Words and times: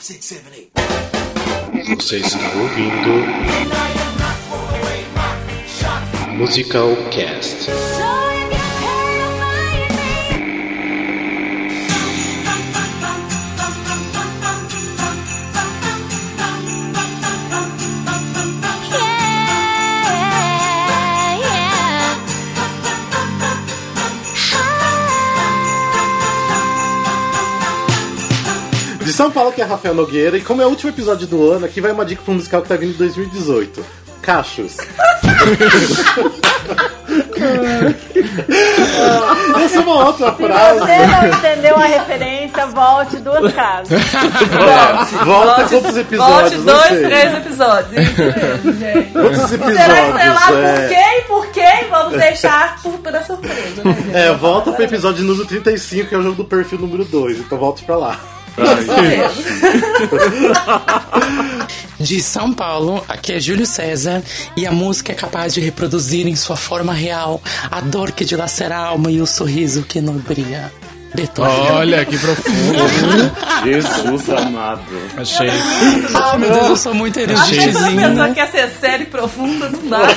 Você 0.00 0.14
está 2.16 2.40
ouvindo 2.56 3.10
Musical 6.38 6.96
Cast. 7.10 7.68
São 29.20 29.30
Paulo, 29.30 29.52
que 29.52 29.60
é 29.60 29.64
Rafael 29.66 29.94
Nogueira, 29.94 30.38
e 30.38 30.40
como 30.40 30.62
é 30.62 30.64
o 30.64 30.70
último 30.70 30.90
episódio 30.90 31.26
do 31.26 31.52
ano, 31.52 31.66
aqui 31.66 31.78
vai 31.78 31.92
uma 31.92 32.06
dica 32.06 32.22
para 32.22 32.32
um 32.32 32.36
musical 32.36 32.62
que 32.62 32.68
tá 32.68 32.76
vindo 32.76 32.94
em 32.94 32.96
2018. 32.96 33.84
Cachos. 34.22 34.78
Essa 39.62 39.76
é 39.76 39.80
uma 39.80 40.06
outra 40.06 40.30
Se 40.30 40.42
frase. 40.42 40.78
você 40.78 41.06
não 41.06 41.28
entendeu 41.28 41.76
a 41.76 41.84
referência, 41.84 42.66
volte 42.68 43.16
duas 43.18 43.52
casas. 43.52 44.00
Volta 45.22 45.68
quantos 45.68 45.96
episódios? 45.98 46.64
Volte 46.64 46.88
dois, 46.88 47.06
três 47.06 47.34
episódios. 47.34 48.08
Isso 48.08 48.22
mesmo, 48.22 48.72
gente. 48.72 49.12
Quantos 49.12 49.52
episódios? 49.52 49.80
Será 49.80 50.12
que 50.12 50.18
sei 50.18 50.28
lá 50.30 50.46
por 50.46 50.64
é. 50.64 50.88
quê 50.88 51.18
e 51.18 51.22
por 51.28 51.46
quê? 51.48 51.86
Vamos 51.90 52.18
deixar 52.18 52.80
por, 52.82 52.98
pela 53.00 53.22
surpresa, 53.22 53.84
né, 53.84 53.94
gente? 53.94 54.16
É, 54.16 54.32
volta 54.32 54.72
pro 54.72 54.82
episódio 54.82 55.22
número 55.26 55.46
35, 55.46 56.08
que 56.08 56.14
é 56.14 56.18
o 56.18 56.22
jogo 56.22 56.36
do 56.36 56.44
perfil 56.46 56.78
número 56.78 57.04
2. 57.04 57.40
Então 57.40 57.58
volte 57.58 57.84
pra 57.84 57.98
lá. 57.98 58.18
De 61.98 62.22
São 62.22 62.52
Paulo, 62.52 63.04
aqui 63.08 63.32
é 63.32 63.40
Júlio 63.40 63.66
César 63.66 64.22
e 64.56 64.66
a 64.66 64.72
música 64.72 65.12
é 65.12 65.14
capaz 65.14 65.52
de 65.52 65.60
reproduzir 65.60 66.26
em 66.26 66.34
sua 66.34 66.56
forma 66.56 66.94
real 66.94 67.42
a 67.70 67.80
dor 67.80 68.12
que 68.12 68.24
dilacera 68.24 68.76
a 68.76 68.86
alma 68.86 69.10
e 69.10 69.20
o 69.20 69.26
sorriso 69.26 69.82
que 69.82 70.00
nubria. 70.00 70.72
Olha, 71.38 72.04
que 72.04 72.16
profundo. 72.18 73.32
Jesus 73.64 74.30
amado. 74.30 74.80
Achei. 75.16 75.50
Ah, 76.14 76.38
meu 76.38 76.50
Deus, 76.50 76.68
eu 76.68 76.76
sou 76.76 76.94
muito 76.94 77.18
Até 77.18 77.32
quando 77.34 77.40
a 77.40 77.48
eruditinho. 77.50 77.72
pessoa 78.08 78.28
né? 78.28 78.32
quer 78.34 78.48
ser 78.50 78.70
séria 78.80 79.02
e 79.04 79.06
profunda, 79.06 79.68
não 79.70 79.88
dá. 79.88 80.08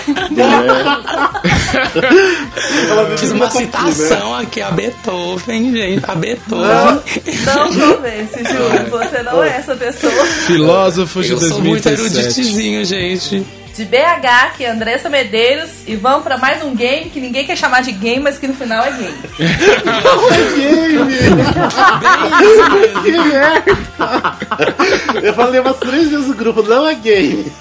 Fiz 3.17 3.31
uma 3.31 3.49
citação 3.49 4.35
aqui 4.35 4.61
a 4.61 4.71
Beethoven, 4.71 5.71
gente. 5.71 6.05
A 6.09 6.15
Beethoven. 6.15 7.01
Não 7.45 7.67
convence, 7.67 8.43
Júlio. 8.43 8.89
Você 8.89 9.23
não 9.23 9.43
é 9.43 9.49
essa 9.57 9.75
pessoa. 9.75 10.25
Filósofo 10.45 11.21
de 11.23 11.31
Eu 11.31 11.39
sou 11.39 11.59
muito 11.61 11.83
2017. 11.83 12.01
eruditizinho, 12.39 12.85
gente. 12.85 13.45
De 13.75 13.85
BH, 13.85 14.53
que 14.55 14.63
é 14.63 14.69
Andressa 14.69 15.09
Medeiros. 15.09 15.69
E 15.87 15.95
vamos 15.95 16.23
pra 16.23 16.37
mais 16.37 16.63
um 16.63 16.75
game 16.75 17.09
que 17.09 17.19
ninguém 17.19 17.43
quer 17.45 17.57
chamar 17.57 17.81
de 17.81 17.91
game, 17.91 18.19
mas 18.21 18.37
que 18.37 18.47
no 18.47 18.53
final 18.53 18.85
é 18.85 18.91
game. 18.91 19.17
Eu 25.23 25.33
falei 25.33 25.59
umas 25.59 25.77
três 25.77 26.09
vezes 26.09 26.27
no 26.27 26.33
grupo, 26.35 26.61
não 26.63 26.87
é 26.87 26.95
game. 26.95 27.51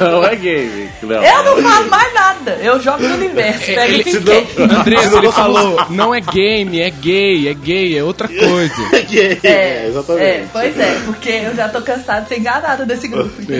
Não 0.00 0.24
é 0.24 0.36
game, 0.36 0.88
Léo. 1.02 1.22
Eu 1.24 1.42
não 1.44 1.62
falo 1.62 1.90
mais 1.90 2.14
nada. 2.14 2.58
Eu 2.62 2.80
jogo 2.80 3.02
no 3.02 3.14
universo. 3.14 3.66
Pega 3.66 3.84
ele- 3.84 4.04
quer. 4.04 4.46
Andressa, 4.62 5.18
ele 5.18 5.32
falou, 5.32 5.76
não 5.90 6.14
é 6.14 6.20
game, 6.20 6.80
é 6.80 6.90
gay, 6.90 7.48
é 7.48 7.54
gay, 7.54 7.98
é 7.98 8.04
outra 8.04 8.28
coisa. 8.28 8.74
É 8.94 9.00
game. 9.02 9.40
É, 9.42 9.86
exatamente. 9.88 10.24
É, 10.24 10.44
pois 10.52 10.78
é, 10.78 10.98
porque 11.04 11.28
eu 11.30 11.54
já 11.54 11.68
tô 11.68 11.80
cansado 11.82 12.22
de 12.24 12.28
ser 12.28 12.38
enganada 12.38 12.84
desse 12.86 13.08
grupo. 13.08 13.30
Porque 13.30 13.52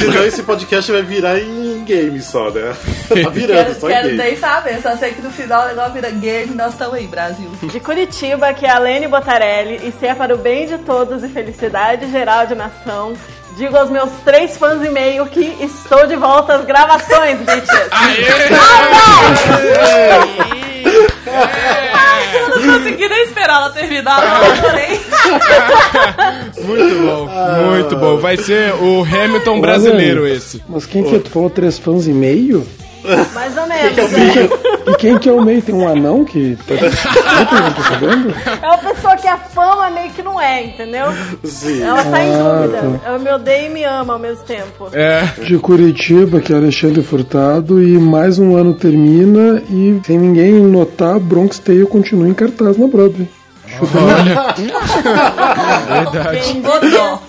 senão 0.00 0.24
esse 0.26 0.42
podcast 0.42 0.90
vai 0.90 1.01
virar 1.02 1.38
em 1.38 1.84
game 1.84 2.20
só, 2.20 2.50
né? 2.50 2.74
Tá 3.22 3.28
virando, 3.30 3.66
Quero, 3.66 3.80
só 3.80 3.88
em 3.88 3.92
quero 3.92 4.08
game. 4.08 4.22
nem 4.22 4.36
saber, 4.36 4.80
só 4.82 4.96
sei 4.96 5.12
que 5.12 5.22
no 5.22 5.30
final 5.30 5.64
o 5.64 5.68
negócio 5.68 5.92
vira 5.92 6.10
game 6.10 6.54
nós 6.54 6.72
estamos 6.72 6.94
aí, 6.94 7.06
Brasil. 7.06 7.50
De 7.62 7.78
Curitiba, 7.80 8.52
que 8.54 8.64
é 8.66 8.70
a 8.70 8.78
Lene 8.78 9.06
Botarelli, 9.08 9.80
e 9.86 9.92
se 9.98 10.06
é 10.06 10.14
para 10.14 10.34
o 10.34 10.38
bem 10.38 10.66
de 10.66 10.78
todos 10.78 11.22
e 11.22 11.28
felicidade 11.28 12.10
geral 12.10 12.46
de 12.46 12.54
nação, 12.54 13.14
digo 13.56 13.76
aos 13.76 13.90
meus 13.90 14.10
três 14.24 14.56
fãs 14.56 14.82
e 14.84 14.88
meio 14.88 15.26
que 15.26 15.56
estou 15.60 16.06
de 16.06 16.16
volta 16.16 16.54
às 16.54 16.64
gravações, 16.64 17.38
bitches. 17.38 17.88
Eu 22.34 22.48
não 22.48 22.78
consegui 22.78 23.08
nem 23.08 23.22
esperar 23.24 23.56
ela 23.56 23.70
terminar, 23.70 24.20
não, 24.20 24.52
adorei. 24.52 25.00
Muito 26.62 26.94
bom, 27.06 27.28
muito 27.70 27.96
bom. 27.96 28.16
Vai 28.18 28.36
ser 28.36 28.72
o 28.74 29.02
Hamilton 29.02 29.60
brasileiro 29.60 30.26
esse. 30.26 30.62
Mas 30.68 30.86
quem 30.86 31.02
que 31.02 31.16
é? 31.16 31.18
Tu 31.18 31.30
falou 31.30 31.50
três 31.50 31.78
fãs 31.78 32.06
e 32.06 32.12
meio? 32.12 32.66
Mais 33.34 33.56
ou 33.56 33.66
menos. 33.68 34.12
E 34.86 34.96
quem 34.96 35.18
que 35.18 35.28
é 35.28 35.32
o 35.32 35.42
meio? 35.42 35.60
Tem 35.62 35.74
um 35.74 35.88
anão 35.88 36.24
que. 36.24 36.56
Tá... 36.66 36.74
Não 36.74 37.72
tô 37.72 37.82
sabendo? 37.82 38.34
É 38.62 38.66
uma 38.66 38.78
pessoa 38.78 39.16
que 39.16 39.26
a 39.28 39.36
fama 39.36 39.90
meio 39.90 40.10
que 40.10 40.22
não 40.22 40.40
é, 40.40 40.64
entendeu? 40.64 41.06
Sim. 41.44 41.82
Ela 41.82 42.04
tá 42.04 42.24
em 42.24 42.34
Ah, 42.34 42.60
dúvida. 42.62 43.00
Ela 43.04 43.18
me 43.18 43.30
odeia 43.32 43.66
e 43.66 43.70
me 43.70 43.84
ama 43.84 44.12
ao 44.14 44.18
mesmo 44.18 44.44
tempo. 44.44 44.88
É, 44.92 45.24
De 45.44 45.58
Curitiba, 45.58 46.40
que 46.40 46.52
é 46.52 46.56
Alexandre 46.56 47.02
Furtado, 47.02 47.82
e 47.82 47.98
mais 47.98 48.38
um 48.38 48.56
ano 48.56 48.74
termina 48.74 49.62
e 49.70 50.00
sem 50.06 50.18
ninguém 50.18 50.52
notar, 50.54 51.18
Bronx 51.18 51.58
Tale 51.58 51.86
continua 51.86 52.28
em 52.28 52.34
cartaz 52.34 52.76
na 52.76 52.86
Broadway. 52.86 53.28
verdade. 55.88 56.40
Quem 56.44 56.60
botou? 56.60 57.22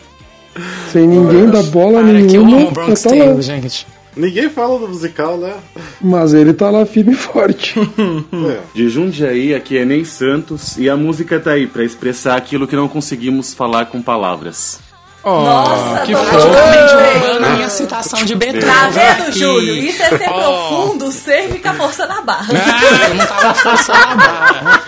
Sem 0.92 1.08
ninguém 1.08 1.50
dar 1.50 1.64
bola 1.64 2.02
Para 2.04 2.12
que 2.14 2.36
eu 2.36 2.44
nenhuma, 2.46 2.58
amo 2.58 2.72
Bronx 2.72 3.02
tá 3.02 3.10
Tale, 3.10 3.42
gente. 3.42 3.88
Ninguém 4.16 4.50
fala 4.50 4.80
do 4.80 4.88
musical, 4.88 5.38
né? 5.38 5.56
Mas 6.02 6.34
ele 6.34 6.54
tá 6.54 6.70
lá 6.70 6.86
firme 6.86 7.14
e 7.14 7.16
forte. 7.16 7.76
É. 8.34 8.60
De 8.74 8.90
Jundiaí, 8.90 9.54
aqui 9.56 9.78
é 9.78 9.86
Ney 9.86 10.04
Santos, 10.04 10.78
e 10.78 10.90
a 10.90 10.98
música 10.98 11.40
tá 11.40 11.52
aí 11.52 11.66
pra 11.66 11.84
expressar 11.84 12.36
aquilo 12.36 12.68
que 12.68 12.76
não 12.76 12.88
conseguimos 12.88 13.54
falar 13.54 13.86
com 13.86 14.02
palavras. 14.02 14.80
Oh, 15.26 15.40
Nossa, 15.42 16.02
que 16.06 16.14
fofo. 16.14 16.32
Totalmente 16.32 16.82
Gostei. 16.82 17.14
roubando 17.20 17.46
a 17.46 17.50
minha 17.52 17.70
citação 17.70 18.24
de 18.26 18.36
Beethoven. 18.36 18.68
Tá 18.70 18.90
vendo. 18.90 19.32
Júlio? 19.32 19.76
Isso 19.78 20.04
é 20.04 20.10
ser 20.18 20.30
Oh. 20.30 20.34
profundo 20.34 21.12
sem 21.14 21.50
ficar 21.50 21.74
forçando 21.76 22.12
a 22.12 22.22
barra. 22.22 22.54
Ah, 22.54 23.08
eu 23.08 23.16
não 23.16 23.26
tava 23.26 23.54
forçando 23.54 24.00
a 24.00 24.16
barra. 24.16 24.84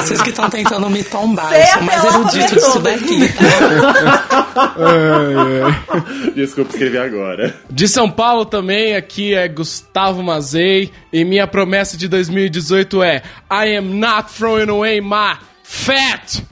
Vocês 0.00 0.20
que 0.20 0.28
estão 0.30 0.50
tentando 0.50 0.90
me 0.90 1.02
tombar. 1.02 1.50
Eu 1.52 1.66
sou 1.66 1.82
mais 1.82 2.04
erudito 2.04 2.54
disso 2.56 2.78
daqui? 2.80 3.20
Desculpa 6.34 6.70
escrever 6.72 7.00
agora. 7.00 7.54
De 7.70 7.88
São 7.88 8.10
Paulo 8.10 8.44
também, 8.44 8.94
aqui 8.96 9.34
é 9.34 9.48
Gustavo 9.48 10.22
Mazei. 10.22 10.90
E 11.12 11.24
minha 11.24 11.46
promessa 11.46 11.96
de 11.96 12.06
2018 12.08 13.02
é 13.02 13.22
I 13.50 13.76
am 13.76 13.98
not 13.98 14.30
throwing 14.32 14.68
away 14.70 15.00
my 15.00 15.36
fat. 15.68 16.42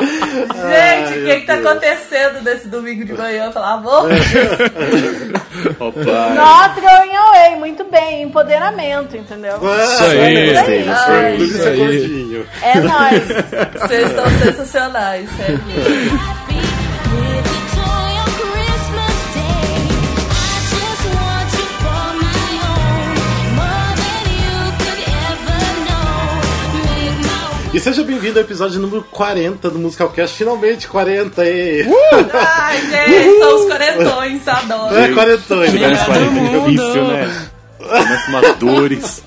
Gente, 0.00 1.18
o 1.18 1.24
que 1.26 1.40
que 1.40 1.46
tá 1.46 1.54
acontecendo 1.54 2.42
nesse 2.42 2.68
domingo 2.68 3.04
de 3.04 3.12
manhã, 3.12 3.50
pelo 3.52 3.64
amor? 3.64 4.08
Opa. 5.78 6.30
Not 6.34 6.80
going 6.80 7.14
away, 7.14 7.56
muito 7.56 7.84
bem, 7.84 8.22
empoderamento, 8.22 9.16
entendeu? 9.16 9.56
Isso 9.56 10.04
aí. 10.04 10.88
Ai, 10.88 11.36
Luiz 11.36 11.50
isso 11.50 11.62
é 11.62 11.70
aí. 11.70 12.46
É 12.62 12.80
nóis. 12.80 13.24
Vocês 13.82 14.08
estão 14.08 14.30
sensacionais, 14.38 15.28
sério. 15.36 15.60
E 27.78 27.80
seja 27.80 28.02
bem-vindo 28.02 28.40
ao 28.40 28.44
episódio 28.44 28.80
número 28.80 29.04
40 29.04 29.70
do 29.70 29.78
Musicalcast. 29.78 30.36
Finalmente 30.36 30.88
40 30.88 31.42
aí. 31.42 31.86
Ai, 32.34 32.80
gente, 32.80 33.38
são 33.38 33.54
os 33.54 33.66
quarentões, 33.66 34.48
adoro. 34.48 34.96
É, 34.96 35.14
quarentões. 35.14 35.70
Chegar 35.70 35.90
nos 35.90 35.98
né? 36.00 36.04
40 36.04 36.40
é 36.40 36.58
difícil, 36.58 37.04
né? 37.06 37.48
Começa 37.78 38.30
umas 38.30 38.58
dores. 38.58 39.22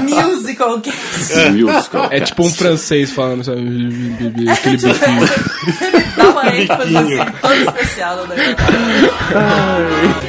Musical 0.10 0.82
cast. 0.82 1.50
Musical. 1.52 2.08
É 2.12 2.20
tipo 2.20 2.46
um 2.46 2.52
francês 2.52 3.12
falando, 3.12 3.44
sabe? 3.46 3.60
Aquele 4.52 4.78
biquinho. 4.78 5.30
Ele 5.82 6.04
dá 6.18 6.30
uma 6.30 6.48
ênfase 6.56 6.98
assim, 6.98 7.32
toda 7.42 7.56
especial 7.56 8.18
no 8.18 8.28
negócio. 8.28 8.56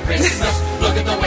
Christmas. 0.07 1.18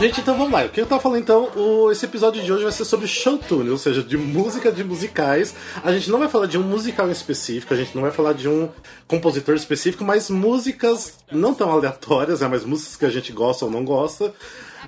Gente, 0.00 0.20
então 0.20 0.36
vamos 0.36 0.52
lá. 0.52 0.64
O 0.64 0.68
que 0.68 0.80
eu 0.80 0.86
tava 0.86 1.00
falando 1.00 1.20
então, 1.20 1.48
o- 1.56 1.90
esse 1.90 2.04
episódio 2.04 2.42
de 2.42 2.52
hoje 2.52 2.62
vai 2.62 2.72
ser 2.72 2.84
sobre 2.84 3.06
showtune, 3.08 3.68
ou 3.70 3.78
seja, 3.78 4.02
de 4.02 4.16
música 4.16 4.70
de 4.70 4.84
musicais. 4.84 5.54
A 5.82 5.92
gente 5.92 6.10
não 6.10 6.18
vai 6.18 6.28
falar 6.28 6.46
de 6.46 6.56
um 6.58 6.62
musical 6.62 7.08
em 7.08 7.12
específico, 7.12 7.74
a 7.74 7.76
gente 7.76 7.94
não 7.94 8.02
vai 8.02 8.10
falar 8.10 8.32
de 8.34 8.48
um 8.48 8.68
compositor 9.06 9.54
específico, 9.56 10.04
mas 10.04 10.30
músicas 10.30 11.14
não 11.32 11.52
tão 11.54 11.70
aleatórias, 11.70 12.40
né, 12.40 12.48
mas 12.48 12.64
músicas 12.64 12.96
que 12.96 13.04
a 13.06 13.10
gente 13.10 13.32
gosta 13.32 13.64
ou 13.64 13.70
não 13.70 13.84
gosta. 13.84 14.32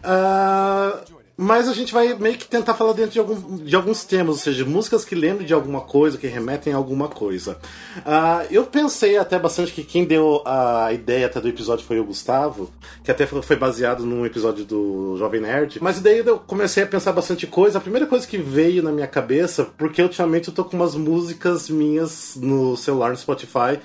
Ah, 0.03 1.01
mas 1.43 1.67
a 1.69 1.73
gente 1.73 1.91
vai 1.93 2.13
meio 2.13 2.37
que 2.37 2.47
tentar 2.47 2.75
falar 2.75 2.93
dentro 2.93 3.13
de, 3.13 3.19
algum- 3.19 3.57
de 3.57 3.75
alguns 3.75 4.05
temas, 4.05 4.37
ou 4.37 4.41
seja, 4.43 4.63
músicas 4.67 5.07
que 5.07 5.15
lembrem 5.15 5.47
de 5.47 5.55
alguma 5.55 5.81
coisa, 5.81 6.19
que 6.19 6.27
remetem 6.27 6.75
a 6.75 6.77
alguma 6.77 7.09
coisa. 7.09 7.57
Ah, 8.05 8.45
eu 8.51 8.65
pensei 8.67 9.17
até 9.17 9.39
bastante 9.39 9.73
que 9.73 9.83
quem 9.83 10.05
deu 10.05 10.43
a 10.45 10.93
ideia 10.93 11.25
até 11.27 11.41
do 11.41 11.49
episódio 11.49 11.85
foi 11.87 11.99
o 11.99 12.05
Gustavo, 12.05 12.71
que 13.03 13.11
até 13.11 13.27
foi 13.27 13.57
baseado 13.57 14.05
num 14.05 14.27
episódio 14.27 14.67
do 14.67 15.17
Jovem 15.19 15.41
Nerd. 15.41 15.79
Mas 15.81 15.99
daí 16.01 16.19
eu 16.19 16.39
comecei 16.39 16.83
a 16.83 16.87
pensar 16.87 17.13
bastante 17.13 17.47
coisa. 17.47 17.79
A 17.79 17.81
primeira 17.81 18.07
coisa 18.07 18.27
que 18.27 18.37
veio 18.37 18.83
na 18.83 18.93
minha 18.93 19.07
cabeça, 19.07 19.65
porque 19.79 20.03
ultimamente 20.03 20.49
eu 20.49 20.55
tô 20.55 20.63
com 20.65 20.77
umas 20.77 20.95
músicas 20.95 21.71
minhas 21.71 22.37
no 22.37 22.77
celular, 22.77 23.11
no 23.11 23.17
Spotify, 23.17 23.79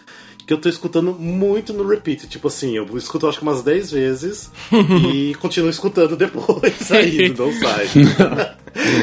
que 0.45 0.53
eu 0.53 0.57
tô 0.57 0.69
escutando 0.69 1.13
muito 1.13 1.73
no 1.73 1.87
repeat. 1.87 2.27
Tipo 2.27 2.47
assim, 2.47 2.75
eu 2.75 2.85
escuto 2.97 3.27
acho 3.27 3.39
que 3.39 3.43
umas 3.43 3.63
10 3.63 3.91
vezes 3.91 4.51
e 5.11 5.33
continuo 5.35 5.69
escutando 5.69 6.15
depois 6.15 6.91
aí, 6.91 7.33
não 7.37 7.51
sai. 7.53 7.87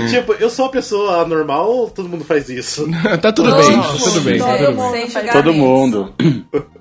tipo, 0.09 0.33
eu 0.35 0.49
sou 0.49 0.67
uma 0.67 0.71
pessoa 0.71 1.27
normal, 1.27 1.91
todo 1.91 2.09
mundo 2.09 2.25
faz 2.25 2.49
isso. 2.49 2.87
Tá 3.21 3.33
tudo 3.33 3.55
bem, 3.55 3.81
tá 3.81 3.89
tudo 3.99 4.21
bem. 4.23 4.39
Todo 4.39 4.49
tá 4.49 4.57
tudo 4.57 4.67
bem. 4.67 4.75
mundo 4.75 4.91
faz 4.91 5.13
julgar. 5.13 5.33
Todo 5.33 5.55
mundo. 5.55 6.15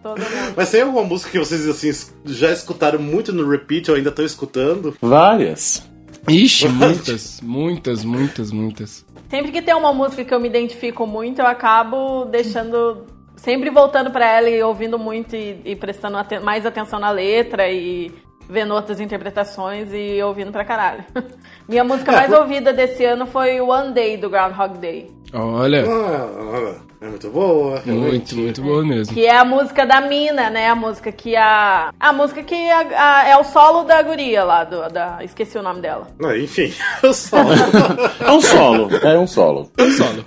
Todo 0.02 0.20
mundo. 0.20 0.54
Mas 0.56 0.72
tem 0.72 0.82
alguma 0.82 1.04
música 1.04 1.32
que 1.32 1.40
vocês 1.40 1.68
assim 1.68 1.92
já 2.26 2.52
escutaram 2.52 3.00
muito 3.00 3.34
no 3.34 3.48
repeat 3.48 3.90
ou 3.90 3.98
ainda 3.98 4.10
estão 4.10 4.26
escutando? 4.26 4.96
Várias. 5.02 5.84
Ixi, 6.28 6.68
muitas, 6.70 7.42
muitas, 7.42 8.04
muitas, 8.04 8.52
muitas. 8.52 9.06
Sempre 9.30 9.52
que 9.52 9.62
tem 9.62 9.74
uma 9.74 9.94
música 9.94 10.24
que 10.24 10.34
eu 10.34 10.40
me 10.40 10.48
identifico 10.50 11.08
muito, 11.08 11.40
eu 11.40 11.48
acabo 11.48 12.26
deixando. 12.26 13.06
Sempre 13.42 13.72
voltando 13.72 14.12
pra 14.12 14.24
ela 14.38 14.50
e 14.52 14.62
ouvindo 14.62 15.00
muito 15.00 15.36
e, 15.36 15.60
e 15.66 15.76
prestando 15.76 16.16
aten- 16.16 16.42
mais 16.42 16.64
atenção 16.64 17.00
na 17.00 17.10
letra 17.10 17.68
e 17.72 18.12
vendo 18.48 18.72
outras 18.76 19.00
interpretações 19.00 19.90
e 19.92 20.22
ouvindo 20.22 20.52
pra 20.52 20.64
caralho. 20.64 21.04
Minha 21.68 21.84
música 21.84 22.12
É, 22.12 22.16
mais 22.16 22.32
ouvida 22.34 22.72
desse 22.72 23.04
ano 23.04 23.26
foi 23.26 23.60
One 23.60 23.94
Day 23.94 24.16
do 24.16 24.30
Groundhog 24.30 24.78
Day. 24.78 25.10
Olha, 25.34 25.84
Ah, 25.90 26.76
é 27.02 27.08
muito 27.08 27.30
boa. 27.30 27.72
muito, 27.72 27.86
realmente. 27.86 28.36
muito 28.36 28.62
boa 28.62 28.86
mesmo. 28.86 29.14
Que 29.14 29.26
é 29.26 29.36
a 29.36 29.44
música 29.44 29.86
da 29.86 30.00
Mina, 30.02 30.50
né? 30.50 30.70
A 30.70 30.76
música 30.76 31.12
que 31.12 31.36
a. 31.36 31.92
A 32.00 32.14
música 32.14 32.44
que 32.44 32.56
a- 32.70 32.88
a- 33.22 33.28
é 33.30 33.38
o 33.38 33.44
solo 33.44 33.84
da 33.84 34.02
guria 34.04 34.44
lá, 34.44 34.64
do, 34.64 34.88
da. 34.90 35.18
Esqueci 35.24 35.58
o 35.58 35.64
nome 35.64 35.82
dela. 35.82 36.08
Ah, 36.24 36.38
enfim, 36.38 36.72
eu 37.02 37.14
só. 37.14 37.38
É 38.20 38.32
um 38.32 38.40
solo. 38.42 38.90
É 39.04 39.18
um 39.18 39.28
solo. 39.28 39.72
Solo. 39.98 40.26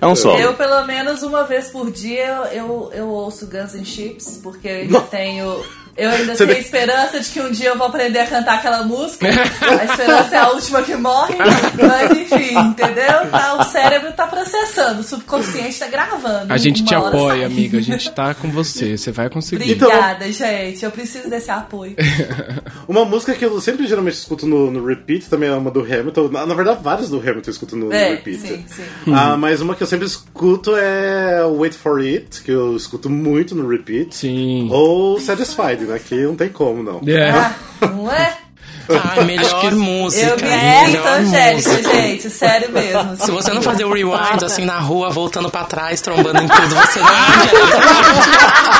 É 0.00 0.06
um 0.06 0.16
solo. 0.16 0.38
Eu, 0.40 0.54
pelo 0.54 0.84
menos 0.86 1.22
uma 1.22 1.44
vez 1.44 1.70
por 1.70 1.90
dia, 1.90 2.50
eu, 2.52 2.90
eu 2.92 3.06
ouço 3.08 3.46
Guns 3.46 3.74
N' 3.74 3.84
Chips, 3.84 4.40
porque 4.42 4.66
eu 4.68 4.74
ainda 4.76 5.00
tenho. 5.02 5.62
Eu 5.96 6.10
ainda 6.10 6.34
Você 6.34 6.44
tenho 6.44 6.56
tem- 6.56 6.64
esperança 6.64 7.20
de 7.20 7.30
que 7.30 7.40
um 7.40 7.50
dia 7.50 7.68
eu 7.70 7.78
vou 7.78 7.86
aprender 7.86 8.18
a 8.18 8.26
cantar 8.26 8.56
aquela 8.56 8.82
música. 8.82 9.26
A 9.66 9.84
esperança 9.84 10.36
é 10.36 10.38
a 10.38 10.50
última 10.50 10.82
que 10.82 10.94
morre. 10.94 11.34
Mas 11.36 12.10
enfim, 12.18 12.56
entendeu? 12.58 13.30
Tá, 13.30 13.56
o 13.60 13.64
cérebro 13.64 14.12
tá 14.12 14.26
processando, 14.26 15.00
o 15.00 15.02
subconsciente 15.04 15.78
tá 15.78 15.86
gravando. 15.88 16.52
A 16.52 16.56
gente 16.56 16.84
te 16.84 16.94
Uma 16.94 17.08
apoia, 17.08 17.36
sai. 17.36 17.44
amiga. 17.44 17.78
A 17.78 17.80
gente 17.80 18.10
tá 18.12 18.34
com 18.34 18.50
você. 18.50 18.96
Você 18.98 19.10
vai 19.10 19.30
conseguir. 19.30 19.72
Então- 19.72 19.88
Obrigada, 19.88 20.30
gente. 20.30 20.84
Eu 20.84 20.90
preciso 20.90 21.28
desse 21.30 21.50
apoio. 21.50 21.94
Uma 22.86 23.04
música 23.04 23.34
que 23.34 23.44
eu 23.44 23.60
sempre 23.60 23.86
geralmente 23.86 24.14
escuto 24.14 24.46
no, 24.46 24.70
no 24.70 24.84
repeat 24.84 25.28
também 25.28 25.48
é 25.48 25.52
uma 25.54 25.70
do 25.70 25.80
Hamilton. 25.80 26.28
Na, 26.28 26.46
na 26.46 26.54
verdade, 26.54 26.80
várias 26.82 27.08
do 27.08 27.18
Hamilton 27.18 27.48
eu 27.50 27.52
escuto 27.52 27.76
no, 27.76 27.86
no 27.86 27.92
É, 27.92 28.10
repeat. 28.10 28.38
sim, 28.40 28.64
sim. 28.68 29.12
Ah, 29.12 29.36
mas 29.36 29.60
uma 29.60 29.74
que 29.74 29.82
eu 29.82 29.86
sempre 29.86 30.06
escuto 30.06 30.76
é 30.76 31.44
Wait 31.44 31.74
for 31.74 32.00
It, 32.00 32.42
que 32.42 32.50
eu 32.50 32.76
escuto 32.76 33.08
muito 33.08 33.54
no 33.54 33.66
repeat. 33.68 34.14
Sim. 34.14 34.68
Ou 34.70 35.18
Satisfied, 35.20 35.85
né? 35.86 35.98
Que 35.98 36.22
não 36.22 36.36
tem 36.36 36.48
como, 36.48 36.82
não. 36.82 37.00
É. 37.06 37.30
Ah, 37.30 37.54
não 37.80 38.10
é? 38.10 38.45
Ai, 38.88 39.24
melhor 39.24 39.72
música. 39.72 40.26
Eu 40.26 40.36
me 40.36 40.42
sinto 40.42 40.86
melhor 40.86 41.06
angélica, 41.20 41.70
música. 41.70 41.94
gente. 41.94 42.30
Sério 42.30 42.72
mesmo. 42.72 43.16
Se 43.16 43.30
você 43.30 43.52
não 43.52 43.62
fazer 43.62 43.84
o 43.84 43.92
rewind 43.92 44.42
assim 44.44 44.64
na 44.64 44.78
rua, 44.78 45.10
voltando 45.10 45.50
pra 45.50 45.64
trás, 45.64 46.00
trombando 46.00 46.42
em 46.42 46.48
tudo, 46.48 46.74
você 46.74 47.00
não 47.00 47.08
é 47.08 47.12
angélica. 47.12 48.76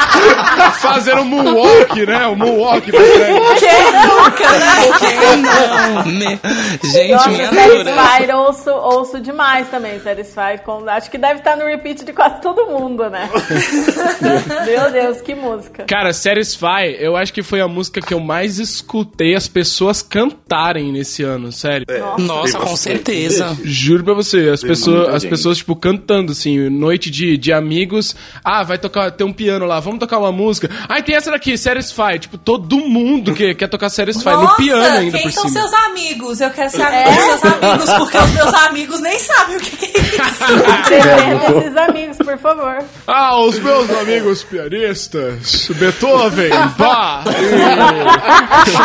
Fazendo 0.81 1.21
um 1.23 1.25
moonwalk, 1.25 2.07
né? 2.07 2.27
O 2.27 2.37
moonwalk 2.37 2.91
pra 2.91 3.01
trás. 3.01 3.59
Quem 3.61 3.93
nunca, 3.93 4.51
né? 4.51 4.99
Quem 4.99 5.37
não? 5.37 6.05
né? 6.13 6.41
Gente, 6.83 7.13
Nossa, 7.13 7.29
minha. 7.29 7.47
Satisfied 7.53 8.33
ouço, 8.33 8.71
ouço 8.71 9.21
demais 9.21 9.69
também, 9.69 9.99
Satisfied. 10.01 10.63
Com, 10.65 10.89
acho 10.89 11.11
que 11.11 11.19
deve 11.19 11.41
estar 11.41 11.57
no 11.57 11.65
repeat 11.67 12.05
de 12.05 12.13
quase 12.13 12.41
todo 12.41 12.67
mundo, 12.67 13.09
né? 13.11 13.29
Meu 14.67 14.91
Deus, 14.91 15.21
que 15.21 15.35
música. 15.35 15.85
Cara, 15.85 16.13
Satisfy, 16.13 16.97
eu 16.99 17.17
acho 17.17 17.33
que 17.33 17.43
foi 17.43 17.61
a 17.61 17.69
música 17.69 18.01
que 18.01 18.15
eu 18.15 18.21
mais 18.21 18.59
escutei 18.59 19.35
as 19.35 19.49
pessoas 19.49 19.96
cantarem 20.03 20.93
nesse 20.93 21.23
ano, 21.23 21.51
sério. 21.53 21.87
Nossa, 22.19 22.53
Tem 22.53 22.61
com 22.61 22.71
bastante. 22.71 22.79
certeza. 22.79 23.57
Juro 23.65 24.05
pra 24.05 24.15
você, 24.15 24.49
as 24.49 24.63
pessoas, 24.63 24.97
muita 24.99 25.17
as 25.17 25.25
pessoas, 25.25 25.59
tipo, 25.59 25.75
cantando, 25.77 26.33
assim, 26.33 26.69
noite 26.69 27.11
de, 27.11 27.37
de 27.37 27.53
amigos. 27.53 28.15
Ah, 28.45 28.63
vai 28.63 28.79
tocar, 28.79 29.11
tem 29.11 29.27
um 29.27 29.33
piano 29.33 29.67
lá, 29.67 29.81
vamos 29.81 29.99
tocar 30.01 30.19
uma 30.19 30.33
música. 30.33 30.71
Ah, 30.89 31.01
tem 31.03 31.15
essa 31.15 31.31
daqui, 31.31 31.57
Satisfy. 31.57 32.19
Tipo, 32.21 32.39
todo 32.39 32.77
mundo 32.79 33.35
que 33.35 33.55
quer 33.55 33.69
tocar 33.69 33.89
Satisfy. 33.91 34.23
faz 34.25 34.37
no 34.37 34.45
Nossa, 34.45 34.57
piano 34.57 34.97
ainda 34.99 35.13
quem 35.19 35.23
por 35.23 35.33
são 35.33 35.49
cima. 35.49 35.61
seus 35.61 35.73
amigos? 35.73 36.41
Eu 36.41 36.51
quero 36.51 36.71
ser 36.71 36.83
amigo 36.83 37.11
dos 37.11 37.41
seus 37.41 37.45
amigos, 37.45 37.91
porque 37.99 38.19
os 38.19 38.31
meus 38.33 38.55
amigos 38.55 39.01
nem 39.01 39.19
sabem 39.19 39.57
o 39.57 39.61
que, 39.61 39.87
é 39.87 40.01
isso. 40.01 40.23
Apresenta 40.77 41.53
esses 41.59 41.77
amigos, 41.77 42.17
por 42.19 42.39
favor. 42.39 42.79
Ah, 43.07 43.37
os 43.41 43.59
meus 43.59 43.91
amigos 43.91 44.43
pianistas, 44.45 45.69
Beethoven, 45.77 46.51
Bach 46.79 47.25
e 47.27 48.77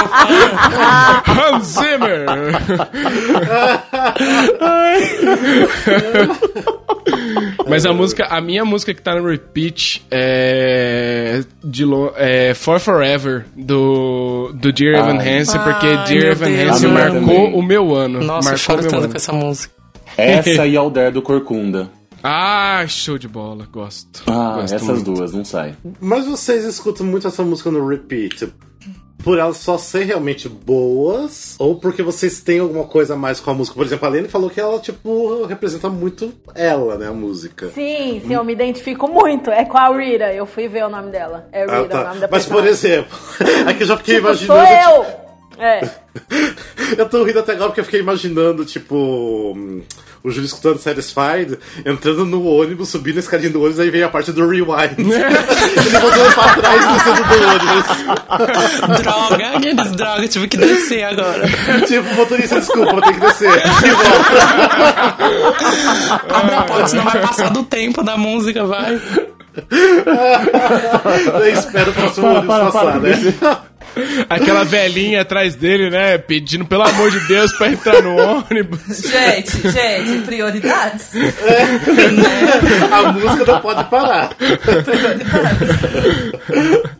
Hans 1.27 1.65
Zimmer. 1.67 2.25
Mas 7.67 7.85
a 7.85 7.93
música, 7.93 8.25
a 8.25 8.41
minha 8.41 8.65
música 8.65 8.93
que 8.93 9.01
tá 9.01 9.15
no 9.15 9.27
repeat 9.27 10.05
é 10.11 11.43
de 11.63 11.83
é 12.15 12.53
For 12.53 12.79
Forever 12.79 13.45
do 13.55 14.51
do 14.53 14.71
Dear 14.71 14.95
Evan 14.99 15.19
Hansen, 15.19 15.59
porque 15.61 15.87
Ai, 15.87 16.05
Dear 16.07 16.31
Evan 16.31 16.47
Hansen 16.49 16.89
eu 16.89 16.93
marcou 16.93 17.19
também. 17.21 17.53
o 17.55 17.61
meu 17.61 17.95
ano. 17.95 18.19
Nossa, 18.21 18.49
eu 18.49 18.51
marcou 18.51 18.57
choro 18.57 18.79
o 18.79 18.81
meu 18.83 18.91
tanto 18.91 19.03
ano. 19.03 19.09
com 19.11 19.17
essa 19.17 19.33
música. 19.33 19.73
Essa 20.17 20.67
e 20.67 20.75
Alder 20.77 21.11
do 21.11 21.21
Corcunda. 21.21 21.89
Ah, 22.23 22.85
show 22.87 23.17
de 23.17 23.27
bola, 23.27 23.67
gosto. 23.71 24.21
Ah, 24.27 24.57
gosto 24.61 24.75
essas 24.75 24.87
muito. 24.87 25.11
duas, 25.11 25.33
não 25.33 25.43
sai. 25.43 25.73
Mas 25.99 26.27
vocês 26.27 26.63
escutam 26.65 27.03
muito 27.03 27.27
essa 27.27 27.41
música 27.41 27.71
no 27.71 27.87
repeat 27.87 28.47
por 29.23 29.37
elas 29.39 29.57
só 29.57 29.77
serem 29.77 30.07
realmente 30.07 30.49
boas 30.49 31.55
ou 31.59 31.75
porque 31.75 32.01
vocês 32.03 32.41
têm 32.41 32.59
alguma 32.59 32.83
coisa 32.85 33.13
a 33.13 33.17
mais 33.17 33.39
com 33.39 33.51
a 33.51 33.53
música? 33.53 33.75
Por 33.75 33.85
exemplo, 33.85 34.07
a 34.07 34.09
Lene 34.11 34.27
falou 34.27 34.49
que 34.49 34.59
ela, 34.59 34.79
tipo, 34.79 35.45
representa 35.45 35.89
muito 35.89 36.33
ela, 36.55 36.97
né, 36.97 37.07
a 37.07 37.11
música. 37.13 37.67
Sim, 37.69 38.21
sim, 38.25 38.33
eu 38.33 38.43
me 38.43 38.53
identifico 38.53 39.07
muito. 39.07 39.49
É 39.51 39.65
com 39.65 39.77
a 39.77 39.89
Rita. 39.95 40.33
Eu 40.33 40.45
fui 40.45 40.67
ver 40.67 40.85
o 40.85 40.89
nome 40.89 41.11
dela. 41.11 41.47
É 41.51 41.61
Rita 41.61 41.75
Ah, 41.75 41.81
o 41.81 41.87
tá. 41.87 42.03
nome 42.09 42.19
da 42.21 42.27
Mas, 42.31 42.45
por 42.45 42.65
exemplo, 42.65 43.17
aqui 43.67 43.83
eu 43.83 43.87
já 43.87 43.97
fiquei 43.97 44.15
Tipo, 44.15 44.27
imaginando. 44.27 44.59
sou 44.67 44.67
tipo, 44.77 45.15
eu! 45.15 45.20
É. 45.61 45.87
Eu 46.97 47.07
tô 47.07 47.23
rindo 47.23 47.39
até 47.39 47.53
agora 47.53 47.69
porque 47.69 47.79
eu 47.79 47.85
fiquei 47.85 48.01
imaginando, 48.01 48.65
tipo, 48.65 49.53
hum, 49.55 49.81
o 50.23 50.29
Júlio 50.29 50.45
escutando 50.45 50.77
Satisfied, 50.77 51.57
entrando 51.85 52.25
no 52.25 52.45
ônibus, 52.45 52.89
subindo 52.89 53.15
a 53.17 53.19
escadinha 53.21 53.49
do 53.49 53.59
ônibus, 53.61 53.79
aí 53.79 53.89
vem 53.89 54.03
a 54.03 54.09
parte 54.09 54.31
do 54.33 54.45
rewind. 54.45 54.97
Ele 54.99 55.99
voltando 55.99 56.33
pra 56.33 56.55
trás, 56.55 56.85
descendo 56.93 57.23
do 57.23 57.35
ônibus. 57.47 59.01
Droga, 59.01 59.57
aqueles 59.57 59.91
droga, 59.91 60.27
tive 60.27 60.47
que 60.47 60.57
descer 60.57 61.03
agora. 61.03 61.47
tipo, 61.87 62.13
motorista, 62.15 62.59
desculpa, 62.59 62.91
vou 62.91 63.01
ter 63.01 63.13
que 63.13 63.19
descer. 63.19 63.63
Abre 66.29 66.55
a 66.55 66.63
porta, 66.63 66.87
senão 66.87 67.05
vai 67.05 67.21
passar 67.21 67.49
do 67.51 67.63
tempo 67.63 68.03
da 68.03 68.17
música, 68.17 68.65
vai. 68.65 68.99
Eu 71.33 71.53
espero 71.53 71.91
o 71.91 71.93
próximo 71.93 72.27
ônibus 72.27 72.47
passar, 72.47 72.99
né? 72.99 73.11
Aquela 74.29 74.63
velhinha 74.63 75.21
atrás 75.21 75.55
dele, 75.55 75.89
né? 75.89 76.17
Pedindo 76.17 76.65
pelo 76.65 76.83
amor 76.83 77.11
de 77.11 77.19
Deus 77.27 77.51
pra 77.53 77.69
entrar 77.69 78.01
no 78.01 78.15
ônibus. 78.15 78.79
Gente, 78.87 79.69
gente, 79.69 80.25
prioridades. 80.25 81.09
A 82.91 83.11
música 83.11 83.51
não 83.51 83.59
pode 83.59 83.83
parar. 83.89 84.29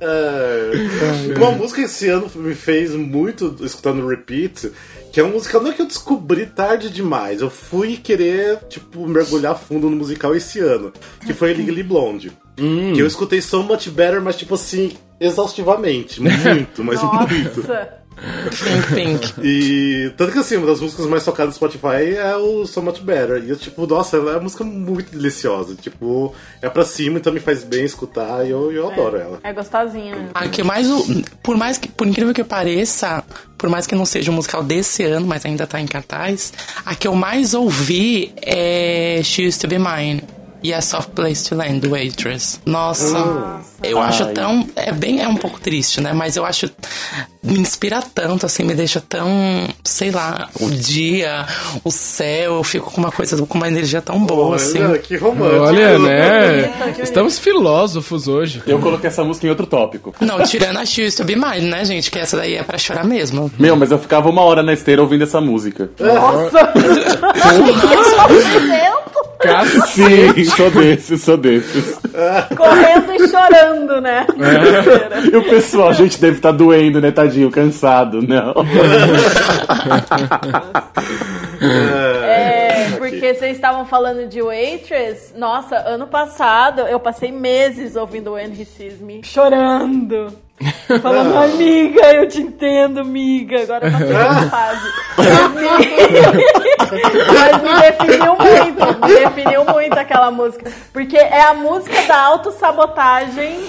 É, 0.02 1.38
uma 1.38 1.52
música 1.52 1.82
esse 1.82 2.10
ano 2.10 2.30
me 2.36 2.56
fez 2.56 2.92
muito 2.92 3.56
escutando 3.62 4.08
repeat, 4.08 4.72
que 5.14 5.20
é 5.20 5.24
uma 5.24 5.34
música 5.34 5.60
não 5.60 5.72
é 5.72 5.74
que 5.74 5.82
eu 5.82 5.88
descobri 5.88 6.46
tarde 6.46 6.90
demais. 6.90 7.42
Eu 7.42 7.50
fui 7.50 7.98
querer, 7.98 8.58
tipo, 8.70 9.08
mergulhar 9.08 9.58
fundo 9.58 9.90
no 9.90 9.96
musical 9.96 10.36
esse 10.36 10.60
ano, 10.60 10.92
que 11.26 11.34
foi 11.34 11.54
Legally 11.54 11.84
Blonde. 11.84 12.32
Que 12.56 13.00
eu 13.00 13.08
escutei 13.08 13.42
So 13.42 13.64
Much 13.64 13.88
Better, 13.90 14.22
mas 14.22 14.36
tipo 14.36 14.56
assim, 14.56 14.92
exaustivamente. 15.20 16.22
Muito, 16.22 16.84
mas 16.84 17.02
muito. 17.02 17.60
Nossa. 17.60 18.02
Pink, 18.64 18.94
pink. 18.94 19.34
E 19.42 20.14
tanto 20.16 20.32
que 20.32 20.40
assim, 20.40 20.58
uma 20.58 20.68
das 20.68 20.80
músicas 20.80 21.06
mais 21.08 21.24
tocadas 21.24 21.54
do 21.54 21.56
Spotify 21.56 22.16
é 22.16 22.36
o 22.36 22.66
So 22.68 22.82
Much 22.82 23.00
Better. 23.00 23.44
E 23.44 23.50
eu, 23.50 23.56
tipo, 23.56 23.88
nossa, 23.88 24.18
ela 24.18 24.32
é 24.32 24.36
uma 24.36 24.42
música 24.42 24.64
muito 24.64 25.12
deliciosa. 25.12 25.76
Tipo, 25.76 26.34
é 26.62 26.70
pra 26.70 26.86
cima, 26.86 27.18
então 27.18 27.34
me 27.34 27.40
faz 27.40 27.64
bem 27.64 27.84
escutar 27.84 28.46
e 28.46 28.52
eu, 28.52 28.72
eu 28.72 28.90
adoro 28.92 29.18
ela. 29.18 29.40
É 29.44 29.52
gostosinha. 29.52 30.16
mesmo. 30.16 30.30
A 30.34 30.48
que 30.48 30.62
mais 30.62 30.90
o. 30.90 31.24
Por 31.42 31.58
mais 31.58 31.78
que. 31.78 31.88
Por 31.88 32.06
incrível 32.06 32.34
que 32.34 32.44
pareça, 32.44 33.24
por 33.58 33.70
mais 33.70 33.88
que 33.88 33.96
não 33.96 34.06
seja 34.06 34.30
um 34.30 34.36
musical 34.36 34.62
desse 34.62 35.04
ano, 35.04 35.26
mas 35.26 35.46
ainda 35.46 35.66
tá 35.66 35.80
em 35.80 35.88
cartaz, 35.88 36.54
a 36.86 36.94
que 36.94 37.08
eu 37.08 37.16
mais 37.16 37.54
ouvi 37.54 38.34
é 38.42 39.22
She 39.24 39.48
Used 39.48 39.62
to 39.62 39.68
Be 39.68 39.80
Mine. 39.80 40.41
E 40.64 40.74
a 40.74 40.82
Soft 40.82 41.10
Place 41.10 41.50
to 41.50 41.56
Land, 41.56 41.80
do 41.80 41.92
Waitress. 41.92 42.60
Nossa, 42.66 43.62
eu 43.82 44.00
acho 44.00 44.24
Ai. 44.26 44.34
tão. 44.34 44.68
É 44.76 44.92
bem. 44.92 45.22
É 45.22 45.28
um 45.28 45.36
pouco 45.36 45.60
triste, 45.60 46.00
né? 46.00 46.14
Mas 46.14 46.36
eu 46.36 46.46
acho. 46.46 46.70
Me 47.44 47.58
inspira 47.58 48.00
tanto, 48.14 48.46
assim, 48.46 48.64
me 48.64 48.76
deixa 48.76 49.02
tão. 49.02 49.28
Sei 49.84 50.12
lá, 50.12 50.50
o 50.60 50.70
dia, 50.70 51.48
o 51.84 51.90
céu, 51.90 52.56
eu 52.58 52.64
fico 52.64 52.92
com 52.92 53.02
uma 53.02 53.12
coisa, 53.12 53.44
com 53.44 53.58
uma 53.58 53.68
energia 53.68 54.02
tão 54.02 54.24
boa, 54.24 54.58
assim. 54.58 54.84
Olha, 54.84 55.00
que 55.00 55.18
romântico. 55.18 55.64
Olha, 55.64 55.98
né? 55.98 56.94
que 56.96 57.02
Estamos 57.02 57.40
filósofos 57.40 58.28
hoje. 58.28 58.62
Eu 58.68 58.78
coloquei 58.80 59.08
essa 59.08 59.24
música 59.24 59.48
em 59.48 59.50
outro 59.50 59.66
tópico. 59.66 60.14
Não, 60.22 60.44
tirando 60.44 60.78
a 60.78 60.84
Used 60.84 61.18
to 61.18 61.24
Be 61.24 61.36
Mine, 61.36 61.70
né, 61.70 61.84
gente? 61.84 62.12
Que 62.12 62.20
essa 62.20 62.38
daí 62.38 62.56
é 62.56 62.64
pra 62.64 62.78
chorar 62.78 63.04
mesmo. 63.04 63.52
Meu, 63.58 63.76
mas 63.76 63.92
eu 63.92 63.98
ficava 63.98 64.30
uma 64.30 64.44
hora 64.44 64.62
na 64.62 64.74
esteira 64.74 65.02
ouvindo 65.02 65.24
essa 65.24 65.42
música. 65.42 65.90
Nossa! 66.00 66.72
Sofrimento! 69.42 69.88
Sim, 69.88 70.44
sou 70.46 70.72
desses, 70.72 71.22
sou 71.22 71.38
desses. 71.38 72.00
Correndo 72.56 73.14
e 73.14 73.28
chorando, 73.28 74.02
né? 74.02 74.26
E 75.32 75.36
o 75.36 75.44
pessoal, 75.44 75.90
a 75.90 75.94
gente 75.94 76.20
deve 76.20 76.38
estar 76.38 76.52
doendo, 76.52 77.02
né, 77.02 77.12
tadinho, 77.12 77.50
cansado, 77.52 78.22
não. 78.22 78.54
É, 81.64 82.11
porque 83.22 83.36
vocês 83.36 83.56
estavam 83.56 83.86
falando 83.86 84.28
de 84.28 84.42
Waitress. 84.42 85.38
Nossa, 85.38 85.76
ano 85.78 86.08
passado 86.08 86.82
eu 86.82 87.00
passei 87.00 87.32
meses 87.32 87.96
ouvindo 87.96 88.32
o 88.32 88.40
Henry 88.40 88.66
Sisme 88.66 89.22
chorando. 89.24 90.36
Falando, 91.02 91.36
amiga, 91.38 92.14
eu 92.14 92.28
te 92.28 92.40
entendo, 92.40 93.00
amiga. 93.00 93.64
Agora 93.64 93.88
eu 93.88 93.92
passei 93.92 94.16
essa 94.16 94.50
fase. 94.50 94.88
Mas 97.34 97.64
me 97.64 97.82
definiu 97.82 98.36
muito, 98.36 99.08
me 99.08 99.16
definiu 99.16 99.66
muito 99.66 99.98
aquela 99.98 100.30
música. 100.30 100.72
Porque 100.94 101.18
é 101.18 101.42
a 101.42 101.54
música 101.56 102.04
da 102.04 102.22
autossabotagem 102.22 103.60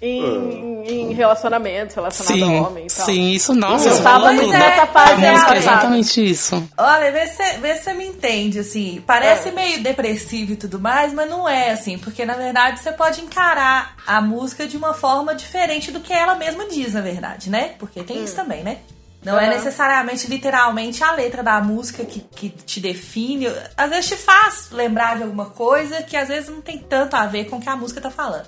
em, 0.00 0.84
em 1.10 1.12
relacionamentos, 1.14 1.94
relacionado 1.94 2.42
a 2.44 2.68
homem 2.68 2.86
e 2.86 2.88
tal. 2.88 3.06
sim, 3.06 3.30
isso, 3.30 3.54
nossa, 3.54 3.88
Eu 3.88 3.94
isso 3.94 4.02
tava 4.02 4.26
muito 4.32 4.42
tudo. 4.42 4.52
nessa 4.52 4.82
A 4.82 4.86
fase 4.86 5.26
música 5.26 5.54
é 5.54 5.58
exatamente 5.58 6.30
isso. 6.30 6.68
Olha, 6.76 7.12
vê 7.12 7.26
se, 7.26 7.58
vê 7.58 7.76
se 7.76 7.84
você 7.84 7.92
me 7.94 8.06
entende, 8.06 8.58
assim. 8.58 9.02
Parece 9.06 9.50
meio 9.50 9.82
depressivo 9.82 10.52
e 10.52 10.56
tudo 10.56 10.78
mais, 10.78 11.12
mas 11.12 11.28
não 11.28 11.48
é, 11.48 11.70
assim. 11.72 11.98
Porque, 11.98 12.24
na 12.24 12.34
verdade, 12.34 12.80
você 12.80 12.92
pode 12.92 13.20
encarar 13.20 13.96
a 14.06 14.20
música 14.20 14.66
de 14.66 14.76
uma 14.76 14.92
forma 14.92 15.34
diferente 15.34 15.90
do 15.90 16.00
que 16.00 16.12
ela 16.12 16.34
mesma 16.34 16.66
diz, 16.66 16.94
na 16.94 17.00
verdade, 17.00 17.50
né? 17.50 17.74
Porque 17.78 18.02
tem 18.02 18.22
isso 18.22 18.34
também, 18.36 18.62
né? 18.62 18.78
Não 19.24 19.36
é 19.40 19.46
Aham. 19.46 19.54
necessariamente, 19.54 20.28
literalmente, 20.28 21.02
a 21.02 21.10
letra 21.10 21.42
da 21.42 21.60
música 21.60 22.04
que, 22.04 22.20
que 22.20 22.48
te 22.50 22.78
define. 22.78 23.48
Às 23.76 23.90
vezes 23.90 24.06
te 24.10 24.16
faz 24.16 24.68
lembrar 24.70 25.16
de 25.16 25.24
alguma 25.24 25.46
coisa 25.46 26.00
que 26.02 26.16
às 26.16 26.28
vezes 26.28 26.48
não 26.48 26.60
tem 26.60 26.78
tanto 26.78 27.16
a 27.16 27.26
ver 27.26 27.46
com 27.46 27.56
o 27.56 27.60
que 27.60 27.68
a 27.68 27.74
música 27.74 28.00
tá 28.00 28.10
falando. 28.10 28.46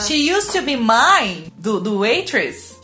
She 0.00 0.32
Used 0.34 0.52
to 0.52 0.62
Be 0.62 0.76
Mine, 0.76 1.52
do, 1.58 1.80
do 1.80 2.00
Waitress, 2.00 2.76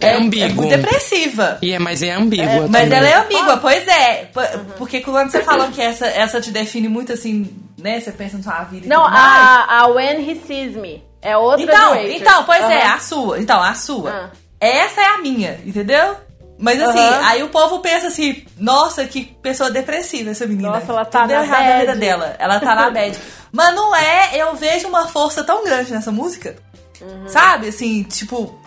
É 0.00 0.08
é 0.08 0.14
ambíguo. 0.16 0.54
muito 0.62 0.76
depressiva. 0.76 1.58
E 1.62 1.72
é, 1.72 1.78
mas 1.78 2.02
é 2.02 2.12
ambígua 2.12 2.68
Mas 2.68 2.82
também. 2.82 2.98
ela 2.98 3.08
é 3.08 3.14
ambígua, 3.14 3.56
pois 3.58 3.86
é. 3.88 4.24
P- 4.26 4.58
Porque 4.76 5.00
quando 5.00 5.30
você 5.30 5.42
falou 5.42 5.68
que 5.68 5.80
essa, 5.82 6.06
essa 6.06 6.40
te 6.40 6.50
define 6.50 6.88
muito 6.88 7.12
assim, 7.12 7.50
né? 7.76 8.00
Você 8.00 8.12
pensa 8.12 8.36
na 8.36 8.42
sua 8.42 8.64
vida 8.64 8.86
e 8.86 8.88
Não, 8.88 9.04
a, 9.04 9.66
a 9.82 9.86
When 9.88 10.28
He 10.28 10.36
Sees 10.46 10.76
Me. 10.76 11.02
É 11.20 11.36
outra 11.36 11.62
Então, 11.64 11.96
então, 12.06 12.44
pois 12.44 12.62
é, 12.62 12.82
a 12.86 12.98
sua. 13.00 13.40
Então, 13.40 13.60
a 13.60 13.74
sua. 13.74 14.10
Ah. 14.10 14.30
Essa 14.60 15.00
é 15.00 15.06
a 15.06 15.18
minha, 15.18 15.60
entendeu? 15.66 16.14
Mas 16.58 16.82
assim, 16.82 16.98
Aham. 16.98 17.26
aí 17.26 17.42
o 17.44 17.50
povo 17.50 17.78
pensa 17.78 18.08
assim, 18.08 18.44
nossa, 18.58 19.04
que 19.06 19.24
pessoa 19.40 19.70
depressiva 19.70 20.30
essa 20.30 20.44
menina. 20.46 20.70
Nossa, 20.70 20.90
ela 20.90 21.04
tá 21.04 21.20
Tudo 21.20 21.28
deu 21.28 21.38
na 21.38 21.44
errado 21.44 21.64
na 21.64 21.78
vida 21.78 21.86
bad. 21.92 22.00
dela. 22.00 22.36
Ela 22.38 22.60
tá 22.60 22.74
na 22.74 22.90
bad. 22.90 23.18
Mas 23.52 23.74
não 23.74 23.94
é, 23.94 24.30
eu 24.36 24.54
vejo 24.56 24.88
uma 24.88 25.06
força 25.06 25.44
tão 25.44 25.64
grande 25.64 25.92
nessa 25.92 26.10
música. 26.10 26.56
Uhum. 27.00 27.28
Sabe? 27.28 27.68
Assim, 27.68 28.02
tipo. 28.02 28.58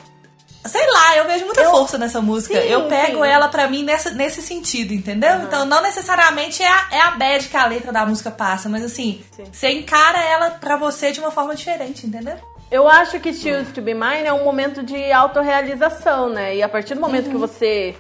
Sei 0.66 0.92
lá, 0.92 1.18
eu 1.18 1.26
vejo 1.26 1.46
muita 1.46 1.66
força 1.72 1.98
nessa 1.98 2.22
música. 2.22 2.62
Sim, 2.62 2.68
eu 2.68 2.84
pego 2.88 3.14
sim. 3.14 3.18
Uhum. 3.18 3.26
ela 3.26 3.48
pra 3.48 3.68
mim 3.68 3.84
nessa, 3.84 4.12
nesse 4.12 4.44
sentido, 4.44 4.94
entendeu? 4.94 5.42
Então, 5.42 5.66
não 5.66 5.82
necessariamente 5.82 6.62
é 6.62 6.68
a, 6.70 6.88
é 6.92 7.02
a 7.02 7.12
bad 7.12 7.50
que 7.50 7.58
a 7.58 7.66
letra 7.66 7.92
da 7.92 8.06
música 8.06 8.30
passa, 8.30 8.70
mas 8.70 8.84
assim, 8.84 9.24
Sim. 9.36 9.44
você 9.52 9.72
encara 9.72 10.24
ela 10.24 10.52
pra 10.52 10.78
você 10.78 11.12
de 11.12 11.20
uma 11.20 11.32
forma 11.32 11.56
diferente, 11.56 12.06
entendeu? 12.06 12.38
Eu 12.72 12.88
acho 12.88 13.20
que 13.20 13.34
Choose 13.34 13.74
to 13.74 13.82
Be 13.82 13.94
Mine 13.94 14.26
é 14.26 14.34
um 14.34 14.44
momento 14.46 14.82
de 14.82 15.12
autorrealização, 15.12 16.30
né? 16.30 16.56
E 16.56 16.64
a 16.64 16.70
partir 16.70 16.96
do 16.96 17.02
momento 17.02 17.30
que 17.30 17.36
você 17.36 17.96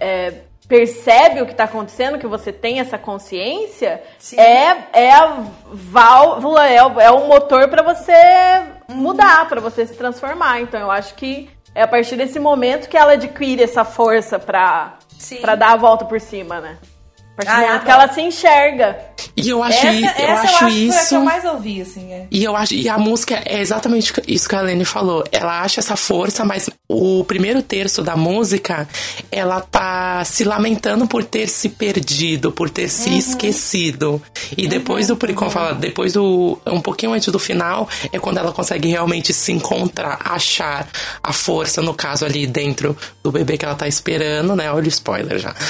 é, 0.00 0.32
percebe 0.68 1.42
o 1.42 1.46
que 1.46 1.54
tá 1.54 1.64
acontecendo, 1.64 2.18
que 2.18 2.26
você 2.26 2.52
tem 2.52 2.78
essa 2.78 2.96
consciência, 2.96 4.00
Sim. 4.18 4.38
é, 4.38 4.86
é 4.92 5.12
a 5.12 5.42
válvula, 5.72 6.66
é, 6.68 6.82
o- 6.84 7.00
é 7.00 7.10
o 7.10 7.26
motor 7.26 7.68
pra 7.68 7.82
você 7.82 8.12
mudar, 8.88 9.48
pra 9.48 9.60
você 9.60 9.84
se 9.86 9.94
transformar. 9.94 10.60
Então 10.60 10.80
eu 10.80 10.90
acho 10.90 11.14
que 11.14 11.50
é 11.74 11.82
a 11.82 11.88
partir 11.88 12.14
desse 12.16 12.38
momento 12.38 12.88
que 12.88 12.96
ela 12.96 13.12
adquire 13.14 13.62
essa 13.62 13.84
força 13.84 14.38
pra 14.38 14.98
dar 15.58 15.72
a 15.72 15.76
volta 15.76 16.04
por 16.04 16.20
cima, 16.20 16.60
né? 16.60 16.78
A 17.42 17.44
partir 17.44 17.50
Ah, 17.50 17.56
do 17.56 17.62
eu 17.62 17.66
momento 17.68 17.84
que 17.84 17.90
adoro. 17.90 18.04
ela 18.04 18.12
se 18.14 18.20
enxerga. 18.22 18.98
E 19.36 19.48
eu 19.48 19.62
acho, 19.62 19.78
essa 19.78 19.92
i- 19.92 20.04
essa 20.04 20.20
eu 20.22 20.26
eu 20.28 20.32
acho 20.34 20.42
acho 20.46 20.52
que 20.52 20.58
foi 20.58 20.66
a 20.66 20.70
que 20.70 20.78
isso. 21.04 21.14
eu 21.14 21.20
mais 21.20 21.44
ouvi, 21.44 21.80
assim, 21.80 22.12
é. 22.12 22.26
E 22.30 22.42
eu 22.44 22.56
acho, 22.56 22.74
e 22.74 22.88
a 22.88 22.98
música 22.98 23.40
é 23.44 23.60
exatamente 23.60 24.12
isso 24.26 24.48
que 24.48 24.54
a 24.56 24.60
Lene 24.60 24.84
falou. 24.84 25.24
Ela 25.30 25.60
acha 25.62 25.80
essa 25.80 25.96
força, 25.96 26.44
mas 26.44 26.68
o 26.88 27.22
primeiro 27.24 27.62
terço 27.62 28.02
da 28.02 28.16
música, 28.16 28.86
ela 29.30 29.60
tá 29.60 30.24
se 30.24 30.44
lamentando 30.44 31.06
por 31.06 31.24
ter 31.24 31.46
se 31.48 31.68
perdido, 31.68 32.50
por 32.52 32.68
ter 32.68 32.88
se 32.88 33.16
esquecido. 33.16 34.20
E 34.56 34.66
depois 34.66 35.06
do, 35.06 35.16
como 35.34 35.50
fala, 35.50 35.72
depois 35.74 36.12
do, 36.12 36.58
um 36.66 36.80
pouquinho 36.80 37.12
antes 37.12 37.28
do 37.32 37.38
final, 37.38 37.88
é 38.12 38.18
quando 38.18 38.38
ela 38.38 38.52
consegue 38.52 38.88
realmente 38.88 39.32
se 39.32 39.52
encontrar, 39.52 40.18
achar 40.24 40.86
a 41.22 41.32
força, 41.32 41.80
no 41.80 41.94
caso 41.94 42.24
ali 42.24 42.46
dentro 42.46 42.96
do 43.22 43.30
bebê 43.30 43.56
que 43.56 43.64
ela 43.64 43.74
tá 43.74 43.86
esperando, 43.86 44.54
né? 44.56 44.70
Olha 44.70 44.84
o 44.84 44.88
spoiler 44.88 45.38
já. 45.38 45.54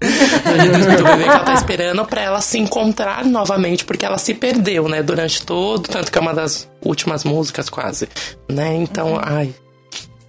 do 0.94 1.04
bebê 1.04 1.24
que 1.24 1.30
ela 1.30 1.40
tá 1.40 1.54
esperando 1.54 2.04
pra 2.04 2.20
ela 2.20 2.40
se 2.40 2.58
encontrar 2.58 3.24
novamente, 3.24 3.84
porque 3.84 4.04
ela 4.04 4.18
se 4.18 4.34
perdeu, 4.34 4.88
né, 4.88 5.02
durante 5.02 5.44
todo, 5.44 5.88
tanto 5.88 6.12
que 6.12 6.18
é 6.18 6.20
uma 6.20 6.34
das 6.34 6.68
últimas 6.84 7.24
músicas 7.24 7.68
quase, 7.68 8.08
né? 8.48 8.74
Então, 8.74 9.18
ai, 9.22 9.54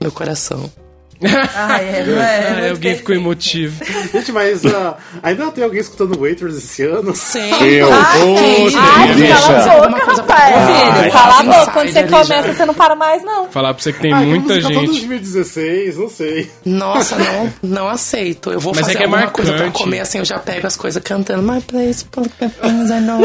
meu 0.01 0.11
coração. 0.11 0.71
Ah, 1.59 1.81
é, 1.81 2.03
não 2.05 2.21
é, 2.21 2.47
Ah, 2.47 2.51
muito 2.59 2.69
alguém 2.71 2.95
ficou 2.95 3.15
emotivo. 3.15 3.83
Gente, 4.13 4.31
mas 4.31 4.65
ah, 4.65 4.97
ainda 5.23 5.51
tem 5.51 5.63
alguém 5.63 5.79
escutando 5.81 6.19
Waiters 6.19 6.55
esse 6.57 6.83
ano? 6.83 7.15
Sim. 7.15 7.49
Eu. 7.63 7.89
Ai, 7.91 9.13
deixa. 9.15 9.41
cala 9.41 9.85
a 9.85 9.89
boca, 9.89 10.13
rapaz. 10.13 10.55
Ai, 10.55 11.11
cala 11.11 11.39
a 11.39 11.43
boca. 11.43 11.71
Quando 11.71 11.89
você 11.89 12.03
começa, 12.03 12.53
você 12.53 12.65
não 12.65 12.73
para 12.73 12.95
mais, 12.95 13.23
não. 13.23 13.49
Falar 13.49 13.73
pra 13.73 13.81
você 13.83 13.91
que 13.93 13.99
tem 13.99 14.13
Ah, 14.13 14.19
que 14.19 14.25
muita 14.25 14.61
gente. 14.61 14.73
2016, 14.73 15.97
não 15.97 16.09
sei. 16.09 16.51
Nossa, 16.65 17.15
não, 17.17 17.53
não 17.63 17.87
aceito. 17.89 18.51
Eu 18.51 18.59
vou 18.59 18.73
Mas 18.73 18.81
é 18.81 18.85
fazer 18.85 18.97
que 18.97 19.03
é 19.03 19.05
alguma 19.05 19.27
coisa 19.31 19.53
pra 19.53 19.71
comer 19.71 19.99
assim, 20.01 20.19
eu 20.19 20.25
já 20.25 20.37
pego 20.37 20.67
as 20.67 20.77
coisas 20.77 21.01
cantando. 21.01 21.41
My 21.41 21.61
place, 21.61 22.05
full 22.11 22.25
of 22.25 22.33
things 22.37 22.91
I 22.91 22.99
know. 22.99 23.21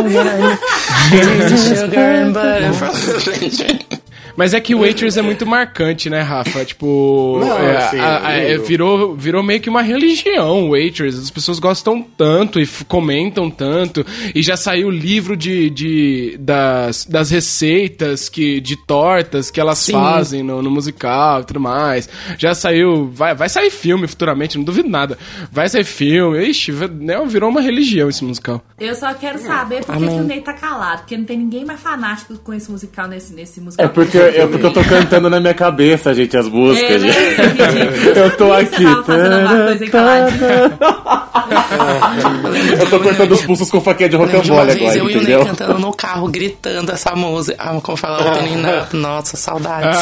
Sugar 1.77 2.15
and 2.17 2.33
butter. 2.33 3.93
Mas 4.37 4.55
é 4.55 4.61
que 4.61 4.75
o 4.75 4.81
Waitress 4.81 5.19
é 5.19 5.23
muito 5.23 5.47
marcante, 5.47 6.09
né, 6.11 6.21
Rafa? 6.21 6.65
Tipo, 6.65 7.39
Não, 7.41 7.59
é, 7.59 7.77
assim, 7.77 7.99
a- 7.99 8.27
a- 8.27 8.33
é, 8.33 8.59
virou, 8.59 9.15
virou 9.17 9.43
meio 9.43 9.61
que 9.61 9.69
uma 9.71 9.83
religião, 9.83 10.67
o 10.69 10.71
Waitress. 10.71 11.19
As 11.19 11.31
pessoas 11.31 11.59
gostam 11.59 12.03
tanto 12.03 12.61
e 12.61 12.67
comentam 12.89 13.51
tanto. 13.51 14.05
E 14.35 14.43
já 14.43 14.57
saiu 14.57 14.89
o 14.89 14.91
livro 14.91 15.37
de, 15.37 15.71
de, 15.71 16.37
das, 16.41 17.05
das 17.05 17.31
receitas 17.31 18.29
que, 18.29 18.61
de 18.61 18.77
tortas 18.77 19.51
que 19.51 19.61
elas 19.61 19.79
Sim. 19.79 19.93
fazem 19.93 20.43
no, 20.43 20.63
no 20.63 20.71
musical 20.71 21.41
e 21.41 21.45
tudo 21.45 21.61
mais. 21.61 22.09
Já 22.39 22.55
saiu. 22.55 23.11
Vai, 23.13 23.35
vai 23.35 23.49
sair 23.49 23.71
filme 23.71 24.07
futuramente, 24.07 24.57
não 24.57 24.65
duvido 24.65 24.89
nada. 24.89 25.19
Vai 25.51 25.69
sair 25.69 25.85
filme. 25.85 26.43
Ixi, 26.49 26.73
né, 26.73 27.23
virou 27.27 27.51
uma 27.51 27.61
religião 27.61 28.09
esse 28.09 28.25
musical. 28.25 28.63
Eu 28.79 28.95
só 28.95 29.13
quero 29.15 29.39
saber 29.39 29.85
por 29.85 29.97
que, 29.97 30.07
que 30.07 30.15
o 30.15 30.23
Ney 30.25 30.41
tá 30.41 30.53
calado. 30.53 30.99
Porque 31.03 31.17
não 31.17 31.25
tem 31.25 31.39
ninguém 31.39 31.65
mais 31.65 31.81
fanático 31.81 32.37
com 32.39 32.53
esse 32.53 32.71
musical 32.71 33.07
nesse, 33.09 33.33
nesse 33.35 33.61
musical. 33.61 33.87
É 33.87 33.89
porque, 33.89 34.19
é 34.29 34.47
porque 34.47 34.67
eu 34.67 34.73
tô 34.73 34.83
cantando 34.85 35.29
na 35.31 35.41
minha 35.41 35.55
cabeça, 35.55 36.15
gente, 36.15 36.37
as 36.37 36.49
músicas. 36.49 36.91
É, 36.91 36.99
né? 36.99 37.13
gente. 37.13 38.19
Eu 38.23 38.31
tô 38.37 38.53
aqui. 38.53 38.85
Eu 42.79 42.91
tô 42.91 43.01
cortando 43.01 43.33
os 43.33 43.43
pulsos 43.43 43.71
com 43.71 43.81
faquinha 43.81 44.09
de 44.09 44.17
rocambole 44.17 44.73
agora, 44.73 44.97
eu 44.97 44.97
e 44.97 45.01
o 45.01 45.05
Ney 45.05 45.17
entendeu? 45.17 45.47
cantando 45.47 45.79
no 45.79 45.93
carro, 45.93 46.29
gritando 46.29 46.93
essa 46.93 47.15
música. 47.15 47.57
Ah, 47.59 47.79
como 47.83 47.97
falar, 47.97 48.33
opening 48.33 48.63
up. 48.63 48.97
Nossa, 48.97 49.37
saudades. 49.37 49.99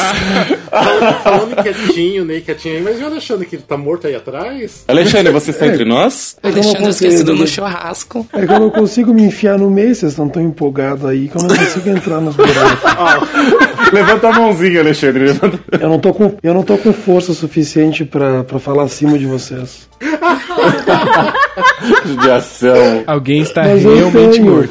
Falando 1.23 1.55
quietinho, 1.61 2.25
Ney 2.25 2.41
quietinho 2.41 2.77
aí, 2.77 2.81
mas 2.81 2.99
e 2.99 3.03
o 3.03 3.07
Alexandre 3.07 3.45
que 3.45 3.57
tá 3.57 3.77
morto 3.77 4.07
aí 4.07 4.15
atrás? 4.15 4.83
Alexandre, 4.87 5.31
você 5.31 5.51
está 5.51 5.67
entre 5.67 5.85
nós? 5.85 6.37
É 6.43 6.47
eu 6.47 6.51
não 6.51 6.61
Alexandre 6.61 6.89
esquecido 6.89 7.33
no 7.33 7.41
né? 7.41 7.47
churrasco. 7.47 8.27
É 8.33 8.45
que 8.45 8.53
eu 8.53 8.59
não 8.59 8.69
consigo 8.69 9.13
me 9.13 9.23
enfiar 9.23 9.57
no 9.57 9.69
meio, 9.69 9.95
vocês 9.95 10.11
estão 10.11 10.29
tão 10.29 10.41
empolgados 10.41 11.05
aí 11.05 11.27
que 11.27 11.35
eu 11.35 11.43
não 11.43 11.55
consigo 11.55 11.89
entrar 11.89 12.21
nos 12.21 12.35
buracos. 12.35 13.29
Levanta 13.91 14.10
a 14.11 14.31
mãozinha, 14.31 14.81
Alexandre. 14.81 15.25
Levanta... 15.25 15.59
Eu 15.79 15.89
não 15.89 15.99
tô 15.99 16.13
com, 16.13 16.35
eu 16.41 16.53
não 16.53 16.63
tô 16.63 16.77
com 16.77 16.93
força 16.93 17.33
suficiente 17.33 18.05
pra, 18.05 18.43
pra 18.43 18.59
falar 18.59 18.83
acima 18.83 19.17
de 19.17 19.25
vocês. 19.25 19.89
de 22.21 22.31
ação. 22.31 23.03
Alguém 23.07 23.41
está 23.41 23.63
Mas 23.63 23.83
realmente 23.83 24.39
tenho, 24.39 24.51
morto. 24.51 24.69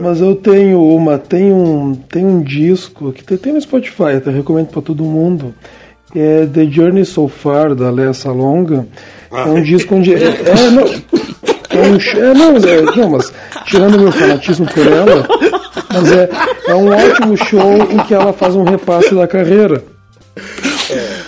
mas 0.00 0.20
eu 0.20 0.34
tenho 0.34 0.82
uma, 0.82 1.18
tem 1.18 1.52
um, 1.52 1.94
tem 1.94 2.24
um 2.24 2.42
disco 2.42 3.12
que 3.12 3.22
tem, 3.24 3.36
tem 3.36 3.52
no 3.52 3.60
Spotify, 3.60 4.14
até 4.16 4.30
recomendo 4.30 4.68
pra 4.68 4.82
todo 4.82 5.04
mundo. 5.04 5.54
É 6.14 6.46
The 6.46 6.64
Journey 6.64 7.04
So 7.04 7.28
Far 7.28 7.74
da 7.74 7.90
Lea 7.90 8.14
Salonga. 8.14 8.86
É 9.30 9.44
um 9.44 9.62
disco 9.62 9.94
onde 9.94 10.14
é, 10.14 10.26
é, 10.26 10.70
não, 10.70 10.84
é 11.70 11.78
um, 11.78 11.96
é, 11.96 12.34
não, 12.34 12.52
mas 12.54 12.64
é, 12.64 12.80
não, 12.80 13.10
mas 13.10 13.32
tirando 13.66 13.98
meu 13.98 14.10
fanatismo 14.10 14.66
por 14.66 14.86
ela, 14.86 15.28
mas 15.92 16.12
é, 16.12 16.30
é 16.68 16.74
um 16.74 16.88
ótimo 16.88 17.36
show 17.36 17.76
em 17.90 17.98
que 18.06 18.12
ela 18.12 18.32
faz 18.32 18.54
um 18.54 18.62
repasse 18.62 19.14
da 19.14 19.26
carreira. 19.26 19.82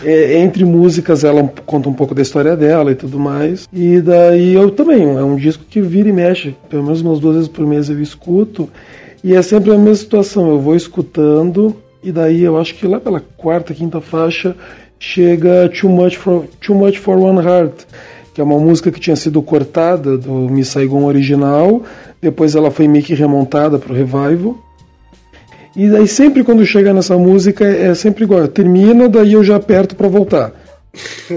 É, 0.04 0.38
entre 0.38 0.64
músicas 0.64 1.24
ela 1.24 1.50
conta 1.66 1.88
um 1.88 1.92
pouco 1.92 2.14
da 2.14 2.22
história 2.22 2.56
dela 2.56 2.92
e 2.92 2.94
tudo 2.94 3.18
mais. 3.18 3.66
E 3.72 4.00
daí 4.00 4.54
eu 4.54 4.70
também, 4.70 5.02
é 5.02 5.22
um 5.22 5.36
disco 5.36 5.64
que 5.68 5.80
vira 5.80 6.08
e 6.08 6.12
mexe, 6.12 6.54
pelo 6.68 6.82
menos 6.82 7.00
umas 7.00 7.18
duas 7.18 7.36
vezes 7.36 7.48
por 7.48 7.66
mês 7.66 7.88
eu 7.88 8.00
escuto. 8.00 8.68
E 9.22 9.34
é 9.34 9.42
sempre 9.42 9.70
a 9.70 9.78
mesma 9.78 9.94
situação, 9.94 10.48
eu 10.48 10.58
vou 10.58 10.76
escutando 10.76 11.76
e 12.02 12.10
daí 12.10 12.42
eu 12.42 12.58
acho 12.58 12.74
que 12.74 12.86
lá 12.86 12.98
pela 12.98 13.20
quarta, 13.36 13.74
quinta 13.74 14.00
faixa 14.00 14.56
chega 14.98 15.68
Too 15.68 15.90
Much 15.90 16.16
for, 16.16 16.44
Too 16.60 16.74
Much 16.76 16.98
for 16.98 17.18
One 17.18 17.44
Heart, 17.44 17.84
que 18.34 18.40
é 18.40 18.44
uma 18.44 18.58
música 18.58 18.90
que 18.90 19.00
tinha 19.00 19.16
sido 19.16 19.42
cortada 19.42 20.16
do 20.16 20.32
Miss 20.32 20.68
Saigon 20.68 21.04
original, 21.04 21.82
depois 22.20 22.54
ela 22.54 22.70
foi 22.70 22.86
meio 22.86 23.04
que 23.04 23.14
remontada 23.14 23.78
pro 23.78 23.94
revival. 23.94 24.58
E 25.76 25.88
daí 25.88 26.08
sempre 26.08 26.42
quando 26.42 26.66
chega 26.66 26.92
nessa 26.92 27.16
música 27.16 27.64
é 27.64 27.94
sempre 27.94 28.24
igual, 28.24 28.48
termina, 28.48 29.08
daí 29.08 29.34
eu 29.34 29.44
já 29.44 29.54
aperto 29.56 29.94
pra 29.94 30.08
voltar. 30.08 30.50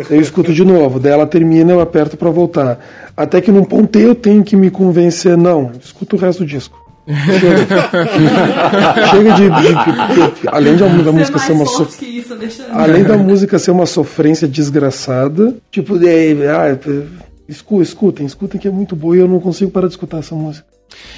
Eu 0.09 0.19
escuto 0.19 0.51
de 0.51 0.65
novo, 0.65 0.99
daí 0.99 1.11
ela 1.13 1.27
termina, 1.27 1.71
eu 1.73 1.79
aperto 1.79 2.17
pra 2.17 2.31
voltar. 2.31 2.79
Até 3.15 3.39
que 3.39 3.51
num 3.51 3.63
ponto 3.63 3.99
eu 3.99 4.15
tenho 4.15 4.43
que 4.43 4.55
me 4.55 4.71
convencer, 4.71 5.37
não, 5.37 5.71
escuta 5.79 6.15
o 6.15 6.19
resto 6.19 6.39
do 6.39 6.47
disco. 6.47 6.81
Chega, 7.05 9.09
Chega 9.09 9.33
de, 9.33 9.49
de- 9.49 10.41
de- 10.41 10.47
Além 10.47 10.75
de 10.77 10.83
a, 10.83 10.87
da 10.87 11.11
música 11.11 11.37
ser 11.37 11.51
uma 11.51 11.65
so- 11.65 11.87
isso. 12.01 12.63
Além 12.71 13.03
da 13.03 13.17
música 13.17 13.59
ser 13.59 13.71
uma 13.71 13.85
sofrência 13.85 14.47
desgraçada, 14.47 15.53
tipo, 15.69 15.97
é, 16.03 16.31
ah, 16.49 16.77
escu- 17.47 17.81
escutem, 17.81 18.25
escutem 18.25 18.59
que 18.59 18.67
é 18.67 18.71
muito 18.71 18.95
boa 18.95 19.15
e 19.15 19.19
eu 19.19 19.27
não 19.27 19.39
consigo 19.39 19.69
parar 19.69 19.87
de 19.87 19.93
escutar 19.93 20.19
essa 20.19 20.33
música. 20.33 20.65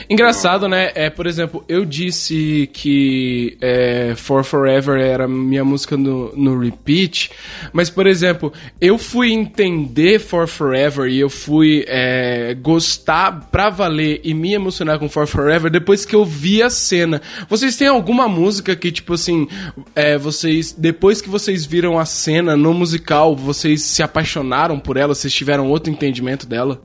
Engraçado, 0.10 0.68
né? 0.68 0.92
É, 0.96 1.10
por 1.10 1.26
exemplo, 1.26 1.64
eu 1.68 1.84
disse 1.84 2.70
que 2.74 3.58
é, 3.62 4.14
For 4.16 4.44
Forever 4.44 5.00
era 5.00 5.28
minha 5.28 5.64
música 5.64 5.98
no, 5.98 6.36
no 6.36 6.60
repeat, 6.60 7.32
mas, 7.74 7.90
por 7.90 8.06
exemplo, 8.06 8.54
eu 8.80 8.98
fui 8.98 9.32
entender 9.32 10.20
For 10.20 10.48
Forever 10.48 11.10
e 11.10 11.20
eu 11.20 11.30
fui 11.30 11.86
é, 11.88 12.56
gostar 12.62 13.50
pra 13.52 13.70
valer 13.70 14.22
e 14.24 14.34
me 14.34 14.54
emocionar 14.54 15.00
com 15.00 15.10
For 15.10 15.28
Forever 15.28 15.72
depois 15.72 16.06
que 16.06 16.16
eu 16.16 16.26
vi 16.26 16.62
a 16.62 16.70
cena. 16.70 17.22
Vocês 17.50 17.76
têm 17.76 17.88
alguma 17.88 18.28
música 18.28 18.76
que, 18.76 18.92
tipo 18.92 19.14
assim, 19.14 19.48
é, 19.96 20.18
vocês, 20.18 20.72
depois 20.78 21.22
que 21.22 21.30
vocês 21.30 21.66
viram 21.66 21.98
a 21.98 22.06
cena 22.06 22.56
no 22.56 22.74
musical, 22.74 23.36
vocês 23.36 23.82
se 23.82 24.04
apaixonaram 24.04 24.80
por 24.80 24.98
ela, 24.98 25.16
vocês 25.16 25.34
tiveram 25.34 25.70
outro 25.70 25.92
entendimento 25.92 26.46
dela? 26.46 26.82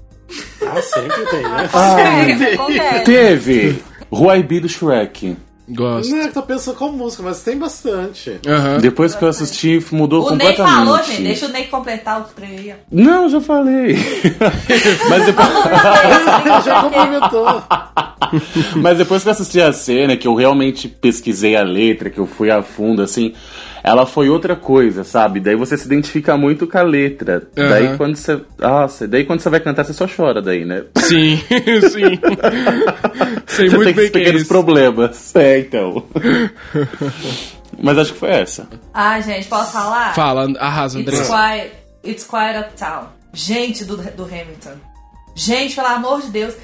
Ah, 0.66 0.80
sempre 0.82 1.26
tem, 1.26 1.42
né? 1.42 1.68
Acontece. 2.54 3.04
Teve 3.04 3.82
Ruaibi 4.10 4.60
do 4.60 4.68
Shrek. 4.68 5.36
Gosto. 5.72 6.10
Não 6.10 6.22
é 6.22 6.26
que 6.26 6.34
tô 6.34 6.42
pensando 6.42 6.76
qual 6.76 6.90
música, 6.90 7.22
mas 7.22 7.44
tem 7.44 7.56
bastante. 7.56 8.40
Aham. 8.44 8.78
Depois 8.78 9.14
que 9.14 9.22
eu 9.24 9.28
assisti, 9.28 9.80
mudou 9.92 10.26
O 10.26 10.30
Ney 10.34 10.38
completamente. 10.48 10.74
falou, 10.86 11.02
gente. 11.04 11.22
Deixa 11.22 11.46
o 11.46 11.48
Ney 11.50 11.64
completar 11.68 12.20
o 12.20 12.24
trem 12.24 12.58
aí. 12.58 12.72
ó. 12.72 12.74
Não, 12.90 13.28
já 13.28 13.40
falei. 13.40 13.94
Mas 15.08 15.26
depois... 15.26 15.48
Já 16.64 16.82
complementou. 16.82 17.62
Mas 18.76 18.98
depois 18.98 19.22
que 19.22 19.28
eu 19.28 19.32
assisti 19.32 19.60
a 19.60 19.72
cena, 19.72 20.16
que 20.16 20.26
eu 20.26 20.34
realmente 20.34 20.88
pesquisei 20.88 21.54
a 21.56 21.62
letra, 21.62 22.10
que 22.10 22.18
eu 22.18 22.26
fui 22.26 22.50
a 22.50 22.62
fundo, 22.62 23.00
assim, 23.02 23.32
ela 23.82 24.06
foi 24.06 24.28
outra 24.28 24.54
coisa, 24.56 25.04
sabe? 25.04 25.40
Daí 25.40 25.56
você 25.56 25.76
se 25.76 25.86
identifica 25.86 26.36
muito 26.36 26.66
com 26.66 26.78
a 26.78 26.82
letra. 26.82 27.48
Daí 27.54 27.86
Aham. 27.88 27.96
quando 27.96 28.16
você. 28.16 28.40
Nossa, 28.58 29.08
daí 29.08 29.24
quando 29.24 29.40
você 29.40 29.50
vai 29.50 29.60
cantar, 29.60 29.84
você 29.84 29.92
só 29.92 30.06
chora 30.06 30.42
daí, 30.42 30.64
né? 30.64 30.84
Sim, 30.98 31.36
sim. 31.90 32.18
Sei 33.46 33.68
você 33.68 33.76
muito 33.76 33.84
tem 33.86 33.94
bem 33.94 34.04
esses 34.04 34.10
que 34.10 34.18
é 34.18 34.20
pequenos 34.20 34.42
isso. 34.42 34.48
problemas. 34.48 35.34
É, 35.36 35.58
então. 35.60 36.04
Mas 37.82 37.96
acho 37.98 38.12
que 38.12 38.18
foi 38.18 38.30
essa. 38.30 38.68
Ah, 38.92 39.20
gente, 39.20 39.48
posso 39.48 39.72
falar? 39.72 40.14
Fala, 40.14 40.46
arrasa, 40.58 40.98
André. 40.98 41.16
It's 41.16 41.28
quiet, 41.28 41.72
it's 42.04 42.24
quiet 42.24 42.58
uptown. 42.58 43.06
Gente 43.32 43.84
do, 43.84 43.96
do 43.96 44.24
Hamilton. 44.24 44.72
Gente, 45.34 45.74
pelo 45.76 45.86
amor 45.86 46.20
de 46.20 46.28
Deus. 46.30 46.54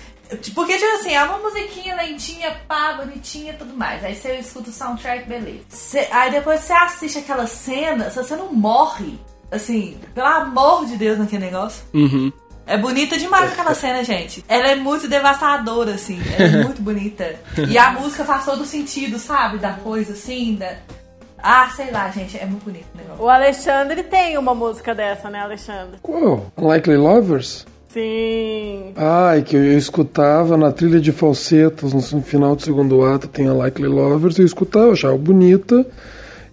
Porque, 0.54 0.74
tipo 0.76 0.90
assim, 0.98 1.14
é 1.14 1.22
uma 1.22 1.38
musiquinha 1.38 1.94
lentinha, 1.96 2.56
pá, 2.66 2.94
bonitinha 2.94 3.52
e 3.52 3.56
tudo 3.56 3.74
mais. 3.76 4.04
Aí 4.04 4.14
você 4.14 4.34
escuta 4.36 4.70
o 4.70 4.72
soundtrack, 4.72 5.28
beleza. 5.28 5.60
Cê- 5.68 6.08
aí 6.10 6.30
depois 6.30 6.60
você 6.60 6.72
assiste 6.72 7.18
aquela 7.18 7.46
cena, 7.46 8.10
se 8.10 8.16
você 8.16 8.34
não 8.34 8.52
morre, 8.52 9.18
assim, 9.50 9.98
pelo 10.14 10.26
amor 10.26 10.86
de 10.86 10.96
Deus 10.96 11.18
naquele 11.18 11.44
negócio. 11.44 11.84
Uhum. 11.94 12.32
É 12.66 12.76
bonita 12.76 13.16
demais 13.16 13.52
aquela 13.52 13.74
cena, 13.74 14.02
gente. 14.02 14.44
Ela 14.48 14.68
é 14.70 14.74
muito 14.74 15.06
devastadora, 15.06 15.94
assim. 15.94 16.20
Ela 16.36 16.58
é 16.58 16.64
muito 16.64 16.82
bonita. 16.82 17.36
E 17.68 17.78
a 17.78 17.92
música 17.92 18.24
faz 18.24 18.44
todo 18.44 18.62
o 18.62 18.66
sentido, 18.66 19.20
sabe? 19.20 19.58
Da 19.58 19.74
coisa, 19.74 20.14
assim, 20.14 20.56
da... 20.56 20.74
Ah, 21.40 21.70
sei 21.76 21.92
lá, 21.92 22.10
gente. 22.10 22.36
É 22.36 22.44
muito 22.44 22.64
bonito 22.64 22.86
o 22.92 22.96
negócio. 22.98 23.22
O 23.24 23.28
Alexandre 23.28 24.02
tem 24.02 24.36
uma 24.36 24.52
música 24.52 24.92
dessa, 24.96 25.30
né, 25.30 25.38
Alexandre? 25.42 25.98
Qual? 26.02 26.50
Unlikely 26.56 26.96
Lovers? 26.96 27.64
Sim. 27.96 28.92
Ai, 28.94 29.40
que 29.40 29.56
eu, 29.56 29.78
escutava 29.78 30.54
na 30.58 30.70
trilha 30.70 31.00
de 31.00 31.12
falsetas 31.12 31.94
no 31.94 32.20
final 32.20 32.54
do 32.54 32.60
segundo 32.60 33.02
ato, 33.02 33.26
tem 33.26 33.48
a 33.48 33.54
Likely 33.54 33.88
Lovers, 33.88 34.38
eu 34.38 34.44
escutava, 34.44 34.88
eu 34.88 34.92
achava 34.92 35.16
bonita. 35.16 35.86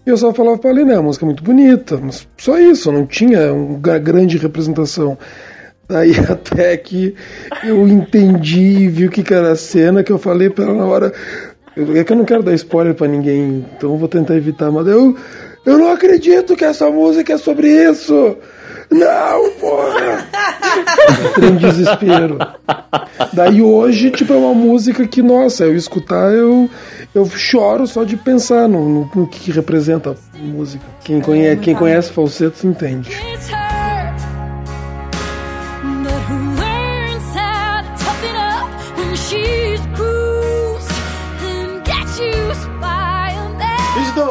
E 0.06 0.10
eu 0.10 0.16
só 0.16 0.34
falava 0.34 0.58
pra 0.58 0.70
ele, 0.72 0.86
né, 0.86 0.96
a 0.96 1.02
música 1.02 1.26
é 1.26 1.28
muito 1.28 1.44
bonita, 1.44 2.00
mas 2.02 2.26
só 2.38 2.58
isso, 2.58 2.94
não 2.94 3.06
tinha 3.06 3.52
uma 3.52 4.00
grande 4.00 4.38
representação. 4.38 5.18
Daí 5.86 6.14
até 6.32 6.78
que 6.78 7.14
eu 7.62 7.86
entendi, 7.90 8.88
vi 8.88 9.08
o 9.08 9.12
que 9.12 9.34
era 9.34 9.52
a 9.52 9.58
cena, 9.58 10.02
que 10.02 10.14
eu 10.14 10.18
falei 10.18 10.50
pra 10.50 10.64
ela 10.64 10.76
na 10.76 10.86
hora. 10.86 11.12
É 11.76 12.06
que 12.06 12.14
eu 12.14 12.18
não 12.18 12.24
quero 12.24 12.42
dar 12.42 12.54
spoiler 12.54 12.96
pra 12.96 13.06
ninguém, 13.06 13.66
então 13.76 13.92
eu 13.92 13.98
vou 13.98 14.08
tentar 14.08 14.38
evitar, 14.38 14.72
mas 14.72 14.88
eu. 14.88 15.14
Eu 15.66 15.78
não 15.78 15.92
acredito 15.92 16.56
que 16.56 16.64
essa 16.64 16.90
música 16.90 17.34
é 17.34 17.38
sobre 17.38 17.68
isso! 17.68 18.38
Não, 18.90 19.52
porra! 19.60 20.28
Entrei 21.30 21.50
em 21.50 21.56
desespero. 21.58 22.38
Daí 23.32 23.62
hoje, 23.62 24.12
tipo, 24.12 24.34
é 24.34 24.38
uma 24.38 24.54
música 24.54 25.08
que, 25.08 25.22
nossa, 25.22 25.66
eu 25.66 25.76
escutar, 25.76 26.34
eu, 26.34 26.70
eu 27.14 27.26
choro 27.26 27.88
só 27.88 28.04
de 28.04 28.16
pensar 28.16 28.68
no, 28.68 28.88
no, 28.88 29.12
no 29.16 29.28
que 29.28 29.52
representa 29.52 30.12
a 30.12 30.38
música. 30.38 30.84
Quem 31.04 31.22
conhece, 31.22 31.62
quem 31.62 31.76
conhece 31.76 32.12
falsetos 32.12 32.64
entende. 32.64 33.10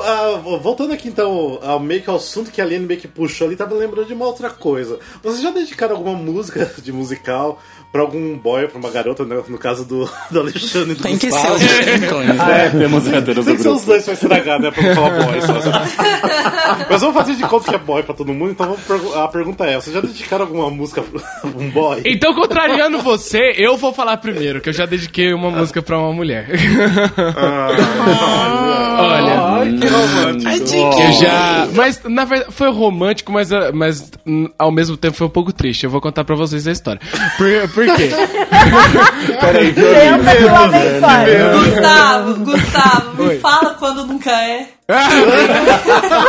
Ah, 0.05 0.37
voltando 0.61 0.93
aqui 0.93 1.09
então 1.09 1.59
ao 1.63 1.81
meio 1.81 2.03
que 2.03 2.11
ao 2.11 2.17
assunto 2.17 2.51
que 2.51 2.61
a 2.61 2.65
Aline 2.65 2.87
meio 2.87 3.01
que 3.01 3.09
puxou 3.09 3.47
ali, 3.47 3.57
tava 3.57 3.75
lembrando 3.75 4.07
de 4.07 4.15
uma 4.15 4.27
outra 4.27 4.51
coisa. 4.51 4.99
Vocês 5.23 5.43
já 5.43 5.51
dedicaram 5.51 5.97
alguma 5.97 6.17
música 6.17 6.73
de 6.83 6.93
musical 6.93 7.61
pra 7.93 8.01
algum 8.01 8.37
boy, 8.39 8.67
pra 8.69 8.79
uma 8.79 8.91
garota, 8.91 9.23
né? 9.25 9.41
no 9.49 9.59
caso 9.59 9.85
do, 9.85 10.09
do 10.31 10.41
Alexandre 10.41 10.93
e 10.93 10.95
do 10.95 11.03
Tem 11.03 11.19
que 11.19 11.31
ser 11.31 11.37
Gustavo? 11.37 11.55
os 11.57 11.61
dois, 11.61 12.03
Antônio. 12.03 12.43
É, 12.43 12.71
temos 12.71 13.07
héteros 13.07 13.45
Tem 13.45 13.57
que 13.57 13.63
ser 13.63 13.69
os 13.69 13.85
dois 13.85 14.05
pra 14.05 14.15
estragar, 14.15 14.61
né? 14.61 14.71
Pra 14.71 14.83
não 14.83 14.95
falar 14.95 15.11
boy. 15.11 15.41
Só. 15.43 15.53
Mas 16.91 17.01
vamos 17.01 17.15
fazer 17.17 17.35
de 17.35 17.43
conta 17.45 17.69
que 17.69 17.75
é 17.75 17.79
boy 17.79 18.03
pra 18.03 18.15
todo 18.15 18.33
mundo, 18.33 18.51
então 18.53 18.75
pergu- 18.89 19.15
a 19.15 19.29
pergunta 19.29 19.65
é: 19.67 19.75
vocês 19.81 19.95
já 19.95 20.01
dedicaram 20.01 20.45
alguma 20.47 20.71
música 20.71 21.03
pra 21.03 21.21
um 21.51 21.71
boy? 21.71 22.01
Então, 22.05 22.35
contrariando 22.35 22.99
você, 22.99 23.55
eu 23.57 23.77
vou 23.77 23.93
falar 23.93 24.17
primeiro, 24.17 24.61
que 24.61 24.69
eu 24.69 24.73
já 24.73 24.87
dediquei 24.87 25.33
uma 25.35 25.51
música 25.51 25.83
pra 25.83 25.99
uma 25.99 26.13
mulher. 26.13 26.49
Olha, 28.99 29.41
Ai, 29.43 29.71
que 29.73 29.87
romântico. 29.89 31.01
eu 31.03 31.13
já. 31.13 31.69
Mas, 31.75 32.01
na 32.05 32.25
verdade, 32.25 32.53
foi 32.53 32.71
romântico, 32.71 33.33
mas, 33.33 33.53
ah, 33.53 33.71
mas 33.73 34.11
hum, 34.27 34.49
ao 34.59 34.71
mesmo 34.71 34.97
tempo 34.97 35.17
foi 35.17 35.27
um 35.27 35.31
pouco 35.31 35.53
triste. 35.53 35.85
Eu 35.85 35.91
vou 35.91 36.01
contar 36.01 36.25
pra 36.25 36.37
vocês 36.37 36.67
a 36.67 36.73
história. 36.73 37.01
Por, 37.37 37.47
por 37.87 37.97
quê? 37.97 38.11
Peraí, 39.41 39.73
Pensa 39.73 40.37
que 40.37 40.45
lá 40.45 40.67
vem. 40.69 40.91
Gustavo, 41.53 42.35
Gustavo, 42.45 43.23
Oi. 43.23 43.29
me 43.35 43.41
fala 43.41 43.71
quando 43.79 44.07
nunca 44.07 44.31
é. 44.43 44.67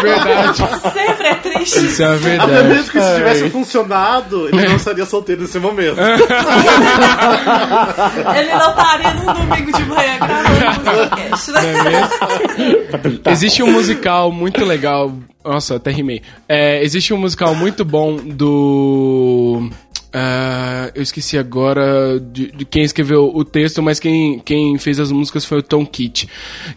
verdade. 0.02 0.63
Sempre 0.94 1.28
é 1.28 1.36
triste. 1.36 1.86
Isso 1.86 2.04
é 2.04 2.08
uma 2.08 2.16
Até 2.16 2.30
verdade. 2.30 2.68
mesmo 2.70 2.92
que 2.92 3.02
se 3.02 3.16
tivesse 3.16 3.50
funcionado, 3.50 4.48
ele 4.48 4.68
não 4.68 4.76
estaria 4.76 5.06
solteiro 5.06 5.42
nesse 5.42 5.60
momento. 5.60 5.98
Ele 8.36 8.54
não 8.54 8.70
estaria 8.70 9.13
num 9.13 9.34
domingo 9.34 9.72
de 9.78 9.86
manhã 9.86 10.18
gravando 10.20 10.50
um 10.72 10.84
podcast, 10.84 11.52
né? 11.52 11.62
Existe 13.32 13.63
um 13.63 13.72
musical 13.72 14.32
muito 14.32 14.63
legal. 14.63 15.12
Nossa, 15.44 15.76
até 15.76 15.92
rimei. 15.92 16.22
É, 16.48 16.82
existe 16.84 17.13
um 17.13 17.18
musical 17.18 17.54
muito 17.54 17.84
bom 17.84 18.16
do. 18.16 19.70
Ah, 20.13 20.91
eu 20.93 21.02
esqueci 21.02 21.38
agora 21.38 22.19
de, 22.19 22.52
de 22.52 22.65
quem 22.65 22.84
escreveu 22.84 23.32
o 23.34 23.43
texto, 23.43 23.82
mas 23.82 23.99
quem, 23.99 24.39
quem 24.39 24.78
fez 24.78 24.99
as 24.99 25.12
músicas 25.12 25.43
foi 25.43 25.58
o 25.58 25.63
Tom 25.63 25.84
Kitt, 25.86 26.30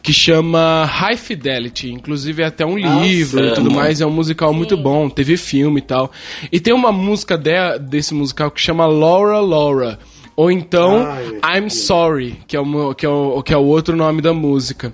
que 0.02 0.12
chama 0.12 0.86
High 0.86 1.18
Fidelity. 1.18 1.92
Inclusive 1.92 2.42
é 2.42 2.46
até 2.46 2.64
um 2.64 2.78
livro 2.78 3.44
e 3.44 3.52
tudo 3.54 3.70
mais. 3.70 4.00
É 4.00 4.06
um 4.06 4.10
musical 4.10 4.54
muito 4.54 4.76
bom, 4.76 5.10
teve 5.10 5.36
filme 5.36 5.80
e 5.80 5.82
tal. 5.82 6.10
E 6.50 6.58
tem 6.58 6.72
uma 6.72 6.90
música 6.90 7.36
de- 7.36 7.78
desse 7.80 8.14
musical 8.14 8.50
que 8.50 8.60
chama 8.60 8.86
Laura 8.86 9.38
Laura. 9.40 9.98
Ou 10.34 10.50
então 10.50 11.06
Ai, 11.42 11.58
I'm 11.60 11.70
Sorry, 11.70 12.38
que 12.46 12.56
é, 12.56 12.60
o, 12.60 12.94
que, 12.94 13.04
é 13.06 13.08
o, 13.08 13.42
que 13.42 13.52
é 13.54 13.56
o 13.56 13.64
outro 13.64 13.96
nome 13.96 14.22
da 14.22 14.32
música. 14.32 14.92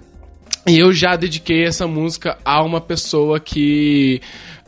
E 0.68 0.78
eu 0.78 0.92
já 0.92 1.16
dediquei 1.16 1.64
essa 1.64 1.88
música 1.88 2.38
a 2.44 2.62
uma 2.62 2.80
pessoa 2.80 3.40
que 3.40 4.20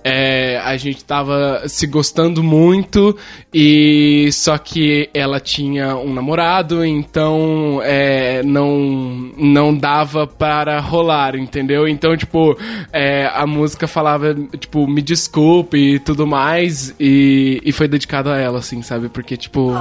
é, 0.05 0.61
a 0.63 0.77
gente 0.77 1.03
tava 1.03 1.63
se 1.67 1.87
gostando 1.87 2.43
muito 2.43 3.17
e 3.53 4.29
só 4.33 4.59
que 4.59 5.09
ela 5.15 5.41
tinha 5.41 5.97
um 5.97 6.13
namorado, 6.13 6.85
então 6.85 7.81
é, 7.83 8.43
não 8.43 9.33
não 9.39 9.75
dava 9.75 10.27
para 10.27 10.79
rolar, 10.79 11.35
entendeu? 11.35 11.89
Então 11.89 12.15
tipo 12.17 12.57
é, 12.93 13.31
a 13.35 13.47
música 13.47 13.89
falava 13.89 14.37
tipo 14.59 14.87
me 14.87 15.01
desculpe 15.01 15.95
e 15.95 15.99
tudo 15.99 16.27
mais 16.27 16.95
e, 17.01 17.63
e 17.65 17.73
foi 17.73 17.89
dedicado 17.89 18.31
a 18.31 18.39
ela, 18.39 18.59
assim, 18.59 18.83
sabe? 18.83 19.09
Porque 19.09 19.39
tipo 19.39 19.73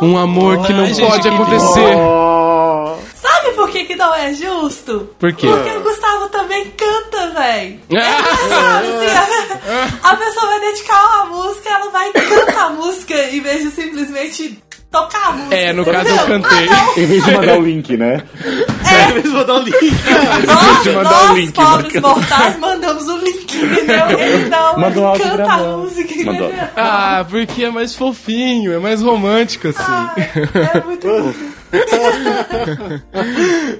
um 0.00 0.16
amor 0.16 0.64
que 0.64 0.72
não 0.72 0.84
Ai, 0.84 0.94
pode 0.94 1.22
que 1.22 1.28
acontecer. 1.28 1.72
Sabe 1.72 1.96
por 1.96 2.31
que, 3.82 3.86
que 3.86 3.96
não 3.96 4.14
é 4.14 4.32
justo? 4.32 5.10
Por 5.18 5.32
quê? 5.32 5.46
Porque 5.46 5.70
o 5.70 5.80
Gustavo 5.82 6.28
também 6.28 6.72
canta, 6.76 7.30
véi. 7.30 7.80
É 7.92 7.98
assim, 7.98 9.06
a, 10.02 10.16
pessoa 10.16 10.46
vai 10.46 10.60
dedicar 10.60 11.04
uma 11.04 11.24
música, 11.26 11.68
ela 11.68 11.90
vai 11.90 12.10
cantar 12.12 12.66
a 12.66 12.70
música 12.70 13.14
em 13.14 13.40
vez 13.40 13.62
de 13.62 13.70
simplesmente 13.70 14.62
tocar 14.90 15.28
a 15.28 15.32
música. 15.32 15.54
É, 15.54 15.72
no 15.72 15.84
caso 15.84 16.08
eu 16.08 16.14
entendeu? 16.14 16.40
cantei. 16.40 17.02
Em 17.02 17.06
vez 17.06 17.24
de 17.24 17.30
mandar 17.32 17.58
o 17.58 17.62
link, 17.62 17.96
né? 17.96 18.22
Em 19.08 19.12
vez 19.12 19.24
de 19.24 19.30
mandar 19.30 19.54
o 19.54 19.62
link. 19.62 19.92
Nós, 20.46 20.94
mandar 20.94 21.10
nós 21.10 21.30
o 21.30 21.34
link, 21.34 21.52
pobres 21.52 22.00
mortais, 22.00 22.58
mandamos 22.58 23.06
o 23.08 23.16
link, 23.18 23.56
entendeu? 23.56 24.10
Ele 24.18 24.48
não, 24.48 24.86
ele 24.86 25.18
canta 25.18 25.52
a 25.52 25.56
música, 25.58 26.14
Mandou. 26.24 26.48
entendeu? 26.48 26.68
Ah, 26.76 27.24
porque 27.28 27.64
é 27.64 27.70
mais 27.70 27.94
fofinho, 27.94 28.72
é 28.72 28.78
mais 28.78 29.00
romântico, 29.00 29.68
assim. 29.68 29.78
Ah, 29.80 30.14
é 30.16 30.80
muito 30.80 31.06
bom. 31.06 31.32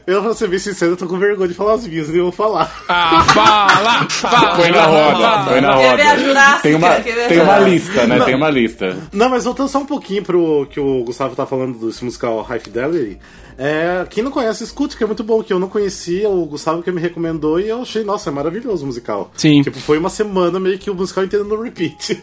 Eu, 0.06 0.22
pra 0.22 0.34
ser 0.34 0.48
bem 0.48 0.58
sincero, 0.58 0.92
eu 0.92 0.96
tô 0.96 1.06
com 1.06 1.18
vergonha 1.18 1.48
de 1.48 1.54
falar 1.54 1.74
as 1.74 1.86
minhas, 1.86 2.08
nem 2.08 2.22
vou 2.22 2.32
falar. 2.32 2.84
Ah, 2.88 3.22
fala! 3.24 4.08
fala 4.08 4.56
Põe 4.56 4.70
na 4.70 4.86
roda, 4.86 5.50
põe 5.50 5.60
na 5.60 5.74
roda. 5.74 6.60
Tem 6.62 6.74
uma, 6.74 7.00
Quer 7.00 7.14
ver 7.14 7.24
a 7.24 7.28
tem 7.28 7.40
uma 7.40 7.58
lista, 7.58 8.06
né? 8.06 8.20
Tem 8.24 8.34
uma 8.34 8.50
lista. 8.50 8.96
Não, 9.12 9.28
mas 9.28 9.44
voltando 9.44 9.68
só 9.68 9.78
um 9.78 9.86
pouquinho 9.86 10.22
pro 10.22 10.66
que 10.70 10.80
o 10.80 11.04
Gustavo 11.04 11.36
tá 11.36 11.44
falando 11.44 11.86
desse 11.86 12.04
musical 12.04 12.40
High 12.42 12.60
Fidelity. 12.60 13.18
É, 13.58 14.06
quem 14.08 14.24
não 14.24 14.30
conhece, 14.30 14.64
escute, 14.64 14.96
que 14.96 15.04
é 15.04 15.06
muito 15.06 15.22
bom, 15.22 15.42
que 15.42 15.52
eu 15.52 15.58
não 15.58 15.68
conhecia, 15.68 16.28
o 16.28 16.46
Gustavo 16.46 16.82
que 16.82 16.90
me 16.90 17.00
recomendou 17.00 17.60
e 17.60 17.68
eu 17.68 17.82
achei, 17.82 18.02
nossa, 18.02 18.30
é 18.30 18.32
maravilhoso 18.32 18.84
o 18.84 18.86
musical. 18.86 19.30
Sim. 19.36 19.62
Tipo, 19.62 19.78
foi 19.78 19.98
uma 19.98 20.08
semana 20.08 20.58
meio 20.58 20.78
que 20.78 20.90
o 20.90 20.94
musical 20.94 21.24
inteiro 21.24 21.44
no 21.44 21.60
repeat. 21.60 22.22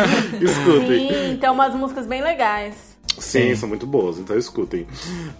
Escutem. 0.40 1.08
Sim, 1.08 1.36
tem 1.40 1.50
umas 1.50 1.74
músicas 1.74 2.06
bem 2.06 2.22
legais. 2.22 2.89
Sim, 3.20 3.54
são 3.54 3.68
muito 3.68 3.86
boas, 3.86 4.18
então 4.18 4.36
escutem. 4.36 4.86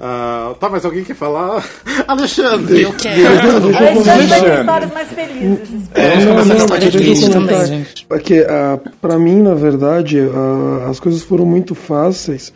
Ah, 0.00 0.54
tá, 0.60 0.68
mas 0.68 0.84
alguém 0.84 1.02
quer 1.02 1.14
falar? 1.16 1.64
Alexandre! 2.06 2.82
Eu 2.82 2.92
quero. 2.92 3.26
Alexandre 3.76 4.26
tem 4.28 4.60
histórias 4.60 4.92
mais 4.92 5.08
felizes. 5.08 5.88
É, 5.94 6.24
Não, 6.24 6.44
não, 6.44 6.56
história 6.56 6.80
deixa 6.90 6.98
eu 6.98 7.02
triste 7.02 7.30
comentar. 7.30 7.64
também, 7.64 7.66
gente. 7.66 8.06
Porque 8.06 8.46
ah, 8.48 8.78
pra 9.00 9.18
mim, 9.18 9.42
na 9.42 9.54
verdade, 9.54 10.18
ah, 10.20 10.88
as 10.90 11.00
coisas 11.00 11.22
foram 11.22 11.44
muito 11.44 11.74
fáceis, 11.74 12.52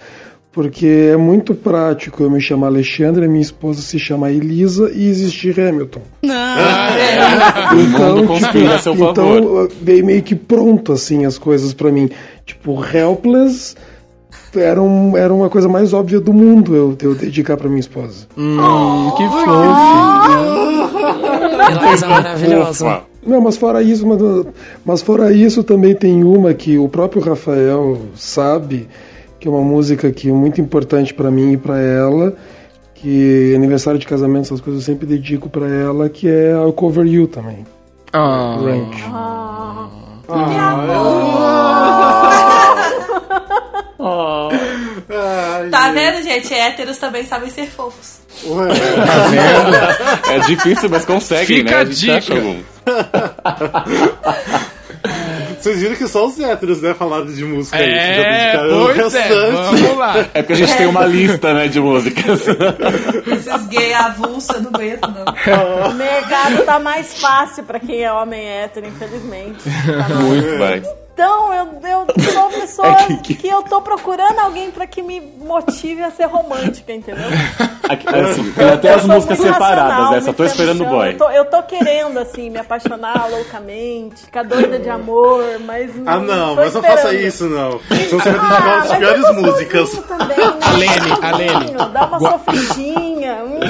porque 0.53 1.09
é 1.13 1.17
muito 1.17 1.55
prático 1.55 2.23
eu 2.23 2.31
me 2.31 2.41
chamar 2.41 2.69
Alexandre, 2.69 3.25
a 3.25 3.29
minha 3.29 3.43
esposa 3.43 3.83
se 3.83 3.99
chama 3.99 4.31
Elisa 4.31 4.91
e 4.95 5.09
existir 5.09 5.59
Hamilton. 5.59 6.03
O 7.73 7.77
mundo 7.77 8.27
conspira 8.27 8.77
a 8.77 8.79
seu 8.79 8.95
favor. 8.95 9.11
então 9.11 9.69
veio 9.83 10.05
meio 10.05 10.23
que 10.23 10.35
pronto 10.35 10.93
assim 10.93 11.25
as 11.25 11.39
coisas 11.39 11.73
pra 11.75 11.91
mim. 11.91 12.09
Tipo, 12.47 12.85
Helpless 12.85 13.75
era, 14.57 14.81
um, 14.81 15.17
era 15.17 15.33
uma 15.33 15.49
coisa 15.49 15.69
mais 15.69 15.93
óbvia 15.93 16.21
do 16.21 16.33
mundo 16.33 16.75
eu, 16.75 16.97
eu 17.01 17.15
dedicar 17.15 17.57
pra 17.57 17.69
minha 17.69 17.81
esposa. 17.81 18.27
Hum, 18.37 19.11
que 19.17 19.29
fofo. 19.29 19.45
Beleza 21.81 22.07
maravilhosa. 22.07 22.87
Ufa. 22.87 23.03
Não, 23.27 23.41
mas 23.41 23.57
fora 23.57 23.83
isso, 23.83 24.07
mas, 24.07 24.21
mas 24.85 25.03
fora 25.03 25.33
isso 25.33 25.65
também 25.65 25.95
tem 25.95 26.23
uma 26.23 26.53
que 26.53 26.77
o 26.77 26.89
próprio 26.89 27.23
Rafael 27.23 27.99
sabe, 28.15 28.87
que 29.41 29.49
é 29.49 29.51
uma 29.51 29.63
música 29.63 30.11
que 30.13 30.29
é 30.29 30.33
muito 30.33 30.61
importante 30.61 31.15
pra 31.15 31.31
mim 31.31 31.53
e 31.53 31.57
pra 31.57 31.81
ela, 31.81 32.35
que 32.95 33.55
aniversário 33.57 33.99
de 33.99 34.07
casamento, 34.07 34.45
essas 34.47 34.61
coisas 34.61 34.83
eu 34.83 34.87
sempre 34.95 35.07
dedico 35.07 35.49
pra 35.49 35.67
ela, 35.67 36.09
que 36.09 36.29
é 36.29 36.53
a 36.53 36.71
Cover 36.73 37.07
You 37.07 37.27
também. 37.27 37.65
Ah. 38.13 38.59
Ranch. 38.61 39.05
Ai, 44.09 45.69
Tá 45.71 45.91
vendo, 45.93 46.23
gente? 46.23 46.53
Héteros 46.53 46.99
também 46.99 47.25
sabem 47.25 47.51
ser 47.51 47.67
fofos. 47.71 48.19
ué. 48.47 48.69
É 50.31 50.39
difícil, 50.41 50.89
mas 50.91 51.05
conseguem, 51.05 51.59
Fica 51.59 51.71
né? 51.71 51.77
a 51.79 51.85
gente 51.85 52.11
acha 52.11 52.35
dica. 52.35 52.65
Vocês 55.61 55.81
viram 55.81 55.95
que 55.97 56.07
só 56.09 56.27
os 56.27 56.39
héteros, 56.39 56.83
né, 56.83 56.93
falaram 56.95 57.25
de 57.27 57.43
música 57.45 57.77
aí. 57.79 57.91
É, 57.91 58.57
pois 58.69 59.15
é, 59.15 59.29
vamos 59.51 59.97
lá. 59.97 60.19
É 60.35 60.43
porque 60.43 60.53
a 60.53 60.57
gente 60.57 60.77
tem 60.77 60.87
uma 60.87 61.07
lista, 61.07 61.55
né, 61.55 61.69
de 61.69 61.81
músicas. 61.81 62.43
Esses 63.27 63.67
gay 63.69 63.95
avulso, 63.95 64.53
eu 64.55 64.63
não 64.63 64.71
aguento, 64.75 65.09
não. 65.09 65.91
O 65.91 65.95
mercado 65.95 66.65
tá 66.65 66.79
mais 66.79 67.19
fácil 67.19 67.65
pra 67.65 67.81
quem 67.81 68.03
é 68.03 68.13
homem 68.13 68.47
hétero, 68.47 68.87
infelizmente. 68.87 69.59
Tá 69.65 70.09
mais. 70.15 70.21
Muito 70.25 70.59
mais. 70.59 70.87
Então, 71.15 71.55
eu, 71.55 71.67
eu 71.89 72.07
sou 72.33 72.43
uma 72.43 72.51
pessoa 72.51 72.89
É 72.89 73.17
que- 73.23 73.35
que... 73.37 73.49
eu 73.49 73.63
tô 73.63 73.81
procurando 73.81 74.37
alguém 74.41 74.71
pra 74.73 74.85
que 74.87 75.01
me 75.01 75.21
motive 75.21 76.03
a 76.03 76.11
ser 76.11 76.25
romântica, 76.27 76.93
entendeu? 76.93 77.25
Aqui, 77.89 78.09
assim, 78.09 78.51
tem 78.53 78.69
até 78.71 78.91
Eu 78.91 78.97
as 78.97 79.05
músicas 79.05 79.39
separadas, 79.39 80.11
né? 80.11 80.21
Só 80.23 80.33
tô 80.33 80.45
esperando 80.45 80.83
o 80.83 80.87
boy. 80.87 81.13
Eu 81.13 81.19
tô, 81.19 81.31
eu 81.31 81.45
tô 81.45 81.63
querendo, 81.63 82.19
assim, 82.19 82.51
me 82.51 82.59
apaixonar 82.59 83.29
loucamente, 83.31 84.23
ficar 84.25 84.43
doida 84.43 84.79
de 84.79 84.89
amor, 84.91 85.45
mas. 85.65 85.91
Ah, 86.05 86.19
não, 86.19 86.49
tô 86.57 86.63
mas 86.63 86.75
não 86.75 86.83
faça 86.83 86.95
esperando. 87.13 87.27
isso, 87.27 87.45
não. 87.45 87.79
Senão 87.81 88.21
você 88.21 88.31
vai 88.31 88.41
Ah, 88.41 88.61
mas 88.61 88.91
as 88.91 88.99
piores 88.99 89.35
músicas. 89.37 89.91
Também, 90.09 90.37
né? 90.37 90.45
Alene, 90.63 91.13
Alene. 91.23 91.93
Dá 91.93 92.07
uma 92.07 92.19
sofridinha. 92.19 93.35
Hum. 93.45 93.61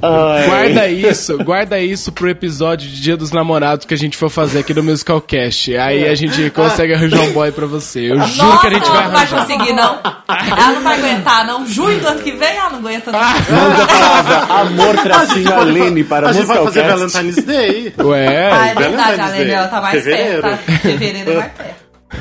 Ai. 0.00 0.46
Guarda 0.46 0.88
isso, 0.88 1.38
guarda 1.44 1.78
isso 1.80 2.12
pro 2.12 2.28
episódio 2.28 2.88
de 2.88 3.00
Dia 3.00 3.16
dos 3.16 3.32
Namorados 3.32 3.84
que 3.84 3.94
a 3.94 3.96
gente 3.96 4.16
for 4.16 4.28
fazer 4.30 4.60
aqui 4.60 4.72
no 4.72 4.82
Musical 4.82 5.20
Cast. 5.20 5.76
Aí 5.76 6.06
a 6.08 6.14
gente 6.14 6.50
consegue 6.50 6.94
arranjar 6.94 7.20
um 7.22 7.32
boy 7.32 7.50
pra 7.50 7.66
você. 7.66 8.00
Eu 8.12 8.20
juro 8.20 8.48
Nossa, 8.48 8.60
que 8.60 8.66
a 8.66 8.70
gente 8.70 8.88
vai 8.88 8.96
ela 8.98 9.04
não 9.04 9.10
vai 9.12 9.22
arranjar. 9.24 9.40
conseguir, 9.46 9.72
não. 9.72 9.98
Ela 10.28 10.72
não 10.72 10.82
vai 10.82 10.98
aguentar, 10.98 11.46
não. 11.46 11.66
Junho 11.66 11.98
do 12.00 12.06
ano 12.08 12.20
que 12.20 12.32
vem, 12.32 12.56
ela 12.56 12.70
não 12.70 12.78
aguenta, 12.78 13.10
não. 13.12 13.18
Manda 13.20 13.86
palavra 13.86 14.54
amor 14.60 14.96
tracinho 14.98 15.54
Alene 15.54 16.04
para 16.04 16.28
A 16.28 16.32
gente 16.32 16.46
vai 16.46 16.62
fazer. 16.64 16.82
Valentine's 16.88 17.44
Day. 17.44 17.94
Ué, 17.98 18.50
Ah, 18.52 18.66
é 18.68 18.74
verdade, 18.74 19.16
Valentine's 19.16 19.20
a 19.20 19.26
Lene, 19.32 19.44
Day. 19.44 19.54
ela 19.54 19.68
tá 19.68 19.80
mais 19.80 20.04
Fevereiro. 20.04 20.42
perto, 20.42 20.64
tá? 20.66 20.72
Fevereiro 20.78 21.30
é 21.30 21.34
mais 21.36 21.52
perto. 21.52 21.67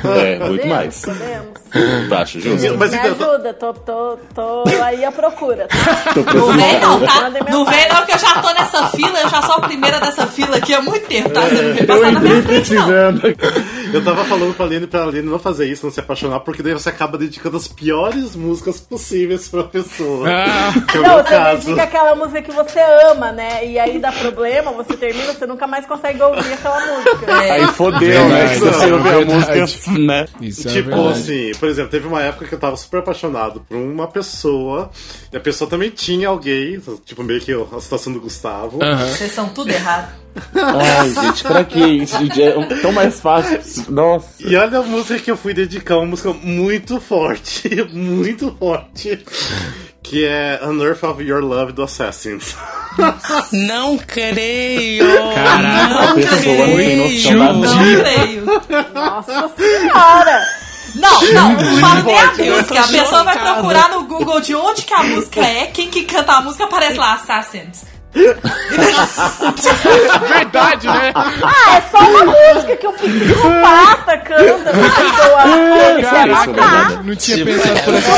É, 0.04 0.40
muito 0.40 0.68
mais. 0.68 1.02
Podemos? 1.02 2.12
Acho 2.12 2.40
justo. 2.40 2.78
Mas 2.78 2.92
Me 2.92 2.98
então, 2.98 3.12
ajuda, 3.12 3.54
tô, 3.54 3.74
tô, 3.74 4.18
tô 4.34 4.64
aí 4.84 5.04
à 5.06 5.12
procura, 5.12 5.68
tá? 5.68 6.14
Tô 6.14 6.22
Não 6.38 6.52
vem 6.54 6.80
não, 6.80 7.00
tá? 7.00 7.30
Não 7.50 7.66
vem 7.66 7.90
não, 7.90 8.06
que 8.06 8.12
eu 8.14 8.20
já 8.20 8.42
tô 8.42 8.54
nessa 8.54 8.88
fila, 8.90 9.20
eu 9.20 9.30
já 9.30 9.42
sou 9.42 9.56
a 9.56 9.62
primeira 9.62 10.00
dessa 10.00 10.28
fila 10.28 10.58
aqui 10.58 10.74
há 10.74 10.82
muito 10.82 11.08
tempo, 11.08 11.30
tá? 11.30 11.42
Você 11.42 11.62
não 11.62 11.74
vem 11.74 11.86
passar 11.86 12.12
na 12.12 12.20
minha 12.20 12.44
frente, 12.44 12.74
não. 12.74 12.88
Eu 13.94 14.04
tava 14.04 14.24
falando 14.26 14.54
pra 14.56 14.66
Aline 14.66 14.88
pra 14.88 15.04
Aline 15.04 15.28
não 15.30 15.40
fazer 15.40 15.66
isso, 15.70 15.86
não 15.86 15.92
se 15.94 16.00
apaixonar, 16.00 16.40
porque 16.42 16.62
daí 16.64 16.74
você 16.74 16.90
acaba 16.90 17.18
dedicando 17.18 17.58
as 17.58 17.68
piores 17.68 18.36
músicas 18.36 18.80
possíveis 18.80 19.48
pra 19.48 19.64
pessoa. 19.64 20.28
Ah. 20.30 20.74
Que 20.90 20.98
é 20.98 21.00
o 21.00 21.04
Não, 21.04 21.18
você 21.18 21.30
caso. 21.30 21.66
dedica 21.66 21.84
aquela 21.84 22.16
música 22.16 22.42
que 22.42 22.52
você 22.52 22.80
ama, 23.12 23.32
né? 23.32 23.66
E 23.66 23.80
aí 23.80 24.00
dá 24.00 24.12
problema, 24.12 24.72
você 24.72 24.96
termina, 24.98 25.34
você 25.34 25.46
nunca 25.46 25.66
mais 25.68 25.86
consegue 25.86 26.22
ouvir 26.22 26.54
aquela 26.54 26.80
música. 26.80 27.28
É. 27.48 27.52
Aí 27.52 27.68
fodeu, 27.68 28.28
né? 28.30 28.48
Se 28.56 28.60
você 28.60 28.92
ouvir 28.92 29.10
a 29.14 29.26
música, 29.26 29.92
né? 30.00 30.26
Isso 30.42 30.68
é 30.68 30.72
Tipo 30.74 30.90
verdade. 30.90 31.20
assim, 31.20 31.52
por 31.60 31.70
exemplo, 31.70 31.92
teve 31.92 32.08
uma 32.08 32.22
época 32.22 32.46
que 32.48 32.54
eu 32.56 32.60
tava 32.60 32.76
super 32.78 33.00
apaixonado 33.00 33.62
por 33.68 33.76
uma 33.78 34.08
pessoa, 34.08 34.90
e 35.32 35.38
a 35.38 35.40
pessoa 35.40 35.70
também 35.70 35.90
tinha 35.90 36.30
alguém, 36.30 36.80
tipo, 37.06 37.24
meio 37.24 37.40
que 37.42 37.52
a 37.54 37.80
situação 37.80 38.12
do 38.14 38.20
Gustavo. 38.22 38.80
Vocês 39.10 39.32
são 39.32 39.50
tudo 39.50 39.72
errado. 39.72 40.12
Ai, 40.56 41.10
gente, 41.14 41.44
pra 41.44 41.64
que 41.64 41.80
isso, 41.80 42.18
gente? 42.20 42.42
É 42.44 42.58
um- 42.58 42.68
tão 42.82 42.92
mais 42.92 43.20
fácil. 43.20 43.60
Nossa. 43.90 44.28
E 44.40 44.56
olha 44.56 44.80
a 44.80 44.84
música 44.84 45.20
que 45.20 45.32
eu 45.32 45.38
fui 45.38 45.54
dedicar, 45.54 45.98
uma 45.98 46.06
música 46.08 46.34
muito 46.34 47.00
forte, 47.00 47.70
muito 47.92 48.56
forte, 48.60 49.24
que 50.04 50.26
é 50.26 50.60
Unearth 50.64 51.04
of 51.04 51.24
Your 51.24 51.42
Love 51.44 51.72
do 51.74 51.84
Assassins. 51.84 52.56
Não 53.52 53.98
creio! 53.98 55.06
A 55.30 56.14
pessoa 56.16 56.68
não 56.68 56.76
tem 56.78 56.98
noção 56.98 57.62
da 57.62 57.68
Não 57.70 57.84
vida. 57.84 58.04
creio. 58.04 58.46
Nossa 58.94 59.52
senhora! 59.58 60.48
Não, 60.96 61.22
não, 61.32 61.52
não 61.54 61.78
fala 61.80 62.02
nem 62.38 62.50
a 62.50 62.56
música. 62.56 62.80
A 62.80 62.88
pessoa 62.88 63.24
vai 63.24 63.38
procurar 63.38 63.90
no 63.90 64.06
Google 64.06 64.40
de 64.42 64.56
onde 64.56 64.82
que 64.84 64.94
a 64.94 65.04
música 65.04 65.42
é, 65.42 65.68
quem 65.68 65.90
que 65.90 66.04
canta 66.04 66.32
a 66.34 66.42
música, 66.42 66.64
aparece 66.64 66.98
lá, 66.98 67.14
Assassins. 67.14 67.84
Verdade, 70.28 70.88
né? 70.88 71.12
Ah, 71.16 71.78
é 71.78 71.82
só 71.90 72.00
uma 72.00 72.26
música 72.26 72.76
que 72.78 72.88
um 72.88 72.94
psicopata 72.94 74.18
canta. 74.18 74.72
Caraca, 76.02 77.02
não 77.04 77.16
tinha 77.16 77.46
pensado 77.46 77.80
por 77.84 77.94
esse. 77.94 78.10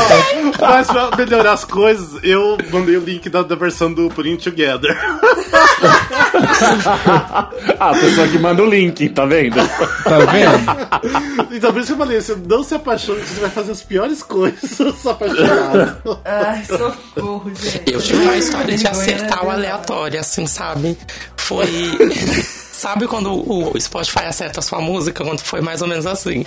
Mas 0.60 0.86
pra 0.86 1.10
melhorar 1.16 1.52
as 1.52 1.64
coisas, 1.64 2.18
eu 2.22 2.56
mandei 2.70 2.96
o 2.96 3.00
link 3.00 3.28
da, 3.28 3.42
da 3.42 3.54
versão 3.54 3.92
do 3.92 4.08
Putting 4.08 4.36
Together. 4.36 4.96
Ah, 7.80 7.90
a 7.90 7.94
pessoa 7.94 8.28
que 8.28 8.38
manda 8.38 8.62
o 8.62 8.66
link, 8.66 9.08
tá 9.10 9.24
vendo? 9.24 9.56
Tá 9.56 10.18
vendo? 10.18 11.50
Então 11.52 11.72
por 11.72 11.80
isso 11.80 11.88
que 11.88 11.92
eu 11.94 11.98
falei, 11.98 12.20
você 12.20 12.36
não 12.46 12.62
se 12.62 12.74
apaixone, 12.74 13.20
você 13.20 13.40
vai 13.40 13.50
fazer 13.50 13.72
as 13.72 13.82
piores 13.82 14.22
coisas 14.22 14.70
se 14.70 15.08
apaixonado. 15.08 16.20
Ai, 16.24 16.64
socorro, 16.64 17.50
gente. 17.54 17.92
Eu 17.92 18.00
tive 18.00 18.22
uma 18.22 18.36
história 18.36 18.76
de 18.76 18.82
Vergonha, 18.82 19.02
acertar 19.02 19.42
o 19.44 19.48
né? 19.48 19.54
aleatório, 19.54 20.20
assim, 20.20 20.46
sabe? 20.46 20.96
Foi. 21.36 21.66
Sabe 22.80 23.06
quando 23.06 23.30
o 23.30 23.78
Spotify 23.78 24.20
acerta 24.20 24.60
a 24.60 24.62
sua 24.62 24.80
música? 24.80 25.22
Quando 25.22 25.40
foi 25.40 25.60
mais 25.60 25.82
ou 25.82 25.86
menos 25.86 26.06
assim. 26.06 26.46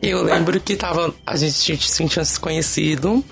Eu 0.00 0.22
lembro 0.22 0.60
que 0.60 0.76
tava. 0.76 1.12
A 1.26 1.34
gente 1.34 1.76
se 1.88 2.06
tinha 2.06 2.24
se 2.24 2.38
conhecido. 2.38 3.24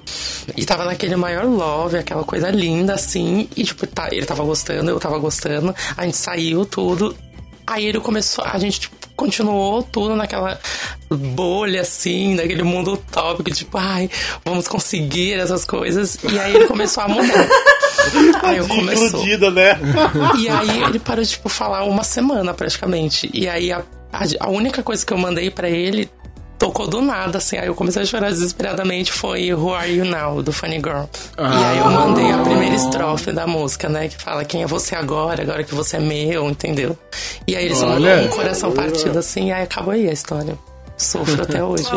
E 0.56 0.64
tava 0.64 0.84
naquele 0.84 1.14
maior 1.14 1.44
love, 1.44 1.98
aquela 1.98 2.24
coisa 2.24 2.50
linda, 2.50 2.94
assim. 2.94 3.48
E, 3.54 3.62
tipo, 3.62 3.86
tá, 3.86 4.08
ele 4.10 4.26
tava 4.26 4.42
gostando, 4.42 4.90
eu 4.90 4.98
tava 4.98 5.18
gostando. 5.18 5.72
A 5.96 6.04
gente 6.04 6.16
saiu, 6.16 6.66
tudo. 6.66 7.16
Aí 7.64 7.86
ele 7.86 8.00
começou. 8.00 8.44
A 8.44 8.58
gente, 8.58 8.80
tipo, 8.80 8.96
continuou 9.14 9.84
tudo 9.84 10.16
naquela 10.16 10.58
bolha, 11.08 11.82
assim, 11.82 12.34
naquele 12.34 12.64
mundo 12.64 12.94
utópico, 12.94 13.52
tipo, 13.52 13.78
ai, 13.78 14.10
vamos 14.44 14.66
conseguir 14.66 15.34
essas 15.34 15.64
coisas. 15.64 16.18
E 16.24 16.40
aí 16.40 16.56
ele 16.56 16.66
começou 16.66 17.04
a 17.04 17.08
mudar. 17.08 17.48
Aí 18.42 18.56
eu 18.58 18.68
começou. 18.68 19.24
Né? 19.52 19.78
E 20.38 20.48
aí 20.48 20.82
ele 20.84 20.98
parou 20.98 21.22
de, 21.22 21.30
tipo, 21.30 21.48
falar 21.48 21.84
uma 21.84 22.04
semana 22.04 22.54
praticamente. 22.54 23.30
E 23.32 23.48
aí 23.48 23.72
a, 23.72 23.82
a, 24.40 24.48
única 24.48 24.82
coisa 24.82 25.04
que 25.04 25.12
eu 25.12 25.18
mandei 25.18 25.50
pra 25.50 25.68
ele 25.68 26.10
tocou 26.58 26.86
do 26.86 27.00
nada, 27.00 27.38
assim. 27.38 27.56
Aí 27.56 27.66
eu 27.66 27.74
comecei 27.74 28.02
a 28.02 28.06
chorar 28.06 28.30
desesperadamente. 28.30 29.12
Foi 29.12 29.52
Who 29.52 29.74
Are 29.74 29.90
You 29.90 30.04
Now, 30.04 30.42
do 30.42 30.52
Funny 30.52 30.76
Girl. 30.76 31.04
E 31.38 31.64
aí 31.64 31.78
eu 31.78 31.90
mandei 31.90 32.30
a 32.30 32.38
primeira 32.38 32.74
estrofe 32.74 33.32
da 33.32 33.46
música, 33.46 33.88
né? 33.88 34.08
Que 34.08 34.16
fala 34.16 34.44
quem 34.44 34.62
é 34.62 34.66
você 34.66 34.94
agora, 34.94 35.42
agora 35.42 35.64
que 35.64 35.74
você 35.74 35.96
é 35.96 36.00
meu, 36.00 36.48
entendeu? 36.48 36.96
E 37.46 37.56
aí 37.56 37.66
ele 37.66 37.74
só 37.74 37.86
mandou 37.86 38.10
Olha. 38.10 38.22
um 38.22 38.28
coração 38.28 38.72
partido 38.72 39.18
assim, 39.18 39.48
e 39.48 39.52
aí 39.52 39.62
acabou 39.62 39.92
aí 39.92 40.08
a 40.08 40.12
história. 40.12 40.56
Sofro 41.02 41.42
até 41.42 41.62
hoje. 41.62 41.84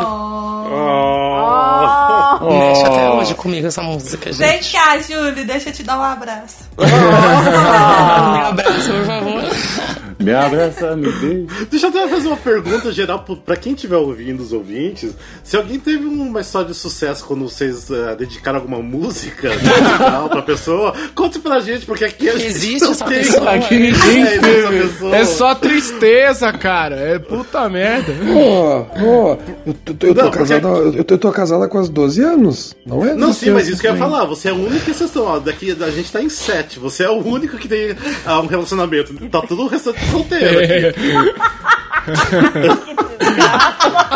Mexe 2.41 2.83
até 2.85 3.09
hoje 3.11 3.35
comigo 3.35 3.67
essa 3.67 3.81
música, 3.81 4.31
Vem 4.31 4.61
gente. 4.61 4.71
cá, 4.73 4.97
Júlio, 4.99 5.45
deixa 5.45 5.69
eu 5.69 5.73
te 5.73 5.83
dar 5.83 5.97
um 5.99 6.03
abraço. 6.03 6.65
Me 6.77 8.39
abraça, 8.41 8.91
por 8.91 9.05
favor. 9.05 10.04
Me 10.19 10.33
abraça, 10.33 10.95
me 10.95 11.11
beija. 11.11 11.47
Deixa 11.69 11.87
eu 11.87 11.89
até 11.89 12.07
fazer 12.07 12.27
uma 12.27 12.37
pergunta 12.37 12.91
geral 12.91 13.25
pra 13.45 13.55
quem 13.55 13.73
estiver 13.73 13.97
ouvindo, 13.97 14.41
os 14.41 14.53
ouvintes. 14.53 15.13
Se 15.43 15.57
alguém 15.57 15.79
teve 15.79 16.05
uma 16.05 16.41
história 16.41 16.67
de 16.69 16.73
sucesso 16.73 17.25
quando 17.25 17.47
vocês 17.49 17.89
eh, 17.91 18.15
dedicaram 18.15 18.59
alguma 18.59 18.81
música 18.81 19.49
musical 19.55 20.29
pra 20.29 20.41
pessoa, 20.41 20.93
conte 21.13 21.39
pra 21.39 21.59
gente, 21.59 21.85
porque 21.85 22.05
aqui 22.05 22.29
a 22.29 22.33
gente 22.33 22.45
Existe 22.45 22.85
essa 22.89 23.05
tem- 23.05 23.19
pessoa, 23.19 23.51
Aqui 23.51 23.75
é. 23.75 23.79
ninguém 23.79 24.23
É, 24.23 24.35
essa 24.35 24.41
teve. 24.41 24.81
pessoa. 24.87 25.15
É 25.15 25.25
só 25.25 25.55
tristeza, 25.55 26.53
cara. 26.53 26.95
É 26.95 27.19
puta 27.19 27.67
merda. 27.69 28.13
Ó, 28.35 28.85
ó, 28.95 29.37
eu, 29.65 29.73
tô- 29.73 30.07
eu 30.07 30.13
tô 30.15 30.21
Não, 30.21 30.31
porque- 30.31 30.37
casada, 30.39 30.67
eu, 30.67 31.03
tô, 31.03 31.13
eu 31.13 31.17
tô 31.17 31.31
casada 31.31 31.65
há 31.65 31.67
quase 31.67 31.91
12 31.91 32.21
anos. 32.21 32.75
Não 32.85 33.05
é? 33.05 33.13
Não, 33.15 33.33
sim, 33.33 33.49
mas 33.49 33.67
isso 33.67 33.81
que 33.81 33.87
eu 33.87 33.91
ia 33.93 33.97
falar. 33.97 34.25
Você 34.25 34.47
é 34.47 34.51
a 34.51 34.55
única 34.55 34.91
exceção. 34.91 35.23
Ó, 35.25 35.39
daqui 35.39 35.75
a 35.79 35.89
gente 35.89 36.11
tá 36.11 36.21
em 36.21 36.29
sete. 36.29 36.79
Você 36.79 37.03
é 37.03 37.09
o 37.09 37.17
único 37.25 37.57
que 37.57 37.67
tem 37.67 37.95
ah, 38.25 38.39
um 38.39 38.45
relacionamento. 38.47 39.13
Tá 39.29 39.41
todo 39.41 39.63
o 39.63 39.67
restante 39.67 39.99
solteiro 40.11 40.59
aqui. 40.59 41.33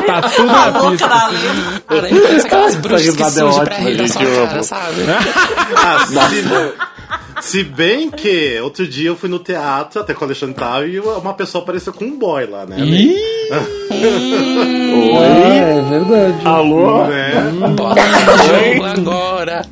Tá 0.05 0.21
tudo 0.35 0.49
A 0.49 0.71
na 0.71 0.89
pista. 0.91 1.07
da 1.07 1.27
lenda. 1.27 1.81
Cara, 1.87 2.09
parece 2.09 2.45
aquelas 2.47 2.75
bruxas 2.75 3.15
que 3.15 3.23
é 3.23 3.29
surgem 3.29 3.63
pra 3.63 3.75
rir 3.77 3.97
da 3.97 4.07
sua 4.07 4.25
cara, 4.47 4.63
sabe? 4.63 5.01
Ah, 5.75 6.05
se, 7.41 7.47
se 7.49 7.63
bem 7.63 8.09
que 8.09 8.59
outro 8.61 8.87
dia 8.87 9.09
eu 9.09 9.15
fui 9.15 9.29
no 9.29 9.39
teatro, 9.39 10.01
até 10.01 10.13
com 10.13 10.21
o 10.21 10.25
Alexandre 10.25 10.55
tava, 10.55 10.85
e 10.85 10.99
uma 10.99 11.33
pessoa 11.33 11.63
apareceu 11.63 11.93
com 11.93 12.05
um 12.05 12.17
boy 12.17 12.45
lá, 12.45 12.65
né? 12.65 12.77
Ah, 13.51 13.65
é 15.53 15.81
verdade. 15.89 16.35
Alô? 16.45 17.05
Né? 17.07 17.51
Bora 17.75 18.01
no 18.01 18.37
jogo 18.37 18.85
agora. 18.85 19.65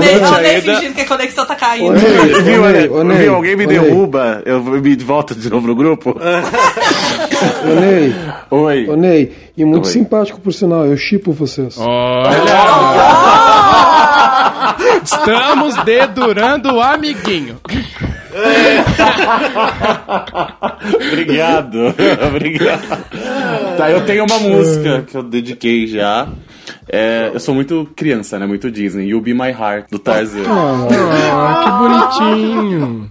Ney 0.00 0.50
ainda. 0.54 0.74
fingindo 0.74 0.94
que 0.94 1.00
a 1.00 1.06
conexão 1.06 1.46
tá 1.46 1.54
Ô, 1.54 1.56
caindo. 1.56 1.94
Ô, 1.94 2.42
Viu, 2.42 2.62
Ney, 2.62 2.88
ô, 2.88 3.04
Ney, 3.04 3.18
viu? 3.18 3.34
Alguém 3.34 3.56
me 3.56 3.66
derruba, 3.66 4.42
eu 4.44 4.62
me 4.62 4.96
volto 4.96 5.34
de 5.34 5.48
novo 5.50 5.66
no 5.66 5.74
grupo? 5.74 6.10
Ô, 6.10 7.80
Ney, 7.80 8.14
Oi. 8.50 8.88
ô, 8.88 8.96
Ney, 8.96 9.32
e 9.56 9.64
muito 9.64 9.86
Oi. 9.86 9.92
simpático 9.92 10.40
por 10.40 10.52
sinal, 10.52 10.86
eu 10.86 10.96
chipo 10.96 11.32
vocês. 11.32 11.76
Olha! 11.78 12.36
Estamos 15.02 15.74
dedurando 15.84 16.74
o 16.74 16.80
amiguinho. 16.80 17.58
Obrigado. 21.10 21.94
Obrigado. 22.28 23.04
Tá, 23.76 23.90
eu 23.90 24.04
tenho 24.04 24.24
uma 24.24 24.38
música 24.38 25.02
que 25.02 25.16
eu 25.16 25.22
dediquei 25.22 25.86
já. 25.86 26.28
É, 26.88 27.30
eu 27.32 27.40
sou 27.40 27.54
muito 27.54 27.88
criança, 27.96 28.38
né? 28.38 28.46
Muito 28.46 28.70
Disney. 28.70 29.08
You 29.08 29.20
Be 29.20 29.34
My 29.34 29.50
Heart, 29.50 29.90
do 29.90 29.98
Tarzan. 29.98 30.42
Ah, 30.48 31.62
que 31.64 31.70
bonitinho. 32.20 33.08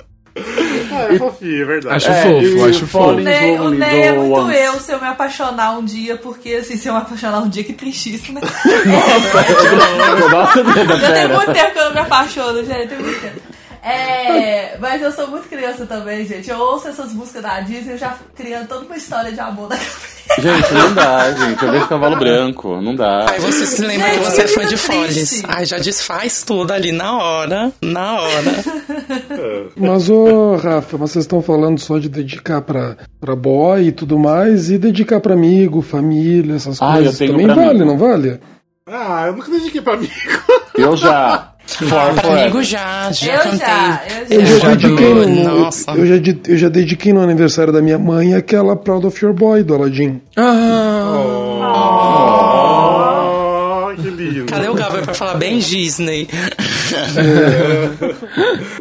Ah, 0.92 1.14
é 1.14 1.18
fofinho, 1.18 1.62
é 1.62 1.66
verdade. 1.66 1.96
Acho 1.96 2.10
É, 2.10 2.24
fofo, 2.24 2.66
acho 2.66 2.84
O 2.84 2.88
fofo. 2.88 3.14
Ney, 3.16 3.60
o 3.60 3.70
Ney 3.70 4.02
é 4.02 4.12
go 4.14 4.22
muito 4.24 4.42
once. 4.48 4.58
eu 4.58 4.74
se 4.80 4.92
eu 4.92 5.00
me 5.02 5.08
apaixonar 5.08 5.78
um 5.78 5.84
dia, 5.86 6.16
porque 6.18 6.50
assim, 6.56 6.78
se 6.78 6.88
eu 6.88 6.94
me 6.94 7.00
apaixonar 7.02 7.40
um 7.40 7.50
dia, 7.50 7.64
que 7.64 7.74
tristíssimo, 7.74 8.40
né? 8.40 8.48
Nossa, 10.32 10.60
Eu 10.60 10.74
tenho 10.74 10.88
pera. 11.00 11.36
muito 11.36 11.54
tempo 11.54 11.72
que 11.72 11.80
eu 11.80 11.86
não 11.86 11.94
me 11.94 12.00
apaixono, 12.00 12.64
gente. 12.66 12.88
Tem 12.88 12.98
muito 13.00 13.22
tempo. 13.22 13.55
É, 13.86 14.78
mas 14.82 15.02
eu 15.02 15.12
sou 15.12 15.28
muito 15.28 15.48
criança 15.48 15.86
também, 15.86 16.26
gente. 16.26 16.50
Eu 16.50 16.58
ouço 16.58 16.88
essas 16.88 17.14
músicas 17.14 17.44
da 17.44 17.60
Disney 17.62 17.94
eu 17.94 17.98
já 17.98 18.18
criando 18.36 18.68
toda 18.68 18.86
uma 18.86 18.98
história 18.98 19.32
de 19.32 19.40
amor 19.40 19.70
na 19.70 19.76
cabeça. 19.78 20.16
Gente, 20.42 20.74
não 20.74 20.94
dá, 20.94 21.32
gente. 21.34 21.64
Eu 21.64 21.72
vejo 21.72 21.88
cavalo 21.88 22.16
branco. 22.18 22.82
Não 22.82 22.96
dá. 22.96 23.30
Aí 23.30 23.40
você 23.40 23.64
se 23.66 23.86
lembra 23.86 24.08
Gente, 24.10 24.20
que 24.20 24.26
você 24.32 24.42
é 24.42 24.48
fã 24.48 24.66
de. 24.66 24.76
Follies. 24.76 25.44
Aí 25.48 25.66
já 25.66 25.78
desfaz 25.78 26.44
tudo 26.44 26.72
ali 26.72 26.92
na 26.92 27.16
hora, 27.18 27.72
na 27.82 28.22
hora. 28.22 28.64
Mas, 29.78 30.10
ô, 30.10 30.56
Rafa, 30.56 30.98
mas 30.98 31.12
vocês 31.12 31.26
estão 31.26 31.42
falando 31.42 31.80
só 31.80 32.00
de 32.00 32.10
dedicar 32.10 32.62
pra, 32.62 32.98
pra 33.20 33.36
boy 33.36 33.88
e 33.88 33.92
tudo 33.92 34.18
mais, 34.18 34.70
e 34.72 34.78
dedicar 34.78 35.20
pra 35.20 35.34
amigo, 35.34 35.82
família, 35.82 36.56
essas 36.56 36.82
Ah, 36.82 36.94
coisas. 36.94 37.14
eu 37.14 37.18
tenho 37.28 37.32
Também 37.40 37.48
vale, 37.48 37.70
amigo. 37.82 37.86
não 37.86 37.98
vale? 37.98 38.40
Ah, 38.88 39.26
eu 39.28 39.34
nunca 39.34 39.52
dediquei 39.52 39.82
pra 39.82 39.98
mim. 39.98 40.10
Eu 40.76 40.96
já. 40.98 41.54
For 41.68 42.32
amigo 42.32 42.62
já, 42.64 43.12
já 43.12 43.34
eu 43.34 43.40
cantei. 43.42 43.58
já, 43.60 44.02
eu 44.30 44.40
Eu 44.40 44.46
já. 44.46 44.60
já, 44.60 44.70
dediquei 44.76 45.14
no, 45.14 45.44
nossa. 45.60 45.92
eu, 45.92 46.06
já, 46.06 46.16
eu 46.48 46.58
já 46.58 46.70
dediquei 46.70 47.12
no 47.14 47.22
aniversário 47.22 47.74
da 47.74 47.82
minha 47.82 47.98
mãe 47.98 48.34
aquela 48.36 48.76
Proud 48.76 49.08
of 49.08 49.24
Your 49.26 49.34
Boy 49.34 49.64
do 49.64 49.74
Aladdin. 49.76 50.22
Oh, 50.38 50.42
que 53.96 54.10
lindo. 54.10 54.46
Cadê 54.46 54.68
o 54.70 54.74
Gabriel 54.74 55.04
pra 55.04 55.14
falar 55.14 55.36
bem 55.36 55.60
Disney? 55.60 56.28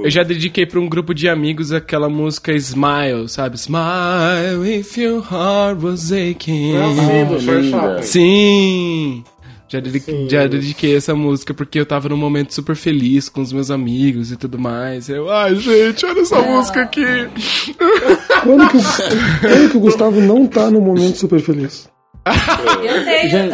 Eu 0.03 0.11
já 0.11 0.23
dediquei 0.23 0.67
pra 0.67 0.81
um 0.81 0.89
grupo 0.89 1.15
de 1.15 1.29
amigos 1.29 1.73
aquela 1.73 2.09
música 2.09 2.53
Smile, 2.53 3.29
sabe? 3.29 3.57
Smile 3.57 4.79
if 4.79 4.97
your 4.99 5.21
heart 5.23 5.83
was 5.83 6.13
aching. 6.13 6.75
Ah, 6.77 8.03
sim, 8.03 9.25
Já 9.67 9.81
dediquei, 9.81 10.29
já 10.29 10.47
dediquei 10.47 10.95
essa 10.97 11.15
música 11.15 11.55
porque 11.55 11.81
eu 11.81 11.87
tava 11.87 12.09
num 12.09 12.17
momento 12.17 12.53
super 12.53 12.77
feliz 12.77 13.29
com 13.29 13.41
os 13.41 13.53
meus 13.53 13.71
amigos 13.71 14.31
e 14.31 14.37
tudo 14.37 14.59
mais. 14.59 15.09
Eu, 15.09 15.31
ai 15.31 15.55
gente, 15.57 16.05
olha 16.05 16.21
essa 16.21 16.41
música 16.43 16.83
aqui. 16.83 17.05
Quando 18.43 18.69
que, 18.69 18.77
o, 18.77 18.81
quando 19.41 19.71
que 19.71 19.77
o 19.77 19.81
Gustavo 19.81 20.21
não 20.21 20.47
tá 20.47 20.71
no 20.71 20.81
momento 20.81 21.17
super 21.17 21.41
feliz? 21.41 21.89
Eu 22.83 23.05
tenho. 23.05 23.53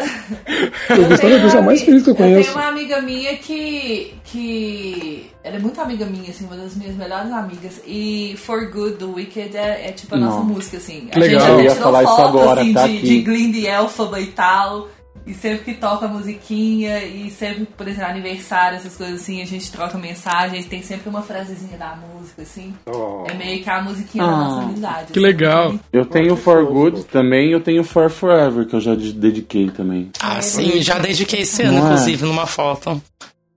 O 1.05 1.09
Gustavo 1.09 1.33
é 1.33 1.39
a 1.39 1.43
pessoa 1.43 1.63
mais 1.63 1.83
feliz 1.83 2.03
que 2.05 2.11
eu 2.11 2.15
tenho 2.15 2.31
conheço. 2.35 2.53
uma 2.53 2.69
amiga 2.69 3.01
minha 3.01 3.37
que. 3.37 4.15
que. 4.25 5.31
Ela 5.43 5.57
é 5.57 5.59
muito 5.59 5.81
amiga 5.81 6.05
minha, 6.07 6.31
assim, 6.31 6.45
uma 6.45 6.57
das 6.57 6.77
minhas 6.77 6.95
melhores 6.97 7.33
amigas. 7.33 7.81
E 7.87 8.35
For 8.37 8.71
Good 8.71 8.97
do 8.97 9.15
Wicked 9.15 9.57
é, 9.57 9.89
é 9.89 9.93
tipo 9.93 10.15
a 10.15 10.19
nossa 10.19 10.37
Nossa. 10.41 10.49
música, 10.49 10.77
assim. 10.77 11.09
A 11.15 11.19
Legal. 11.19 11.41
gente 11.41 11.49
Eu 11.49 11.55
até 11.55 11.63
ia 11.65 11.71
tirou 11.71 11.85
falar 11.85 12.03
isso 12.05 12.17
foto, 12.17 12.29
agora, 12.29 12.61
assim, 12.61 12.73
tá 12.75 12.87
de, 12.87 12.97
aqui. 12.99 13.07
de 13.07 13.23
Glinda 13.23 13.57
e 13.57 13.67
Elphaba 13.67 14.21
e 14.21 14.27
tal. 14.27 14.89
E 15.27 15.35
sempre 15.35 15.65
que 15.65 15.75
toca 15.75 16.07
a 16.07 16.09
musiquinha, 16.09 17.05
e 17.05 17.31
sempre, 17.31 17.67
por 17.67 17.87
exemplo, 17.87 18.11
aniversário, 18.11 18.77
essas 18.79 18.97
coisas 18.97 19.21
assim, 19.21 19.43
a 19.43 19.45
gente 19.47 19.71
troca 19.71 19.97
mensagens, 19.99 20.67
tem 20.67 20.83
sempre 20.83 21.09
uma 21.09 21.23
frasezinha 21.23 21.77
da 21.77 21.95
música, 21.97 22.43
assim. 22.43 22.75
Oh. 22.87 23.25
É 23.29 23.35
meio 23.35 23.63
que 23.63 23.69
a 23.71 23.83
musiquinha 23.83 24.25
da 24.25 24.31
nossa 24.37 24.63
amizade. 24.63 25.13
Que 25.13 25.19
assim. 25.19 25.21
legal. 25.21 25.75
Eu 25.93 26.05
tenho 26.07 26.35
For 26.37 26.65
Good 26.67 27.05
também, 27.05 27.51
eu 27.53 27.61
tenho 27.61 27.85
For 27.85 28.11
Forever, 28.11 28.67
que 28.67 28.75
eu 28.75 28.81
já 28.81 28.95
de- 28.95 29.13
dediquei 29.13 29.71
também. 29.71 30.11
Ah, 30.21 30.41
sim, 30.41 30.81
já 30.83 30.99
dediquei 30.99 31.41
esse 31.43 31.63
ano, 31.63 31.73
Não 31.79 31.83
é? 31.83 31.85
inclusive, 31.93 32.25
numa 32.25 32.47
foto. 32.47 33.01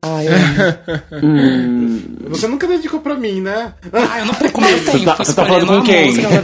Ai, 0.05 0.25
Você 2.27 2.47
nunca 2.47 2.67
dedicou 2.67 2.99
pra 2.99 3.15
mim, 3.15 3.39
né? 3.39 3.73
ai, 3.93 4.21
eu 4.21 4.25
não 4.25 4.33
tenho 4.33 4.51
como 4.51 4.67
eu 4.67 4.83
tenho. 4.83 5.05
tá- 5.05 5.15
você 5.15 5.33
tá 5.33 5.45
falando 5.45 5.67
com 5.67 5.81
quem? 5.83 6.07
música. 6.07 6.43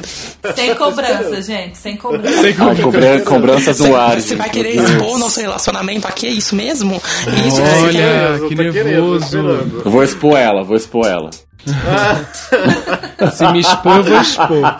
Sem 0.55 0.75
cobrança, 0.75 1.41
gente, 1.41 1.77
sem 1.77 1.97
cobrança. 1.97 2.41
Ai, 2.47 2.53
cobran 2.81 3.19
cobranças 3.21 3.79
no 3.79 3.95
ar. 3.97 4.19
Você 4.19 4.35
vai 4.35 4.49
querer 4.49 4.75
expor 4.75 5.17
nosso 5.17 5.41
relacionamento 5.41 6.07
aqui? 6.07 6.27
É 6.27 6.31
isso 6.31 6.55
mesmo? 6.55 7.01
É 7.27 7.47
isso 7.47 7.61
que? 7.61 7.85
Olha, 7.85 8.39
que 8.47 8.55
querendo, 8.55 8.73
tô 8.79 8.83
nervoso. 8.83 9.37
Eu 9.85 9.91
vou 9.91 10.03
expor 10.03 10.37
ela, 10.37 10.63
vou 10.63 10.77
expor 10.77 11.05
ela. 11.05 11.29
Se 13.35 13.45
me 13.51 13.59
expor, 13.59 13.97
eu 13.97 14.03
vou 14.03 14.21
expor. 14.21 14.79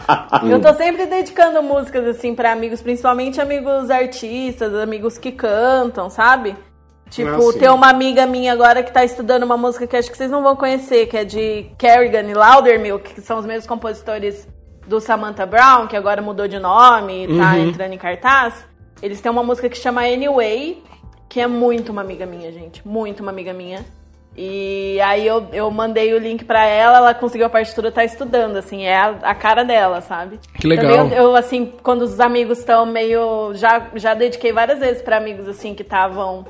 Eu 0.50 0.62
tô 0.62 0.74
sempre 0.76 1.06
dedicando 1.06 1.62
músicas 1.62 2.08
assim 2.08 2.34
pra 2.34 2.54
amigos, 2.54 2.82
principalmente 2.82 3.42
amigos 3.42 3.90
artistas, 3.90 4.74
amigos 4.74 5.18
que 5.18 5.34
cantam, 5.34 6.10
sabe? 6.10 6.56
Tipo, 7.10 7.30
Ah, 7.30 7.52
sim. 7.54 7.60
tem 7.60 7.70
uma 7.70 7.90
amiga 7.90 8.26
minha 8.26 8.54
agora 8.54 8.84
que 8.84 8.92
tá 8.92 9.04
estudando 9.04 9.44
uma 9.44 9.58
música 9.58 9.88
que 9.88 9.96
acho 9.98 10.12
que 10.12 10.18
vocês 10.18 10.30
não 10.30 10.44
vão 10.44 10.56
conhecer, 10.56 11.08
que 11.08 11.18
é 11.18 11.24
de 11.26 11.66
Kerrigan 11.78 12.22
e 12.30 12.34
Loudermilk, 12.34 13.14
que 13.16 13.22
são 13.22 13.40
os 13.40 13.46
mesmos 13.46 13.66
compositores 13.66 14.48
do 14.88 15.00
Samantha 15.00 15.46
Brown, 15.46 15.88
que 15.88 15.96
agora 15.96 16.22
mudou 16.22 16.48
de 16.48 16.60
nome 16.60 17.26
e 17.26 17.38
tá 17.38 17.58
entrando 17.60 17.94
em 17.94 17.98
cartaz. 17.98 18.66
Eles 19.02 19.22
têm 19.22 19.32
uma 19.32 19.44
música 19.44 19.70
que 19.70 19.78
chama 19.78 20.02
Anyway, 20.02 20.84
que 21.28 21.40
é 21.40 21.48
muito 21.48 21.92
uma 21.92 22.02
amiga 22.02 22.26
minha, 22.26 22.52
gente. 22.52 22.88
Muito 22.88 23.22
uma 23.22 23.32
amiga 23.32 23.54
minha. 23.54 23.86
E 24.38 25.00
aí 25.02 25.26
eu, 25.26 25.48
eu 25.52 25.70
mandei 25.72 26.14
o 26.14 26.18
link 26.20 26.46
pra 26.46 26.66
ela, 26.66 26.98
ela 26.98 27.14
conseguiu 27.14 27.48
a 27.48 27.50
partitura, 27.50 27.92
tá 27.92 28.04
estudando, 28.04 28.56
assim, 28.58 28.84
é 28.86 28.96
a, 28.96 29.10
a 29.24 29.36
cara 29.36 29.66
dela, 29.66 30.00
sabe? 30.02 30.40
Que 30.60 30.66
legal. 30.68 30.92
Eu, 30.92 31.08
eu, 31.12 31.36
assim, 31.36 31.74
quando 31.84 32.04
os 32.04 32.20
amigos 32.20 32.60
estão 32.60 32.86
meio. 32.86 33.52
Já, 33.56 33.88
já 33.96 34.14
dediquei 34.14 34.54
várias 34.54 34.80
vezes 34.80 35.02
pra 35.02 35.18
amigos, 35.18 35.48
assim, 35.48 35.74
que 35.74 35.82
estavam 35.82 36.46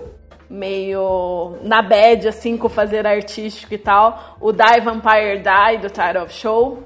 meio 0.50 1.58
na 1.64 1.82
bad, 1.82 2.28
assim, 2.28 2.58
com 2.58 2.68
fazer 2.70 3.06
artístico 3.06 3.74
e 3.74 3.78
tal. 3.78 4.38
O 4.42 4.52
Die 4.52 4.82
Vampire 4.84 5.38
Die, 5.44 5.78
do 5.82 5.90
Title 5.90 6.24
of 6.24 6.34
Show. 6.34 6.84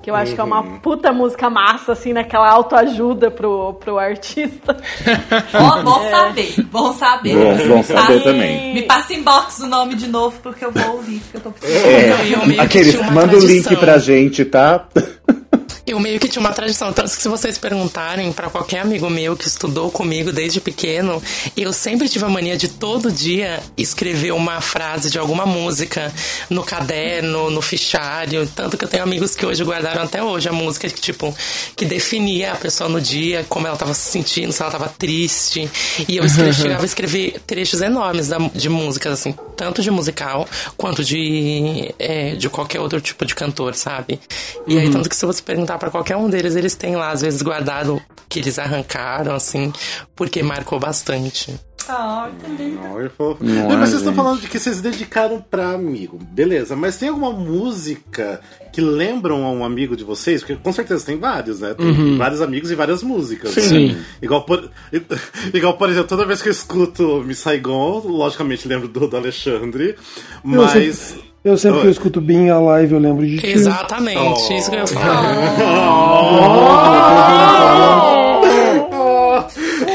Que 0.00 0.10
eu 0.10 0.16
acho 0.16 0.34
que 0.34 0.40
é 0.40 0.44
uma 0.44 0.64
puta 0.80 1.12
música 1.12 1.48
massa, 1.48 1.92
assim, 1.92 2.12
naquela 2.12 2.50
autoajuda 2.50 3.30
pro, 3.30 3.74
pro 3.74 3.98
artista. 4.00 4.76
Ó, 5.54 5.80
bom 5.82 6.10
saber, 6.10 6.54
bom 6.64 6.92
saber. 6.92 7.36
Bom, 7.36 7.54
Me 7.54 7.68
bom 7.68 7.82
saber 7.84 8.00
passa- 8.00 8.20
também. 8.24 8.74
Me 8.74 8.82
passa 8.82 9.14
inbox 9.14 9.60
o 9.60 9.66
nome 9.68 9.94
de 9.94 10.08
novo, 10.08 10.36
porque 10.42 10.64
eu 10.64 10.72
vou 10.72 10.96
ouvir, 10.96 11.20
porque 11.20 11.36
eu 11.36 11.40
tô 11.42 11.50
precisando. 11.52 11.86
Eu- 11.86 12.40
eu 12.40 12.46
meio 12.46 12.54
que 12.58 12.60
Aqueles, 12.66 13.10
manda 13.12 13.36
o 13.36 13.46
link 13.46 13.76
pra 13.76 13.98
gente, 13.98 14.44
tá? 14.44 14.86
Eu 15.84 15.98
meio 15.98 16.20
que 16.20 16.28
tinha 16.28 16.38
uma 16.40 16.52
tradição, 16.52 16.92
tanto 16.92 17.10
que 17.10 17.20
se 17.20 17.28
vocês 17.28 17.58
perguntarem 17.58 18.32
pra 18.32 18.48
qualquer 18.48 18.80
amigo 18.82 19.10
meu 19.10 19.36
que 19.36 19.48
estudou 19.48 19.90
comigo 19.90 20.30
desde 20.30 20.60
pequeno, 20.60 21.20
eu 21.56 21.72
sempre 21.72 22.08
tive 22.08 22.24
a 22.24 22.28
mania 22.28 22.56
de 22.56 22.68
todo 22.68 23.10
dia 23.10 23.60
escrever 23.76 24.32
uma 24.32 24.60
frase 24.60 25.10
de 25.10 25.18
alguma 25.18 25.44
música 25.44 26.12
no 26.48 26.62
caderno, 26.62 27.50
no 27.50 27.60
fichário, 27.60 28.46
tanto 28.54 28.78
que 28.78 28.84
eu 28.84 28.88
tenho 28.88 29.02
amigos 29.02 29.34
que 29.34 29.44
hoje 29.44 29.64
guardaram 29.64 30.04
até 30.04 30.22
hoje 30.22 30.48
a 30.48 30.52
música 30.52 30.88
que 30.88 31.00
tipo 31.00 31.34
que 31.74 31.84
definia 31.84 32.52
a 32.52 32.56
pessoa 32.56 32.88
no 32.88 33.00
dia, 33.00 33.44
como 33.48 33.66
ela 33.66 33.76
tava 33.76 33.92
se 33.92 34.08
sentindo, 34.08 34.52
se 34.52 34.62
ela 34.62 34.70
tava 34.70 34.88
triste, 34.88 35.68
e 36.08 36.16
eu 36.16 36.24
escrevi, 36.24 36.54
chegava 36.54 36.82
a 36.82 36.86
escrever 36.86 37.40
trechos 37.44 37.80
enormes 37.80 38.28
da- 38.28 38.38
de 38.54 38.68
músicas 38.68 39.14
assim, 39.14 39.34
tanto 39.56 39.82
de 39.82 39.90
musical 39.90 40.46
quanto 40.76 41.02
de 41.04 41.92
é, 41.98 42.36
de 42.36 42.48
qualquer 42.48 42.78
outro 42.78 43.00
tipo 43.00 43.26
de 43.26 43.34
cantor, 43.34 43.74
sabe? 43.74 44.20
E 44.68 44.78
aí 44.78 44.88
tanto 44.90 45.08
que 45.08 45.16
se 45.16 45.26
você 45.26 45.42
perguntar 45.42 45.71
pra 45.78 45.90
qualquer 45.90 46.16
um 46.16 46.28
deles, 46.28 46.56
eles 46.56 46.74
têm 46.74 46.96
lá 46.96 47.10
às 47.10 47.20
vezes 47.20 47.42
guardado 47.42 48.00
que 48.28 48.38
eles 48.38 48.58
arrancaram 48.58 49.34
assim, 49.34 49.72
porque 50.14 50.42
marcou 50.42 50.78
bastante. 50.78 51.58
Ah, 51.88 52.30
entendi. 52.32 52.76
Não, 52.76 53.00
é 53.00 53.08
fofo. 53.08 53.44
Não 53.44 53.68
Não, 53.68 53.78
mas 53.78 53.90
vocês 53.90 54.02
estão 54.02 54.14
falando 54.14 54.40
de 54.40 54.48
que 54.48 54.58
vocês 54.58 54.80
dedicaram 54.80 55.40
pra 55.40 55.70
amigo. 55.70 56.18
Beleza, 56.30 56.76
mas 56.76 56.96
tem 56.96 57.08
alguma 57.08 57.32
música 57.32 58.40
que 58.72 58.80
lembram 58.80 59.44
a 59.44 59.50
um 59.50 59.64
amigo 59.64 59.96
de 59.96 60.04
vocês? 60.04 60.42
Porque 60.42 60.56
com 60.56 60.72
certeza 60.72 61.04
tem 61.04 61.18
vários, 61.18 61.60
né? 61.60 61.74
Tem 61.74 62.16
vários 62.16 62.40
amigos 62.40 62.70
e 62.70 62.74
várias 62.74 63.02
músicas. 63.02 63.56
Uhum. 63.56 63.62
Sim. 63.62 63.96
Igual 64.20 64.44
por, 64.44 64.70
igual, 65.52 65.76
por 65.76 65.90
exemplo, 65.90 66.08
toda 66.08 66.26
vez 66.26 66.40
que 66.40 66.48
eu 66.48 66.52
escuto 66.52 67.22
Miss 67.24 67.38
Saigon, 67.38 68.02
logicamente 68.06 68.68
lembro 68.68 68.88
do, 68.88 69.08
do 69.08 69.16
Alexandre, 69.16 69.96
mas. 70.42 71.16
Eu 71.44 71.56
sempre 71.58 71.80
que 71.80 71.86
eu 71.88 71.90
escuto 71.90 72.20
Bin 72.20 72.48
a 72.50 72.58
live, 72.60 72.92
eu 72.94 73.00
lembro 73.00 73.26
de 73.26 73.38
ti. 73.38 73.48
Exatamente, 73.48 74.42
oh. 74.48 74.52
isso 74.52 74.70
que 74.70 74.76
eu 74.76 74.80
ia 74.80 74.84
oh. 74.84 74.86
falar. 74.86 75.32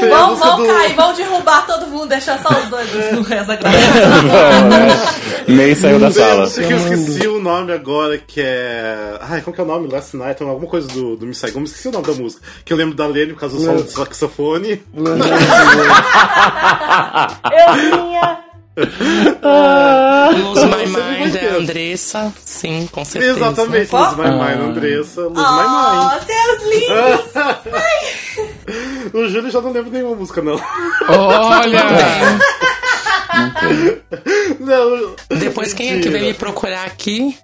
Vão, 0.08 0.36
vão 0.36 0.66
cair, 0.66 0.94
vão 0.94 1.14
derrubar 1.14 1.66
todo 1.66 1.86
mundo, 1.86 2.08
deixar 2.08 2.38
só 2.42 2.50
os 2.50 2.68
dois 2.68 2.88
no 3.12 3.22
resto 3.22 3.46
da 3.46 3.70
Nem 5.48 5.74
saiu 5.74 5.98
da 5.98 6.10
sala. 6.10 6.50
Que 6.50 6.70
eu 6.70 6.76
esqueci 6.76 7.26
o 7.26 7.40
nome 7.40 7.72
agora, 7.72 8.18
que 8.18 8.42
é. 8.42 9.18
Ai, 9.22 9.40
como 9.40 9.54
que 9.54 9.60
é 9.60 9.64
o 9.64 9.66
nome? 9.66 9.88
Last 9.88 10.14
Night, 10.16 10.42
alguma 10.42 10.68
coisa 10.68 10.86
do, 10.88 11.16
do 11.16 11.26
Miss 11.26 11.38
Saigon, 11.38 11.62
esqueci 11.62 11.88
o 11.88 11.92
nome 11.92 12.06
da 12.06 12.12
música. 12.12 12.42
Que 12.64 12.74
eu 12.74 12.76
lembro 12.76 12.94
da 12.94 13.06
Lene 13.06 13.32
por 13.32 13.40
causa 13.40 13.56
do 13.56 13.64
solo 13.64 13.82
do 13.82 13.90
saxofone. 13.90 14.82
eu 14.94 15.02
tinha 17.74 18.47
Lose 20.38 20.66
My 20.66 20.86
Mind 20.86 21.34
é. 21.34 21.56
Andressa. 21.56 22.32
Sim, 22.44 22.88
com 22.90 23.04
certeza. 23.04 23.36
Exatamente, 23.38 23.94
Lose 23.94 24.16
My 24.16 24.30
Mind, 24.30 24.60
Andressa. 24.70 25.22
Lose 25.22 25.40
Oh, 25.40 26.10
seus 26.24 26.62
lindos! 26.62 27.34
My 27.34 27.72
Mind. 29.12 29.14
o 29.14 29.28
Júlio 29.28 29.50
já 29.50 29.60
não 29.60 29.72
lembra 29.72 29.90
nenhuma 29.90 30.14
música, 30.16 30.40
não. 30.42 30.60
Olha! 31.08 31.84
não 34.60 35.16
Depois 35.38 35.72
quem 35.74 35.90
é 35.90 36.00
que 36.00 36.08
veio 36.08 36.26
me 36.26 36.34
procurar 36.34 36.84
aqui? 36.84 37.36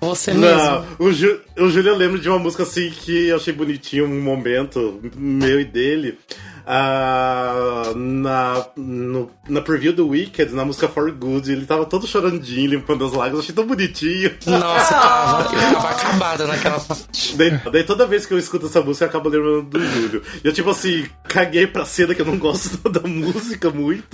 Você 0.00 0.34
mesmo. 0.34 0.56
Não, 0.56 0.84
o, 0.98 1.12
Ju, 1.12 1.40
o 1.56 1.68
Júlio 1.70 1.90
eu 1.90 1.96
lembro 1.96 2.18
de 2.18 2.28
uma 2.28 2.38
música 2.38 2.64
assim 2.64 2.90
que 2.90 3.28
eu 3.28 3.36
achei 3.36 3.52
bonitinho, 3.52 4.04
um 4.04 4.20
momento 4.20 5.00
meu 5.16 5.60
e 5.60 5.64
dele. 5.64 6.18
Ah, 6.66 7.92
na, 7.94 8.64
no- 8.76 9.30
na 9.48 9.60
preview 9.60 9.92
do 9.92 10.08
Wicked, 10.08 10.54
na 10.54 10.64
música 10.64 10.88
For 10.88 11.10
Good, 11.12 11.50
ele 11.50 11.66
tava 11.66 11.84
todo 11.86 12.06
chorandinho, 12.06 12.70
limpando 12.70 13.04
as 13.04 13.12
lágrimas, 13.12 13.40
achei 13.44 13.54
tão 13.54 13.66
bonitinho. 13.66 14.30
Nossa, 14.46 14.94
tava, 14.94 15.44
tava 15.44 15.88
acabada 15.90 16.46
naquela 16.46 16.78
parte. 16.80 17.36
Daí, 17.36 17.50
daí 17.72 17.84
toda 17.84 18.06
vez 18.06 18.26
que 18.26 18.34
eu 18.34 18.38
escuto 18.38 18.66
essa 18.66 18.80
música, 18.80 19.04
eu 19.04 19.08
acabo 19.08 19.28
lembrando 19.28 19.62
do 19.62 19.80
Júlio. 19.84 20.22
E 20.44 20.46
eu, 20.46 20.52
tipo 20.52 20.70
assim, 20.70 21.06
caguei 21.24 21.66
pra 21.66 21.84
cena 21.84 22.14
que 22.14 22.20
eu 22.22 22.26
não 22.26 22.38
gosto 22.38 22.76
da 22.88 23.00
música 23.08 23.70
muito, 23.70 24.06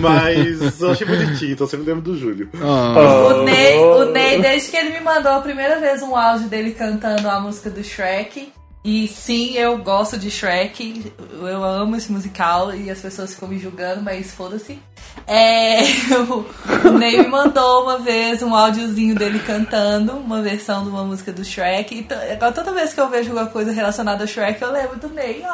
mas 0.00 0.80
eu 0.80 0.90
achei 0.90 1.06
bonitinho, 1.06 1.52
então 1.52 1.66
eu 1.66 1.70
sempre 1.70 1.86
lembro 1.86 2.02
do 2.02 2.18
Júlio. 2.18 2.50
O 2.54 3.42
Ney, 3.44 3.78
o 3.78 4.04
Ney, 4.12 4.40
desde 4.40 4.70
que 4.70 4.76
ele 4.76 4.90
me 4.90 5.00
mandou 5.00 5.32
a 5.32 5.40
primeira 5.40 5.78
vez 5.80 6.02
um 6.02 6.16
áudio 6.16 6.48
dele 6.48 6.72
cantando 6.72 7.28
a 7.28 7.40
música 7.40 7.70
do 7.70 7.82
Shrek. 7.82 8.52
E 8.86 9.08
sim, 9.08 9.54
eu 9.54 9.76
gosto 9.78 10.16
de 10.16 10.30
Shrek. 10.30 11.12
Eu 11.32 11.64
amo 11.64 11.96
esse 11.96 12.12
musical 12.12 12.72
e 12.72 12.88
as 12.88 13.00
pessoas 13.00 13.34
ficam 13.34 13.48
me 13.48 13.58
julgando, 13.58 14.00
mas 14.00 14.30
foda-se. 14.30 14.78
É, 15.26 15.80
o, 16.30 16.92
Ney 16.92 17.18
me 17.18 17.26
mandou 17.26 17.82
uma 17.82 17.98
vez 17.98 18.44
um 18.44 18.54
áudiozinho 18.54 19.16
dele 19.16 19.40
cantando 19.40 20.12
uma 20.12 20.40
versão 20.40 20.84
de 20.84 20.90
uma 20.90 21.02
música 21.02 21.32
do 21.32 21.44
Shrek. 21.44 21.98
E 21.98 22.06
toda 22.54 22.72
vez 22.72 22.94
que 22.94 23.00
eu 23.00 23.08
vejo 23.08 23.30
alguma 23.30 23.46
coisa 23.46 23.72
relacionada 23.72 24.22
ao 24.22 24.28
Shrek, 24.28 24.62
eu 24.62 24.70
lembro 24.70 25.00
do 25.00 25.08
Ney. 25.08 25.42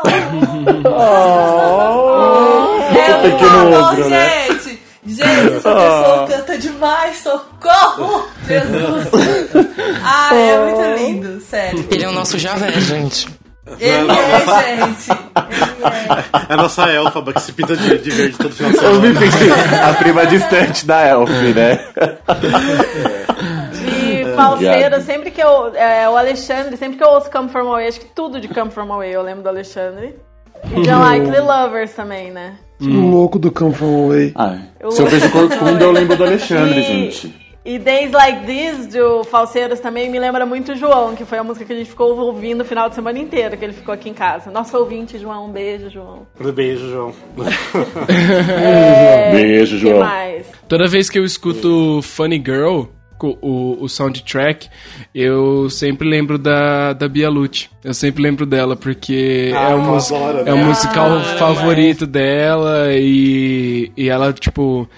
Oh. 0.85 1.73
É 2.95 3.17
um 3.17 3.77
amor, 3.77 4.11
né? 4.11 4.49
gente! 4.49 4.82
Gente, 5.05 5.57
essa 5.57 5.75
pessoa 5.75 6.27
canta 6.29 6.59
demais, 6.59 7.17
socorro! 7.19 8.29
Jesus! 8.47 9.09
Ah, 10.05 10.35
é 10.35 10.59
muito 10.59 10.99
lindo, 11.03 11.41
sério. 11.41 11.87
Ele 11.91 12.05
é 12.05 12.09
o 12.09 12.13
nosso 12.13 12.39
Javé, 12.39 12.71
gente. 12.81 13.29
Ele 13.79 14.11
é, 14.11 14.85
gente. 14.87 15.11
Ele 15.11 15.21
é. 15.81 16.51
É 16.51 16.55
a 16.55 16.57
nossa 16.57 16.89
elfaba 16.91 17.33
que 17.33 17.41
se 17.41 17.53
pinta 17.53 17.77
de, 17.77 17.99
de 17.99 18.11
verde 18.11 18.37
todo 18.37 18.55
final 18.55 18.73
de 18.73 18.79
Eu 18.79 19.01
me 19.01 19.15
semana. 19.15 19.21
pensei, 19.21 19.51
a 19.81 19.95
prima 19.95 20.27
distante 20.27 20.85
da 20.85 21.07
Elf, 21.07 21.31
né? 21.31 21.79
E 23.87 24.25
falseira, 24.37 25.01
sempre 25.01 25.31
que 25.31 25.41
eu. 25.41 25.75
É, 25.75 26.09
o 26.09 26.17
Alexandre, 26.17 26.77
sempre 26.77 26.99
que 26.99 27.05
eu 27.05 27.09
ouço 27.09 27.31
Come 27.31 27.49
From 27.49 27.69
Away, 27.69 27.89
acho 27.89 28.01
que 28.01 28.07
tudo 28.07 28.41
de 28.41 28.49
Come 28.49 28.71
From 28.71 28.93
Away 28.93 29.11
eu 29.15 29.23
lembro 29.23 29.43
do 29.45 29.49
Alexandre. 29.49 30.17
E 30.71 30.89
Unlikely 30.91 31.41
Lovers 31.41 31.93
também, 31.93 32.31
né? 32.31 32.55
O 32.81 32.87
louco 33.11 33.39
do 33.39 33.51
Come 33.53 33.75
From 33.75 34.05
Away. 34.07 34.35
Eu 34.81 34.91
se 34.91 35.01
eu 35.03 35.07
vejo 35.07 35.31
corcunda, 35.31 35.85
eu 35.85 35.93
lembro 35.93 36.17
do 36.17 36.25
Alexandre, 36.25 36.81
E- 36.81 36.83
gente. 36.83 37.43
E 37.65 37.79
Days 37.79 38.11
Like 38.11 38.45
This, 38.45 38.89
do 38.89 39.23
Falseiros, 39.23 39.79
também 39.79 40.11
me 40.11 40.19
lembra 40.19 40.45
muito 40.45 40.73
o 40.73 40.75
João, 40.77 41.15
que 41.15 41.25
foi 41.25 41.39
a 41.39 41.45
música 41.45 41.65
que 41.65 41.73
a 41.73 41.77
gente 41.77 41.89
ficou 41.91 42.19
ouvindo 42.19 42.63
o 42.63 42.65
final 42.65 42.89
de 42.89 42.97
semana 42.97 43.17
inteiro, 43.21 43.57
que 43.57 43.65
ele 43.65 43.73
ficou 43.73 43.95
aqui 43.95 44.09
em 44.11 44.15
casa. 44.15 44.51
Nosso 44.51 44.77
ouvinte, 44.77 45.17
João, 45.17 45.47
um 45.47 45.53
beijo, 45.53 45.89
João. 45.89 46.27
Beijo, 46.53 46.91
João. 46.91 47.13
Beijo, 49.33 49.77
O 49.77 49.81
que 49.81 49.87
João. 49.87 50.01
mais? 50.01 50.47
Toda 50.67 50.89
vez 50.89 51.09
que 51.09 51.19
eu 51.21 51.25
escuto 51.25 52.01
Funny 52.03 52.43
Girl, 52.45 52.83
o, 53.29 53.79
o 53.81 53.89
soundtrack, 53.89 54.69
eu 55.15 55.69
sempre 55.71 56.09
lembro 56.09 56.39
da, 56.39 56.93
da 56.93 57.09
Bia 57.09 57.29
Lute. 57.29 57.71
Eu 57.85 57.95
sempre 57.95 58.23
lembro 58.23 58.45
dela, 58.47 58.77
porque 58.77 59.53
Ah, 59.55 59.71
é, 59.71 59.77
mus- 59.77 60.13
adoro, 60.13 60.39
é 60.49 60.53
o 60.53 60.57
né? 60.57 60.65
musical 60.65 61.11
Ah, 61.19 61.37
favorito 61.39 62.07
dela 62.07 62.89
e, 62.93 63.91
e 63.97 64.09
ela, 64.09 64.33
tipo. 64.33 64.89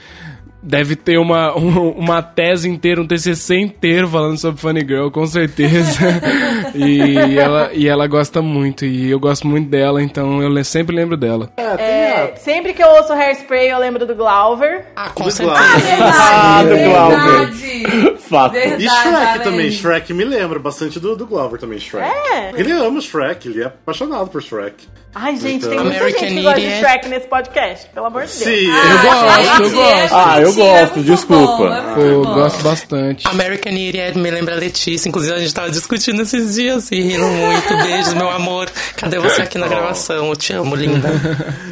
Deve 0.66 0.96
ter 0.96 1.18
uma, 1.18 1.54
um- 1.58 1.90
uma 1.90 2.22
tese 2.22 2.68
inteira, 2.70 2.98
um 3.02 3.06
TCC 3.06 3.56
inteiro 3.58 4.08
falando 4.08 4.38
sobre 4.38 4.58
Funny 4.60 4.80
Girl, 4.80 5.10
com 5.10 5.26
certeza. 5.26 6.00
e, 6.74 7.38
ela, 7.38 7.70
e 7.74 7.86
ela 7.86 8.06
gosta 8.06 8.40
muito, 8.40 8.84
e 8.86 9.10
eu 9.10 9.20
gosto 9.20 9.46
muito 9.46 9.68
dela, 9.68 10.02
então 10.02 10.40
eu 10.42 10.48
le- 10.48 10.64
sempre 10.64 10.96
lembro 10.96 11.16
dela. 11.18 11.50
É, 11.56 11.76
tem 11.76 11.84
É, 11.86 12.34
sempre 12.36 12.72
que 12.72 12.82
eu 12.82 12.88
ouço 12.88 13.12
Hairspray, 13.12 13.68
eu 13.70 13.78
lembro 13.78 14.06
do 14.06 14.14
Glauber. 14.14 14.86
Ah, 14.96 15.10
com 15.10 15.24
Do 15.24 15.30
certeza. 15.30 15.58
Glauber. 15.58 16.14
Ah, 16.16 16.62
do 16.62 16.68
Verdade! 16.70 18.16
Fato. 18.24 18.52
Verdade, 18.52 18.84
E 18.86 18.88
Shrek 18.88 19.14
Alene. 19.16 19.44
também, 19.44 19.70
Shrek 19.70 20.14
me 20.14 20.24
lembra 20.24 20.58
bastante 20.58 20.98
do, 20.98 21.14
do 21.14 21.26
Glover 21.26 21.60
também, 21.60 21.78
Shrek. 21.78 22.06
É? 22.06 22.52
Ele 22.56 22.72
ama 22.72 22.98
o 22.98 23.02
Shrek, 23.02 23.48
ele 23.48 23.62
é 23.62 23.66
apaixonado 23.66 24.28
por 24.30 24.42
Shrek. 24.42 24.86
Ai, 25.16 25.36
gente, 25.36 25.44
tem 25.44 25.54
Então- 25.74 25.84
muita 25.84 25.98
American 26.00 26.20
gente 26.28 26.34
que 26.34 26.42
gosta 26.42 26.60
de. 26.60 26.78
Shrek 26.80 27.08
nesse 27.08 27.26
podcast, 27.28 27.86
pelo 27.94 28.06
amor 28.06 28.22
de 28.26 28.32
Deus. 28.36 28.42
Sim, 28.42 28.70
Ah, 28.70 28.90
Eu 28.90 28.98
gosto, 28.98 29.62
eu 29.62 29.64
gente, 29.68 29.74
gosto. 29.74 30.14
Ah, 30.14 30.40
eu 30.40 30.48
é 30.48 30.52
gosto, 30.52 31.00
desculpa. 31.02 31.56
bom, 31.56 32.00
é 32.00 32.12
Eu 32.12 32.24
bom. 32.24 32.34
gosto 32.34 32.62
bastante. 32.64 33.28
American 33.28 33.72
Idiot 33.72 34.18
me 34.18 34.30
lembra 34.30 34.54
a 34.54 34.58
Letícia. 34.58 35.08
Inclusive, 35.08 35.34
a 35.34 35.38
gente 35.38 35.54
tava 35.54 35.70
discutindo 35.70 36.20
esses 36.22 36.54
dias 36.56 36.90
e 36.90 37.00
rindo 37.00 37.26
muito. 37.26 37.76
Beijos, 37.84 38.14
meu 38.14 38.28
amor. 38.28 38.68
Cadê 38.96 39.18
você 39.20 39.42
aqui 39.42 39.56
na 39.56 39.68
gravação? 39.68 40.26
Eu 40.28 40.36
te 40.36 40.52
amo, 40.52 40.74
linda. 40.74 41.08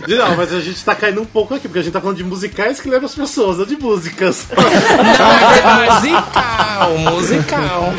Não, 0.06 0.36
mas 0.36 0.52
a 0.54 0.60
gente 0.60 0.82
tá 0.84 0.94
caindo 0.94 1.20
um 1.20 1.26
pouco 1.26 1.54
aqui, 1.54 1.66
porque 1.66 1.80
a 1.80 1.82
gente 1.82 1.92
tá 1.92 2.00
falando 2.00 2.18
de 2.18 2.24
musicais 2.24 2.80
que 2.80 2.88
levam 2.88 3.06
as 3.06 3.14
pessoas, 3.14 3.58
não 3.58 3.66
de 3.66 3.76
músicas. 3.76 4.46
Não, 4.56 4.62
mas 5.40 6.04
é 6.04 6.10
musical, 6.12 6.98
musical. 7.12 7.94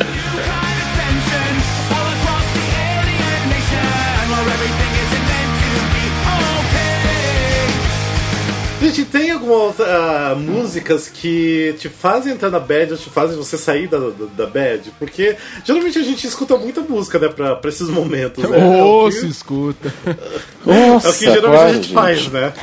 Gente, 8.94 9.10
tem 9.10 9.32
algumas 9.32 9.80
ah, 9.80 10.36
músicas 10.38 11.10
que 11.10 11.76
te 11.80 11.90
fazem 11.90 12.34
entrar 12.34 12.52
na 12.52 12.60
bad 12.60 12.92
ou 12.92 12.98
te 12.98 13.10
fazem 13.10 13.36
você 13.36 13.58
sair 13.58 13.88
da, 13.88 13.98
da, 13.98 14.26
da 14.38 14.46
bad? 14.46 14.92
Porque 15.00 15.36
geralmente 15.66 15.98
a 15.98 16.04
gente 16.04 16.28
escuta 16.28 16.56
muita 16.58 16.82
música, 16.82 17.18
né, 17.18 17.28
pra, 17.28 17.56
pra 17.56 17.70
esses 17.70 17.90
momentos, 17.90 18.48
né? 18.48 18.60
É 18.60 18.84
Ô, 18.84 19.06
o 19.06 19.12
se 19.12 19.22
que, 19.22 19.76
escuta. 20.72 21.08
é 21.08 21.10
o 21.10 21.14
que 21.14 21.20
geralmente 21.26 21.46
a 21.46 21.50
quase, 21.52 21.74
gente 21.76 21.84
gente. 21.84 21.94
faz, 21.94 22.28
né? 22.32 22.54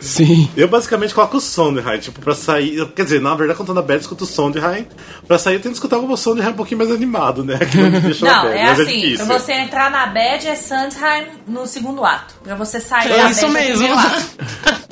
Sim. 0.00 0.50
Eu 0.56 0.66
basicamente 0.66 1.14
coloco 1.14 1.36
o 1.36 1.40
Sondheim, 1.40 1.98
tipo, 2.00 2.20
pra 2.20 2.34
sair. 2.34 2.84
Quer 2.88 3.04
dizer, 3.04 3.20
na 3.20 3.36
verdade, 3.36 3.56
quando 3.56 3.68
eu 3.68 3.74
tô 3.76 3.80
na 3.80 3.86
bad, 3.86 3.98
eu 3.98 4.00
escuto 4.00 4.24
o 4.24 4.26
Sondheim. 4.26 4.84
Pra 5.28 5.38
sair, 5.38 5.54
eu 5.54 5.60
tenho 5.60 5.70
que 5.72 5.76
escutar 5.78 5.94
algum 5.94 6.16
Sondheim 6.16 6.48
um 6.48 6.54
pouquinho 6.54 6.78
mais 6.78 6.90
animado, 6.90 7.44
né? 7.44 7.56
Que 7.58 7.76
não 7.76 7.88
me 7.88 8.00
deixa 8.02 8.26
na 8.26 8.34
Não, 8.36 8.42
bad, 8.46 8.58
é 8.58 8.64
mas 8.64 8.80
assim, 8.80 9.00
difícil. 9.00 9.26
pra 9.26 9.38
você 9.38 9.52
entrar 9.52 9.90
na 9.92 10.06
bad 10.06 10.44
é 10.48 10.56
Sondheim 10.56 11.26
no 11.46 11.64
segundo 11.68 12.04
ato. 12.04 12.34
Pra 12.42 12.56
você 12.56 12.80
sair 12.80 13.12
É 13.12 13.16
da 13.22 13.30
isso 13.30 13.42
bad 13.46 13.54
mesmo. 13.54 13.86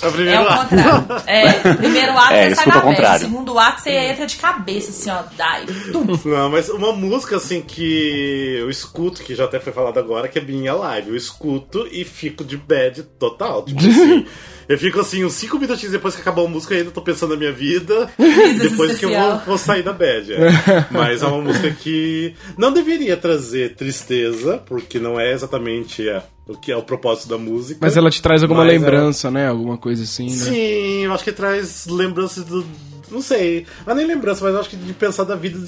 é 0.01 0.07
o 0.07 0.13
primeiro 0.13 0.49
ato. 0.49 0.75
É 0.77 0.79
o 0.79 0.89
É 0.89 0.95
contrário. 1.03 1.23
É, 1.27 1.75
primeiro 1.75 2.13
ato 2.17 2.33
É, 2.33 2.49
você 2.51 2.55
sai 2.55 2.67
da 2.67 2.81
bad. 2.81 3.19
Segundo 3.19 3.59
ato 3.59 3.83
você 3.83 3.91
entra 3.91 4.27
de 4.27 4.37
cabeça, 4.37 4.91
assim, 4.91 5.11
ó, 5.11 5.23
dive. 5.67 5.91
Tum. 5.91 6.07
Não, 6.25 6.51
mas 6.51 6.69
uma 6.69 6.93
música 6.93 7.35
assim 7.37 7.61
que 7.61 8.57
eu 8.61 8.71
escuto, 8.71 9.25
que 9.25 9.35
já 9.35 9.45
até 9.47 9.59
foi 9.59 9.73
falado 9.73 9.99
agora, 9.99 10.29
que 10.29 10.39
é 10.39 10.43
minha 10.43 10.73
live. 10.73 11.09
Eu 11.11 11.17
escuto 11.17 11.89
e 11.91 12.05
fico 12.05 12.40
de 12.45 12.57
bad 12.57 13.03
total. 13.19 13.65
Tipo 13.65 13.81
assim, 13.81 14.27
eu 14.69 14.79
fico 14.79 15.01
assim, 15.01 15.25
uns 15.25 15.35
5 15.35 15.59
minutinhos 15.59 15.93
depois 15.93 16.15
que 16.15 16.21
acabou 16.21 16.47
a 16.47 16.49
música, 16.49 16.75
eu 16.75 16.79
ainda 16.79 16.91
tô 16.91 17.01
pensando 17.03 17.31
na 17.31 17.37
minha 17.37 17.53
vida. 17.53 18.11
depois 18.61 18.99
que 18.99 19.05
eu 19.07 19.11
vou, 19.11 19.39
vou 19.47 19.59
sair 19.59 19.83
da 19.83 19.93
bad. 19.93 20.33
é. 20.33 20.51
Mas 20.91 21.23
é 21.23 21.27
uma 21.27 21.43
música 21.43 21.71
que 21.71 22.35
não 22.57 22.73
deveria 22.73 23.17
trazer 23.17 23.75
tristeza, 23.75 24.59
porque 24.67 24.99
não 24.99 25.19
é 25.19 25.33
exatamente 25.33 26.09
é, 26.09 26.23
o 26.49 26.57
que 26.57 26.71
é 26.73 26.77
o 26.77 26.83
propósito 26.83 27.29
da 27.29 27.39
música. 27.39 27.79
Mas 27.83 27.97
ela 27.97 28.11
te 28.11 28.21
traz 28.23 28.43
alguma 28.43 28.65
Mas 28.65 28.73
ela- 28.75 28.81
lembrança, 28.81 29.31
né? 29.31 29.49
Alguma 29.49 29.77
coisa 29.77 30.03
assim, 30.05 30.25
né? 30.27 30.37
Sim, 30.37 31.05
eu 31.05 31.13
acho 31.13 31.25
que 31.25 31.33
traz 31.33 31.87
lembranças 31.87 32.45
do. 32.45 32.65
Não 33.11 33.21
sei. 33.21 33.67
É 33.87 33.95
nem 33.95 34.07
lembrança, 34.07 34.45
mas 34.45 34.55
eu 34.55 34.61
acho 34.61 34.71
que 34.71 34.77
de 34.77 34.93
pensar 34.93 35.25
da 35.25 35.35
vida 35.35 35.59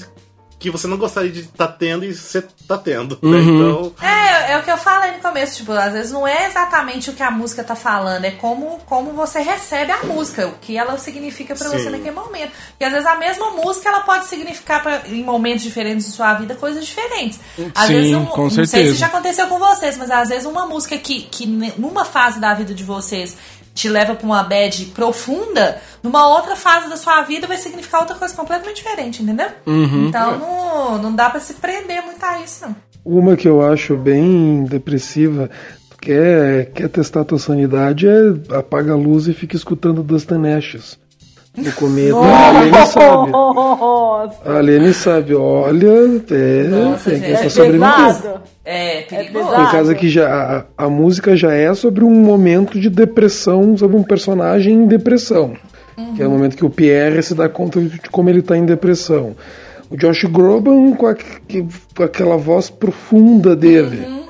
que 0.63 0.71
você 0.71 0.87
não 0.87 0.97
gostaria 0.97 1.29
de 1.29 1.41
estar 1.41 1.67
tendo 1.67 2.05
e 2.05 2.13
você 2.15 2.41
tá 2.67 2.77
tendo. 2.77 3.19
né? 3.21 3.37
Uhum. 3.37 3.89
Então. 3.91 4.07
É, 4.07 4.53
é 4.53 4.57
o 4.57 4.63
que 4.63 4.71
eu 4.71 4.77
falei 4.77 5.11
no 5.11 5.19
começo, 5.19 5.57
tipo, 5.57 5.73
às 5.73 5.91
vezes 5.93 6.11
não 6.11 6.25
é 6.27 6.47
exatamente 6.47 7.09
o 7.09 7.13
que 7.13 7.21
a 7.21 7.29
música 7.29 7.63
tá 7.63 7.75
falando, 7.75 8.23
é 8.25 8.31
como, 8.31 8.79
como 8.85 9.11
você 9.11 9.41
recebe 9.41 9.91
a 9.91 10.03
música, 10.03 10.47
o 10.47 10.53
que 10.61 10.77
ela 10.77 10.97
significa 10.97 11.53
pra 11.55 11.67
Sim. 11.69 11.77
você 11.77 11.89
naquele 11.89 12.11
momento. 12.15 12.51
Porque 12.69 12.85
às 12.85 12.91
vezes 12.93 13.05
a 13.07 13.15
mesma 13.15 13.51
música 13.51 13.89
ela 13.89 13.99
pode 14.01 14.25
significar 14.27 14.81
pra, 14.81 15.01
em 15.07 15.23
momentos 15.23 15.63
diferentes 15.63 16.05
de 16.05 16.11
sua 16.13 16.33
vida 16.35 16.55
coisas 16.55 16.85
diferentes. 16.85 17.39
Às 17.75 17.87
Sim, 17.87 17.93
vezes, 17.93 18.13
um- 18.15 18.25
com 18.25 18.43
não 18.43 18.49
sei 18.49 18.65
certeza. 18.65 18.93
se 18.93 18.99
já 18.99 19.07
aconteceu 19.07 19.47
com 19.47 19.59
vocês, 19.59 19.97
mas 19.97 20.09
às 20.09 20.29
vezes 20.29 20.45
uma 20.45 20.65
música 20.65 20.97
que, 20.97 21.23
que 21.23 21.45
numa 21.77 22.05
fase 22.05 22.39
da 22.39 22.53
vida 22.53 22.73
de 22.73 22.83
vocês 22.83 23.35
te 23.73 23.89
leva 23.89 24.15
pra 24.15 24.25
uma 24.25 24.43
bad 24.43 24.85
profunda, 24.87 25.81
numa 26.01 26.27
outra 26.27 26.55
fase 26.55 26.89
da 26.89 26.97
sua 26.97 27.21
vida 27.21 27.47
vai 27.47 27.57
significar 27.57 28.01
outra 28.01 28.15
coisa 28.15 28.35
completamente 28.35 28.77
diferente, 28.77 29.23
entendeu? 29.23 29.47
Uhum. 29.65 30.07
Então 30.07 30.37
não, 30.37 31.01
não 31.01 31.15
dá 31.15 31.29
pra 31.29 31.39
se 31.39 31.55
prender 31.55 32.03
muito 32.03 32.23
a 32.23 32.39
isso, 32.41 32.65
não. 32.65 32.75
Uma 33.05 33.35
que 33.35 33.47
eu 33.47 33.61
acho 33.61 33.97
bem 33.97 34.63
depressiva, 34.63 35.49
tu 35.89 35.97
quer, 35.97 36.71
quer 36.71 36.87
testar 36.87 37.25
tua 37.25 37.39
sanidade, 37.39 38.07
é 38.07 38.57
apaga 38.57 38.93
a 38.93 38.97
luz 38.97 39.27
e 39.27 39.33
fica 39.33 39.55
escutando 39.55 40.03
Dustin 40.03 40.47
Ashes. 40.47 40.97
No 41.55 41.71
começo, 41.73 42.17
a 42.17 42.47
Alene 42.49 42.87
sabe. 42.87 43.31
Nossa, 43.31 44.35
A 44.49 44.57
Alene 44.57 44.93
sabe, 44.93 45.35
olha, 45.35 45.87
é, 46.31 46.63
Nossa, 46.63 47.09
tem 47.11 47.19
gente. 47.19 47.25
que 47.25 47.31
é 47.31 47.45
é 47.45 47.49
sobreviver. 47.49 47.89
pesado. 47.89 48.41
É 48.65 49.01
perigoso. 49.01 49.45
pesado. 49.45 49.63
Por 49.63 49.71
causa 49.71 49.95
que 49.95 50.09
já, 50.09 50.65
a, 50.77 50.85
a 50.85 50.89
música 50.89 51.35
já 51.37 51.53
é 51.53 51.71
sobre 51.75 52.03
um 52.03 52.09
momento 52.09 52.79
de 52.79 52.89
depressão, 52.89 53.77
sobre 53.77 53.95
um 53.95 54.03
personagem 54.03 54.73
em 54.73 54.87
depressão. 54.87 55.53
Que 56.15 56.23
é 56.23 56.27
o 56.27 56.31
momento 56.31 56.57
que 56.57 56.65
o 56.65 56.71
Pierre 56.71 57.21
se 57.21 57.35
dá 57.35 57.47
conta 57.47 57.79
de 57.79 57.99
como 58.09 58.27
ele 58.29 58.41
tá 58.41 58.57
em 58.57 58.65
depressão. 58.65 59.35
O 59.91 59.95
Josh 59.95 60.23
Groban 60.23 60.93
com, 60.93 61.05
a- 61.05 61.13
que- 61.13 61.67
com 61.95 62.01
aquela 62.03 62.35
voz 62.35 62.71
profunda 62.71 63.55
dele. 63.55 64.22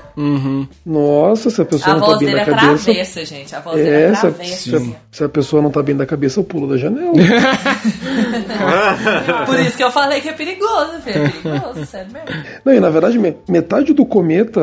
Nossa, 0.86 1.50
se 1.50 1.60
a 1.60 1.64
pessoa 1.64 1.90
A 1.90 1.94
não 1.98 2.00
tá 2.00 2.06
voz 2.06 2.18
bem 2.20 2.28
dele 2.28 2.40
da 2.40 2.46
cabeça. 2.46 2.74
atravessa, 2.90 3.24
gente. 3.24 3.54
A 3.54 3.60
voz 3.60 3.76
dele 3.76 3.88
É, 3.90 4.14
se 4.14 4.26
a, 4.26 4.28
atravessa. 4.28 4.56
se, 4.56 4.74
a, 4.74 4.78
assim. 4.78 4.96
se 5.10 5.24
a 5.24 5.28
pessoa 5.28 5.62
não 5.62 5.70
tá 5.70 5.82
bem 5.82 5.96
da 5.96 6.06
cabeça, 6.06 6.40
eu 6.40 6.44
pulo 6.44 6.68
da 6.68 6.76
janela. 6.76 7.12
Por 9.46 9.58
isso 9.60 9.76
que 9.76 9.84
eu 9.84 9.90
falei 9.90 10.20
que 10.20 10.28
é 10.28 10.32
perigoso, 10.32 11.00
filho. 11.02 11.24
É 11.24 11.28
perigoso, 11.28 11.86
sério 11.86 12.12
mesmo. 12.12 12.28
Não, 12.64 12.72
e 12.74 12.80
na 12.80 12.90
verdade, 12.90 13.18
me- 13.18 13.36
metade 13.48 13.92
do 13.92 14.04
cometa. 14.06 14.60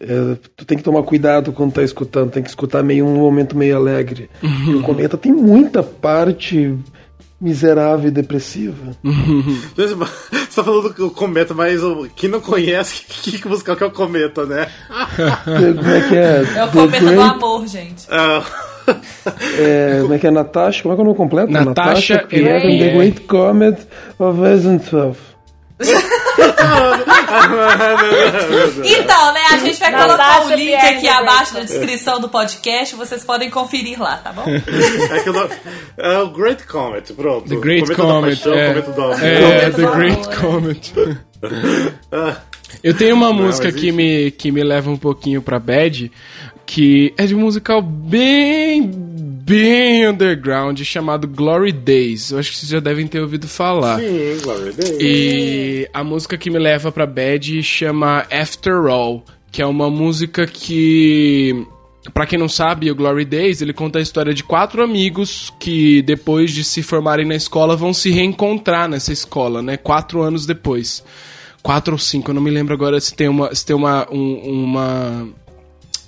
é, 0.00 0.36
tu 0.56 0.64
tem 0.64 0.76
que 0.78 0.84
tomar 0.84 1.02
cuidado 1.02 1.52
quando 1.52 1.72
tá 1.72 1.82
escutando, 1.82 2.30
tem 2.30 2.42
que 2.42 2.48
escutar 2.48 2.82
meio 2.82 3.06
um 3.06 3.16
momento 3.16 3.56
meio 3.56 3.76
alegre. 3.76 4.30
E 4.42 4.74
o 4.74 4.82
cometa 4.82 5.16
tem 5.16 5.32
muita 5.32 5.82
parte 5.82 6.74
miserável 7.40 8.08
e 8.08 8.10
depressiva. 8.10 8.96
Você 9.76 9.94
tá 10.54 10.64
falando 10.64 10.92
do 10.94 11.10
cometa, 11.10 11.54
mas 11.54 11.80
quem 12.14 12.30
não 12.30 12.40
conhece, 12.40 13.04
que, 13.08 13.38
que 13.38 13.48
musical 13.48 13.76
que 13.76 13.84
é 13.84 13.86
o 13.86 13.90
cometa, 13.90 14.44
né? 14.46 14.68
Como 15.44 15.90
é 15.90 16.08
que 16.08 16.16
é? 16.16 16.58
É 16.58 16.64
o 16.64 16.68
The 16.68 16.72
cometa 16.72 17.12
do 17.12 17.20
amor, 17.20 17.66
gente. 17.66 18.06
Ah, 18.10 18.44
é, 19.58 19.98
como 20.00 20.14
é 20.14 20.18
que 20.18 20.26
é 20.28 20.30
Natasha? 20.30 20.82
Como 20.82 20.94
é 20.94 20.96
que 20.96 21.00
é 21.00 21.02
o 21.02 21.06
nome 21.06 21.16
completo? 21.16 21.52
Natasha 21.52 22.24
Pierre 22.28 22.66
and 22.66 22.78
the. 22.78 22.94
Great 22.94 23.20
Comet 23.22 23.86
of 24.18 24.40
Wesenthoff. 24.40 25.35
Então, 28.84 29.32
né, 29.32 29.40
a 29.52 29.56
gente 29.58 29.78
vai 29.78 29.92
colocar 29.92 30.46
o 30.46 30.54
link 30.54 30.74
aqui 30.74 31.08
abaixo 31.08 31.54
na 31.54 31.60
descrição 31.60 32.20
do 32.20 32.28
podcast, 32.28 32.94
vocês 32.96 33.24
podem 33.24 33.50
conferir 33.50 34.00
lá, 34.00 34.16
tá 34.16 34.32
bom? 34.32 34.44
é, 35.98 36.14
é 36.14 36.18
o 36.18 36.28
Great 36.30 36.64
Comet, 36.66 37.12
pronto. 37.12 37.48
The 37.48 37.56
Great 37.56 37.86
cometa 37.94 38.02
Comet. 38.02 38.36
Paixão, 38.36 38.54
é, 38.54 38.68
cometa 38.68 38.92
do 38.92 39.02
amor. 39.04 39.22
é, 39.22 39.70
The 39.70 39.86
Great 39.96 40.36
Comet. 40.36 40.92
Ah, 42.10 42.38
Eu 42.82 42.94
tenho 42.96 43.14
uma 43.14 43.30
música 43.32 43.70
que 43.70 43.92
me, 43.92 44.30
que 44.30 44.50
me 44.50 44.64
leva 44.64 44.90
um 44.90 44.96
pouquinho 44.96 45.42
pra 45.42 45.58
bad, 45.60 46.10
que 46.66 47.14
é 47.16 47.24
de 47.26 47.34
um 47.34 47.40
musical 47.40 47.80
bem, 47.80 48.90
bem 48.90 50.08
underground, 50.08 50.80
chamado 50.82 51.28
Glory 51.28 51.72
Days. 51.72 52.30
Eu 52.32 52.38
acho 52.38 52.50
que 52.50 52.58
vocês 52.58 52.70
já 52.70 52.80
devem 52.80 53.06
ter 53.06 53.20
ouvido 53.20 53.46
falar. 53.46 54.00
sim, 54.00 54.36
Glory 54.42 54.72
Days. 54.72 54.96
E 55.00 55.88
a 55.94 56.02
música 56.02 56.36
que 56.36 56.50
me 56.50 56.58
leva 56.58 56.90
pra 56.90 57.06
bad 57.06 57.62
chama 57.62 58.26
After 58.30 58.86
All, 58.86 59.24
que 59.52 59.62
é 59.62 59.66
uma 59.66 59.88
música 59.88 60.46
que 60.46 61.64
Pra 62.14 62.24
quem 62.24 62.38
não 62.38 62.48
sabe, 62.48 62.88
o 62.88 62.94
Glory 62.94 63.24
Days, 63.24 63.60
ele 63.60 63.72
conta 63.72 63.98
a 63.98 64.02
história 64.02 64.32
de 64.32 64.44
quatro 64.44 64.80
amigos 64.80 65.52
que 65.58 66.02
depois 66.02 66.52
de 66.52 66.62
se 66.62 66.80
formarem 66.80 67.26
na 67.26 67.34
escola 67.34 67.74
vão 67.74 67.92
se 67.92 68.10
reencontrar 68.10 68.88
nessa 68.88 69.12
escola, 69.12 69.60
né? 69.60 69.76
Quatro 69.76 70.22
anos 70.22 70.46
depois. 70.46 71.02
Quatro 71.64 71.94
ou 71.94 71.98
cinco, 71.98 72.30
eu 72.30 72.34
não 72.36 72.40
me 72.40 72.48
lembro 72.50 72.72
agora 72.74 73.00
se 73.00 73.12
tem 73.12 73.26
uma, 73.28 73.52
se 73.52 73.66
tem 73.66 73.74
uma, 73.74 74.06
um- 74.08 74.38
uma 74.38 75.28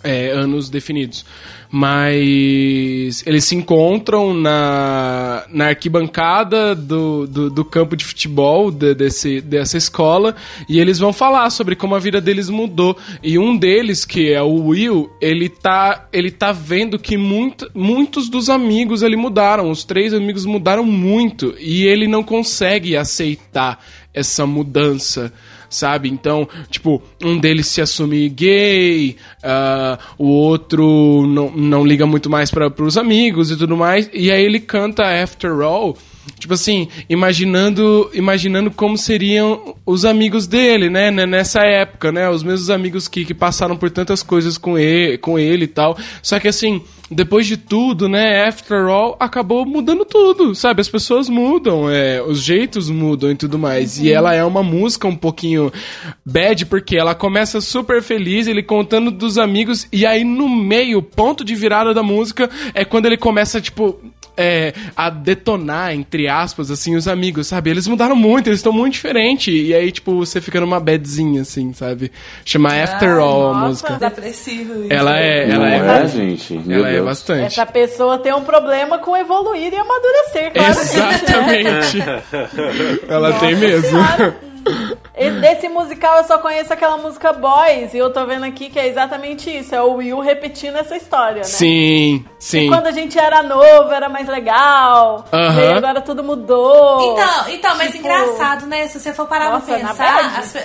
é, 0.02 0.30
anos 0.30 0.68
definidos. 0.68 1.24
Mas 1.70 3.22
eles 3.26 3.44
se 3.44 3.54
encontram 3.54 4.32
na, 4.32 5.44
na 5.50 5.66
arquibancada 5.66 6.74
do, 6.74 7.26
do, 7.26 7.50
do 7.50 7.64
campo 7.64 7.94
de 7.94 8.04
futebol 8.04 8.70
de- 8.70 8.94
desse, 8.94 9.40
dessa 9.42 9.76
escola 9.76 10.34
e 10.66 10.80
eles 10.80 10.98
vão 10.98 11.12
falar 11.12 11.50
sobre 11.50 11.76
como 11.76 11.94
a 11.94 11.98
vida 11.98 12.20
deles 12.20 12.48
mudou. 12.48 12.96
E 13.22 13.38
um 13.38 13.56
deles, 13.56 14.04
que 14.06 14.32
é 14.32 14.40
o 14.42 14.68
Will, 14.68 15.10
ele 15.20 15.48
tá, 15.48 16.08
ele 16.12 16.30
tá 16.30 16.52
vendo 16.52 16.98
que 16.98 17.16
muito, 17.18 17.70
muitos 17.74 18.30
dos 18.30 18.48
amigos 18.48 19.02
ali 19.02 19.16
mudaram. 19.16 19.70
Os 19.70 19.84
três 19.84 20.14
amigos 20.14 20.46
mudaram 20.46 20.84
muito 20.84 21.54
e 21.58 21.84
ele 21.84 22.08
não 22.08 22.22
consegue 22.22 22.96
aceitar 22.96 23.84
essa 24.14 24.46
mudança 24.46 25.32
sabe? 25.68 26.08
Então, 26.08 26.48
tipo, 26.70 27.02
um 27.22 27.38
deles 27.38 27.66
se 27.66 27.80
assume 27.80 28.28
gay, 28.28 29.16
ah, 29.42 29.98
o 30.18 30.26
outro 30.28 31.26
não, 31.26 31.50
não 31.50 31.86
liga 31.86 32.06
muito 32.06 32.30
mais 32.30 32.50
para 32.50 32.72
os 32.82 32.96
amigos 32.96 33.50
e 33.50 33.56
tudo 33.56 33.76
mais, 33.76 34.10
e 34.12 34.30
aí 34.30 34.44
ele 34.44 34.60
canta 34.60 35.04
After 35.04 35.60
All, 35.60 35.96
tipo 36.38 36.54
assim, 36.54 36.88
imaginando, 37.08 38.10
imaginando 38.12 38.70
como 38.70 38.96
seriam 38.96 39.74
os 39.84 40.04
amigos 40.04 40.46
dele, 40.46 40.88
né, 40.88 41.10
né, 41.10 41.26
nessa 41.26 41.60
época, 41.60 42.12
né, 42.12 42.28
os 42.28 42.42
mesmos 42.42 42.70
amigos 42.70 43.08
que, 43.08 43.24
que 43.24 43.34
passaram 43.34 43.76
por 43.76 43.90
tantas 43.90 44.22
coisas 44.22 44.56
com 44.58 44.78
ele, 44.78 45.18
com 45.18 45.38
ele 45.38 45.64
e 45.64 45.68
tal, 45.68 45.96
só 46.22 46.38
que 46.38 46.48
assim, 46.48 46.82
depois 47.10 47.46
de 47.46 47.56
tudo, 47.56 48.08
né, 48.08 48.46
After 48.46 48.86
All, 48.86 49.16
acabou 49.18 49.64
mudando 49.64 50.04
tudo, 50.04 50.54
sabe? 50.54 50.80
As 50.82 50.88
pessoas 50.88 51.28
mudam, 51.28 51.88
é, 51.90 52.22
os 52.22 52.42
jeitos 52.42 52.90
mudam 52.90 53.30
e 53.30 53.34
tudo 53.34 53.58
mais. 53.58 53.98
E 53.98 54.12
ela 54.12 54.34
é 54.34 54.44
uma 54.44 54.62
música 54.62 55.08
um 55.08 55.16
pouquinho 55.16 55.72
bad, 56.24 56.66
porque 56.66 56.96
ela 56.96 57.14
começa 57.14 57.60
super 57.60 58.02
feliz, 58.02 58.46
ele 58.46 58.62
contando 58.62 59.10
dos 59.10 59.38
amigos, 59.38 59.88
e 59.90 60.04
aí 60.04 60.22
no 60.22 60.48
meio, 60.48 61.02
ponto 61.02 61.44
de 61.44 61.54
virada 61.54 61.94
da 61.94 62.02
música, 62.02 62.50
é 62.74 62.84
quando 62.84 63.06
ele 63.06 63.16
começa, 63.16 63.60
tipo, 63.60 63.98
é, 64.38 64.72
a 64.96 65.10
detonar, 65.10 65.92
entre 65.92 66.28
aspas, 66.28 66.70
assim, 66.70 66.94
os 66.94 67.08
amigos, 67.08 67.48
sabe? 67.48 67.70
Eles 67.70 67.88
mudaram 67.88 68.14
muito, 68.14 68.48
eles 68.48 68.60
estão 68.60 68.72
muito 68.72 68.94
diferentes. 68.94 69.52
E 69.52 69.74
aí, 69.74 69.90
tipo, 69.90 70.14
você 70.14 70.40
fica 70.40 70.60
numa 70.60 70.78
badzinha, 70.78 71.42
assim, 71.42 71.72
sabe? 71.72 72.12
Chama 72.44 72.68
After 72.72 73.10
Ai, 73.10 73.18
All 73.18 73.50
a 73.50 73.54
nossa. 73.54 73.68
música. 73.68 73.94
Depressivo 73.94 74.84
isso. 74.84 74.92
Ela 74.92 75.18
é, 75.18 75.50
ela 75.50 75.68
é, 75.68 76.04
é, 76.04 76.06
gente? 76.06 76.54
Meu 76.54 76.78
ela 76.78 76.88
é 76.88 76.92
Deus. 76.92 77.04
bastante. 77.04 77.44
Essa 77.46 77.66
pessoa 77.66 78.18
tem 78.18 78.32
um 78.32 78.44
problema 78.44 78.98
com 78.98 79.16
evoluir 79.16 79.72
e 79.72 79.76
amadurecer, 79.76 80.52
né? 80.54 80.68
Exatamente. 80.68 81.98
Ela 83.08 83.32
tem 83.40 83.56
mesmo. 83.56 83.98
Claro. 83.98 84.47
E 85.16 85.30
desse 85.40 85.68
musical 85.68 86.18
eu 86.18 86.24
só 86.24 86.38
conheço 86.38 86.72
aquela 86.72 86.96
música 86.96 87.32
Boys, 87.32 87.92
e 87.92 87.98
eu 87.98 88.12
tô 88.12 88.24
vendo 88.24 88.44
aqui 88.44 88.70
que 88.70 88.78
é 88.78 88.86
exatamente 88.86 89.50
isso, 89.50 89.74
é 89.74 89.82
o 89.82 89.94
Will 89.94 90.20
repetindo 90.20 90.76
essa 90.76 90.96
história, 90.96 91.38
né? 91.38 91.44
Sim, 91.44 92.24
E 92.38 92.42
sim. 92.42 92.68
quando 92.68 92.86
a 92.86 92.92
gente 92.92 93.18
era 93.18 93.42
novo, 93.42 93.90
era 93.92 94.08
mais 94.08 94.28
legal. 94.28 95.24
E 95.32 95.72
agora 95.72 96.00
tudo 96.00 96.22
mudou. 96.22 97.12
Então, 97.12 97.48
então 97.48 97.76
mas 97.76 97.92
Tipo, 97.92 97.98
engraçado, 97.98 98.66
né? 98.66 98.86
Se 98.86 99.00
você 99.00 99.12
for 99.12 99.26
parar 99.26 99.50
Nossa, 99.50 99.66
pra 99.66 99.76
pensar. 99.78 100.38
as 100.38 100.56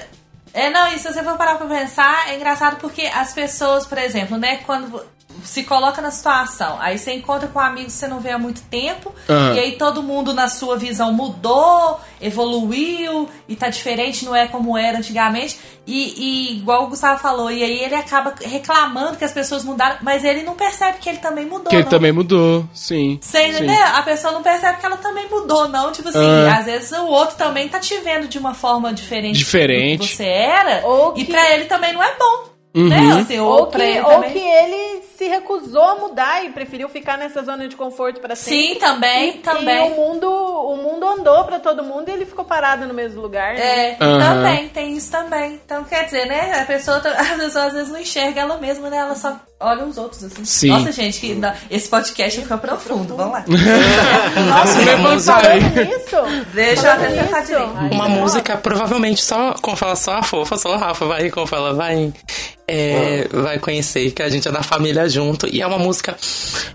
É, 0.54 0.70
não, 0.70 0.88
e 0.94 1.00
se 1.00 1.12
você 1.12 1.24
for 1.24 1.36
parar 1.36 1.56
pra 1.56 1.66
pensar, 1.66 2.30
é 2.30 2.36
engraçado 2.36 2.78
porque 2.78 3.02
as 3.08 3.34
pessoas, 3.34 3.88
por 3.88 3.98
exemplo, 3.98 4.38
né, 4.38 4.58
quando 4.66 5.04
se 5.44 5.64
coloca 5.64 6.02
na 6.02 6.12
situação, 6.12 6.78
aí 6.80 6.98
você 6.98 7.14
encontra 7.14 7.48
com 7.48 7.60
um 7.60 7.62
amigo 7.62 7.88
que 7.88 7.92
você 7.94 8.08
não 8.08 8.20
vê 8.20 8.32
há 8.32 8.38
muito 8.38 8.62
tempo, 8.64 9.14
Aham. 9.30 9.54
e 9.56 9.60
aí 9.60 9.72
todo 9.74 10.02
mundo 10.04 10.34
na 10.34 10.48
sua 10.48 10.78
visão 10.78 11.12
mudou, 11.14 12.00
evoluiu, 12.22 13.28
e 13.48 13.56
tá 13.56 13.70
diferente, 13.70 14.26
não 14.26 14.36
é 14.36 14.48
como 14.48 14.78
era 14.78 14.98
antigamente. 14.98 15.58
E, 15.86 16.14
e 16.54 16.58
igual 16.60 16.86
o 16.86 16.88
Gustavo 16.88 17.20
falou, 17.22 17.52
e 17.52 17.62
aí 17.62 17.84
ele 17.84 17.96
acaba 17.96 18.34
reclamando 18.42 19.18
que 19.18 19.26
as 19.26 19.34
pessoas 19.34 19.64
mudaram, 19.66 19.98
mas 20.02 20.24
ele 20.24 20.44
não 20.44 20.56
percebe 20.56 20.98
que 21.00 21.10
ele 21.10 21.18
também 21.18 21.46
mudou. 21.46 21.66
Que 21.70 21.76
ele 21.76 21.84
não. 21.84 21.90
também 21.90 22.12
mudou, 22.12 22.66
sim. 22.74 23.20
Você 23.22 23.40
sim. 23.44 23.50
entendeu? 23.50 23.84
A 23.94 24.02
pessoa 24.02 24.32
não 24.32 24.42
percebe 24.42 24.80
que 24.80 24.86
ela 24.86 24.98
também 24.98 25.28
mudou, 25.30 25.68
não. 25.68 25.92
Tipo 25.92 26.08
assim, 26.10 26.20
Ah. 26.50 26.58
às 26.60 26.66
vezes 26.66 26.92
o 26.94 27.06
outro 27.08 27.36
também 27.36 27.68
tá 27.68 27.80
te 27.80 27.98
vendo 27.98 28.28
de 28.30 28.38
uma 28.38 28.54
forma 28.54 28.94
diferente, 28.94 29.38
Diferente. 29.40 30.00
do 30.00 30.06
que 30.08 30.16
você 30.16 30.24
era. 30.26 30.86
Ou 30.88 31.14
E 31.18 31.26
que- 31.26 31.32
pra 31.32 31.52
ele 31.54 31.66
também 31.66 31.92
não 31.92 32.02
é 32.02 32.16
bom. 32.18 32.54
Uhum. 32.76 32.88
Né? 32.88 33.22
Assim, 33.22 33.40
ou, 33.40 33.50
Ou 33.52 33.68
pra 33.68 33.82
que, 33.82 33.86
ele 33.86 34.02
ou 34.02 34.24
que 34.24 34.40
ele 34.40 35.02
se 35.18 35.28
recusou 35.28 35.82
a 35.84 35.96
mudar 35.96 36.44
e 36.46 36.50
preferiu 36.50 36.90
ficar 36.90 37.18
nessa 37.18 37.44
zona 37.44 37.68
de 37.68 37.76
conforto 37.76 38.20
para 38.20 38.36
sempre. 38.36 38.74
Sim, 38.74 38.80
também, 38.80 39.30
E- 39.30 39.34
também. 39.40 39.88
E 39.88 39.92
o 39.92 39.96
mundo, 39.96 40.28
o 40.30 40.76
mundo 40.78 41.08
andou 41.08 41.44
pra 41.44 41.60
todo 41.60 41.84
mundo 41.84 42.10
e 42.10 42.12
ele 42.12 42.26
ficou 42.26 42.44
parado 42.46 42.86
no 42.88 42.94
mesmo 42.94 43.22
lugar. 43.22 43.54
né? 43.54 43.60
É, 43.92 43.98
Aham. 44.02 44.20
também, 44.20 44.70
tem 44.70 44.96
isso 44.98 45.12
também. 45.12 45.60
Então, 45.66 45.84
quer 45.84 46.06
dizer, 46.06 46.26
né? 46.26 46.60
A 46.62 46.66
pessoa, 46.66 46.98
a 47.06 47.38
pessoa 47.38 47.66
às 47.66 47.74
vezes 47.74 47.90
não 47.92 48.00
enxerga 48.00 48.42
ela 48.42 48.58
mesma, 48.58 48.90
né? 48.90 48.98
Ela 48.98 49.16
só 49.16 49.40
olha 49.60 49.86
os 49.86 49.98
outros, 49.98 50.24
assim. 50.24 50.44
Sim. 50.44 50.70
Nossa, 50.70 50.92
gente, 50.92 51.20
que 51.20 51.40
esse 51.70 51.88
podcast 51.88 52.42
fica 52.42 52.58
profundo. 52.58 53.16
Vamos 53.16 53.34
lá. 53.34 53.46
Nossa, 54.50 54.80
falando 55.32 55.86
nisso, 55.86 56.46
Deixa 56.54 56.88
eu 56.88 56.92
até 56.92 57.10
sentar 57.12 57.42
nisso. 57.42 57.94
Uma 57.94 58.10
música, 58.10 58.58
provavelmente, 58.58 59.24
só 59.24 59.54
como 59.62 59.76
fala 59.78 59.96
só 59.96 60.16
a 60.18 60.24
fofa, 60.24 60.58
só 60.58 60.74
o 60.74 60.78
Rafa 60.78 61.06
vai, 61.06 61.30
como 61.30 61.48
fala, 61.48 61.74
vai. 61.74 62.12
é, 62.68 63.28
vai 63.32 63.60
conhecer, 63.60 64.12
que 64.12 64.22
a 64.24 64.30
gente 64.30 64.48
é 64.48 64.52
da 64.52 64.64
família 64.64 65.03
junto. 65.08 65.48
E 65.48 65.62
é 65.62 65.68
uma 65.68 65.78
música. 65.78 66.16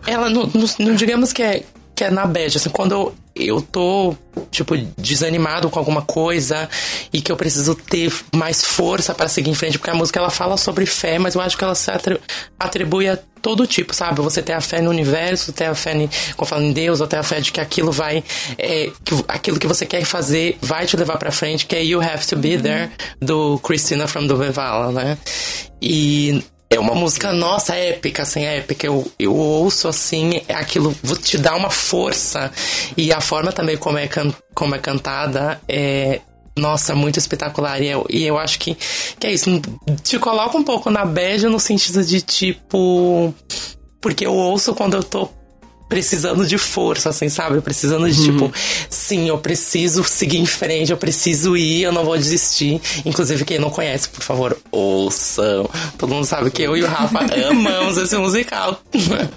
Ela 0.07 0.29
não, 0.31 0.47
não, 0.47 0.67
não 0.79 0.95
digamos 0.95 1.33
que 1.33 1.43
é, 1.43 1.63
que 1.95 2.05
é 2.05 2.11
na 2.11 2.27
bad, 2.27 2.57
assim, 2.57 2.71
quando 2.71 2.93
eu, 2.93 3.15
eu 3.35 3.61
tô, 3.61 4.15
tipo, 4.53 4.77
desanimado 4.97 5.69
com 5.69 5.79
alguma 5.79 6.03
coisa 6.03 6.69
e 7.13 7.21
que 7.21 7.31
eu 7.33 7.37
preciso 7.37 7.75
ter 7.75 8.13
mais 8.35 8.65
força 8.65 9.13
para 9.15 9.29
seguir 9.29 9.51
em 9.51 9.55
frente, 9.55 9.79
porque 9.79 9.91
a 9.91 9.95
música 9.95 10.21
ela 10.21 10.31
fala 10.31 10.57
sobre 10.57 10.87
fé, 10.87 11.19
mas 11.19 11.35
eu 11.35 11.41
acho 11.41 11.59
que 11.59 11.65
ela 11.65 11.75
se 11.75 11.91
atri- 11.91 12.21
atribui 12.59 13.09
a 13.09 13.19
todo 13.43 13.67
tipo, 13.67 13.95
sabe? 13.95 14.21
Você 14.21 14.43
ter 14.43 14.53
a 14.53 14.61
fé 14.61 14.81
no 14.81 14.91
universo, 14.91 15.53
ter 15.53 15.67
a 15.67 15.75
fé 15.75 15.93
em, 15.95 16.09
como 16.37 16.49
falo, 16.49 16.63
em 16.63 16.73
Deus, 16.73 17.01
ou 17.01 17.07
ter 17.07 17.17
a 17.17 17.23
fé 17.23 17.41
de 17.41 17.51
que 17.51 17.61
aquilo 17.61 17.91
vai, 17.91 18.23
é, 18.57 18.91
que 19.05 19.25
aquilo 19.27 19.59
que 19.59 19.67
você 19.67 19.85
quer 19.87 20.05
fazer 20.05 20.57
vai 20.61 20.87
te 20.87 20.97
levar 20.97 21.17
pra 21.19 21.33
frente, 21.33 21.67
que 21.67 21.75
é 21.75 21.85
You 21.85 22.01
Have 22.01 22.27
to 22.27 22.37
Be 22.37 22.59
There, 22.59 22.91
do 23.21 23.59
Christina 23.61 24.07
from 24.07 24.27
Duvevala, 24.27 24.93
né? 24.93 25.19
E 25.81 26.43
é 26.71 26.79
uma 26.79 26.95
música, 26.95 27.33
nossa, 27.33 27.75
épica, 27.75 28.23
assim, 28.23 28.45
épica. 28.45 28.87
Eu, 28.87 29.11
eu 29.19 29.35
ouço, 29.35 29.89
assim, 29.89 30.43
é 30.47 30.55
aquilo 30.55 30.95
te 31.23 31.39
dá 31.39 31.57
uma 31.57 31.71
força. 31.71 32.53
E 32.97 33.13
a 33.13 33.21
forma 33.21 33.53
também 33.53 33.77
como 33.77 33.97
é, 33.97 34.07
can, 34.07 34.33
como 34.55 34.75
é 34.75 34.79
cantada 34.79 35.61
é, 35.67 36.21
nossa, 36.59 36.95
muito 36.95 37.19
espetacular. 37.19 37.81
E 37.81 37.89
eu, 37.89 38.07
e 38.11 38.27
eu 38.27 38.39
acho 38.39 38.59
que, 38.59 38.77
que 39.19 39.27
é 39.27 39.33
isso. 39.33 39.51
Te 40.03 40.19
coloca 40.19 40.59
um 40.59 40.65
pouco 40.65 40.91
na 40.91 41.05
bad 41.05 41.47
no 41.47 41.59
sentido 41.59 42.05
de, 42.05 42.21
tipo... 42.21 43.33
Porque 44.01 44.27
eu 44.27 44.35
ouço 44.35 44.75
quando 44.75 44.95
eu 44.95 45.03
tô 45.03 45.29
precisando 45.89 46.47
de 46.47 46.59
força, 46.59 47.09
assim, 47.09 47.29
sabe? 47.29 47.61
Precisando 47.61 48.09
de, 48.11 48.23
tipo, 48.23 48.53
sim, 48.91 49.29
eu 49.29 49.39
preciso 49.39 50.05
seguir 50.05 50.39
em 50.39 50.47
frente, 50.47 50.93
eu 50.93 50.99
preciso 50.99 51.57
ir, 51.57 51.83
eu 51.83 51.93
não 51.93 52.05
vou 52.05 52.17
desistir. 52.17 52.81
Inclusive, 53.07 53.45
quem 53.45 53.59
não 53.59 53.71
conhece, 53.71 54.09
por 54.09 54.23
favor, 54.23 54.57
ouçam. 54.71 55.69
Todo 55.97 56.15
mundo 56.15 56.25
sabe 56.25 56.51
que 56.51 56.63
eu 56.63 56.77
e 56.77 56.83
o 56.83 56.87
Rafa 56.87 57.19
amamos 57.51 57.97
esse 57.97 58.17
musical. 58.17 58.81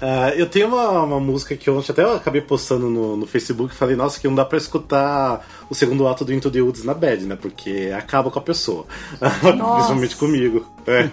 Ah, 0.00 0.32
eu 0.36 0.46
tenho 0.46 0.68
uma, 0.68 1.02
uma 1.02 1.20
música 1.20 1.56
que 1.56 1.70
ontem 1.70 1.92
até 1.92 2.02
eu 2.02 2.16
acabei 2.16 2.40
postando 2.40 2.88
no, 2.88 3.16
no 3.16 3.26
Facebook 3.26 3.74
e 3.74 3.76
falei, 3.76 3.96
nossa, 3.96 4.20
que 4.20 4.28
não 4.28 4.34
dá 4.34 4.44
pra 4.44 4.58
escutar 4.58 5.46
o 5.68 5.74
segundo 5.74 6.06
ato 6.06 6.24
do 6.24 6.32
Into 6.32 6.50
the 6.50 6.60
Woods 6.60 6.84
na 6.84 6.94
bad, 6.94 7.24
né? 7.24 7.36
Porque 7.40 7.92
acaba 7.96 8.30
com 8.30 8.38
a 8.38 8.42
pessoa. 8.42 8.86
Principalmente 9.18 10.16
comigo. 10.16 10.66
É. 10.86 11.08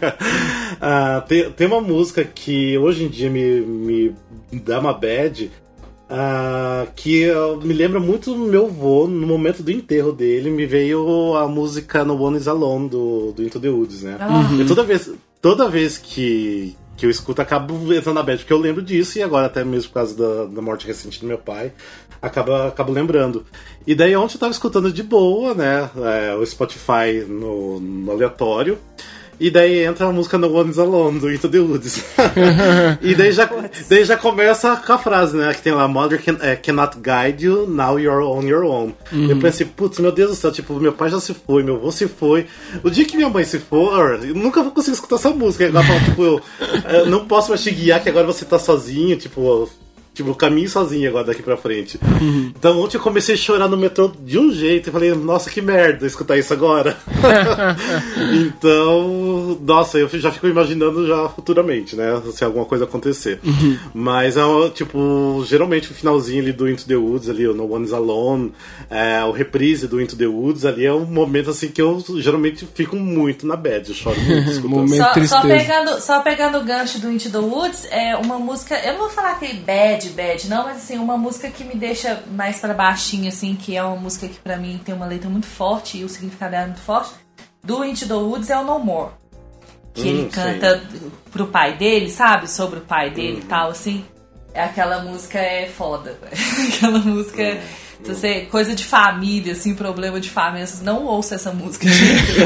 Ah, 0.82 1.24
tem, 1.28 1.52
tem 1.52 1.68
uma 1.68 1.82
música 1.82 2.24
que 2.24 2.78
hoje 2.78 3.04
em 3.04 3.08
dia 3.08 3.30
me, 3.30 3.62
me 3.62 4.16
dá 4.52 4.80
uma 4.80 4.94
bad. 4.94 5.52
Ah, 6.10 6.88
que 6.96 7.20
eu- 7.22 7.58
me 7.62 7.74
lembra 7.74 8.00
muito 8.00 8.34
do 8.34 8.40
meu 8.40 8.66
avô, 8.66 9.08
no 9.08 9.28
momento 9.28 9.62
do 9.62 9.72
enterro 9.72 10.12
dele, 10.12 10.50
me 10.50 10.66
veio 10.66 11.36
a 11.36 11.48
música 11.48 12.04
No 12.04 12.20
One 12.22 12.38
Is 12.38 12.48
Alone 12.48 12.90
do, 12.90 13.32
do 13.34 13.44
Into 13.44 13.60
the 13.60 13.70
Woods, 13.70 14.04
né? 14.04 14.18
E 14.62 14.66
toda 14.66 14.84
vez, 14.84 15.12
toda 15.42 15.70
vez 15.70 15.98
que, 15.98 16.76
que 16.98 17.06
eu 17.06 17.10
escuto, 17.10 17.42
acabo 17.42 17.94
entrando 17.94 18.16
na 18.16 18.24
bad, 18.24 18.40
porque 18.40 18.54
eu 18.54 18.58
lembro 18.60 18.82
disso, 18.82 19.18
e 19.20 19.24
agora 19.24 19.46
até 19.48 19.64
mesmo 19.64 19.90
por 19.90 19.96
causa 19.96 20.16
da, 20.18 20.46
da 20.46 20.62
morte 20.62 20.88
recente 20.88 21.20
do 21.20 21.28
meu 21.28 21.38
pai, 21.38 21.72
acaba, 22.22 22.68
acabo 22.68 22.92
lembrando. 22.92 23.46
E 23.86 23.94
daí 23.96 24.16
ontem 24.16 24.36
eu 24.36 24.40
tava 24.40 24.52
escutando 24.52 24.92
de 24.92 25.04
boa, 25.04 25.54
né? 25.54 25.90
é, 25.98 26.36
o 26.36 26.46
Spotify 26.46 27.24
no, 27.28 27.80
no 27.80 28.12
aleatório. 28.12 28.78
E 29.40 29.50
daí 29.50 29.86
entra 29.86 30.08
a 30.08 30.12
música 30.12 30.38
No 30.38 30.54
One 30.54 30.70
Is 30.70 30.78
Alone, 30.78 31.20
do 31.20 31.32
Into 31.32 31.48
the 31.48 31.60
Woods. 31.60 32.04
e 33.02 33.16
daí 33.16 33.32
já, 33.32 33.50
daí 33.90 34.04
já 34.04 34.18
começa 34.18 34.76
com 34.76 34.94
a 34.94 34.98
frase, 34.98 35.38
né? 35.38 35.54
Que 35.54 35.62
tem 35.62 35.74
lá, 35.74 35.88
Mother 35.88 36.22
can, 36.22 36.38
é, 36.42 36.56
cannot 36.58 36.98
guide 36.98 37.46
you, 37.46 37.66
now 37.66 37.98
you're 37.98 38.24
on 38.24 38.44
your 38.44 38.66
own. 38.66 38.94
Eu 39.12 39.38
pensei, 39.40 39.66
putz, 39.66 40.00
meu 40.00 40.12
Deus 40.12 40.32
do 40.32 40.36
céu, 40.36 40.52
tipo, 40.52 40.74
meu 40.74 40.92
pai 40.92 41.10
já 41.10 41.20
se 41.20 41.34
foi, 41.34 41.64
meu 41.64 41.76
avô 41.76 41.92
se 41.92 42.08
foi. 42.08 42.48
O 42.84 42.90
dia 42.90 43.06
que 43.06 43.16
minha 43.16 43.30
mãe 43.30 43.46
se 43.46 43.60
for, 43.60 44.20
eu 44.24 44.36
nunca 44.36 44.62
vou 44.62 44.72
conseguir 44.72 44.96
escutar 44.96 45.16
essa 45.16 45.30
música. 45.30 45.64
Ela 45.64 45.84
fala, 45.84 46.00
tipo, 46.02 46.22
eu, 46.24 46.42
eu 46.90 47.06
não 47.06 47.26
posso 47.26 47.50
mais 47.50 47.64
te 47.64 47.72
guiar, 47.72 48.04
que 48.04 48.10
agora 48.10 48.28
você 48.28 48.44
tá 48.44 48.60
sozinho, 48.60 49.16
tipo... 49.16 49.70
Tipo, 50.20 50.32
eu 50.32 50.36
caminho 50.36 50.68
sozinho 50.68 51.08
agora 51.08 51.28
daqui 51.28 51.42
pra 51.42 51.56
frente. 51.56 51.98
Então 52.54 52.78
ontem 52.82 52.98
eu 52.98 53.02
comecei 53.02 53.36
a 53.36 53.38
chorar 53.38 53.70
no 53.70 53.78
metrô 53.78 54.12
de 54.20 54.38
um 54.38 54.52
jeito 54.52 54.90
e 54.90 54.92
falei, 54.92 55.16
nossa, 55.16 55.50
que 55.50 55.62
merda 55.62 56.06
escutar 56.06 56.38
isso 56.38 56.52
agora. 56.52 56.98
então, 58.36 59.58
nossa, 59.62 59.98
eu 59.98 60.10
já 60.10 60.30
fico 60.30 60.48
imaginando 60.48 61.08
já 61.08 61.30
futuramente, 61.30 61.96
né? 61.96 62.22
Se 62.34 62.44
alguma 62.44 62.66
coisa 62.66 62.84
acontecer. 62.84 63.40
Mas 63.94 64.36
é 64.36 64.42
tipo, 64.74 65.42
geralmente 65.48 65.90
o 65.90 65.94
finalzinho 65.94 66.42
ali 66.42 66.52
do 66.52 66.70
Into 66.70 66.86
the 66.86 66.98
Woods, 66.98 67.30
ali, 67.30 67.48
o 67.48 67.54
No 67.54 67.72
One's 67.74 67.94
Alone, 67.94 68.52
é, 68.90 69.24
o 69.24 69.32
reprise 69.32 69.88
do 69.88 70.02
Into 70.02 70.18
the 70.18 70.28
Woods 70.28 70.66
ali 70.66 70.86
é 70.86 70.94
um 70.94 71.06
momento 71.06 71.50
assim 71.50 71.70
que 71.70 71.82
eu 71.82 72.04
geralmente 72.18 72.68
fico 72.74 72.98
muito 72.98 73.48
na 73.48 73.56
bad, 73.56 73.88
eu 73.88 73.96
choro 73.96 74.20
muito 74.20 74.52
escutando. 74.52 74.90
Só, 74.90 75.28
só 75.28 75.42
pegando, 75.42 76.02
só 76.02 76.20
pegando 76.20 76.58
o 76.58 76.66
gancho 76.66 77.00
do 77.00 77.10
Into 77.10 77.30
the 77.30 77.38
Woods, 77.38 77.88
é 77.90 78.18
uma 78.18 78.38
música. 78.38 78.76
Eu 78.86 78.94
não 78.94 79.00
vou 79.00 79.10
falar 79.10 79.40
que 79.40 79.46
é 79.46 79.54
bad, 79.54 80.09
bad, 80.12 80.48
não, 80.50 80.64
mas 80.66 80.78
assim, 80.78 80.98
uma 80.98 81.18
música 81.18 81.50
que 81.50 81.64
me 81.64 81.76
deixa 81.76 82.24
mais 82.32 82.60
pra 82.60 82.74
baixinho, 82.74 83.28
assim, 83.30 83.56
que 83.56 83.76
é 83.76 83.84
uma 83.84 83.96
música 83.96 84.28
que 84.28 84.40
pra 84.40 84.58
mim 84.58 84.80
tem 84.84 84.94
uma 84.96 85.06
letra 85.06 85.30
muito 85.30 85.48
forte 85.48 85.98
e 85.98 86.04
o 86.04 86.10
significado 86.10 86.52
dela 86.52 86.64
é 86.64 86.68
muito 86.68 86.82
forte. 86.82 87.12
Do 87.64 87.84
Into 87.84 88.08
the 88.08 88.14
Woods 88.14 88.50
é 88.50 88.58
o 88.58 88.64
No 88.64 88.80
More. 88.80 89.12
Que 89.94 90.08
ele 90.08 90.22
Hum, 90.24 90.30
canta 90.32 90.82
pro 91.32 91.48
pai 91.48 91.76
dele, 91.76 92.10
sabe? 92.10 92.50
Sobre 92.50 92.80
o 92.80 92.82
pai 92.84 93.10
dele 93.10 93.40
e 93.44 93.46
tal, 93.46 93.72
assim. 93.72 94.06
Aquela 94.56 95.00
música 95.00 95.38
é 95.40 95.68
foda. 95.68 96.18
Aquela 96.76 97.00
música. 97.00 97.42
é- 97.42 97.62
Se 98.02 98.16
você, 98.16 98.42
coisa 98.50 98.74
de 98.74 98.86
família, 98.86 99.52
assim, 99.52 99.76
problema 99.76 100.22
de 100.22 100.30
família, 100.30 100.66
não 100.84 101.04
ouça 101.06 101.36
essa 101.36 101.52
música. 101.52 101.86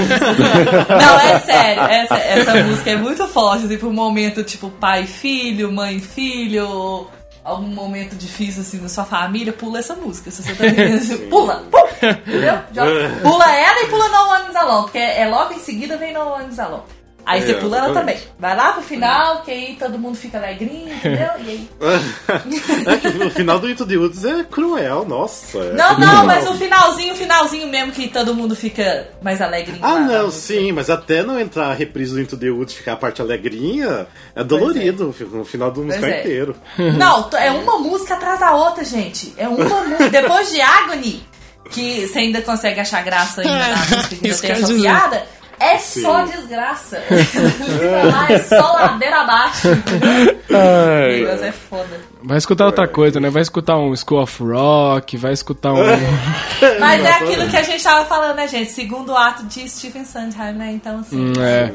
não, 0.89 1.19
é 1.19 1.39
sério. 1.39 1.83
Essa, 1.83 2.15
essa 2.17 2.63
música 2.63 2.89
é 2.91 2.95
muito 2.95 3.27
forte, 3.27 3.65
assim, 3.65 3.77
pra 3.77 3.87
um 3.87 3.93
momento 3.93 4.43
tipo 4.43 4.69
pai 4.71 5.03
e 5.03 5.07
filho, 5.07 5.71
mãe 5.71 5.97
e 5.97 6.01
filho, 6.01 7.07
algum 7.43 7.67
momento 7.67 8.15
difícil, 8.15 8.61
assim, 8.61 8.79
na 8.79 8.89
sua 8.89 9.03
família, 9.03 9.51
pula 9.51 9.79
essa 9.79 9.95
música. 9.95 10.31
Se 10.31 10.43
você 10.43 10.55
tá 10.55 10.63
vivendo 10.63 10.95
assim, 10.95 11.17
pula, 11.29 11.63
pum, 11.69 11.87
entendeu? 12.01 12.53
Pula 13.21 13.55
ela 13.55 13.83
e 13.83 13.87
pula 13.87 14.09
No 14.09 14.29
One 14.29 14.49
Is 14.49 14.55
Alone, 14.55 14.83
porque 14.83 14.97
é 14.97 15.27
logo 15.27 15.53
em 15.53 15.59
seguida 15.59 15.97
vem 15.97 16.13
No 16.13 16.21
One 16.21 16.49
Is 16.49 16.59
Alone. 16.59 16.83
Aí 17.25 17.41
você 17.41 17.51
É, 17.51 17.53
pula 17.55 17.77
ela 17.77 17.93
também. 17.93 18.17
Vai 18.37 18.55
lá 18.55 18.73
pro 18.73 18.81
final, 18.81 19.41
que 19.43 19.51
aí 19.51 19.75
todo 19.79 19.97
mundo 19.97 20.15
fica 20.17 20.37
alegrinho, 20.37 20.93
entendeu? 20.93 21.29
E 21.39 21.49
aí 21.49 21.69
É 23.23 23.25
o 23.25 23.29
final 23.31 23.59
do 23.59 23.69
Into 23.69 23.85
the 23.85 23.95
Woods 23.95 24.25
é 24.25 24.43
cruel, 24.43 25.05
nossa. 25.05 25.57
é 25.57 25.73
Não, 25.73 25.95
terrível. 25.95 26.13
não, 26.15 26.25
mas 26.25 26.47
o 26.49 26.53
finalzinho, 26.55 27.13
o 27.13 27.17
finalzinho 27.17 27.67
mesmo 27.67 27.91
que 27.91 28.07
todo 28.09 28.35
mundo 28.35 28.55
fica 28.55 29.09
mais 29.21 29.41
alegrinho. 29.41 29.79
Ah, 29.81 29.93
lá, 29.93 29.99
não, 30.01 30.31
sim, 30.31 30.71
mas 30.71 30.89
até 30.89 31.23
não 31.23 31.39
entrar 31.39 31.67
a 31.67 31.73
reprise 31.73 32.13
do 32.13 32.21
Into 32.21 32.37
the 32.37 32.49
Woods 32.49 32.73
ficar 32.75 32.93
a 32.93 32.97
parte 32.97 33.21
alegrinha, 33.21 34.05
é 34.35 34.43
dolorido 34.43 35.15
no 35.31 35.45
final 35.45 35.71
do 35.71 35.83
musical 35.83 36.09
é. 36.09 36.19
inteiro. 36.19 36.55
Não, 36.97 37.29
é 37.37 37.51
uma 37.51 37.77
música 37.79 38.15
atrás 38.15 38.39
da 38.39 38.53
outra, 38.53 38.83
gente. 38.83 39.33
É 39.37 39.47
uma 39.47 39.63
música. 39.63 40.09
Depois 40.09 40.51
de 40.51 40.59
Agony, 40.61 41.23
que 41.69 42.07
você 42.07 42.19
ainda 42.19 42.41
consegue 42.41 42.79
achar 42.79 43.03
graça 43.03 43.41
ainda 43.41 43.57
na 43.57 43.75
música 43.77 44.07
que 44.15 44.25
ainda 44.25 44.37
tem 44.37 44.51
essa 44.51 44.65
dizer. 44.67 44.81
piada. 44.81 45.25
É 45.59 45.77
só 45.77 46.23
desgraça. 46.25 47.01
Lá, 48.11 48.31
é 48.31 48.39
só 48.39 48.73
ladeira 48.73 49.21
abaixo. 49.21 49.67
O 49.69 51.17
negócio 51.23 51.45
é 51.45 51.51
foda. 51.51 52.01
Vai 52.23 52.37
escutar 52.37 52.65
outra 52.65 52.87
coisa, 52.87 53.19
né? 53.19 53.29
Vai 53.29 53.41
escutar 53.41 53.77
um 53.77 53.95
School 53.95 54.21
of 54.21 54.43
Rock, 54.43 55.17
vai 55.17 55.33
escutar 55.33 55.73
um. 55.73 55.77
Mas 56.79 57.03
é 57.05 57.11
aquilo 57.11 57.47
que 57.49 57.57
a 57.57 57.63
gente 57.63 57.83
tava 57.83 58.05
falando, 58.05 58.35
né, 58.37 58.47
gente? 58.47 58.71
Segundo 58.71 59.15
ato 59.15 59.43
de 59.45 59.67
Stephen 59.69 60.05
Sondheim, 60.05 60.53
né? 60.53 60.71
Então, 60.73 60.99
assim, 60.99 61.17
Hum, 61.29 61.33
é. 61.41 61.71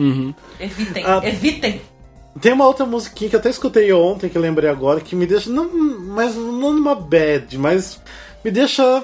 Uhum. 0.00 0.34
evitem, 0.60 1.04
Ah. 1.06 1.20
evitem. 1.24 1.80
Tem 2.40 2.52
uma 2.52 2.66
outra 2.66 2.86
musiquinha 2.86 3.30
que 3.30 3.34
eu 3.36 3.40
até 3.40 3.50
escutei 3.50 3.92
ontem, 3.92 4.28
que 4.28 4.38
eu 4.38 4.42
lembrei 4.42 4.70
agora, 4.70 5.00
que 5.00 5.16
me 5.16 5.26
deixa. 5.26 5.50
Não, 5.50 5.68
mas 6.14 6.36
não 6.36 6.72
numa 6.72 6.94
bad, 6.94 7.58
mas 7.58 8.00
me 8.44 8.50
deixa 8.50 9.02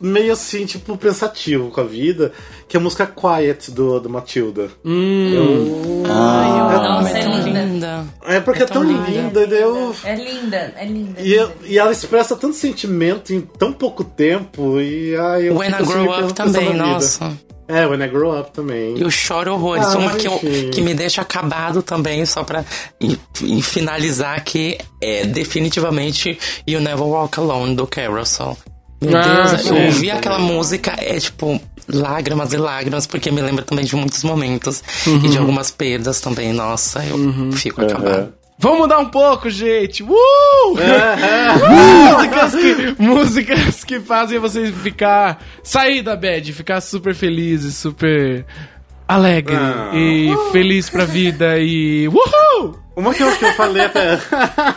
meio 0.00 0.32
assim, 0.32 0.66
tipo, 0.66 0.96
pensativo 0.96 1.70
com 1.70 1.80
a 1.80 1.84
vida, 1.84 2.32
que 2.68 2.76
é 2.76 2.80
a 2.80 2.82
música 2.82 3.06
Quiet 3.06 3.70
do, 3.70 3.98
do 4.00 4.08
Matilda. 4.10 4.68
Hum. 4.84 6.02
Nossa, 6.06 7.18
é 7.18 7.22
tão 7.22 7.38
linda. 7.40 7.60
linda. 7.62 8.04
É 8.24 8.40
porque 8.40 8.62
é 8.62 8.66
tão 8.66 8.82
linda, 8.84 9.42
e 9.42 9.46
daí 9.46 9.60
eu. 9.62 9.94
É 10.04 10.14
linda, 10.14 10.74
é 10.76 10.84
linda. 10.86 11.20
E, 11.20 11.32
eu- 11.34 11.52
e 11.64 11.78
ela 11.78 11.92
expressa 11.92 12.36
tanto 12.36 12.54
sentimento 12.56 13.32
em 13.32 13.40
tão 13.40 13.72
pouco 13.72 14.02
tempo, 14.04 14.80
e 14.80 15.16
ai, 15.16 15.48
eu 15.48 15.56
When 15.56 15.70
I 15.70 15.74
assim, 15.74 15.84
Grow 15.92 16.20
Up 16.24 16.32
também, 16.34 16.74
nossa. 16.74 17.32
É, 17.68 17.84
When 17.84 18.00
I 18.00 18.06
Grow 18.08 18.38
Up 18.38 18.52
também. 18.52 18.96
Eu 18.96 19.10
choro 19.10 19.52
horrores. 19.54 19.86
Ah, 19.86 19.98
Uma 19.98 20.12
que, 20.14 20.26
eu- 20.28 20.34
enfim. 20.34 20.70
que 20.70 20.80
me 20.80 20.94
deixa 20.94 21.20
acabado 21.22 21.82
também, 21.82 22.24
só 22.24 22.44
pra 22.44 22.64
e- 23.00 23.18
e 23.42 23.60
finalizar 23.60 24.36
aqui, 24.36 24.78
é 25.02 25.26
definitivamente 25.26 26.38
You 26.68 26.80
Never 26.80 27.02
Walk 27.04 27.40
Alone, 27.40 27.74
do 27.74 27.84
Carousel. 27.86 28.56
Meu 29.00 29.16
Ah, 29.16 29.22
Deus, 29.48 29.60
sim. 29.62 29.68
eu 29.76 29.84
ouvi 29.86 30.10
aquela 30.10 30.38
música, 30.38 30.94
é 30.98 31.18
tipo, 31.18 31.60
lágrimas 31.88 32.52
e 32.52 32.56
lágrimas, 32.56 33.06
porque 33.06 33.30
me 33.30 33.40
lembra 33.42 33.64
também 33.64 33.84
de 33.84 33.94
muitos 33.94 34.22
momentos 34.24 34.82
Uhum. 35.06 35.24
e 35.24 35.28
de 35.28 35.38
algumas 35.38 35.70
perdas 35.70 36.20
também. 36.20 36.52
Nossa, 36.52 37.04
eu 37.04 37.52
fico 37.52 37.82
acabado. 37.82 38.32
Vamos 38.58 38.78
mudar 38.78 38.98
um 39.00 39.10
pouco, 39.10 39.50
gente! 39.50 40.02
Uh! 40.02 40.16
músicas, 41.68 42.54
que, 42.54 43.02
músicas 43.02 43.84
que 43.84 44.00
fazem 44.00 44.38
você 44.38 44.72
ficar. 44.72 45.44
sair 45.62 46.00
da 46.02 46.16
bad, 46.16 46.52
ficar 46.52 46.80
super 46.80 47.14
feliz 47.14 47.64
e 47.64 47.72
super 47.72 48.46
alegre 49.06 49.54
Ah. 49.54 49.90
e 49.94 50.34
feliz 50.52 50.88
pra 50.88 51.04
vida 51.04 51.58
e. 51.58 52.08
Uhul! 52.08 52.78
Uma 52.96 53.12
que 53.12 53.22
eu, 53.22 53.30
que 53.36 53.44
eu 53.44 53.52
falei 53.52 53.84
até. 53.84 54.18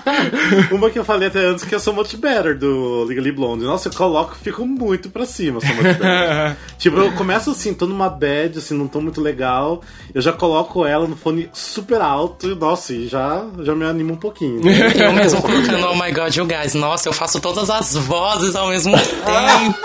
uma 0.75 0.89
que 0.89 0.99
eu 0.99 1.05
falei 1.05 1.29
até 1.29 1.39
antes 1.45 1.63
que 1.63 1.73
é 1.73 1.79
So 1.79 1.93
Much 1.93 2.15
Better 2.15 2.57
do 2.57 3.05
Legally 3.05 3.31
Blonde. 3.31 3.63
Nossa, 3.63 3.87
eu 3.87 3.93
coloco 3.93 4.35
e 4.37 4.43
fico 4.43 4.65
muito 4.65 5.09
pra 5.09 5.25
cima, 5.25 5.61
So 5.61 5.67
Much 5.67 5.83
Better. 5.83 6.57
tipo, 6.77 6.97
eu 6.97 7.13
começo 7.13 7.51
assim, 7.51 7.73
tô 7.73 7.87
numa 7.87 8.09
bad, 8.09 8.57
assim, 8.57 8.73
não 8.73 8.89
tô 8.89 8.99
muito 8.99 9.21
legal. 9.21 9.81
Eu 10.13 10.21
já 10.21 10.33
coloco 10.33 10.85
ela 10.85 11.07
no 11.07 11.15
fone 11.15 11.49
super 11.53 12.01
alto 12.01 12.51
e, 12.51 12.55
nossa, 12.55 12.93
e 12.93 13.07
já, 13.07 13.45
já 13.59 13.73
me 13.73 13.85
anima 13.85 14.11
um 14.11 14.17
pouquinho. 14.17 14.61
Eu 14.99 15.13
mesmo 15.13 15.41
colocando 15.41 15.87
Oh 15.87 15.95
My 15.95 16.11
God, 16.11 16.35
You 16.35 16.45
Guys. 16.45 16.73
Nossa, 16.73 17.07
eu 17.07 17.13
faço 17.13 17.39
todas 17.39 17.69
as 17.69 17.95
vozes 17.95 18.53
ao 18.53 18.67
mesmo 18.67 18.97
tempo. 18.97 19.79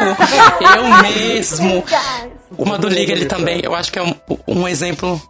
Eu 0.76 1.02
mesmo. 1.02 1.84
Uma 2.58 2.78
do 2.78 2.88
Liga 2.88 3.12
ele 3.12 3.26
também, 3.26 3.60
eu 3.62 3.74
acho 3.74 3.92
que 3.92 3.98
é 3.98 4.02
um, 4.02 4.14
um 4.48 4.66
exemplo. 4.66 5.20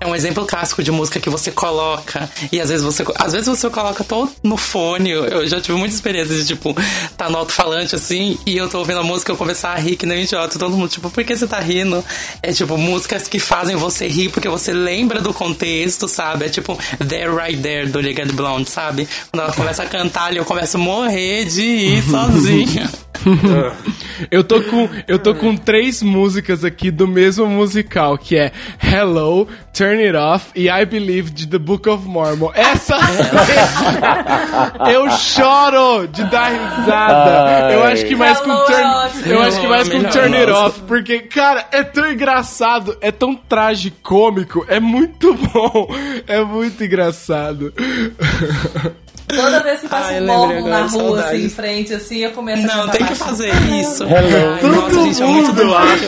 É 0.00 0.06
um 0.06 0.14
exemplo 0.14 0.46
clássico 0.46 0.82
de 0.82 0.92
música 0.92 1.18
que 1.18 1.28
você 1.28 1.50
coloca. 1.50 2.30
E 2.52 2.60
às 2.60 2.68
vezes 2.68 2.84
você. 2.84 3.04
Às 3.16 3.32
vezes 3.32 3.48
você 3.48 3.68
coloca 3.68 4.04
todo 4.04 4.30
no 4.42 4.56
fone. 4.56 5.10
Eu, 5.10 5.46
já 5.46 5.60
tive 5.60 5.76
muita 5.76 5.94
experiência 5.94 6.34
de, 6.34 6.46
tipo, 6.46 6.76
tá 7.16 7.28
no 7.28 7.38
alto-falante 7.38 7.94
assim, 7.94 8.38
e 8.46 8.56
eu 8.56 8.68
tô 8.68 8.78
ouvindo 8.78 9.00
a 9.00 9.02
música 9.02 9.32
e 9.32 9.34
eu 9.34 9.36
começar 9.36 9.70
a 9.70 9.76
rir 9.76 9.96
que 9.96 10.06
nem 10.06 10.18
um 10.18 10.22
idiota. 10.22 10.58
Todo 10.58 10.76
mundo, 10.76 10.88
tipo, 10.88 11.10
por 11.10 11.24
que 11.24 11.36
você 11.36 11.46
tá 11.46 11.58
rindo? 11.58 12.04
É 12.42 12.52
tipo, 12.52 12.76
músicas 12.76 13.26
que 13.26 13.40
fazem 13.40 13.76
você 13.76 14.06
rir 14.06 14.28
porque 14.30 14.48
você 14.48 14.72
lembra 14.72 15.20
do 15.20 15.34
contexto, 15.34 16.06
sabe? 16.06 16.46
É 16.46 16.48
tipo 16.48 16.78
There 17.06 17.34
Right 17.34 17.60
There 17.60 17.88
do 17.88 17.98
Legally 17.98 18.32
Blonde, 18.32 18.70
sabe? 18.70 19.08
Quando 19.30 19.42
ela 19.42 19.52
começa 19.52 19.82
a 19.82 19.86
cantar 19.86 20.26
ali, 20.26 20.36
eu 20.36 20.44
começo 20.44 20.76
a 20.76 20.80
morrer 20.80 21.44
de 21.44 21.62
rir 21.62 22.02
sozinha. 22.08 22.90
Eu 24.30 24.42
tô 24.44 24.60
com 24.62 24.88
eu 25.06 25.18
tô 25.18 25.34
com 25.34 25.56
três 25.56 26.02
músicas 26.02 26.64
aqui 26.64 26.90
do 26.90 27.06
mesmo 27.06 27.46
musical, 27.46 28.18
que 28.18 28.36
é 28.36 28.52
Hello, 28.82 29.46
Turn 29.72 29.87
It 29.96 30.16
Off 30.16 30.50
e 30.54 30.68
I 30.68 30.84
Believe 30.84 31.30
de 31.30 31.46
The 31.46 31.58
Book 31.58 31.88
of 31.88 32.06
Mormon. 32.06 32.50
Essa 32.54 32.96
eu 34.92 35.10
choro 35.10 36.06
de 36.08 36.24
dar 36.24 36.50
risada. 36.50 37.72
Eu 37.72 37.84
acho 37.84 38.04
que 38.04 38.14
mais 38.14 38.38
com 38.40 38.54
Turn, 38.54 38.84
eu 39.26 39.42
acho 39.42 39.60
que 39.60 39.66
mais 39.66 39.88
com 39.88 40.02
Turn 40.04 40.36
It. 40.36 40.50
Off, 40.50 40.80
porque 40.86 41.20
cara, 41.20 41.66
é 41.72 41.82
tão 41.82 42.10
engraçado, 42.10 42.96
é 43.00 43.10
tão 43.10 43.34
tragicômico, 43.34 44.64
é 44.68 44.78
muito 44.80 45.34
bom, 45.52 45.88
é 46.26 46.42
muito 46.42 46.84
engraçado. 46.84 47.72
Toda 49.28 49.60
vez 49.60 49.80
que 49.80 49.88
passa 49.88 50.08
Ai, 50.08 50.20
um 50.22 50.26
morro 50.26 50.68
na 50.68 50.80
rua, 50.80 50.88
saudades. 50.88 51.26
assim, 51.26 51.44
em 51.44 51.48
frente, 51.50 51.94
assim, 51.94 52.18
eu 52.18 52.30
começo 52.32 52.70
a 52.70 52.76
Não, 52.76 52.88
tem 52.88 53.06
que 53.06 53.14
fazer 53.14 53.52
isso. 53.70 54.04
Ai, 54.04 54.66
nossa, 54.66 54.94
gente, 55.04 55.22
é 55.22 55.26
muito 55.26 55.60
eu 55.60 55.76
acho. 55.76 56.04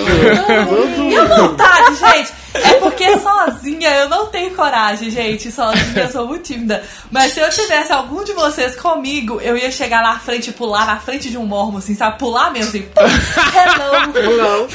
E 1.02 1.16
a 1.16 1.24
vontade, 1.24 1.96
gente, 1.96 2.32
é 2.54 2.74
porque 2.74 3.18
sozinha 3.18 3.90
eu 3.90 4.08
não 4.08 4.26
tenho 4.26 4.54
coragem, 4.54 5.10
gente. 5.10 5.52
Sozinha 5.52 6.04
eu 6.04 6.10
sou 6.10 6.26
muito 6.26 6.44
tímida. 6.44 6.82
Mas 7.10 7.32
se 7.32 7.40
eu 7.40 7.50
tivesse 7.50 7.92
algum 7.92 8.24
de 8.24 8.32
vocês 8.32 8.74
comigo, 8.74 9.38
eu 9.40 9.56
ia 9.56 9.70
chegar 9.70 10.02
lá 10.02 10.12
à 10.12 10.18
frente 10.18 10.48
e 10.48 10.52
pular 10.52 10.86
na 10.86 10.96
frente 10.98 11.28
de 11.30 11.36
um 11.36 11.44
mormo, 11.44 11.78
assim, 11.78 11.94
sabe? 11.94 12.18
Pular 12.18 12.50
mesmo, 12.50 12.70
assim. 12.70 12.88
Hello. 13.54 14.68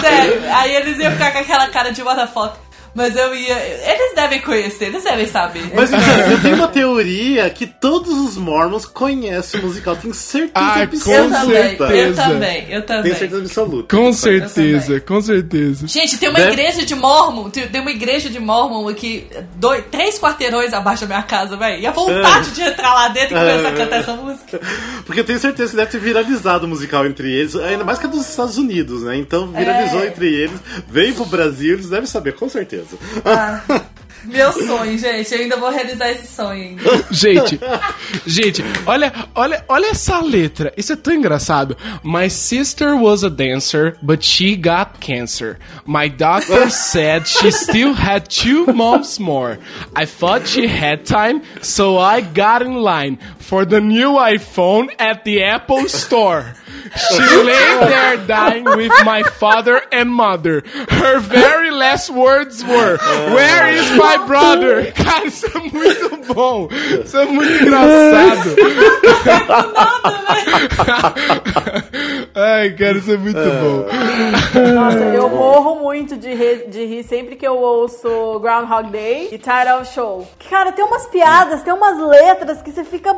Sério, 0.00 0.42
aí 0.56 0.74
eles 0.74 0.98
iam 0.98 1.12
ficar 1.12 1.32
com 1.32 1.38
aquela 1.38 1.68
cara 1.68 1.92
de 1.92 2.02
what 2.02 2.18
the 2.18 2.26
fuck. 2.26 2.69
Mas 2.94 3.14
eu 3.16 3.34
ia. 3.34 3.56
Eles 3.58 4.14
devem 4.14 4.40
conhecer, 4.40 4.86
eles 4.86 5.04
devem 5.04 5.26
saber. 5.26 5.62
Mas 5.74 5.90
então, 5.92 6.30
eu 6.30 6.40
tenho 6.42 6.56
uma 6.56 6.68
teoria 6.68 7.48
que 7.50 7.66
todos 7.66 8.10
os 8.12 8.36
Mormons 8.36 8.84
conhecem 8.84 9.60
o 9.60 9.64
musical. 9.64 9.94
Tenho 9.96 10.12
certeza 10.12 10.50
Ai, 10.54 10.82
absoluta. 10.82 11.04
com 11.04 11.12
eu 11.14 11.30
também, 11.30 11.56
eu 11.60 11.76
certeza. 11.78 12.22
também, 12.22 12.66
eu 12.70 12.86
também. 12.86 13.02
Tenho 13.04 13.16
certeza 13.16 13.42
absoluta. 13.42 13.96
Com 13.96 14.12
certeza, 14.12 15.00
com 15.00 15.20
certeza. 15.20 15.86
Gente, 15.86 16.18
tem 16.18 16.28
uma 16.28 16.38
Né? 16.40 16.48
igreja 16.52 16.84
de 16.84 16.94
Mormon, 16.94 17.48
tem 17.50 17.68
tem 17.68 17.80
uma 17.80 17.90
igreja 17.90 18.28
de 18.28 18.40
Mormon 18.40 18.88
aqui, 18.88 19.26
dois, 19.56 19.84
três 19.90 20.18
quarteirões 20.18 20.72
abaixo 20.72 21.02
da 21.02 21.06
minha 21.06 21.22
casa, 21.22 21.56
velho. 21.56 21.80
E 21.80 21.86
a 21.86 21.92
vontade 21.92 22.50
de 22.52 22.62
entrar 22.62 22.92
lá 22.92 23.08
dentro 23.08 23.36
e 23.36 23.38
começar 23.40 23.68
a 23.68 23.72
cantar 23.72 23.96
essa 24.00 24.12
música. 24.14 24.60
Porque 25.06 25.20
eu 25.20 25.24
tenho 25.24 25.38
certeza 25.38 25.70
que 25.70 25.76
deve 25.76 25.90
ter 25.90 25.98
viralizado 26.00 26.66
o 26.66 26.68
musical 26.68 27.06
entre 27.06 27.32
eles, 27.32 27.54
ainda 27.56 27.84
mais 27.84 27.98
que 27.98 28.06
é 28.06 28.08
dos 28.08 28.28
Estados 28.28 28.58
Unidos, 28.58 29.02
né? 29.04 29.16
Então 29.16 29.46
viralizou 29.52 30.02
É. 30.02 30.06
entre 30.08 30.26
eles, 30.34 30.58
veio 30.88 31.14
pro 31.14 31.24
Brasil, 31.24 31.74
eles 31.74 31.88
devem 31.88 32.06
saber, 32.06 32.34
com 32.34 32.48
certeza. 32.48 32.79
Ah, 33.24 33.62
meu 34.24 34.52
sonho, 34.52 34.98
gente. 34.98 35.32
Eu 35.34 35.40
ainda 35.40 35.56
vou 35.56 35.70
realizar 35.70 36.10
esse 36.10 36.26
sonho 36.26 36.62
ainda. 36.62 36.82
Gente, 37.10 37.58
gente, 38.26 38.62
olha, 38.86 39.12
olha, 39.34 39.64
olha 39.68 39.86
essa 39.90 40.20
letra. 40.20 40.72
Isso 40.76 40.92
é 40.92 40.96
tão 40.96 41.14
engraçado. 41.14 41.76
My 42.02 42.28
sister 42.28 42.94
was 42.94 43.24
a 43.24 43.28
dancer, 43.28 43.96
but 44.02 44.22
she 44.24 44.56
got 44.56 45.00
cancer. 45.00 45.58
My 45.86 46.08
doctor 46.08 46.68
said 46.70 47.26
she 47.26 47.50
still 47.50 47.94
had 47.94 48.28
two 48.28 48.72
months 48.72 49.18
more. 49.18 49.58
I 49.94 50.06
thought 50.06 50.46
she 50.46 50.66
had 50.66 51.04
time, 51.04 51.42
so 51.62 51.98
I 51.98 52.20
got 52.20 52.62
in 52.62 52.82
line 52.82 53.18
for 53.38 53.66
the 53.66 53.80
new 53.80 54.12
iPhone 54.12 54.88
at 54.98 55.24
the 55.24 55.42
Apple 55.42 55.88
Store. 55.88 56.54
She 56.96 57.36
lay 57.42 57.88
there 57.88 58.16
dying 58.26 58.64
with 58.64 58.92
my 59.04 59.22
father 59.22 59.82
and 59.92 60.06
mother. 60.10 60.62
Her 60.90 61.18
very 61.20 61.70
last 61.70 62.10
words 62.10 62.62
were, 62.64 62.96
Where 63.34 63.68
is 63.72 63.90
my 63.92 64.16
brother? 64.26 64.92
Cara, 64.96 65.26
isso 65.26 65.46
é 65.46 65.58
muito 65.58 66.34
bom. 66.34 66.68
Isso 67.04 67.18
é 67.18 67.24
muito 67.26 67.52
engraçado. 67.62 68.56
Ai, 72.34 72.70
cara, 72.70 72.98
isso 72.98 73.12
é 73.12 73.16
muito 73.16 73.38
bom. 73.38 73.86
Nossa, 74.74 74.98
eu 74.98 75.28
morro 75.28 75.76
muito 75.80 76.16
de, 76.16 76.32
rir- 76.34 76.68
de 76.68 76.84
rir 76.84 77.02
sempre 77.04 77.36
que 77.36 77.46
eu 77.46 77.56
ouço 77.56 78.38
Groundhog 78.40 78.90
Day 78.90 79.28
e 79.32 79.38
Title 79.38 79.84
Show. 79.84 80.26
Cara, 80.48 80.72
tem 80.72 80.84
umas 80.84 81.06
piadas, 81.06 81.62
tem 81.62 81.72
umas 81.72 81.98
letras 81.98 82.62
que 82.62 82.70
você 82.70 82.84
fica. 82.84 83.14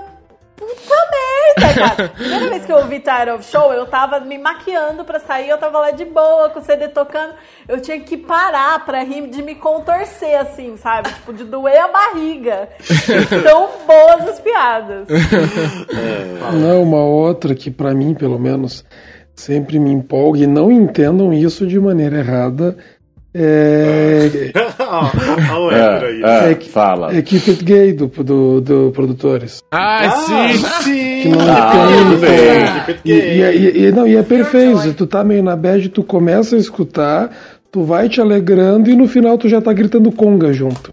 Puta 0.62 0.94
merda, 1.10 1.74
cara. 1.74 2.08
Primeira 2.10 2.48
vez 2.48 2.64
que 2.64 2.72
eu 2.72 2.76
ouvi 2.76 3.00
Title 3.00 3.34
of 3.34 3.44
Show, 3.44 3.72
eu 3.72 3.86
tava 3.86 4.20
me 4.20 4.38
maquiando 4.38 5.04
pra 5.04 5.18
sair, 5.20 5.48
eu 5.48 5.58
tava 5.58 5.78
lá 5.78 5.90
de 5.90 6.04
boa, 6.04 6.50
com 6.50 6.60
o 6.60 6.62
CD 6.62 6.88
tocando. 6.88 7.34
Eu 7.68 7.80
tinha 7.80 8.00
que 8.00 8.16
parar 8.16 8.84
pra 8.84 9.02
rir 9.02 9.28
de 9.28 9.42
me 9.42 9.54
contorcer, 9.54 10.38
assim, 10.40 10.76
sabe? 10.76 11.12
Tipo, 11.12 11.32
de 11.32 11.44
doer 11.44 11.78
a 11.78 11.88
barriga. 11.88 12.68
Tão 13.42 13.68
boas 13.86 14.28
as 14.28 14.40
piadas. 14.40 15.08
Não, 16.54 16.82
uma 16.82 17.04
outra 17.04 17.54
que 17.54 17.70
pra 17.70 17.94
mim, 17.94 18.14
pelo 18.14 18.38
menos, 18.38 18.84
sempre 19.34 19.78
me 19.78 19.90
empolga 19.90 20.40
e 20.40 20.46
não 20.46 20.70
entendam 20.70 21.32
isso 21.32 21.66
de 21.66 21.78
maneira 21.78 22.18
errada. 22.18 22.76
É, 23.35 24.53
Olha 24.78 25.59
o 25.59 25.70
Ebra 25.70 26.09
aí. 26.09 26.22
É, 26.22 26.49
é, 26.49 26.51
É 26.51 26.55
que- 26.55 26.68
fala. 26.68 27.16
é 27.16 27.22
Keep 27.22 27.51
It 27.51 27.64
Gay 27.64 27.93
do, 27.95 28.07
do, 28.09 28.61
do 28.61 28.93
Produtores. 28.95 29.62
Ai, 29.70 30.11
sim. 30.11 30.59
sim. 30.83 31.22
Que 31.22 31.28
não 31.28 31.41
Ah, 31.41 31.72
tem. 32.20 32.95
E, 33.05 33.20
gay. 33.20 33.39
e, 33.39 33.41
e- 33.80 33.85
e- 33.87 33.93
não, 33.93 34.07
e 34.07 34.16
é 34.16 34.22
perfeito. 34.22 34.93
Tu 34.95 35.07
tá 35.07 35.24
meio 35.24 35.43
na 35.43 35.57
bad, 35.57 35.89
tu 35.89 36.03
começa 36.05 36.57
a 36.57 36.59
escutar, 36.59 37.30
tu 37.70 37.85
vai 37.85 38.07
te 38.09 38.20
alegrando 38.20 38.91
e 38.91 38.95
no 38.95 39.09
final 39.09 39.39
tu 39.39 39.49
já 39.49 39.62
tá 39.62 39.72
gritando 39.72 40.12
conga 40.12 40.53
junto. 40.53 40.93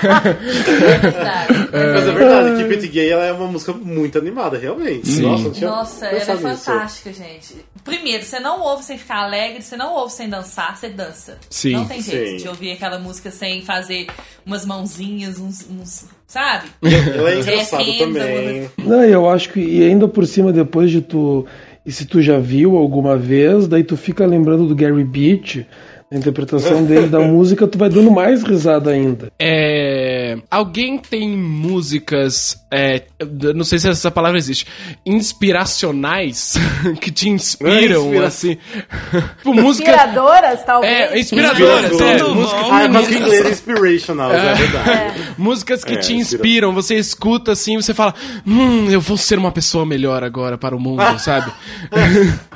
Verdade. 0.00 1.54
Mas 1.72 2.06
é 2.08 2.12
verdade, 2.12 2.56
Keep 2.56 2.74
It 2.74 2.88
Gay 2.88 3.10
ela 3.10 3.24
é 3.26 3.32
uma 3.32 3.46
música 3.46 3.72
muito 3.72 4.18
animada, 4.18 4.58
realmente. 4.58 5.20
Nossa, 5.20 5.44
não 5.44 5.50
tinha 5.52 5.70
Nossa, 5.70 6.06
ela 6.06 6.16
é 6.18 6.36
fantástica, 6.36 7.12
gente. 7.12 7.54
Primeiro, 7.96 8.24
você 8.24 8.38
não 8.40 8.60
ouve 8.60 8.82
sem 8.84 8.96
ficar 8.96 9.24
alegre, 9.24 9.62
você 9.62 9.76
não 9.76 9.94
ouve 9.94 10.12
sem 10.12 10.28
dançar, 10.28 10.76
você 10.76 10.88
dança. 10.88 11.38
Sim. 11.50 11.72
Não 11.72 11.86
tem 11.86 12.00
jeito 12.00 12.30
Sim. 12.30 12.36
de 12.36 12.48
ouvir 12.48 12.72
aquela 12.72 12.98
música 12.98 13.30
sem 13.30 13.62
fazer 13.62 14.06
umas 14.46 14.64
mãozinhas, 14.64 15.38
uns. 15.38 15.66
uns- 15.70 16.04
sabe? 16.26 16.68
Ela 16.82 17.30
é 17.32 17.40
engraçada 17.40 17.82
Jazz 17.82 17.98
hands, 17.98 18.16
também. 18.18 18.70
Não, 18.78 19.02
eu 19.04 19.28
acho 19.28 19.50
que, 19.50 19.60
e 19.60 19.82
ainda 19.82 20.06
por 20.06 20.26
cima, 20.26 20.52
depois 20.52 20.90
de 20.90 21.00
tu. 21.00 21.44
E 21.84 21.90
se 21.90 22.04
tu 22.06 22.20
já 22.22 22.38
viu 22.38 22.76
alguma 22.76 23.16
vez, 23.16 23.66
daí 23.66 23.82
tu 23.82 23.96
fica 23.96 24.24
lembrando 24.26 24.66
do 24.66 24.74
Gary 24.76 25.02
Beach, 25.02 25.66
A 26.12 26.16
interpretação 26.16 26.84
dele 26.84 27.06
da 27.06 27.20
música, 27.22 27.68
tu 27.68 27.78
vai 27.78 27.88
dando 27.88 28.10
mais 28.10 28.42
risada 28.42 28.90
ainda. 28.90 29.30
É, 29.38 30.38
alguém 30.50 30.98
tem 30.98 31.28
músicas, 31.36 32.60
é, 32.68 33.02
eu 33.20 33.54
não 33.54 33.62
sei 33.62 33.78
se 33.78 33.88
essa 33.88 34.10
palavra 34.10 34.36
existe, 34.36 34.66
inspiracionais 35.06 36.54
que 37.00 37.10
te 37.12 37.28
inspiram, 37.28 38.06
Inspira- 38.06 38.26
assim. 38.26 38.58
tipo, 39.38 39.54
música. 39.54 39.88
Inspiradoras, 39.90 40.64
talvez. 40.64 40.92
É, 40.92 41.18
inspiradoras, 41.18 42.00
é, 42.00 42.16
Tudo 42.18 42.34
música- 42.34 42.58
Ah, 42.70 42.88
mas 42.88 43.10
inglês 43.12 43.46
é 43.46 43.50
inspirational, 43.50 44.32
é, 44.32 44.54
verdade. 44.54 45.20
músicas 45.38 45.84
que 45.84 45.92
É, 45.94 45.96
te 45.96 46.12
inspira- 46.14 46.40
inspiram, 46.42 46.74
você 46.74 46.96
escuta 46.96 47.52
assim, 47.52 47.76
você 47.76 47.94
fala, 47.94 48.14
hum, 48.46 48.90
eu 48.90 49.00
vou 49.00 49.16
ser 49.16 49.38
uma 49.38 49.52
pessoa 49.52 49.86
melhor 49.86 50.24
agora 50.24 50.58
para 50.58 50.74
o 50.74 50.80
mundo, 50.80 51.02
sabe? 51.20 51.52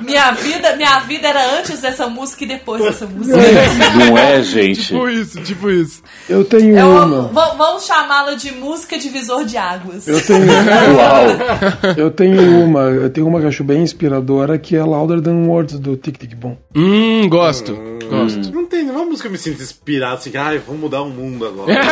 Minha 0.01 0.31
vida, 0.31 0.75
minha 0.75 0.99
vida 1.01 1.27
era 1.29 1.57
antes 1.59 1.81
dessa 1.81 2.07
música 2.07 2.43
e 2.43 2.47
depois 2.47 2.83
dessa 2.83 3.05
música. 3.05 3.44
Não 3.97 4.17
é, 4.17 4.41
gente? 4.43 4.87
tipo 4.87 5.09
isso, 5.09 5.41
tipo 5.41 5.69
isso. 5.69 6.01
Eu 6.29 6.43
tenho 6.43 6.77
Eu- 6.77 6.87
uma. 7.03 7.21
vamos 7.57 7.85
chamá-la 7.85 8.33
de 8.35 8.51
música 8.51 8.97
divisor 8.97 9.45
de 9.45 9.57
águas. 9.57 10.07
Eu 10.07 10.21
tenho, 10.25 10.45
Uau! 10.95 11.93
eu 11.97 12.11
tenho 12.11 12.63
uma. 12.65 12.81
Eu 12.81 13.09
tenho 13.09 13.27
uma 13.27 13.39
que 13.39 13.45
eu 13.45 13.49
acho 13.49 13.63
bem 13.63 13.81
inspiradora, 13.81 14.57
que 14.57 14.75
é 14.75 14.83
Louder 14.83 15.21
Than 15.21 15.45
Words, 15.47 15.79
do 15.79 15.95
Tic 15.95 16.17
Tic 16.17 16.35
Boom. 16.35 16.57
Hum, 16.75 17.27
gosto, 17.29 17.73
gosto. 18.09 18.51
Não 18.51 18.65
tem 18.65 18.83
nenhuma 18.83 19.05
música 19.05 19.27
que 19.29 19.33
me 19.33 19.37
sinta 19.37 19.61
inspirado, 19.63 20.15
assim, 20.15 20.31
ai, 20.35 20.57
vou 20.59 20.75
mudar 20.77 21.01
o 21.01 21.09
mundo 21.09 21.45
agora. 21.45 21.73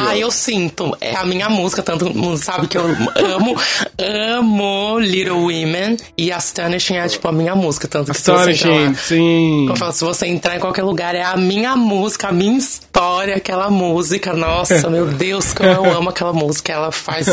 Ah, 0.00 0.16
eu 0.16 0.30
sinto. 0.30 0.96
É 1.00 1.14
a 1.16 1.24
minha 1.24 1.48
música, 1.48 1.82
tanto 1.82 2.12
mundo 2.14 2.36
sabe 2.36 2.66
que 2.66 2.76
eu 2.76 2.84
amo, 2.84 3.56
amo 3.98 4.98
Little 4.98 5.36
Women 5.42 5.96
e 6.16 6.32
Astonishing 6.32 6.96
é 6.96 7.08
tipo 7.08 7.26
a 7.28 7.32
minha 7.32 7.54
música, 7.54 7.86
tanto 7.88 8.12
que 8.12 8.18
se 8.18 8.24
você 8.24 8.30
entrar 8.30 8.50
Astonishing, 8.52 8.86
lá- 8.88 8.94
sim. 8.94 9.66
Eu 9.68 9.76
falo, 9.76 9.92
se 9.92 10.04
você 10.04 10.26
entrar 10.26 10.56
em 10.58 10.60
qualquer 10.60 10.82
lugar, 10.82 11.14
é 11.14 11.22
a 11.22 11.36
minha 11.36 11.74
música, 11.74 12.28
a 12.28 12.32
minha 12.32 12.58
história, 12.58 13.36
aquela 13.36 13.70
música. 13.70 14.32
Nossa, 14.32 14.90
meu 14.90 15.06
Deus, 15.06 15.52
como 15.54 15.68
eu 15.68 15.84
amo 15.96 16.10
aquela 16.10 16.32
música. 16.32 16.72
Ela 16.72 16.92
faz 16.92 17.26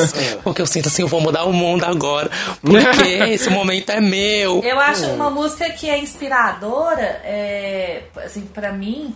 com 0.43 0.53
que 0.53 0.61
eu 0.61 0.65
sinto 0.65 0.87
assim, 0.87 1.01
eu 1.01 1.07
vou 1.07 1.19
mudar 1.21 1.43
o 1.45 1.51
mundo 1.53 1.83
agora. 1.83 2.29
Porque 2.61 3.03
esse 3.33 3.49
momento 3.49 3.89
é 3.91 3.99
meu. 3.99 4.61
Eu 4.63 4.79
acho 4.79 5.05
uma 5.07 5.29
música 5.29 5.69
que 5.71 5.89
é 5.89 5.97
inspiradora, 5.99 7.01
é, 7.23 8.03
assim, 8.23 8.41
pra 8.41 8.71
mim, 8.71 9.13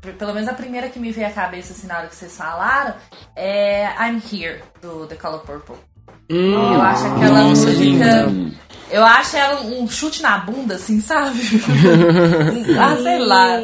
p- 0.00 0.12
pelo 0.12 0.34
menos 0.34 0.48
a 0.48 0.52
primeira 0.54 0.88
que 0.88 0.98
me 0.98 1.10
veio 1.12 1.26
à 1.26 1.30
cabeça, 1.30 1.72
assim, 1.72 1.86
na 1.86 1.98
hora 1.98 2.06
que 2.08 2.16
vocês 2.16 2.36
falaram, 2.36 2.94
é 3.34 3.88
I'm 4.00 4.20
Here, 4.32 4.60
do 4.82 5.06
The 5.06 5.14
Color 5.16 5.40
Purple. 5.40 5.76
eu 6.28 6.82
acho 6.82 7.06
aquela 7.06 7.42
nossa, 7.44 7.66
música... 7.66 7.82
linda. 7.84 8.52
Eu 8.90 9.04
acho 9.04 9.36
ela 9.36 9.62
um 9.62 9.88
chute 9.88 10.22
na 10.22 10.38
bunda, 10.38 10.74
assim, 10.74 11.00
sabe? 11.00 11.40
ah, 12.78 12.96
sei 13.02 13.18
lá. 13.18 13.60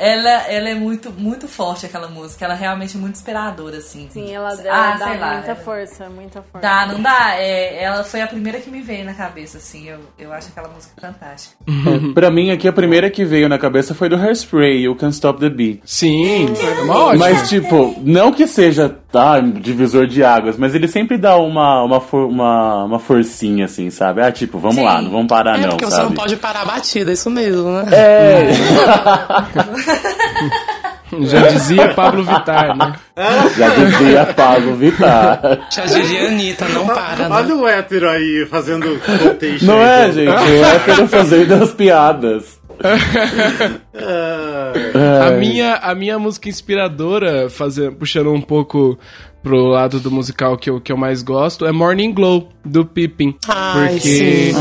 Ela, 0.00 0.30
ela 0.46 0.68
é 0.68 0.74
muito, 0.76 1.10
muito 1.10 1.48
forte, 1.48 1.84
aquela 1.84 2.06
música. 2.06 2.44
Ela 2.44 2.54
é 2.54 2.56
realmente 2.56 2.96
muito 2.96 3.16
inspiradora, 3.16 3.78
assim. 3.78 4.06
Sim, 4.10 4.32
ela, 4.32 4.50
Ah, 4.50 4.52
ela 4.60 4.96
dá 4.96 5.06
sei 5.08 5.18
lá. 5.18 5.32
muita 5.32 5.56
força, 5.56 6.08
muita 6.08 6.40
força. 6.40 6.60
Dá, 6.60 6.86
não 6.86 7.02
dá? 7.02 7.34
É, 7.34 7.82
ela 7.82 8.04
foi 8.04 8.20
a 8.22 8.28
primeira 8.28 8.60
que 8.60 8.70
me 8.70 8.80
veio 8.80 9.04
na 9.04 9.12
cabeça, 9.12 9.58
assim. 9.58 9.88
Eu, 9.88 9.98
eu 10.16 10.32
acho 10.32 10.50
aquela 10.50 10.68
música 10.68 10.94
fantástica. 11.00 11.56
Pra 12.14 12.30
mim, 12.30 12.52
aqui, 12.52 12.68
a 12.68 12.72
primeira 12.72 13.10
que 13.10 13.24
veio 13.24 13.48
na 13.48 13.58
cabeça 13.58 13.92
foi 13.92 14.08
do 14.08 14.14
Hairspray, 14.14 14.84
You 14.84 14.94
Can't 14.94 15.14
Stop 15.14 15.40
the 15.40 15.50
Beat. 15.50 15.80
Sim, 15.84 16.46
é 16.46 16.82
uma 16.82 16.96
ótima. 17.06 17.30
Mas, 17.30 17.48
tipo, 17.48 17.96
não 18.00 18.32
que 18.32 18.46
seja 18.46 18.96
tá, 19.10 19.40
divisor 19.40 20.06
de 20.06 20.22
águas, 20.22 20.56
mas 20.58 20.74
ele 20.74 20.86
sempre 20.88 21.16
dá 21.16 21.36
uma, 21.36 21.82
uma, 21.82 22.00
for- 22.00 22.28
uma, 22.28 22.84
uma 22.84 22.98
forcinha, 22.98 23.64
assim, 23.64 23.88
sabe? 23.90 24.20
Ah, 24.22 24.30
tipo, 24.30 24.58
vamos 24.58 24.76
Sim. 24.76 24.84
lá, 24.84 25.00
não 25.00 25.10
vamos 25.10 25.26
parar, 25.28 25.58
É, 25.58 25.62
não, 25.62 25.70
porque 25.70 25.86
você 25.86 25.92
sabe? 25.96 26.08
não 26.08 26.12
pode 26.14 26.36
parar 26.36 26.62
a 26.62 26.64
batida, 26.66 27.10
é 27.10 27.14
isso 27.14 27.30
mesmo, 27.30 27.70
né? 27.70 27.84
É, 27.92 28.48
Já 31.22 31.40
dizia 31.48 31.94
Pablo 31.94 32.22
Vittar, 32.22 32.76
né? 32.76 32.92
já 33.56 33.68
dizia 33.70 34.26
Pablo 34.26 34.74
Vittar. 34.76 35.40
Já 35.70 35.86
diria 35.86 36.28
Anitta, 36.28 36.68
não 36.68 36.86
para, 36.86 37.30
né? 37.30 37.34
Olha 37.34 37.54
o 37.56 37.66
hétero 37.66 38.10
aí 38.10 38.46
fazendo 38.50 39.00
quotation. 39.00 39.64
Não 39.64 39.78
é, 39.80 40.04
aí. 40.04 40.12
gente? 40.12 40.28
O 40.30 40.64
hétero 40.66 41.08
fazendo 41.08 41.54
as 41.64 41.70
piadas. 41.72 42.57
A 45.26 45.30
minha, 45.32 45.74
a 45.76 45.94
minha 45.94 46.18
música 46.18 46.48
inspiradora, 46.48 47.48
fazer, 47.50 47.92
puxando 47.92 48.32
um 48.32 48.40
pouco 48.40 48.98
pro 49.42 49.66
lado 49.66 50.00
do 50.00 50.10
musical 50.10 50.56
que 50.56 50.68
eu, 50.68 50.80
que 50.80 50.90
eu 50.92 50.96
mais 50.96 51.22
gosto, 51.22 51.64
é 51.66 51.72
Morning 51.72 52.12
Glow, 52.12 52.48
do 52.64 52.84
Pippin. 52.84 53.34
Ai, 53.48 53.90
porque 53.92 54.08
sim. 54.08 54.52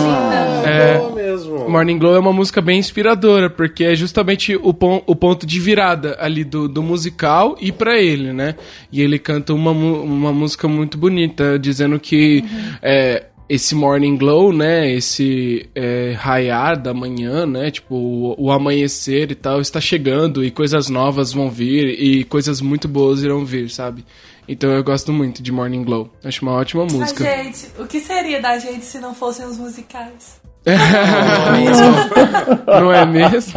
é, 0.66 1.16
mesmo. 1.16 1.70
Morning 1.70 1.98
Glow 1.98 2.16
é 2.16 2.20
uma 2.20 2.32
música 2.34 2.62
bem 2.62 2.80
inspiradora, 2.80 3.50
porque 3.50 3.84
é 3.84 3.96
justamente 3.96 4.56
o, 4.56 4.74
pon- 4.74 5.04
o 5.06 5.16
ponto 5.16 5.46
de 5.46 5.60
virada 5.60 6.16
ali 6.20 6.44
do, 6.44 6.68
do 6.68 6.82
musical 6.84 7.58
e 7.60 7.72
pra 7.72 8.00
ele, 8.00 8.32
né? 8.34 8.56
E 8.92 9.02
ele 9.02 9.18
canta 9.20 9.54
uma, 9.54 9.72
uma 9.72 10.32
música 10.32 10.68
muito 10.68 10.98
bonita, 10.98 11.58
dizendo 11.60 12.00
que 12.00 12.44
é, 12.82 13.26
esse 13.50 13.74
Morning 13.74 14.18
Glow, 14.18 14.52
né? 14.52 14.92
Esse 14.92 15.70
é, 15.74 16.14
raiar 16.18 16.82
da 16.82 16.94
manhã, 16.94 17.46
né? 17.46 17.72
Tipo, 17.72 17.96
o, 17.96 18.46
o 18.46 18.52
amanhecer 18.52 19.32
e 19.32 19.36
tal 19.36 19.62
está 19.62 19.80
chegando 19.80 20.44
e 20.44 20.52
coisas 20.52 20.90
novas 20.90 21.34
vão 21.34 21.50
vir 21.50 22.00
e 22.00 22.24
coisas 22.24 22.62
muito 22.62 22.88
boas 22.88 23.24
irão 23.24 23.46
vir, 23.46 23.70
sabe? 23.70 24.06
Então 24.48 24.72
eu 24.72 24.84
gosto 24.84 25.12
muito 25.12 25.44
de 25.44 25.52
Morning 25.52 25.84
Glow. 25.84 26.10
Acho 26.24 26.44
uma 26.44 26.54
ótima 26.54 26.86
música. 26.86 27.24
Gente, 27.24 27.68
o 27.78 27.86
que 27.86 28.00
seria 28.00 28.42
da 28.42 28.58
gente 28.58 28.86
se 28.86 29.00
não 29.00 29.14
fossem 29.14 29.46
os 29.46 29.58
musicais? 29.58 30.40
Não 32.68 32.92
é 32.92 33.06
mesmo? 33.06 33.54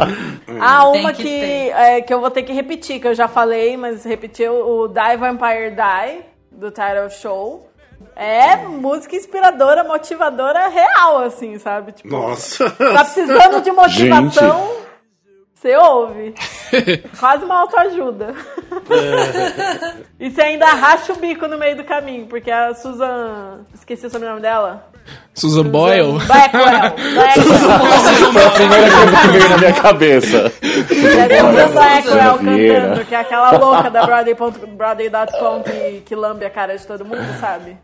Ah, 0.61 0.89
Tem 0.91 1.01
uma 1.01 1.11
que 1.11 1.23
que, 1.23 1.29
é, 1.29 2.01
que 2.01 2.13
eu 2.13 2.21
vou 2.21 2.31
ter 2.31 2.43
que 2.43 2.53
repetir, 2.53 3.01
que 3.01 3.07
eu 3.07 3.13
já 3.13 3.27
falei, 3.27 3.75
mas 3.75 4.05
repetiu 4.05 4.53
o 4.53 4.87
Die 4.87 5.17
Vampire 5.17 5.71
Die, 5.71 6.21
do 6.51 6.71
Title 6.71 7.09
Show. 7.09 7.69
É 8.15 8.55
música 8.55 9.15
inspiradora, 9.15 9.83
motivadora 9.83 10.67
real, 10.67 11.19
assim, 11.23 11.57
sabe? 11.59 11.91
Tipo, 11.93 12.09
Nossa. 12.09 12.69
tá 12.69 13.03
precisando 13.03 13.61
de 13.61 13.71
motivação, 13.71 14.81
você 15.53 15.75
ouve. 15.75 16.33
Quase 17.19 17.45
uma 17.45 17.59
autoajuda. 17.59 18.33
e 20.19 20.31
você 20.31 20.41
ainda 20.41 20.65
racha 20.65 21.13
o 21.13 21.17
bico 21.17 21.47
no 21.47 21.57
meio 21.57 21.77
do 21.77 21.83
caminho, 21.83 22.25
porque 22.27 22.49
a 22.49 22.73
Susan. 22.73 23.65
Esqueci 23.73 24.07
o 24.07 24.09
sobrenome 24.09 24.41
dela. 24.41 24.90
Susan 25.33 25.69
Boyle. 25.69 26.19
Blackwell. 26.27 26.93
Blackwell. 27.13 28.31
Foi 28.31 28.43
a 28.43 28.49
primeira 28.51 28.91
coisa 28.91 29.21
que 29.21 29.27
veio 29.27 29.49
na 29.49 29.57
minha 29.57 29.73
cabeça. 29.73 30.51
É 31.29 31.39
a 31.39 31.51
Susan 31.51 31.71
Blackwell 31.71 32.37
cantando, 32.37 33.05
que 33.05 33.15
é 33.15 33.19
aquela 33.19 33.51
louca 33.57 33.89
da 33.89 34.05
Broadway.com 34.05 34.75
Broadway.com 34.75 35.63
que, 35.63 36.01
que 36.05 36.15
lambe 36.15 36.45
a 36.45 36.49
cara 36.49 36.77
de 36.77 36.85
todo 36.85 37.05
mundo, 37.05 37.23
sabe? 37.39 37.77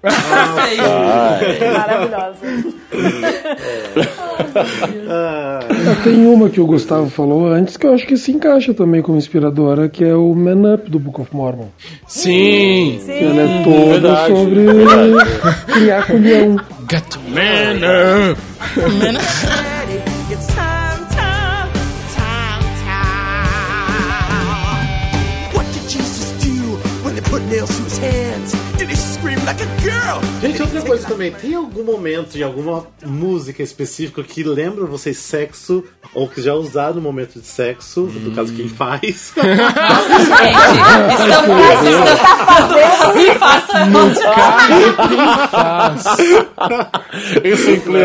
Sei. 0.67 1.71
Maravilhosa. 1.71 2.39
Tenho 6.03 6.33
uma 6.33 6.49
que 6.49 6.59
o 6.59 6.65
Gustavo 6.65 7.09
falou 7.09 7.47
antes 7.47 7.77
que 7.77 7.87
eu 7.87 7.93
acho 7.93 8.05
que 8.05 8.17
se 8.17 8.31
encaixa 8.31 8.73
também 8.73 9.01
como 9.01 9.17
inspiradora, 9.17 9.87
que 9.87 10.03
é 10.03 10.15
o 10.15 10.33
Man 10.35 10.73
Up 10.73 10.89
do 10.89 10.99
Book 10.99 11.21
of 11.21 11.35
Mormon. 11.35 11.67
Sim. 12.07 12.99
Que 13.05 13.23
ela 13.23 13.41
é 13.41 13.63
toda 13.63 13.85
verdade, 13.91 14.35
sobre 14.35 14.65
criar 15.73 16.07
com 16.07 16.17
leão. 16.17 16.57
Got 16.87 17.11
to 17.11 17.19
man 17.19 17.83
up. 17.83 18.37
It's 20.29 20.47
time, 20.53 21.05
time, 21.09 21.71
time, 22.15 22.63
time. 22.85 24.05
What 25.53 25.65
did 25.73 25.89
Jesus 25.89 26.31
do 26.41 26.77
when 27.03 27.15
they 27.15 27.21
put 27.21 27.41
nails 27.43 27.75
to 27.75 27.83
his 27.83 27.97
hands? 27.97 28.56
Like 29.47 29.63
a 29.63 29.65
girl? 29.79 30.19
Gente, 30.41 30.61
outra 30.61 30.81
coisa 30.81 31.07
também, 31.07 31.31
tem 31.31 31.55
algum 31.55 31.81
momento 31.81 32.37
em 32.37 32.43
alguma 32.43 32.85
música 33.05 33.63
específica 33.63 34.21
que 34.21 34.43
lembra 34.43 34.85
vocês 34.85 35.17
sexo, 35.19 35.85
ou 36.13 36.27
que 36.27 36.41
já 36.41 36.53
usaram 36.53 36.95
no 36.95 37.01
momento 37.01 37.39
de 37.39 37.47
sexo, 37.47 38.01
no 38.01 38.31
caso 38.35 38.53
quem 38.53 38.67
faz? 38.67 39.31
Nossa, 39.39 40.19
gente, 40.19 40.59
estamos, 41.23 41.61
estamos 42.97 43.37
faça 43.39 43.87
Isso 47.43 47.71
inclui 47.71 48.01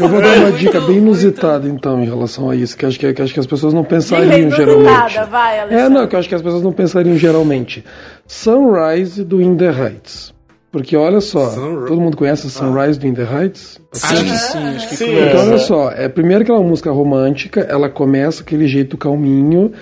Eu 0.00 0.08
vou 0.08 0.20
dar 0.20 0.30
foi 0.30 0.38
uma 0.40 0.52
dica 0.52 0.80
bem 0.80 0.96
inusitada, 0.96 1.68
então, 1.68 2.02
em 2.02 2.06
relação 2.06 2.50
a 2.50 2.56
isso, 2.56 2.76
que 2.76 2.84
acho 2.84 2.98
que, 2.98 3.12
que 3.12 3.22
acho 3.22 3.32
que 3.32 3.40
as 3.40 3.46
pessoas 3.46 3.72
não 3.72 3.84
pensariam 3.84 4.50
geralmente. 4.50 5.20
vai. 5.30 5.58
É, 5.70 5.88
não, 5.88 6.08
que 6.08 6.16
eu 6.16 6.18
acho 6.18 6.28
que 6.28 6.34
as 6.34 6.42
pessoas 6.42 6.64
não 6.64 6.72
pensariam 6.72 7.16
geralmente. 7.16 7.84
Sunrise 8.28 9.24
do 9.24 9.40
In 9.40 9.56
the 9.56 9.70
Heights. 9.70 10.34
Porque 10.70 10.94
olha 10.94 11.20
só, 11.20 11.48
todo 11.86 11.98
mundo 11.98 12.14
conhece 12.14 12.50
Sunrise 12.50 13.00
do 13.00 13.06
In 13.06 13.14
the 13.14 13.22
Heights? 13.22 13.80
Acho 13.90 14.22
que 14.22 14.36
sim, 14.36 14.58
acho 14.58 14.88
que 14.90 14.96
Sim, 14.96 15.18
Então, 15.18 15.40
olha 15.40 15.58
só, 15.58 15.90
é, 15.90 16.10
primeiro 16.10 16.44
que 16.44 16.50
ela 16.50 16.60
é 16.60 16.62
uma 16.62 16.68
música 16.68 16.90
romântica, 16.90 17.60
ela 17.62 17.88
começa 17.88 18.42
aquele 18.42 18.68
jeito 18.68 18.98
calminho, 18.98 19.72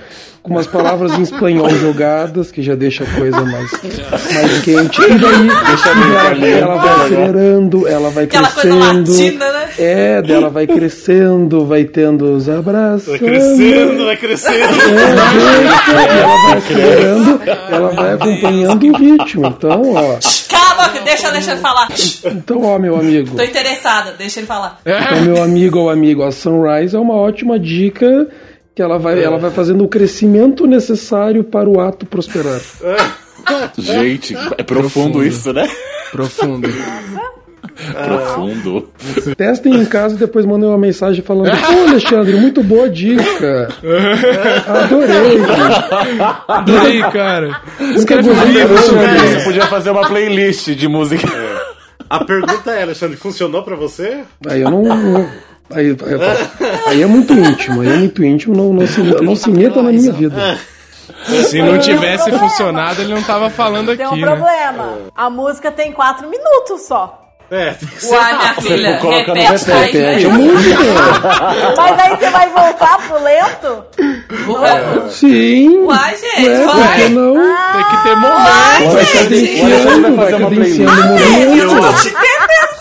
com 0.46 0.52
umas 0.52 0.66
palavras 0.68 1.18
em 1.18 1.22
espanhol 1.22 1.68
jogadas, 1.70 2.52
que 2.52 2.62
já 2.62 2.76
deixa 2.76 3.02
a 3.02 3.06
coisa 3.18 3.44
mais, 3.44 3.68
mais 3.72 4.62
quente. 4.62 5.02
E 5.02 5.18
daí 5.18 5.48
ela, 6.38 6.46
ela 6.46 6.76
vai 6.76 7.06
acelerando, 7.06 7.88
ela 7.88 8.10
vai 8.10 8.24
Aquela 8.24 8.48
coisa 8.52 8.68
crescendo. 8.68 9.10
latina, 9.10 9.52
né? 9.52 9.68
É, 9.76 10.22
dela 10.22 10.48
vai 10.48 10.68
crescendo, 10.68 11.66
vai 11.66 11.84
tendo 11.84 12.32
os 12.32 12.48
abraços. 12.48 13.08
Vai 13.08 13.18
crescendo, 13.18 14.04
vai 14.04 14.16
crescendo. 14.16 14.54
É, 14.56 16.20
ela 16.20 16.42
vai 16.44 16.58
acelerando, 16.58 17.40
ela 17.68 17.88
vai 17.88 18.12
acompanhando 18.12 18.86
o 18.86 18.96
ritmo. 18.96 19.46
Então, 19.48 19.94
ó. 19.94 20.18
Calma, 20.48 21.00
deixa, 21.04 21.32
deixa 21.32 21.52
ele 21.52 21.60
falar. 21.60 21.88
Então, 22.24 22.62
ó, 22.62 22.78
meu 22.78 22.94
amigo. 22.94 23.36
Tô 23.36 23.42
interessada, 23.42 24.14
deixa 24.16 24.38
ele 24.38 24.46
falar. 24.46 24.78
Então, 24.86 25.22
meu 25.22 25.42
amigo 25.42 25.80
ou 25.80 25.90
amigo, 25.90 26.22
a 26.22 26.30
Sunrise 26.30 26.94
é 26.94 26.98
uma 27.00 27.14
ótima 27.14 27.58
dica 27.58 28.28
que 28.76 28.82
ela 28.82 28.98
vai, 28.98 29.24
ela 29.24 29.38
vai 29.38 29.50
fazendo 29.50 29.82
o 29.82 29.88
crescimento 29.88 30.66
necessário 30.66 31.42
para 31.42 31.66
o 31.66 31.80
ato 31.80 32.04
prosperar. 32.04 32.60
Gente, 33.78 34.36
é 34.58 34.62
profundo 34.62 35.24
isso, 35.24 35.50
né? 35.50 35.66
Profundo. 36.12 36.68
Profundo. 38.04 38.88
Testem 39.36 39.76
em 39.76 39.84
casa 39.84 40.14
e 40.14 40.18
depois 40.18 40.44
mandem 40.46 40.68
uma 40.68 40.78
mensagem 40.78 41.22
falando: 41.22 41.50
Pô, 41.50 41.90
Alexandre, 41.90 42.36
muito 42.36 42.62
boa 42.62 42.88
dica. 42.88 43.68
Adorei. 44.66 45.38
Aí, 46.80 47.12
cara? 47.12 47.60
Escreve 47.94 48.30
um 48.30 48.44
livro 48.44 48.78
sobre 48.78 49.04
ideia. 49.04 49.40
Você 49.40 49.44
podia 49.44 49.66
fazer 49.66 49.90
uma 49.90 50.06
playlist 50.06 50.68
de 50.70 50.88
música. 50.88 51.28
A 52.08 52.24
pergunta 52.24 52.70
é, 52.70 52.82
Alexandre, 52.82 53.16
funcionou 53.16 53.62
pra 53.62 53.74
você? 53.74 54.22
Aí 54.46 54.60
eu 54.60 54.70
não. 54.70 54.84
Aí, 55.74 55.88
aí, 55.88 56.48
aí 56.86 57.02
é 57.02 57.06
muito 57.06 57.32
íntimo, 57.32 57.80
aí 57.80 57.88
é 57.88 57.96
muito 57.96 58.24
íntimo, 58.24 58.56
não, 58.56 58.72
não, 58.72 58.86
se, 58.86 59.00
não 59.00 59.34
se 59.36 59.50
meta 59.50 59.82
na 59.82 59.90
minha 59.90 60.12
vida. 60.12 60.58
Se 61.48 61.60
não 61.60 61.78
tivesse 61.78 62.30
funcionado, 62.32 63.02
ele 63.02 63.14
não 63.14 63.22
tava 63.22 63.50
falando 63.50 63.96
Tem 63.96 64.06
um 64.06 64.10
aqui, 64.10 64.20
né? 64.20 64.26
problema. 64.26 64.98
A 65.14 65.28
música 65.28 65.70
tem 65.72 65.92
quatro 65.92 66.28
minutos 66.28 66.82
só. 66.82 67.22
É, 67.48 67.70
tem 67.74 67.88
que 67.88 68.04
ser. 68.04 68.14
Uai, 68.16 68.38
minha 68.38 68.54
filha, 68.54 68.98
coloca 68.98 69.34
no 69.34 69.40
repete 69.40 69.72
aí. 69.72 69.92
Repete 69.92 70.26
a 70.26 70.28
música. 70.30 70.78
Mas 71.76 72.00
aí 72.00 72.16
você 72.16 72.30
vai 72.30 72.50
voltar 72.50 72.98
pro 73.06 73.22
lento? 73.22 73.84
Sim. 75.10 75.78
Uai, 75.84 76.16
gente, 76.16 76.48
Ué, 76.48 76.64
por 76.64 76.74
que 76.74 76.80
vai. 76.80 77.08
não? 77.08 77.34
Tem 77.34 77.84
que 77.84 78.02
ter 78.02 78.16
momento. 78.16 78.92
Vai 78.92 79.04
gente. 79.04 79.18
cadenciando, 79.18 80.16
vai 80.16 80.24
fazer 80.24 80.34
uma 80.34 80.50
cadenciando 80.50 81.18
Eu 81.56 81.68
tô 81.68 81.92
te 81.92 82.08
entendendo. 82.08 82.75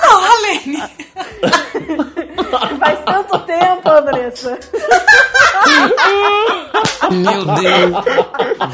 Faz 2.80 3.00
tanto 3.06 3.40
tempo, 3.40 3.90
Andressa. 3.90 4.60
Meu 7.12 7.46
Deus. 7.46 8.06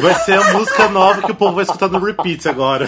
Vai 0.01 0.13
ser 0.15 0.39
a 0.39 0.53
música 0.53 0.87
nova 0.89 1.21
que 1.21 1.31
o 1.31 1.35
povo 1.35 1.55
vai 1.55 1.63
escutar 1.63 1.87
no 1.89 1.99
repeat 1.99 2.47
agora. 2.47 2.87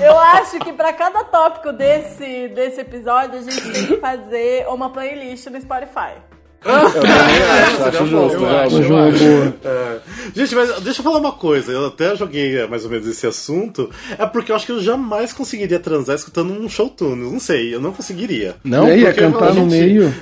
Eu 0.00 0.18
acho 0.18 0.58
que 0.60 0.72
pra 0.72 0.92
cada 0.92 1.24
tópico 1.24 1.72
desse, 1.72 2.48
desse 2.48 2.80
episódio, 2.80 3.38
a 3.38 3.42
gente 3.42 3.60
tem 3.72 3.86
que 3.86 3.96
fazer 3.98 4.66
uma 4.68 4.90
playlist 4.90 5.46
no 5.46 5.60
Spotify. 5.60 6.31
Eu 6.64 8.48
acho, 8.48 8.76
eu 8.82 8.96
acho. 8.96 9.24
É. 9.64 9.96
Gente, 10.34 10.54
mas 10.54 10.80
deixa 10.80 11.00
eu 11.00 11.04
falar 11.04 11.18
uma 11.18 11.32
coisa. 11.32 11.72
Eu 11.72 11.86
até 11.86 12.14
joguei 12.16 12.56
é, 12.58 12.66
mais 12.66 12.84
ou 12.84 12.90
menos 12.90 13.06
esse 13.06 13.26
assunto. 13.26 13.90
É 14.18 14.26
porque 14.26 14.52
eu 14.52 14.56
acho 14.56 14.66
que 14.66 14.72
eu 14.72 14.80
jamais 14.82 15.32
conseguiria 15.32 15.78
transar 15.80 16.14
escutando 16.16 16.52
um 16.52 16.68
show 16.68 16.88
tunes. 16.88 17.30
Não 17.32 17.40
sei, 17.40 17.74
eu 17.74 17.80
não 17.80 17.92
conseguiria. 17.92 18.56
Não? 18.64 18.86
E 18.88 18.92
aí, 18.92 19.00
ia 19.02 19.10
a 19.10 19.14
cantar 19.14 19.54
no 19.54 19.68
gente- 19.68 19.70
meio. 19.70 20.14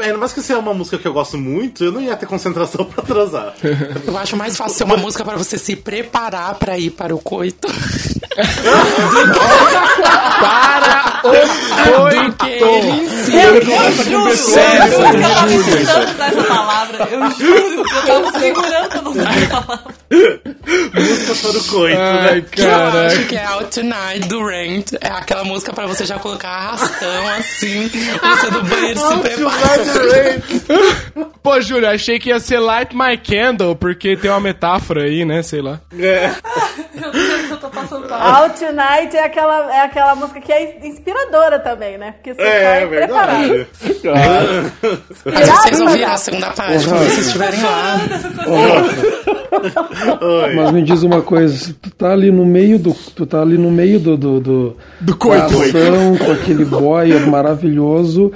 Ainda 0.00 0.16
mais 0.16 0.32
que 0.32 0.40
se 0.40 0.52
é 0.52 0.56
uma 0.56 0.72
música 0.72 0.96
que 0.98 1.08
eu 1.08 1.12
gosto 1.12 1.36
muito, 1.36 1.82
eu 1.82 1.90
não 1.90 2.00
ia 2.00 2.14
ter 2.14 2.26
concentração 2.26 2.84
pra 2.86 3.02
transar. 3.02 3.54
Eu 4.06 4.16
acho 4.16 4.36
mais 4.36 4.56
fácil 4.56 4.76
ser 4.78 4.84
uma 4.84 4.96
música 4.96 5.24
pra 5.24 5.36
você 5.36 5.58
se 5.58 5.74
preparar 5.74 6.54
pra 6.54 6.78
ir 6.78 6.90
para 6.90 7.12
o 7.12 7.18
coito. 7.18 7.66
Para 10.42 11.20
o 11.24 12.32
coito! 12.34 12.64
Eu 13.34 13.62
juro, 14.04 14.36
Sério, 14.36 14.92
eu 14.92 15.00
eu 15.00 15.20
tava 15.20 15.48
juro. 15.48 15.64
tentando 15.64 16.10
usar 16.14 16.26
essa 16.28 16.42
palavra. 16.44 17.08
Eu 17.10 17.30
juro 17.30 17.84
que 17.84 17.94
eu 17.94 18.02
tava 18.06 18.38
segurando 18.38 18.88
pra 18.88 19.02
não 19.02 19.10
usar 19.12 19.34
essa 19.36 19.46
palavra. 19.62 19.94
música 20.94 21.34
para 21.34 21.58
o 21.58 21.64
coito, 21.64 21.98
Ai, 22.00 22.34
né? 22.40 22.44
Eu 22.56 23.06
acho 23.06 23.26
que 23.26 23.36
é 23.36 23.44
Out 23.44 23.80
Tonight 23.80 24.28
do 24.28 24.44
Rent. 24.46 24.92
É 25.00 25.08
aquela 25.08 25.44
música 25.44 25.72
pra 25.72 25.86
você 25.86 26.04
já 26.04 26.18
colocar 26.18 26.48
arrastão 26.50 27.28
assim. 27.38 27.88
Você 27.88 28.50
do 28.50 28.62
banheiro 28.62 29.00
se 29.00 29.16
prepara. 29.18 30.42
Pô, 31.42 31.60
Júlio, 31.60 31.88
achei 31.88 32.18
que 32.18 32.28
ia 32.30 32.38
ser 32.40 32.58
Light 32.58 32.94
My 32.94 33.16
Candle, 33.16 33.74
porque 33.76 34.16
tem 34.16 34.30
uma 34.30 34.40
metáfora 34.40 35.04
aí, 35.04 35.24
né? 35.24 35.42
Sei 35.42 35.60
lá. 35.60 35.80
É. 35.98 36.30
Eu 36.94 37.12
tô 37.64 37.70
passando 37.70 38.08
mal. 38.08 38.42
Out 38.42 38.58
Tonight 38.58 39.16
é 39.16 39.24
aquela, 39.24 39.74
é 39.74 39.80
aquela 39.84 40.14
música 40.14 40.40
que 40.40 40.52
é 40.52 40.86
inspiradora 40.86 41.58
também, 41.58 41.96
né? 41.98 42.12
Porque 42.12 42.34
você 42.34 42.42
É, 42.42 42.62
sai 42.80 42.86
preparado. 42.88 43.48
verdade. 43.48 44.72
Mas 45.24 45.48
vocês 45.48 45.80
ouviram 45.80 46.12
a 46.12 46.16
segunda 46.16 46.50
parte 46.50 46.84
quando 46.86 46.98
vocês 47.04 47.26
estiverem 47.26 47.62
lá. 47.62 48.00
Mas 50.54 50.72
me 50.72 50.82
diz 50.82 51.02
uma 51.02 51.22
coisa, 51.22 51.56
se 51.56 51.72
tu 51.74 51.90
tá 51.90 52.12
ali 52.12 52.30
no 52.30 52.44
meio 52.44 52.78
do. 52.78 52.92
Tu 52.94 53.24
tá 53.26 53.40
ali 53.40 53.56
no 53.56 53.70
meio 53.70 53.98
do. 53.98 54.16
do, 54.16 54.40
do 54.40 54.76
Do 55.00 55.16
coito. 55.16 55.44
ação, 55.44 56.16
com 56.18 56.32
aquele 56.32 56.64
boy 56.64 57.18
maravilhoso 57.26 58.32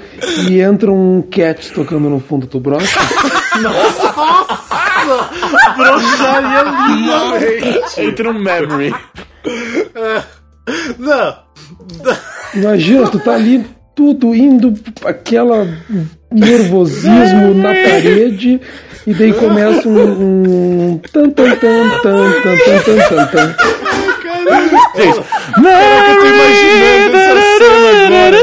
e 0.48 0.60
entra 0.60 0.90
um 0.90 1.22
cat 1.22 1.70
tocando 1.72 2.08
no 2.08 2.20
fundo 2.20 2.46
do 2.46 2.60
brocha. 2.60 2.98
Nossa! 5.08 5.74
Broxaria 5.76 6.62
lindamente! 6.88 8.00
Entra 8.00 8.30
um 8.30 8.38
memory. 8.38 8.94
Não! 10.98 11.38
Imagina, 12.54 13.08
tu 13.08 13.18
tá 13.18 13.34
ali 13.34 13.66
tudo 13.94 14.34
indo, 14.34 14.74
aquela 15.04 15.66
nervosismo 16.30 17.54
na 17.54 17.74
parede. 17.74 18.60
E 19.06 19.14
daí 19.14 19.32
começa 19.32 19.88
um. 19.88 21.00
tan 21.10 21.30
tan, 21.30 21.56
tan, 21.56 21.88
tan, 22.02 22.32
tan, 22.42 22.58
tan, 22.58 22.78
tan, 22.84 22.98
tan, 23.08 23.26
tan. 23.26 23.54
Gente, 24.96 25.20
caraca, 25.54 26.10
eu 26.10 26.18
tô 26.20 26.26
imaginando 26.26 27.16
essa 27.16 27.42
cena 27.58 27.88
agora. 28.06 28.40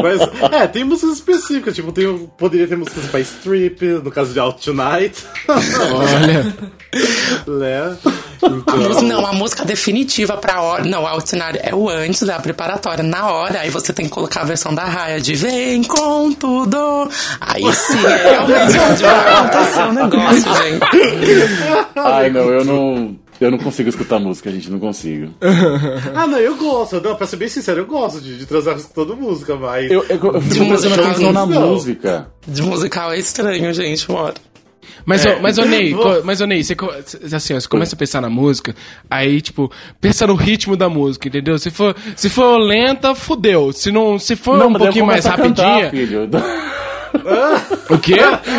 É. 0.00 0.02
Mas, 0.02 0.52
é, 0.52 0.66
tem 0.66 0.84
músicas 0.84 1.14
específicas, 1.14 1.74
tipo, 1.74 1.92
tem, 1.92 2.30
poderia 2.36 2.66
ter 2.66 2.76
músicas 2.76 3.06
pra 3.06 3.20
strip, 3.20 3.84
no 3.84 4.10
caso 4.10 4.32
de 4.32 4.40
Out 4.40 4.64
Tonight. 4.64 5.24
Olha. 5.48 6.54
né? 7.46 7.96
Então, 8.42 9.02
Não, 9.02 9.26
a 9.26 9.32
música 9.32 9.64
definitiva 9.64 10.36
pra 10.36 10.62
hora. 10.62 10.84
Não, 10.84 11.06
a 11.06 11.14
ordinária 11.14 11.60
é 11.62 11.74
o 11.74 11.88
antes 11.88 12.22
da 12.22 12.38
preparatória. 12.38 13.04
Na 13.04 13.30
hora, 13.30 13.60
aí 13.60 13.70
você 13.70 13.92
tem 13.92 14.06
que 14.06 14.10
colocar 14.10 14.40
a 14.40 14.44
versão 14.44 14.74
da 14.74 14.84
raia 14.84 15.20
de 15.20 15.34
Vem 15.34 15.84
com 15.84 16.32
tudo. 16.32 17.08
Aí 17.40 17.72
sim, 17.74 18.04
é 18.04 18.30
realmente 18.30 18.78
onde 18.78 19.02
vai 19.02 19.34
acontecer 19.34 19.82
o 19.82 19.92
negócio, 19.92 20.54
gente. 20.62 21.96
ai 21.96 22.30
não, 22.30 22.50
eu 22.50 22.64
não. 22.64 23.16
Eu 23.40 23.50
não 23.50 23.58
consigo 23.58 23.88
escutar 23.88 24.18
música, 24.18 24.50
gente, 24.50 24.70
não 24.70 24.78
consigo. 24.78 25.32
ah, 26.14 26.26
não, 26.26 26.38
eu 26.38 26.56
gosto. 26.56 27.00
Não, 27.00 27.16
pra 27.16 27.26
ser 27.26 27.36
bem 27.36 27.48
sincero, 27.48 27.80
eu 27.80 27.86
gosto 27.86 28.20
de, 28.20 28.36
de 28.36 28.44
transar 28.44 28.76
escutando 28.76 29.16
música, 29.16 29.56
mas. 29.56 29.90
Eu, 29.90 30.04
eu, 30.10 30.32
eu 30.34 30.40
fico 30.42 30.66
prestando 30.68 30.94
atenção 31.02 31.32
na 31.32 31.46
não. 31.46 31.70
música. 31.70 32.30
De 32.46 32.60
musical 32.62 33.12
é 33.12 33.18
estranho, 33.18 33.72
gente, 33.72 34.10
hora. 34.12 34.34
Mas, 35.06 35.24
ô, 35.24 35.40
mas, 35.40 35.58
ô 35.58 35.64
Ney, 35.64 35.94
mas, 36.22 36.40
ô 36.42 36.46
Ney, 36.46 36.62
você, 36.62 36.76
assim, 37.34 37.54
ó, 37.54 37.60
você 37.60 37.68
começa 37.68 37.94
a 37.94 37.98
pensar 37.98 38.20
na 38.20 38.28
música, 38.28 38.74
aí, 39.08 39.40
tipo, 39.40 39.72
pensa 40.00 40.26
no 40.26 40.34
ritmo 40.34 40.76
da 40.76 40.88
música, 40.88 41.28
entendeu? 41.28 41.58
Se 41.58 41.70
for, 41.70 41.96
se 42.14 42.28
for 42.28 42.58
lenta, 42.58 43.14
fudeu. 43.14 43.72
Se, 43.72 43.90
não, 43.90 44.18
se 44.18 44.36
for 44.36 44.56
um 44.56 44.58
daí 44.58 44.66
eu 44.72 44.78
pouquinho 44.78 45.06
mais 45.06 45.24
começo 45.24 45.40
a 45.40 45.42
cantar, 45.42 45.82
rapidinha... 45.84 46.06
filho. 46.06 46.28
O 47.90 47.98
quê? 47.98 48.14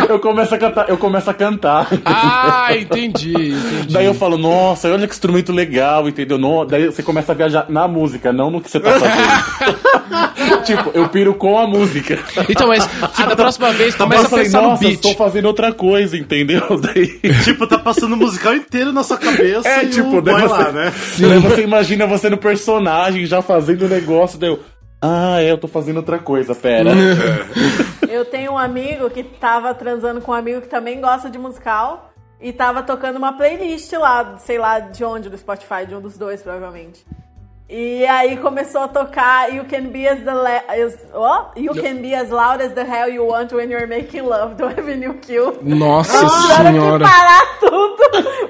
Eu 0.10 0.20
começo 0.20 0.54
a 0.54 0.58
cantar, 0.58 0.90
eu 0.90 0.98
começo 0.98 1.30
a 1.30 1.34
cantar. 1.34 1.88
Ah, 2.04 2.68
entendi, 2.76 3.32
entendi. 3.32 3.94
Daí 3.94 4.06
eu 4.06 4.14
falo, 4.14 4.38
nossa, 4.38 4.90
olha 4.92 5.08
que 5.08 5.14
instrumento 5.14 5.54
legal, 5.54 6.10
entendeu? 6.10 6.38
No- 6.38 6.66
daí 6.66 6.88
você 6.88 7.02
começa 7.02 7.32
a 7.32 7.36
viajar 7.36 7.66
na 7.70 7.88
música, 7.88 8.34
não 8.34 8.52
no 8.52 8.60
que 8.60 8.70
você 8.70 8.80
tá 8.82 8.92
fazendo. 9.00 10.64
tipo, 10.66 10.92
eu 10.94 11.08
piro 11.08 11.34
com 11.36 11.58
a 11.58 11.66
música. 11.66 12.20
Então, 12.50 12.68
mas 12.68 12.88
ah, 13.02 13.26
da 13.28 13.36
próxima 13.38 13.72
vez, 13.72 13.96
começa 13.96 14.24
eu 14.24 14.26
a 14.26 14.30
falei, 14.30 14.46
pensar 14.46 14.62
no 14.62 14.70
nossa, 14.70 14.82
beat. 14.82 14.96
estou 14.96 15.16
fazendo 15.16 15.46
outra 15.46 15.72
coisa, 15.72 16.18
entendeu? 16.18 16.62
Daí... 16.82 17.08
Tipo, 17.46 17.66
tá 17.66 17.80
passando 17.80 18.14
o 18.14 18.18
musical 18.18 18.54
inteiro 18.54 18.92
na 18.92 19.04
sua 19.04 19.18
cabeça 19.18 19.68
É, 19.68 19.84
e 19.86 19.90
tipo, 19.90 20.18
o 20.18 20.22
daí 20.22 20.42
você, 20.42 20.48
lá, 20.48 20.72
né? 20.74 20.94
daí 21.20 21.40
você 21.40 21.62
imagina 21.64 22.06
você 22.06 22.30
no 22.30 22.38
personagem, 22.38 23.26
já 23.26 23.42
fazendo 23.42 23.86
o 23.86 23.88
negócio, 23.88 24.38
daí 24.38 24.50
eu... 24.50 24.60
Ah, 25.02 25.42
é, 25.42 25.52
eu 25.52 25.58
tô 25.58 25.68
fazendo 25.68 25.98
outra 25.98 26.20
coisa, 26.20 26.54
pera. 26.54 26.92
Eu 28.12 28.26
tenho 28.26 28.52
um 28.54 28.58
amigo 28.58 29.10
que 29.10 29.24
tava 29.24 29.74
transando 29.74 30.20
com 30.22 30.32
um 30.32 30.36
amigo 30.36 30.60
que 30.62 30.68
também 30.68 31.00
gosta 31.00 31.30
de 31.30 31.38
musical 31.38 32.12
e 32.42 32.52
tava 32.52 32.84
tocando 32.84 33.16
uma 33.16 33.34
playlist 33.34 33.92
lá, 33.94 34.38
sei 34.38 34.58
lá 34.58 34.80
de 34.80 35.04
onde, 35.06 35.30
do 35.30 35.38
Spotify, 35.38 35.86
de 35.88 35.96
um 35.96 36.02
dos 36.02 36.18
dois, 36.18 36.42
provavelmente. 36.42 37.06
E 37.70 38.06
aí 38.06 38.36
começou 38.36 38.82
a 38.82 38.88
tocar 38.90 39.54
You 39.56 39.64
Can 39.64 39.84
Be 39.92 40.06
as 40.06 40.20
as, 40.28 40.98
oh? 41.14 41.58
You 41.58 41.74
Can 41.74 42.02
Be 42.02 42.14
as 42.14 42.30
loud 42.30 42.62
as 42.62 42.74
the 42.74 42.82
hell 42.84 43.08
you 43.10 43.26
want 43.26 43.54
when 43.54 43.70
you're 43.72 43.88
making 43.88 44.24
love 44.24 44.56
do 44.56 44.66
Avenue 44.66 45.14
Q. 45.14 45.60
Nossa 45.62 46.18
Tiveram 46.28 46.72
senhora. 46.74 47.06
que 47.06 47.12
parar 47.12 47.60
tudo 47.62 47.98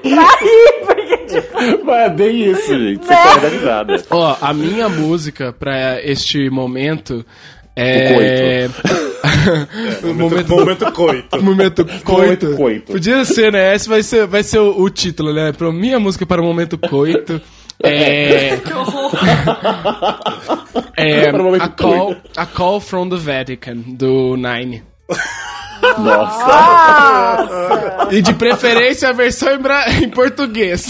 pra 0.02 0.36
rir, 0.40 0.84
porque 0.84 1.16
tipo, 1.18 1.84
Mas 1.84 1.96
é 1.98 2.10
bem 2.10 2.50
isso, 2.50 2.76
gente. 2.76 3.06
Você 3.06 3.14
Né? 3.14 3.22
pode 3.22 3.40
dar 3.42 3.48
risada. 3.48 3.96
Ó, 4.10 4.36
a 4.40 4.52
minha 4.52 4.88
música 4.88 5.52
pra 5.56 6.02
este 6.02 6.50
momento 6.50 7.24
é. 7.76 8.68
o 10.02 10.14
Momento, 10.14 10.54
momento 10.54 10.92
coito. 10.92 11.42
Momento 11.42 11.84
coito. 11.84 12.04
Momento 12.12 12.56
coito. 12.56 12.92
Podia 12.92 13.24
ser, 13.24 13.52
né? 13.52 13.74
Esse 13.74 13.88
vai 13.88 14.02
ser, 14.02 14.26
vai 14.26 14.42
ser 14.42 14.58
o, 14.58 14.80
o 14.80 14.90
título, 14.90 15.32
né? 15.32 15.52
Pra 15.52 15.72
minha 15.72 15.98
música 15.98 16.26
para 16.26 16.42
o 16.42 16.44
momento 16.44 16.76
coito. 16.76 17.40
É. 17.82 18.60
é 20.96 21.30
Para 21.30 21.40
o 21.40 21.44
momento 21.44 21.62
a, 21.62 21.68
call, 21.68 22.06
coito. 22.06 22.30
a 22.36 22.46
Call 22.46 22.80
from 22.80 23.08
the 23.08 23.16
Vatican, 23.16 23.76
do 23.86 24.36
Nine. 24.36 24.82
Nossa. 25.98 28.08
E 28.10 28.20
de 28.22 28.34
preferência 28.34 29.08
a 29.08 29.12
versão 29.12 29.54
em, 29.54 29.58
bra- 29.58 29.86
em 30.02 30.08
português. 30.08 30.88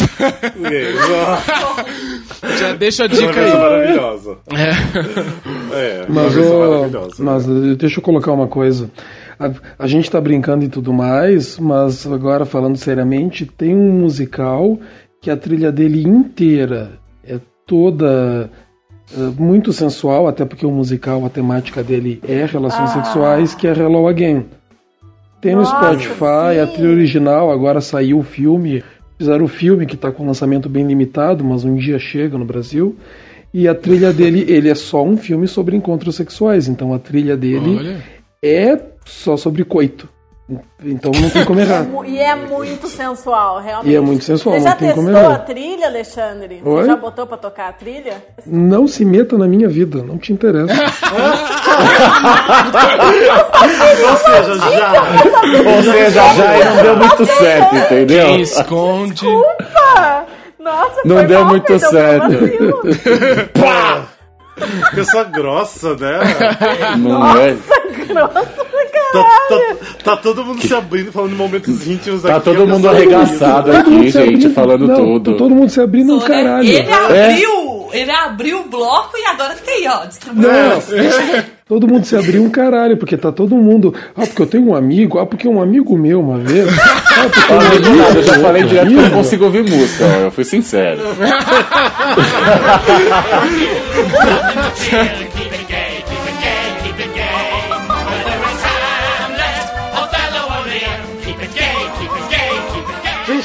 Já 2.59 2.73
deixa 2.75 3.05
a 3.05 3.07
dica 3.07 3.41
aí. 3.41 3.57
maravilhosa. 3.59 4.37
É. 4.53 4.71
É, 5.75 6.05
Mas, 6.09 6.35
maravilhosa. 6.37 7.23
mas 7.23 7.49
eh, 7.49 7.75
deixa 7.77 7.99
eu 8.01 8.03
colocar 8.03 8.33
uma 8.33 8.47
coisa. 8.49 8.91
A, 9.39 9.51
a 9.85 9.87
gente 9.87 10.11
tá 10.11 10.21
brincando 10.21 10.65
e 10.65 10.69
tudo 10.69 10.93
mais, 10.93 11.59
mas 11.59 12.07
agora 12.07 12.45
falando 12.45 12.77
seriamente, 12.77 13.47
tem 13.47 13.75
um 13.75 13.91
musical 13.93 14.79
que 15.21 15.31
a 15.31 15.37
trilha 15.37 15.71
dele 15.73 16.03
inteira 16.07 16.99
é 17.25 17.39
toda 17.67 18.51
eh, 19.17 19.21
muito 19.39 19.73
sensual, 19.73 20.27
até 20.29 20.45
porque 20.45 20.67
o 20.67 20.71
musical, 20.71 21.25
a 21.25 21.31
temática 21.31 21.83
dele 21.83 22.21
é 22.29 22.45
relações 22.45 22.91
sexuais, 22.91 23.55
que 23.55 23.67
é 23.69 23.73
Hello 23.73 24.07
Again. 24.09 24.45
Tem 25.43 25.57
no 25.57 25.63
Nossa, 25.63 25.77
Spotify, 25.77 26.61
a 26.63 26.69
sim. 26.69 26.75
trilha 26.75 26.91
original, 26.91 27.51
agora 27.51 27.81
saiu 27.81 28.21
o 28.21 28.23
filme. 28.23 28.83
Fizeram 29.19 29.45
o 29.45 29.49
filme 29.49 29.87
que 29.87 29.97
tá 29.97 30.13
com 30.13 30.25
lançamento 30.25 30.69
bem 30.69 30.87
limitado, 30.87 31.43
mas 31.43 31.65
um 31.65 31.75
dia 31.75 31.99
chega 31.99 32.39
no 32.39 32.45
Brasil. 32.45 32.97
E 33.53 33.67
a 33.67 33.75
trilha 33.75 34.13
dele, 34.15 34.45
ele 34.49 34.69
é 34.69 34.75
só 34.77 35.05
um 35.05 35.17
filme 35.17 35.49
sobre 35.49 35.77
encontros 35.77 36.15
sexuais. 36.15 36.69
Então 36.69 36.95
a 36.95 36.99
trilha 37.01 37.37
dele 37.37 37.77
Olha. 37.77 38.05
é 38.41 38.81
só 39.05 39.37
sobre 39.37 39.65
coito. 39.65 40.09
Então 40.85 41.11
não 41.13 41.31
tem 41.31 41.45
como 41.45 41.61
É 41.61 41.63
errar. 41.63 41.87
e 42.07 42.19
é 42.19 42.35
muito 42.35 42.89
sensual, 42.89 43.61
realmente. 43.61 43.93
E 43.93 43.97
é 43.97 44.01
muito 44.01 44.25
sensual, 44.25 44.55
Você 44.57 44.61
não 44.61 44.69
já 44.71 44.77
tem 44.77 44.93
como 44.93 45.13
testou 45.13 45.31
a 45.33 45.39
trilha, 45.39 45.87
Alexandre? 45.87 46.63
Oi? 46.65 46.83
Você 46.83 46.87
já 46.87 46.97
botou 46.97 47.27
pra 47.27 47.37
tocar 47.37 47.69
a 47.69 47.73
trilha? 47.73 48.15
Não 48.47 48.87
se 48.87 49.05
meta 49.05 49.37
na 49.39 49.47
minha 49.47 49.69
vida, 49.69 50.03
não 50.03 50.19
te 50.19 50.33
interessa. 50.33 50.73
Ou 54.11 54.17
seja, 54.17 54.55
já. 54.71 54.93
Ou 55.77 55.83
seja, 55.83 56.35
já 56.35 56.49
aí 56.51 56.65
não 56.65 56.83
deu 56.83 56.97
muito 56.97 57.27
certo, 57.27 57.77
entendeu? 57.77 58.27
Quem 58.27 58.41
esconde. 58.41 59.27
Opa! 59.27 60.25
Nossa, 60.59 61.01
Não 61.05 61.17
foi 61.17 61.27
deu 61.27 61.41
mal, 61.41 61.49
muito 61.49 61.79
certo. 61.79 62.29
Pá! 63.59 64.03
Pessoa 64.95 65.25
grossa, 65.25 65.97
né? 65.97 66.21
Não 66.99 67.37
é? 67.37 67.57
Nossa, 68.13 68.67
Tá, 69.13 69.25
tá- 69.49 69.77
tá 70.05 70.17
todo 70.17 70.45
mundo 70.45 70.63
se 70.67 70.75
abrindo, 70.75 71.13
falando 71.13 71.37
momentos 71.37 71.87
íntimos 71.87 72.23
Tá 72.23 72.37
aqui. 72.37 72.45
todo 72.47 72.63
a 72.63 72.67
mundo 72.67 72.89
arregaçado 72.89 73.71
Todo 73.71 73.91
mundo 73.91 74.01
aqui, 74.01 74.13
se 74.13 74.25
gente, 74.27 74.49
falando 74.51 74.87
não, 74.87 74.95
tudo. 74.97 75.33
tá 75.33 75.39
todo 75.39 75.55
mundo 75.55 75.71
se 75.71 75.81
abrindo 75.81 76.15
um 76.15 76.19
Né? 76.21 76.27
caralho. 76.27 76.69
Ele 76.69 76.93
abriu, 76.93 77.89
ele 77.93 78.11
abriu 78.11 78.61
o 78.61 78.65
bloco 78.69 79.17
e 79.17 79.25
agora 79.27 79.55
fica 79.55 79.71
aí, 79.71 79.87
ó, 79.89 80.05
distribuindo. 80.07 80.49
Todo 81.69 81.89
mundo 81.89 82.05
se 82.05 82.15
abriu 82.15 82.43
um 82.43 82.51
caralho, 82.51 82.99
porque 82.99 83.17
tá 83.17 83.33
todo 83.33 83.57
mundo. 83.57 83.95
Ah, 84.15 84.27
porque 84.27 84.43
eu 84.43 84.47
tenho 84.47 84.67
um 84.69 84.75
amigo, 84.77 85.19
ah, 85.19 85.25
porque 85.25 85.49
um 85.49 85.63
amigo 85.63 85.97
meu 85.97 86.21
uma 86.21 86.37
vez. 86.39 86.69
Ah, 86.69 87.31
porque 87.33 87.89
um 87.89 87.97
nada, 87.97 88.19
eu 88.19 88.23
já 88.25 88.33
amigo, 88.33 88.47
falei 88.47 88.63
direto 88.65 88.87
que 88.89 88.93
eu 88.93 88.97
não 88.97 89.05
amigo. 89.05 89.17
consigo 89.17 89.45
ouvir 89.47 89.63
música, 89.63 90.05
ó, 90.05 90.21
eu 90.25 90.31
fui 90.31 90.45
sincero. 90.45 91.01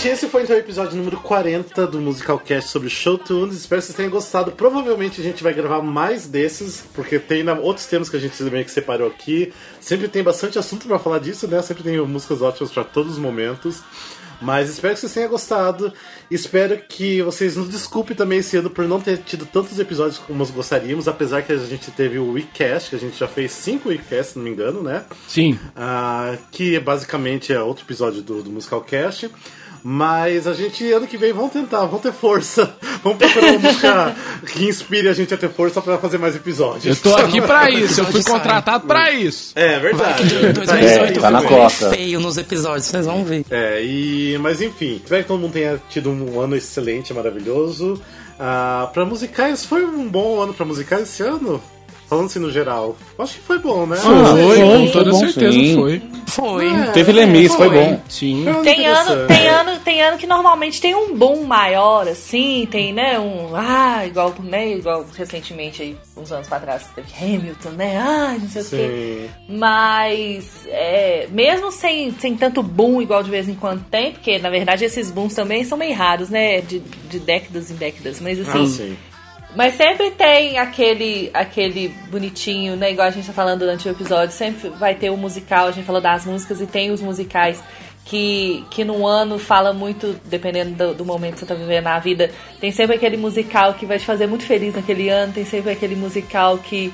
Gente, 0.07 0.13
esse 0.13 0.27
foi 0.29 0.43
então 0.43 0.55
o 0.55 0.59
episódio 0.59 0.95
número 0.97 1.17
40 1.17 1.85
do 1.85 1.99
Musical 1.99 2.39
Cast 2.39 2.69
sobre 2.69 2.89
Showtunes. 2.89 3.57
Espero 3.57 3.81
que 3.81 3.87
vocês 3.87 3.95
tenham 3.97 4.09
gostado. 4.09 4.53
Provavelmente 4.53 5.19
a 5.19 5.23
gente 5.23 5.43
vai 5.43 5.53
gravar 5.53 5.81
mais 5.81 6.27
desses, 6.27 6.81
porque 6.93 7.19
tem 7.19 7.43
na- 7.43 7.55
outros 7.59 7.85
temas 7.87 8.07
que 8.07 8.15
a 8.15 8.19
gente 8.19 8.41
meio 8.43 8.63
que 8.63 8.71
separou 8.71 9.07
aqui. 9.09 9.51
Sempre 9.81 10.07
tem 10.07 10.23
bastante 10.23 10.57
assunto 10.57 10.87
pra 10.87 10.97
falar 10.97 11.19
disso, 11.19 11.45
né? 11.47 11.61
Sempre 11.61 11.83
tem 11.83 11.99
músicas 12.07 12.41
ótimas 12.41 12.71
pra 12.71 12.85
todos 12.85 13.13
os 13.13 13.17
momentos. 13.19 13.81
Mas 14.39 14.69
espero 14.69 14.93
que 14.93 14.99
vocês 15.01 15.13
tenham 15.13 15.29
gostado. 15.29 15.91
Espero 16.31 16.77
que 16.87 17.21
vocês 17.23 17.57
nos 17.57 17.67
desculpem 17.67 18.15
também 18.15 18.39
esse 18.39 18.55
ano 18.55 18.69
por 18.69 18.87
não 18.87 19.01
ter 19.01 19.17
tido 19.17 19.45
tantos 19.45 19.77
episódios 19.79 20.19
como 20.19 20.37
nós 20.39 20.51
gostaríamos, 20.51 21.07
apesar 21.07 21.41
que 21.41 21.51
a 21.51 21.57
gente 21.57 21.89
teve 21.91 22.17
o 22.19 22.31
Weekcast, 22.33 22.91
que 22.91 22.95
a 22.95 22.99
gente 22.99 23.17
já 23.17 23.27
fez 23.27 23.51
cinco 23.51 23.89
Weekcasts, 23.89 24.33
se 24.33 24.37
não 24.37 24.45
me 24.45 24.51
engano, 24.51 24.81
né? 24.83 25.03
Sim. 25.27 25.59
Ah, 25.75 26.35
que 26.51 26.79
basicamente 26.79 27.51
é 27.51 27.59
outro 27.59 27.83
episódio 27.83 28.21
do, 28.21 28.43
do 28.43 28.49
Musical 28.51 28.81
Cast. 28.81 29.29
Mas 29.83 30.47
a 30.47 30.53
gente, 30.53 30.91
ano 30.91 31.07
que 31.07 31.17
vem, 31.17 31.31
vamos 31.33 31.51
tentar, 31.51 31.85
vamos 31.85 32.01
ter 32.01 32.11
força. 32.13 32.75
Vamos 33.03 33.19
procurar 33.19 33.51
uma 33.51 33.59
música 33.59 34.15
que 34.53 34.65
inspire 34.65 35.07
a 35.07 35.13
gente 35.13 35.31
a 35.33 35.37
ter 35.37 35.49
força 35.49 35.79
pra 35.81 35.97
fazer 35.99 36.17
mais 36.17 36.35
episódios. 36.35 36.85
Eu 36.85 36.95
tô 37.11 37.15
aqui 37.15 37.39
pra 37.39 37.69
isso, 37.69 38.01
eu 38.01 38.05
fui 38.05 38.21
sai. 38.23 38.33
contratado 38.33 38.85
pra 38.87 39.11
isso. 39.11 39.51
É 39.55 39.79
verdade. 39.79 40.23
Em 40.23 40.51
2018 40.51 41.17
É, 41.19 41.21
tá 41.21 41.29
na 41.29 41.43
cota. 41.43 41.89
feio 41.91 42.19
nos 42.19 42.37
episódios, 42.37 42.87
vocês 42.87 43.05
vão 43.05 43.23
ver. 43.23 43.45
É, 43.51 43.81
e, 43.83 44.37
mas 44.41 44.61
enfim, 44.61 44.95
espero 45.01 45.21
que 45.21 45.27
todo 45.27 45.39
mundo 45.39 45.53
tenha 45.53 45.79
tido 45.89 46.09
um 46.09 46.41
ano 46.41 46.55
excelente, 46.55 47.13
maravilhoso. 47.13 48.01
Ah, 48.39 48.89
pra 48.91 49.05
musicais, 49.05 49.63
foi 49.63 49.85
um 49.85 50.07
bom 50.09 50.41
ano 50.41 50.53
pra 50.53 50.65
musicais 50.65 51.03
esse 51.03 51.21
ano? 51.23 51.61
Falando 52.07 52.27
assim 52.27 52.39
no 52.39 52.49
geral. 52.49 52.95
Acho 53.19 53.33
que 53.33 53.41
foi 53.41 53.59
bom, 53.59 53.85
né? 53.85 53.97
Foi, 53.97 54.13
com 54.13 54.77
foi 54.77 54.91
toda 54.91 55.11
bom, 55.11 55.19
certeza 55.19 55.51
sim. 55.51 55.75
foi. 55.75 56.01
Foi. 56.27 56.69
Teve 56.93 57.11
Lemis, 57.11 57.53
foi 57.53 57.69
bom. 57.69 58.01
Sim. 58.07 58.45
Foi 58.45 58.63
Tem 58.63 58.85
ano, 58.85 59.27
tem, 59.27 59.47
ano, 59.49 59.79
tem 59.79 60.01
ano 60.01 60.17
que 60.17 60.25
normalmente 60.25 60.79
tem 60.79 60.95
um 60.95 61.13
boom 61.13 61.43
maior, 61.43 62.07
assim, 62.07 62.65
tem, 62.71 62.93
né, 62.93 63.19
um. 63.19 63.53
Ah, 63.53 64.05
igual, 64.05 64.33
né, 64.41 64.73
igual 64.73 65.05
recentemente 65.17 65.81
aí, 65.81 65.97
uns 66.15 66.31
anos 66.31 66.47
pra 66.47 66.59
trás, 66.59 66.85
teve 66.95 67.09
Hamilton, 67.19 67.69
né? 67.71 67.97
Ai, 67.97 68.37
não 68.39 68.49
sei 68.49 68.61
o 68.61 68.65
quê. 68.65 69.29
Sim. 69.29 69.55
Mas, 69.57 70.65
é, 70.67 71.27
mesmo 71.29 71.71
sem, 71.71 72.13
sem 72.19 72.37
tanto 72.37 72.63
boom 72.63 73.01
igual 73.01 73.21
de 73.21 73.29
vez 73.29 73.49
em 73.49 73.55
quando 73.55 73.83
tem, 73.89 74.13
porque 74.13 74.39
na 74.39 74.49
verdade 74.49 74.85
esses 74.85 75.11
booms 75.11 75.33
também 75.33 75.65
são 75.65 75.77
meio 75.77 75.95
raros, 75.95 76.29
né? 76.29 76.61
De, 76.61 76.79
de 76.79 77.19
décadas 77.19 77.69
em 77.69 77.75
décadas. 77.75 78.21
Mas 78.21 78.39
assim. 78.39 78.63
Ah, 78.63 78.67
sim. 78.67 78.97
Mas 79.55 79.75
sempre 79.75 80.11
tem 80.11 80.57
aquele, 80.57 81.31
aquele 81.33 81.89
bonitinho, 82.09 82.75
né? 82.75 82.91
Igual 82.91 83.07
a 83.07 83.11
gente 83.11 83.25
tá 83.25 83.33
falando 83.33 83.59
durante 83.59 83.87
o 83.87 83.91
episódio, 83.91 84.35
sempre 84.35 84.69
vai 84.69 84.93
ter 84.93 85.09
o 85.09 85.17
musical, 85.17 85.67
a 85.67 85.71
gente 85.71 85.85
falou 85.85 86.01
das 86.01 86.25
músicas 86.25 86.61
e 86.61 86.67
tem 86.67 86.91
os 86.91 87.01
musicais 87.01 87.63
que, 88.07 88.65
que 88.69 88.85
no 88.85 89.05
ano 89.05 89.37
fala 89.37 89.73
muito, 89.73 90.15
dependendo 90.25 90.71
do, 90.71 90.93
do 90.95 91.05
momento 91.05 91.33
que 91.33 91.39
você 91.41 91.45
tá 91.45 91.55
vivendo 91.55 91.85
na 91.85 91.99
vida, 91.99 92.31
tem 92.59 92.71
sempre 92.71 92.95
aquele 92.95 93.17
musical 93.17 93.73
que 93.73 93.85
vai 93.85 93.99
te 93.99 94.05
fazer 94.05 94.27
muito 94.27 94.45
feliz 94.45 94.75
naquele 94.75 95.09
ano, 95.09 95.33
tem 95.33 95.45
sempre 95.45 95.71
aquele 95.71 95.95
musical 95.95 96.57
que 96.57 96.93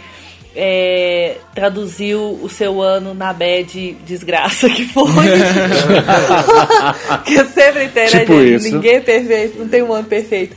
é, 0.56 1.38
traduziu 1.54 2.40
o 2.42 2.50
seu 2.50 2.82
ano 2.82 3.14
na 3.14 3.34
bad 3.34 3.98
desgraça 4.06 4.70
que 4.70 4.86
foi. 4.86 5.04
que 7.26 7.46
sempre 7.46 7.88
tem, 7.90 8.04
né, 8.04 8.20
Tipo 8.22 8.40
gente? 8.40 8.56
isso. 8.56 8.76
Ninguém 8.76 8.96
é 8.96 9.02
perfeito, 9.02 9.60
não 9.60 9.68
tem 9.68 9.84
um 9.84 9.94
ano 9.94 10.08
perfeito. 10.08 10.56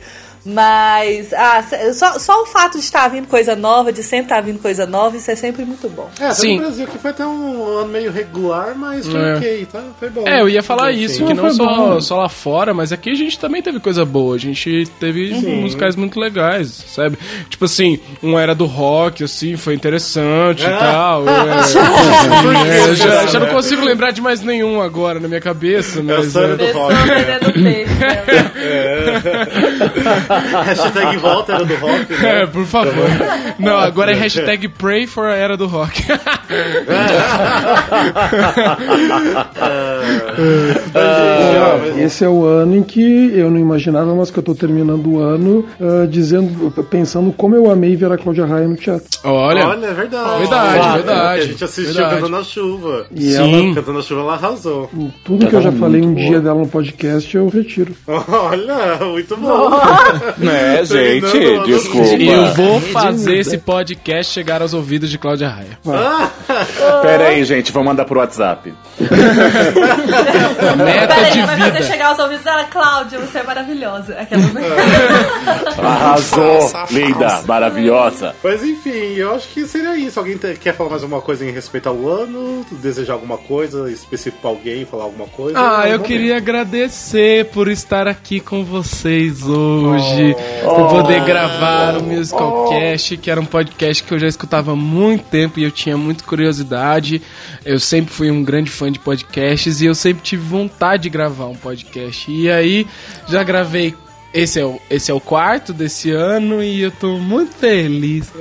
Mas 0.49 1.33
ah, 1.33 1.61
só, 1.93 2.17
só 2.17 2.41
o 2.43 2.45
fato 2.45 2.77
de 2.77 2.83
estar 2.85 3.07
vindo 3.09 3.27
coisa 3.27 3.53
nova, 3.53 3.91
de 3.91 4.01
sempre 4.01 4.25
estar 4.27 4.39
vindo 4.39 4.59
coisa 4.59 4.85
nova, 4.87 5.17
isso 5.17 5.29
é 5.29 5.35
sempre 5.35 5.65
muito 5.65 5.89
bom. 5.89 6.09
É, 6.19 6.25
até 6.27 6.33
Sim. 6.35 6.55
no 6.55 6.61
Brasil 6.61 6.87
que 6.87 6.97
foi 6.97 7.11
até 7.11 7.25
um 7.25 7.65
ano 7.79 7.89
meio 7.89 8.11
regular, 8.11 8.73
mas 8.75 9.05
foi 9.05 9.19
É. 9.19 9.35
ok, 9.35 9.67
tá? 9.71 9.83
Foi 9.99 10.09
bom. 10.09 10.23
É, 10.25 10.39
eu 10.41 10.47
ia 10.47 10.63
falar 10.63 10.83
Foi 10.83 10.93
isso, 10.93 11.15
sim. 11.17 11.25
que 11.25 11.33
Não, 11.33 11.51
só, 11.51 11.65
bom. 11.65 11.99
só 12.01 12.17
lá 12.17 12.29
fora, 12.29 12.73
mas 12.73 12.93
aqui 12.93 13.09
a 13.09 13.15
gente 13.15 13.37
também 13.37 13.61
teve 13.61 13.79
coisa 13.81 14.05
boa. 14.05 14.35
A 14.35 14.39
gente 14.39 14.85
teve 14.99 15.33
musicais 15.33 15.95
muito 15.97 16.17
legais, 16.19 16.69
sabe? 16.87 17.17
Tipo 17.49 17.65
assim, 17.65 17.99
um 18.23 18.39
era 18.39 18.55
do 18.55 18.65
rock, 18.65 19.23
assim, 19.25 19.57
foi 19.57 19.73
interessante 19.73 20.63
e 20.63 20.65
Ah. 20.65 20.77
tal. 20.79 21.23
É, 21.27 21.27
É, 22.77 22.87
eu 22.89 22.95
já, 22.95 23.25
já 23.27 23.39
não 23.39 23.47
consigo 23.47 23.83
lembrar 23.83 24.11
de 24.11 24.21
mais 24.21 24.41
nenhum 24.41 24.81
agora 24.81 25.19
na 25.19 25.27
minha 25.27 25.41
cabeça, 25.41 25.97
É 25.99 26.01
a 26.01 26.03
mas. 26.03 26.27
história 26.27 26.53
é, 26.53 26.55
do 26.57 26.71
rock. 26.77 26.93
né? 26.93 27.39
Peixe, 27.53 27.93
né? 27.95 28.23
Hashtag 30.65 31.17
volta 31.17 31.53
era 31.53 31.65
do 31.65 31.75
rock, 31.75 32.13
né? 32.13 32.41
É, 32.43 32.47
por 32.47 32.65
favor. 32.65 32.93
Não, 33.59 33.77
agora 33.77 34.11
é 34.11 34.15
hashtag 34.15 34.67
pray 34.67 35.07
for 35.07 35.25
a 35.25 35.35
era 35.35 35.57
do 35.57 35.67
rock. 35.67 36.03
É, 40.93 42.03
esse 42.03 42.23
é 42.23 42.29
o 42.29 42.45
ano 42.45 42.75
em 42.77 42.83
que 42.83 43.31
eu 43.33 43.49
não 43.49 43.59
imaginava, 43.59 44.13
mas 44.15 44.31
que 44.31 44.39
eu 44.39 44.43
tô 44.43 44.55
terminando 44.55 45.07
o 45.07 45.19
ano 45.19 45.65
ah, 45.79 46.05
dizendo, 46.07 46.71
pensando 46.89 47.31
como 47.31 47.55
eu 47.55 47.69
amei 47.69 47.95
ver 47.95 48.11
a 48.11 48.17
Cláudia 48.17 48.45
Raia 48.45 48.67
no 48.67 48.75
teatro. 48.75 49.07
Olha, 49.23 49.67
Olha, 49.67 49.87
é 49.87 49.93
verdade. 49.93 50.39
Verdade, 50.39 50.77
Claro, 50.77 50.93
verdade. 51.03 51.41
A 51.41 51.45
gente 51.45 51.63
assistiu 51.63 51.93
Verdade. 51.93 52.15
Cantando 52.15 52.37
na 52.37 52.43
Chuva. 52.43 53.05
E 53.15 53.31
Sim. 53.31 53.73
Cantando 53.73 53.97
na 53.97 54.03
Chuva, 54.03 54.21
ela 54.21 54.33
arrasou. 54.33 54.89
Tudo 55.23 55.47
que 55.47 55.55
eu 55.55 55.61
já 55.61 55.71
falei 55.71 56.01
um 56.01 56.05
muito 56.05 56.19
dia 56.19 56.29
boa. 56.31 56.41
dela 56.41 56.59
no 56.59 56.67
podcast, 56.67 57.35
eu 57.35 57.47
retiro. 57.49 57.93
Olha, 58.07 59.05
muito 59.05 59.37
bom. 59.37 59.69
Né, 60.37 60.83
gente? 60.85 61.65
Desculpa. 61.65 62.23
eu 62.23 62.45
vou 62.53 62.79
fazer 62.81 63.43
esse 63.47 63.57
podcast 63.57 64.33
chegar 64.33 64.61
aos 64.61 64.73
ouvidos 64.73 65.09
de 65.09 65.17
Cláudia 65.17 65.47
Raia. 65.49 65.79
Pera 67.01 67.29
aí, 67.29 67.43
gente, 67.43 67.71
vamos 67.71 67.87
mandar 67.87 68.05
pro 68.05 68.19
WhatsApp. 68.19 68.73
Meta 70.77 71.07
Peraí, 71.15 71.31
de 71.31 71.41
vai 71.43 71.57
fazer 71.57 71.83
chegar 71.83 72.07
aos 72.07 72.19
ouvidos 72.19 72.43
dela, 72.43 72.63
Cláudia, 72.65 73.19
você 73.19 73.39
é 73.39 73.43
maravilhosa. 73.43 74.17
Aquelas... 74.19 74.45
Arrasou, 75.77 76.61
Falsa, 76.69 76.85
linda, 76.93 77.29
falsa. 77.29 77.47
maravilhosa. 77.47 78.35
Mas 78.43 78.63
enfim, 78.63 79.13
eu 79.15 79.35
acho 79.35 79.47
que 79.49 79.65
seria 79.67 79.95
isso. 79.97 80.19
Alguém 80.19 80.37
quer 80.37 80.73
falar 80.75 80.89
mais 80.89 81.03
alguma 81.03 81.21
coisa 81.21 81.45
em 81.45 81.51
respeito 81.51 81.87
ao 81.89 82.07
ano? 82.07 82.65
Desejar 82.71 83.13
alguma 83.13 83.37
coisa 83.37 83.89
específica 83.91 84.37
pra 84.41 84.49
alguém? 84.49 84.85
Falar 84.85 85.03
alguma 85.05 85.27
coisa? 85.27 85.57
Ah, 85.59 85.81
É 85.83 85.87
eu 85.87 85.91
momento. 85.93 86.03
queria 86.07 86.37
agradecer 86.37 87.45
por 87.51 87.67
estar 87.67 88.07
aqui 88.07 88.39
com 88.39 88.63
vocês 88.63 89.43
hoje, 89.43 90.35
por 90.63 90.89
poder 90.89 91.23
gravar 91.23 91.97
o 91.97 92.03
Musicalcast, 92.03 93.17
que 93.17 93.29
era 93.29 93.36
um 93.39 93.45
podcast 93.45 94.03
que 94.03 94.13
eu 94.13 94.19
já 94.19 94.27
escutava 94.27 94.71
há 94.71 94.75
muito 94.75 95.25
tempo 95.25 95.59
e 95.59 95.63
eu 95.63 95.71
tinha 95.71 95.97
muita 95.97 96.23
curiosidade. 96.23 97.21
Eu 97.65 97.79
sempre 97.79 98.13
fui 98.13 98.31
um 98.31 98.43
grande 98.43 98.69
fã 98.69 98.91
de 98.91 98.99
podcasts 98.99 99.81
e 99.81 99.85
eu 99.85 99.95
sempre 99.95 100.23
tive 100.23 100.43
vontade 100.43 101.03
de 101.03 101.09
gravar 101.09 101.47
um 101.47 101.55
podcast. 101.55 102.31
E 102.31 102.49
aí, 102.49 102.87
já 103.27 103.43
gravei. 103.43 104.06
Esse 104.33 104.59
é, 104.59 104.65
o, 104.65 104.79
esse 104.89 105.09
é 105.09 105.13
o 105.13 105.21
quarto 105.21 105.71
desse 105.73 106.11
ano 106.11 106.61
e 106.61 106.81
eu 106.81 106.91
tô 106.91 107.17
muito 107.17 107.55
feliz. 107.55 108.31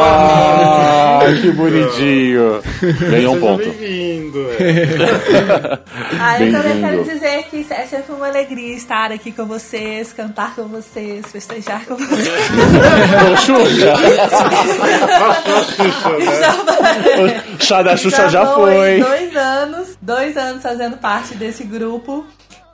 Ah, 0.00 1.20
que 1.40 1.50
bonitinho. 1.52 2.62
Ganhou 3.10 3.36
um 3.36 3.40
ponto. 3.40 3.58
bem-vindo. 3.58 4.46
é. 4.58 5.78
Ah, 6.22 6.42
eu 6.42 6.52
também 6.52 6.72
Bem-vindo. 6.74 7.04
quero 7.04 7.04
dizer 7.04 7.44
que 7.44 7.66
é 7.70 7.86
sempre 7.86 8.12
uma 8.12 8.26
alegria 8.26 8.74
estar 8.74 9.12
aqui 9.12 9.32
com 9.32 9.46
vocês, 9.46 10.12
cantar 10.12 10.54
com 10.54 10.64
vocês, 10.64 11.24
festejar 11.26 11.86
com 11.86 11.96
vocês. 11.96 12.28
Ô, 13.30 13.36
Xuxa. 13.36 13.94
Né? 17.20 17.42
O 17.58 17.62
chá 17.62 17.82
da 17.82 17.96
Xuxa 17.96 18.28
já 18.28 18.42
aí 18.42 18.54
foi. 18.54 19.00
Dois 19.00 19.36
anos, 19.36 19.98
dois 20.02 20.36
anos 20.36 20.62
fazendo 20.62 20.96
parte 20.98 21.34
desse 21.34 21.64
grupo 21.64 22.26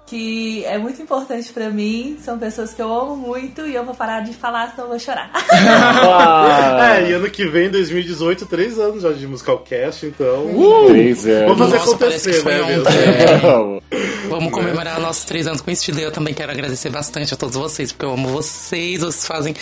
que 0.06 0.64
é 0.64 0.78
muito 0.78 1.02
importante 1.02 1.52
pra 1.52 1.68
mim. 1.70 2.16
São 2.22 2.38
pessoas 2.38 2.72
que 2.72 2.80
eu 2.80 2.92
amo 2.92 3.16
muito 3.16 3.66
e 3.66 3.74
eu 3.74 3.84
vou 3.84 3.94
parar 3.94 4.20
de 4.20 4.32
falar, 4.32 4.70
senão 4.70 4.84
eu 4.84 4.90
vou 4.90 4.98
chorar. 4.98 5.30
Ah, 5.34 6.96
É, 6.96 7.10
e 7.10 7.12
ano 7.12 7.28
que 7.30 7.46
vem, 7.46 7.68
2018, 7.70 8.46
três 8.46 8.78
anos 8.78 9.02
já 9.02 9.12
de 9.12 9.26
Musicalcast, 9.26 10.06
então. 10.06 10.46
Três 10.88 11.26
anos. 11.26 11.56
Vamos 11.56 11.58
fazer 11.58 11.78
Nossa, 11.78 11.90
acontecer, 11.90 12.44
né, 12.44 12.62
ontem. 12.62 12.72
mesmo? 12.76 13.40
Vamos. 13.42 13.82
Vamos 14.28 14.52
comemorar 14.52 15.00
nossos 15.00 15.24
três 15.24 15.46
anos 15.46 15.60
com 15.60 15.70
estilo. 15.70 16.00
E 16.00 16.02
eu 16.02 16.10
também 16.10 16.34
quero 16.34 16.50
agradecer 16.50 16.90
bastante 16.90 17.32
a 17.32 17.36
todos 17.36 17.54
vocês, 17.56 17.92
porque 17.92 18.04
eu 18.04 18.12
amo 18.12 18.28
vocês. 18.28 19.00
Vocês 19.00 19.26
fazem 19.26 19.54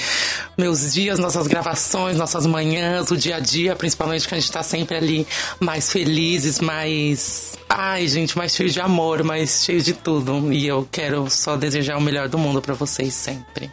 meus 0.57 0.95
dias, 0.95 1.19
nossas 1.19 1.47
gravações, 1.47 2.17
nossas 2.17 2.47
manhãs, 2.47 3.11
o 3.11 3.17
dia 3.17 3.37
a 3.37 3.41
dia, 3.41 3.77
principalmente 3.77 4.27
que 4.27 4.35
a 4.35 4.39
gente 4.39 4.51
tá 4.51 4.63
sempre 4.63 4.97
ali 4.97 5.27
mais 5.61 5.93
felizes, 5.93 6.61
mais. 6.61 7.53
Ai, 7.77 8.07
gente, 8.07 8.39
mais 8.39 8.55
cheio 8.55 8.71
de 8.71 8.81
amor, 8.81 9.23
mais 9.25 9.65
cheio 9.65 9.81
de 9.83 9.93
tudo. 9.93 10.53
E 10.53 10.67
eu 10.67 10.87
quero 10.91 11.29
só 11.29 11.57
desejar 11.57 11.97
o 11.97 12.01
melhor 12.01 12.29
do 12.29 12.39
mundo 12.39 12.63
pra 12.63 12.75
vocês 12.75 13.13
sempre. 13.15 13.71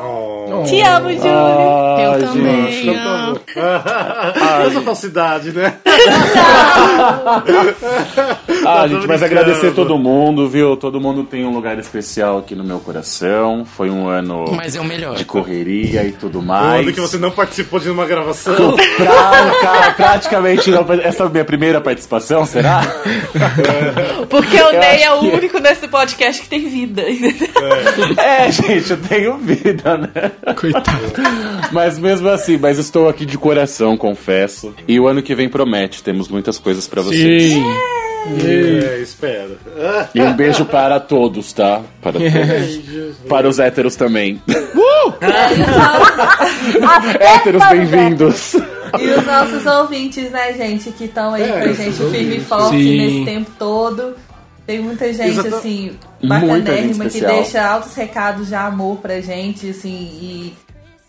Oh. 0.00 0.64
Te 0.66 0.80
amo, 0.80 1.10
Júlio. 1.10 1.28
Eu 1.28 2.12
Ai, 2.12 2.20
também. 2.20 2.72
gente. 2.72 2.96
amo. 2.96 3.40
Essa 4.66 4.80
falsidade, 4.82 5.52
né? 5.52 5.76
Ah, 8.68 8.82
tô 8.82 8.88
gente, 8.88 9.06
mas 9.06 9.22
agradecer 9.22 9.72
todo 9.72 9.96
mundo, 9.98 10.48
viu? 10.48 10.76
Todo 10.76 11.00
mundo 11.00 11.24
tem 11.24 11.44
um 11.44 11.52
lugar 11.52 11.78
especial 11.78 12.38
aqui 12.38 12.54
no 12.54 12.62
meu 12.64 12.78
coração. 12.80 13.64
Foi 13.64 13.88
um 13.90 14.08
ano 14.08 14.44
Mas 14.54 14.76
é 14.76 14.80
o 14.80 14.84
melhor. 14.84 15.14
de 15.16 15.24
correria 15.24 16.04
e 16.04 16.12
tudo 16.12 16.40
O 16.40 16.42
mais. 16.42 16.82
ano 16.82 16.92
que 16.92 17.00
você 17.00 17.16
não 17.18 17.30
participou 17.30 17.80
de 17.80 17.88
uma 17.90 18.04
gravação. 18.06 18.76
Pra- 18.96 19.52
ca- 19.60 19.94
praticamente 19.96 20.70
não. 20.70 20.86
Essa 21.02 21.24
é 21.24 21.26
a 21.26 21.30
minha 21.30 21.44
primeira 21.44 21.80
participação, 21.80 22.44
será? 22.44 22.82
Porque 24.28 24.60
o 24.60 24.70
Ney 24.72 25.02
é 25.02 25.12
o 25.12 25.20
que- 25.20 25.26
único 25.28 25.58
nesse 25.58 25.88
podcast 25.88 26.42
que 26.42 26.48
tem 26.48 26.68
vida. 26.68 27.02
É, 28.18 28.50
gente, 28.52 28.90
eu 28.90 28.96
tenho 28.98 29.36
vida, 29.38 29.96
né? 29.96 30.54
Coitado. 30.54 30.88
Mas 31.72 31.98
mesmo 31.98 32.28
assim, 32.28 32.56
mas 32.58 32.78
estou 32.78 33.08
aqui 33.08 33.24
de 33.24 33.38
coração, 33.38 33.96
confesso. 33.96 34.74
E 34.86 34.98
o 34.98 35.06
ano 35.06 35.22
que 35.22 35.34
vem 35.34 35.48
promete, 35.48 36.02
temos 36.02 36.28
muitas 36.28 36.58
coisas 36.58 36.86
pra 36.86 37.02
vocês. 37.02 37.52
Sim. 37.52 37.64
É, 38.44 38.98
espera. 39.00 39.56
Ah, 39.78 40.08
E 40.14 40.20
um 40.22 40.32
beijo 40.34 40.64
para 40.64 40.98
todos, 41.00 41.52
tá? 41.52 41.82
Para 42.02 42.12
todos. 42.12 43.16
Para 43.28 43.48
os 43.48 43.58
héteros 43.58 43.96
também. 43.96 44.40
héteros, 47.20 47.62
bem-vindos. 47.70 48.54
E 48.98 49.10
os 49.18 49.26
nossos 49.26 49.66
ouvintes, 49.66 50.30
né, 50.30 50.52
gente, 50.54 50.90
que 50.92 51.04
estão 51.04 51.34
aí 51.34 51.42
É, 51.42 51.48
com 51.48 51.58
a 51.70 51.72
gente 51.72 51.96
firme 52.10 52.36
e 52.36 52.40
forte 52.40 52.76
Sim. 52.76 52.96
nesse 52.98 53.24
tempo 53.24 53.50
todo. 53.58 54.16
Tem 54.66 54.80
muita 54.80 55.10
gente, 55.12 55.38
Exata- 55.38 55.56
assim, 55.56 55.92
bacanérrima, 56.22 57.06
que 57.08 57.20
deixa 57.20 57.66
altos 57.66 57.94
recados 57.94 58.48
de 58.48 58.54
amor 58.54 58.98
pra 58.98 59.18
gente, 59.20 59.70
assim, 59.70 60.10
e 60.20 60.54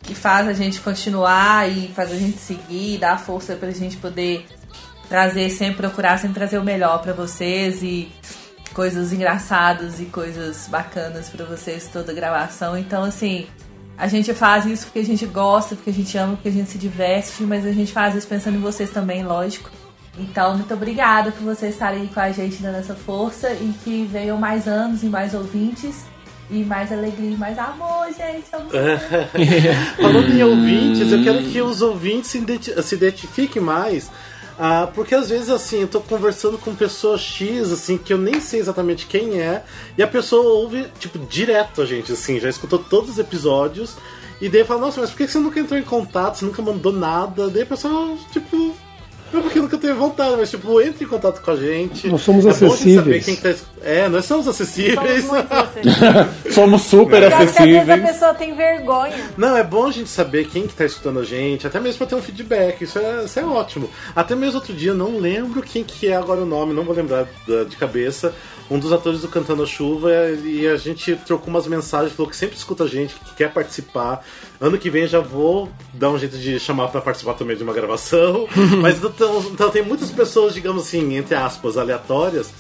que 0.02 0.16
faz 0.16 0.48
a 0.48 0.54
gente 0.54 0.80
continuar 0.80 1.70
e 1.70 1.90
faz 1.94 2.12
a 2.12 2.16
gente 2.16 2.38
seguir, 2.38 2.98
dá 3.00 3.18
força 3.18 3.56
pra 3.56 3.70
gente 3.72 3.98
poder 3.98 4.46
trazer, 5.10 5.50
sempre 5.50 5.78
procurar, 5.78 6.20
sempre 6.20 6.36
trazer 6.36 6.60
o 6.60 6.64
melhor 6.64 7.02
pra 7.02 7.12
vocês 7.12 7.82
e 7.82 8.10
coisas 8.74 9.12
engraçadas 9.12 10.00
e 10.00 10.06
coisas 10.06 10.68
bacanas 10.70 11.28
pra 11.28 11.44
vocês 11.44 11.90
toda 11.92 12.14
gravação. 12.14 12.78
Então, 12.78 13.04
assim, 13.04 13.48
a 13.98 14.08
gente 14.08 14.34
faz 14.34 14.66
isso 14.66 14.86
porque 14.86 15.00
a 15.00 15.06
gente 15.06 15.26
gosta, 15.26 15.76
porque 15.76 15.90
a 15.90 15.94
gente 15.94 16.18
ama, 16.18 16.34
porque 16.34 16.50
a 16.50 16.52
gente 16.52 16.70
se 16.70 16.78
diverte, 16.78 17.44
mas 17.44 17.66
a 17.66 17.72
gente 17.72 17.92
faz 17.92 18.16
isso 18.16 18.28
pensando 18.28 18.56
em 18.56 18.62
vocês 18.62 18.92
também, 18.92 19.24
lógico. 19.24 19.72
Então, 20.18 20.56
muito 20.56 20.74
obrigada 20.74 21.32
por 21.32 21.44
vocês 21.44 21.74
estarem 21.74 22.08
com 22.08 22.20
a 22.20 22.32
gente 22.32 22.62
dando 22.62 22.78
essa 22.78 22.96
força 22.96 23.52
e 23.52 23.74
que 23.84 24.06
venham 24.06 24.38
mais 24.38 24.68
anos 24.68 25.02
e 25.04 25.08
mais 25.08 25.34
ouvintes 25.34 26.06
e 26.52 26.64
mais 26.64 26.92
alegria 26.92 27.32
e 27.32 27.38
mais 27.38 27.58
amor, 27.58 28.08
gente. 28.08 28.50
Falando 30.02 30.34
em 30.34 30.44
ouvintes, 30.44 31.12
eu 31.12 31.24
quero 31.24 31.44
que 31.44 31.62
os 31.62 31.82
ouvintes 31.82 32.32
se 32.32 32.96
identifiquem 32.96 33.62
mais. 33.62 34.12
Ah, 34.60 34.92
porque 34.94 35.16
às 35.16 35.30
vezes 35.30 35.50
assim, 35.50 35.82
eu 35.82 35.88
tô 35.88 36.02
conversando 36.02 36.58
com 36.58 36.76
pessoa 36.76 37.18
X, 37.18 37.72
assim, 37.72 37.98
que 37.98 38.12
eu 38.12 38.18
nem 38.18 38.42
sei 38.42 38.60
exatamente 38.60 39.08
quem 39.08 39.40
é, 39.40 39.64
e 39.98 40.04
a 40.04 40.08
pessoa 40.08 40.44
ouve, 40.44 40.86
tipo, 41.00 41.18
direto 41.18 41.82
a 41.82 41.86
gente, 41.86 42.12
assim, 42.12 42.42
já 42.42 42.50
escutou 42.50 42.78
todos 42.78 43.12
os 43.12 43.20
episódios, 43.20 43.96
e 44.42 44.50
daí 44.50 44.66
fala, 44.66 44.82
nossa, 44.82 45.00
mas 45.00 45.10
por 45.12 45.18
que 45.18 45.28
você 45.28 45.40
nunca 45.40 45.60
entrou 45.60 45.80
em 45.80 45.84
contato, 45.84 46.36
você 46.36 46.46
nunca 46.46 46.62
mandou 46.62 46.92
nada? 46.92 47.50
Daí 47.50 47.64
a 47.64 47.66
pessoa, 47.66 48.18
tipo. 48.32 48.76
Não 49.32 49.42
porque 49.42 49.60
eu 49.60 49.64
nunca 49.64 49.78
teve 49.78 49.94
vontade, 49.94 50.36
mas 50.38 50.50
tipo, 50.50 50.82
entre 50.82 51.06
em 51.06 51.08
contato 51.08 51.42
com 51.42 51.52
a 51.52 51.56
gente. 51.56 52.08
Nós 52.08 52.22
somos 52.22 52.46
é 52.46 52.50
bom 52.50 52.56
a 52.56 52.60
gente 52.60 52.74
acessíveis. 52.74 52.96
saber 52.98 53.24
quem 53.24 53.36
que 53.36 53.42
tá 53.42 53.54
É, 53.84 54.10
nós 54.10 54.26
somos 54.26 54.48
acessíveis. 54.48 55.26
Somos 55.26 55.46
acessíveis. 55.52 56.54
Somos 56.56 56.82
super 56.84 57.20
que 57.20 57.26
às 57.34 57.40
vezes 57.40 57.58
a 57.58 57.64
acessíveis. 57.64 58.02
pessoa 58.02 58.34
tem 58.34 58.56
vergonha. 58.56 59.16
Não, 59.38 59.56
é 59.58 59.64
bom 59.64 59.88
a 59.88 59.92
gente 59.92 60.10
saber 60.10 60.48
quem 60.48 60.68
que 60.68 60.74
tá 60.74 60.86
escutando 60.86 61.20
a 61.20 61.24
gente, 61.24 61.66
até 61.68 61.80
mesmo 61.80 61.98
pra 62.00 62.08
ter 62.08 62.16
um 62.16 62.22
feedback, 62.22 62.82
isso 62.84 62.98
é, 63.00 63.24
isso 63.26 63.40
é 63.40 63.46
ótimo. 63.46 63.90
Até 64.16 64.36
mesmo 64.36 64.56
outro 64.56 64.74
dia, 64.74 64.92
eu 64.92 64.96
não 64.96 65.18
lembro 65.20 65.62
quem 65.62 65.84
que 65.84 66.08
é 66.08 66.16
agora 66.16 66.42
o 66.42 66.46
nome, 66.46 66.74
não 66.74 66.84
vou 66.84 66.96
lembrar 66.96 67.26
da- 67.48 67.64
de 67.64 67.76
cabeça, 67.78 68.34
um 68.70 68.78
dos 68.78 68.94
atores 68.94 69.22
do 69.22 69.28
Cantando 69.28 69.64
a 69.64 69.66
Chuva, 69.66 70.12
e 70.44 70.68
a 70.68 70.78
gente 70.78 71.16
trocou 71.16 71.48
umas 71.50 71.66
mensagens, 71.68 72.14
falou 72.14 72.30
que 72.30 72.36
sempre 72.36 72.56
escuta 72.56 72.84
a 72.84 72.88
gente, 72.88 73.16
que 73.16 73.36
quer 73.36 73.52
participar. 73.52 74.24
Ano 74.62 74.78
que 74.78 74.90
vem 74.90 75.08
já 75.08 75.20
vou 75.20 75.70
dar 75.94 76.12
um 76.12 76.20
jeito 76.20 76.38
de 76.38 76.60
chamar 76.60 76.90
pra 76.90 77.02
participar 77.02 77.34
também 77.34 77.58
de 77.58 77.64
uma 77.64 77.74
gravação. 77.74 78.48
Mas 78.82 79.04
então, 79.04 79.40
então 79.52 79.70
tem 79.72 79.82
muitas 79.82 80.12
pessoas, 80.12 80.54
digamos 80.54 80.84
assim, 80.84 81.16
entre 81.16 81.36
aspas, 81.36 81.78
aleatórias, 81.78 82.52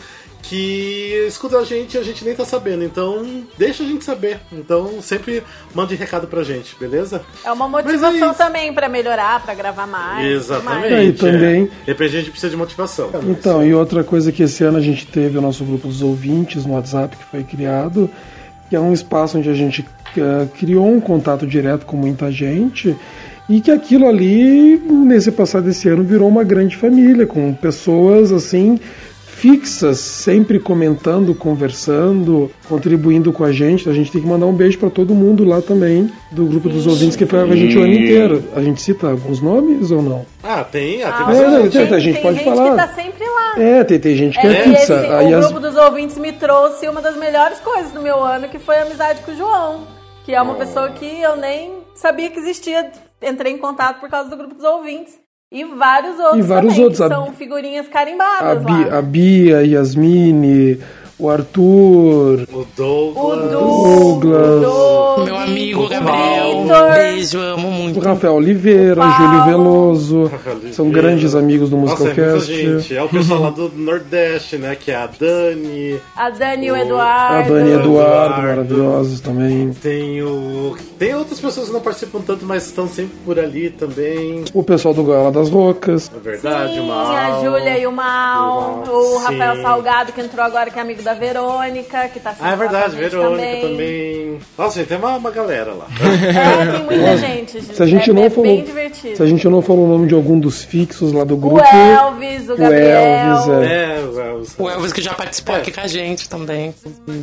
que 0.41 1.25
escutam 1.27 1.59
a 1.59 1.63
gente 1.63 1.95
e 1.95 1.97
a 1.97 2.03
gente 2.03 2.23
nem 2.25 2.33
tá 2.33 2.45
sabendo. 2.45 2.83
Então, 2.83 3.43
deixa 3.57 3.83
a 3.83 3.85
gente 3.85 4.03
saber. 4.03 4.39
Então, 4.51 5.01
sempre 5.01 5.43
mande 5.73 5.95
recado 5.95 6.27
pra 6.27 6.43
gente, 6.43 6.75
beleza? 6.79 7.21
É 7.43 7.51
uma 7.51 7.65
é 7.65 7.69
motivação 7.69 8.29
isso. 8.29 8.37
também 8.37 8.73
pra 8.73 8.89
melhorar, 8.89 9.43
pra 9.43 9.53
gravar 9.53 9.85
mais. 9.87 10.25
Exatamente. 10.25 10.93
É, 10.93 11.03
e 11.05 11.13
também- 11.13 11.63
É. 11.63 11.65
De 11.65 11.71
repente 11.87 12.15
a 12.15 12.19
gente 12.19 12.31
precisa 12.31 12.49
de 12.49 12.57
motivação. 12.57 13.11
Então, 13.27 13.65
e 13.65 13.73
outra 13.73 14.03
coisa 14.03 14.31
que 14.31 14.43
esse 14.43 14.63
ano 14.63 14.77
a 14.77 14.81
gente 14.81 15.05
teve 15.05 15.37
o 15.37 15.41
nosso 15.41 15.63
grupo 15.63 15.87
dos 15.87 16.01
ouvintes 16.01 16.65
no 16.65 16.73
WhatsApp 16.73 17.15
que 17.15 17.25
foi 17.25 17.43
criado. 17.43 18.09
que 18.69 18.75
é 18.75 18.79
um 18.79 18.93
espaço 18.93 19.35
onde 19.39 19.49
a 19.49 19.53
gente 19.55 19.83
eh, 20.15 20.47
criou 20.59 20.87
um 20.87 21.01
contato 21.01 21.47
direto 21.47 21.87
com 21.87 21.97
muita 21.97 22.31
gente 22.31 22.95
e 23.49 23.59
que 23.61 23.71
aquilo 23.71 24.07
ali, 24.07 24.77
nesse 24.77 25.31
passado 25.31 25.63
desse 25.63 25.89
ano, 25.89 26.03
virou 26.03 26.27
uma 26.27 26.43
grande 26.43 26.77
família, 26.77 27.25
com 27.25 27.51
pessoas 27.51 28.31
assim 28.31 28.79
fixas, 29.39 29.99
sempre 29.99 30.59
comentando, 30.59 31.33
conversando, 31.33 32.51
contribuindo 32.67 33.31
com 33.31 33.43
a 33.43 33.51
gente. 33.51 33.89
A 33.89 33.93
gente 33.93 34.11
tem 34.11 34.21
que 34.21 34.27
mandar 34.27 34.45
um 34.45 34.53
beijo 34.53 34.77
para 34.77 34.89
todo 34.89 35.15
mundo 35.15 35.45
lá 35.45 35.61
também, 35.61 36.11
do 36.31 36.45
grupo 36.45 36.67
dos 36.67 36.85
ouvintes 36.85 37.15
que 37.15 37.25
foi 37.25 37.45
com 37.45 37.53
a 37.53 37.55
gente 37.55 37.77
o 37.77 37.81
ano 37.83 37.93
inteiro. 37.93 38.43
A 38.55 38.61
gente 38.61 38.81
cita 38.81 39.07
alguns 39.09 39.41
nomes 39.41 39.91
ou 39.91 40.01
não? 40.01 40.25
Ah, 40.43 40.63
tem, 40.63 41.01
ah, 41.03 41.11
tem 41.11 41.21
Ah, 41.23 41.25
bastante. 41.27 41.77
é, 41.77 41.81
a 41.95 41.99
gente 41.99 42.13
tem 42.15 42.21
pode 42.21 42.37
gente 42.37 42.45
falar. 42.45 42.71
que 42.71 42.75
tá 42.77 42.87
sempre 43.01 43.23
lá. 43.25 43.59
É, 43.61 43.83
tem, 43.85 43.99
tem 43.99 44.15
gente 44.17 44.39
que 44.39 44.45
é, 44.45 44.49
É, 44.51 44.59
e 44.67 44.75
fixa. 44.75 44.93
esse- 44.95 45.13
Aí 45.13 45.33
o 45.33 45.37
as- 45.37 45.45
grupo 45.45 45.59
dos 45.61 45.75
ouvintes 45.77 46.17
me 46.17 46.33
trouxe 46.33 46.87
uma 46.89 47.01
das 47.01 47.15
melhores 47.17 47.59
coisas 47.59 47.91
do 47.91 48.01
meu 48.01 48.21
ano, 48.21 48.49
que 48.49 48.59
foi 48.59 48.75
a 48.77 48.81
amizade 48.83 49.21
com 49.21 49.31
o 49.31 49.35
João. 49.37 49.81
Que 50.25 50.35
é 50.35 50.41
uma 50.41 50.55
pessoa 50.55 50.89
que 50.89 51.05
eu 51.21 51.37
nem 51.37 51.71
sabia 51.95 52.29
que 52.29 52.37
existia. 52.39 52.91
Entrei 53.21 53.53
em 53.53 53.57
contato 53.57 53.99
por 53.99 54.09
causa 54.09 54.29
do 54.29 54.35
grupo 54.37 54.53
dos 54.55 54.63
ouvintes. 54.63 55.13
E 55.51 55.63
vários 55.63 56.19
outros 56.19 56.37
E 56.37 56.41
vários 56.43 56.73
também, 56.73 56.83
outros, 56.85 56.99
que 56.99 57.03
a- 57.05 57.09
são 57.09 57.33
figurinhas 57.33 57.87
a, 57.87 57.89
carimbadas 57.89 58.63
Bi- 58.63 58.71
lá. 58.85 58.97
a 58.99 59.01
Bia, 59.01 59.57
a 59.57 59.61
Yasmine, 59.61 60.79
o 61.19 61.29
Arthur, 61.29 62.47
O 62.51 62.59
O 62.59 62.67
Douglas. 62.75 63.51
Douglas. 63.51 64.61
Doug, 64.61 65.25
Meu 65.25 65.37
amigo 65.37 65.83
o 65.83 65.89
Gabriel. 65.89 66.61
Vitor. 66.63 66.91
Beijo, 66.93 67.39
amo 67.39 67.67
o 67.67 67.71
muito. 67.71 67.99
Rafael 67.99 68.33
Oliveira, 68.35 69.01
O 69.03 69.07
o 69.07 69.11
Júlio. 69.11 69.45
Veloso. 69.45 70.23
Rafael 70.31 70.53
Oliveira. 70.55 70.75
São 70.75 70.89
grandes 70.89 71.35
amigos 71.35 71.69
do 71.69 71.75
é 71.75 71.79
Musicalcast. 71.79 72.53
gente. 72.53 72.95
É 72.95 73.03
o 73.03 73.09
pessoal 73.09 73.41
lá 73.41 73.49
do 73.49 73.69
Nordeste, 73.75 74.57
né? 74.57 74.75
Que 74.75 74.91
é 74.91 74.95
a 74.95 75.07
Dani, 75.07 75.99
A 76.15 76.29
Dani 76.29 76.67
e 76.67 76.71
o 76.71 76.73
O- 76.73 76.77
A 76.77 76.81
Eduardo. 76.81 77.53
Dani 77.53 77.69
e 77.69 77.73
Eduardo, 77.73 77.89
Eduardo. 77.89 78.41
maravilhosos 78.47 79.19
também. 79.19 79.71
tem 79.81 80.21
o. 80.21 80.75
Tem 80.97 81.15
outras 81.15 81.39
pessoas 81.39 81.67
que 81.67 81.73
não 81.73 81.81
participam 81.81 82.19
tanto, 82.21 82.45
mas 82.45 82.65
estão 82.65 82.87
sempre 82.87 83.15
por 83.25 83.39
ali 83.39 83.69
também. 83.69 84.43
O 84.53 84.63
pessoal 84.63 84.93
do 84.93 85.03
Goela 85.03 85.31
das 85.31 85.49
Rocas. 85.49 86.11
É 86.15 86.19
verdade, 86.19 86.73
Sim, 86.73 86.79
o 86.81 86.83
Mal. 86.85 87.11
a 87.11 87.39
Júlia 87.43 87.77
e 87.79 87.87
o 87.87 87.91
Mal, 87.91 88.83
O 88.83 88.85
Mal, 88.85 88.95
o 88.95 89.17
Rafael 89.17 89.55
sim. 89.55 89.61
Salgado, 89.61 90.11
que 90.13 90.21
entrou 90.21 90.45
agora, 90.45 90.69
que 90.69 90.77
é 90.77 90.81
amigo 90.81 91.01
da 91.01 91.08
Verônica, 91.13 92.07
que 92.09 92.19
tá 92.19 92.31
sempre 92.31 92.47
Ah, 92.47 92.51
é 92.51 92.55
verdade, 92.55 92.91
gente 92.95 93.09
Verônica 93.11 93.67
também. 93.67 94.39
Nossa, 94.57 94.79
gente, 94.79 94.87
tem 94.87 94.97
uma, 94.97 95.15
uma 95.17 95.31
galera 95.31 95.73
lá. 95.73 95.87
É, 96.29 96.71
tem 96.71 96.83
muita 96.83 97.17
gente. 97.17 97.61
Se 97.61 97.83
a 97.83 97.85
gente 97.85 98.09
é, 98.09 98.13
não 98.13 98.23
é 98.23 98.29
falou, 98.29 98.43
bem 98.43 98.63
divertido. 98.63 99.15
se 99.17 99.23
a 99.23 99.25
gente 99.25 99.47
não 99.47 99.61
falou 99.61 99.85
o 99.85 99.89
nome 99.89 100.07
de 100.07 100.13
algum 100.15 100.39
dos 100.39 100.63
fixos 100.63 101.11
lá 101.11 101.23
do 101.23 101.35
grupo, 101.37 101.57
O 101.61 101.65
Elvis, 101.65 102.49
o 102.49 102.53
o 102.53 102.57
Gabriel. 102.57 102.99
Elvis, 103.01 103.47
é. 103.49 103.97
É, 103.99 104.03
o 104.05 104.19
Elvis. 104.19 104.55
O 104.57 104.69
Elvis 104.69 104.93
que 104.93 105.01
já 105.01 105.13
participou 105.13 105.55
aqui 105.55 105.71
com 105.71 105.81
a 105.81 105.87
gente 105.87 106.29
também. 106.29 106.73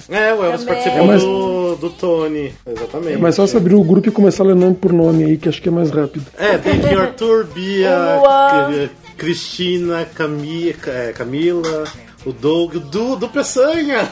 É, 0.08 0.32
o 0.34 0.44
Elvis 0.44 0.60
Também. 0.64 0.66
participou 0.74 1.02
É, 1.02 1.06
mas- 1.06 1.22
do, 1.22 1.76
do 1.76 1.90
Tony. 1.90 2.52
Exatamente. 2.66 3.14
É 3.14 3.16
mais 3.18 3.34
só 3.34 3.44
abrir 3.56 3.74
o 3.74 3.82
grupo 3.84 4.08
e 4.08 4.12
começar 4.12 4.42
a 4.42 4.46
ler 4.48 4.56
nome 4.56 4.74
por 4.74 4.92
nome 4.92 5.24
aí, 5.24 5.36
que 5.36 5.48
acho 5.48 5.60
que 5.62 5.68
é 5.68 5.72
mais 5.72 5.90
rápido. 5.90 6.26
É, 6.38 6.58
tem 6.58 6.74
aqui 6.74 6.94
o 6.94 7.00
Arthur, 7.00 7.46
Bia, 7.46 8.20
O 8.22 9.16
Cristina, 9.16 10.02
é, 10.02 11.12
Camila, 11.12 11.84
o 12.26 12.32
Doug, 12.32 12.74
o 12.74 12.80
Du, 12.80 13.16
do 13.16 13.28
Peçanha. 13.28 14.02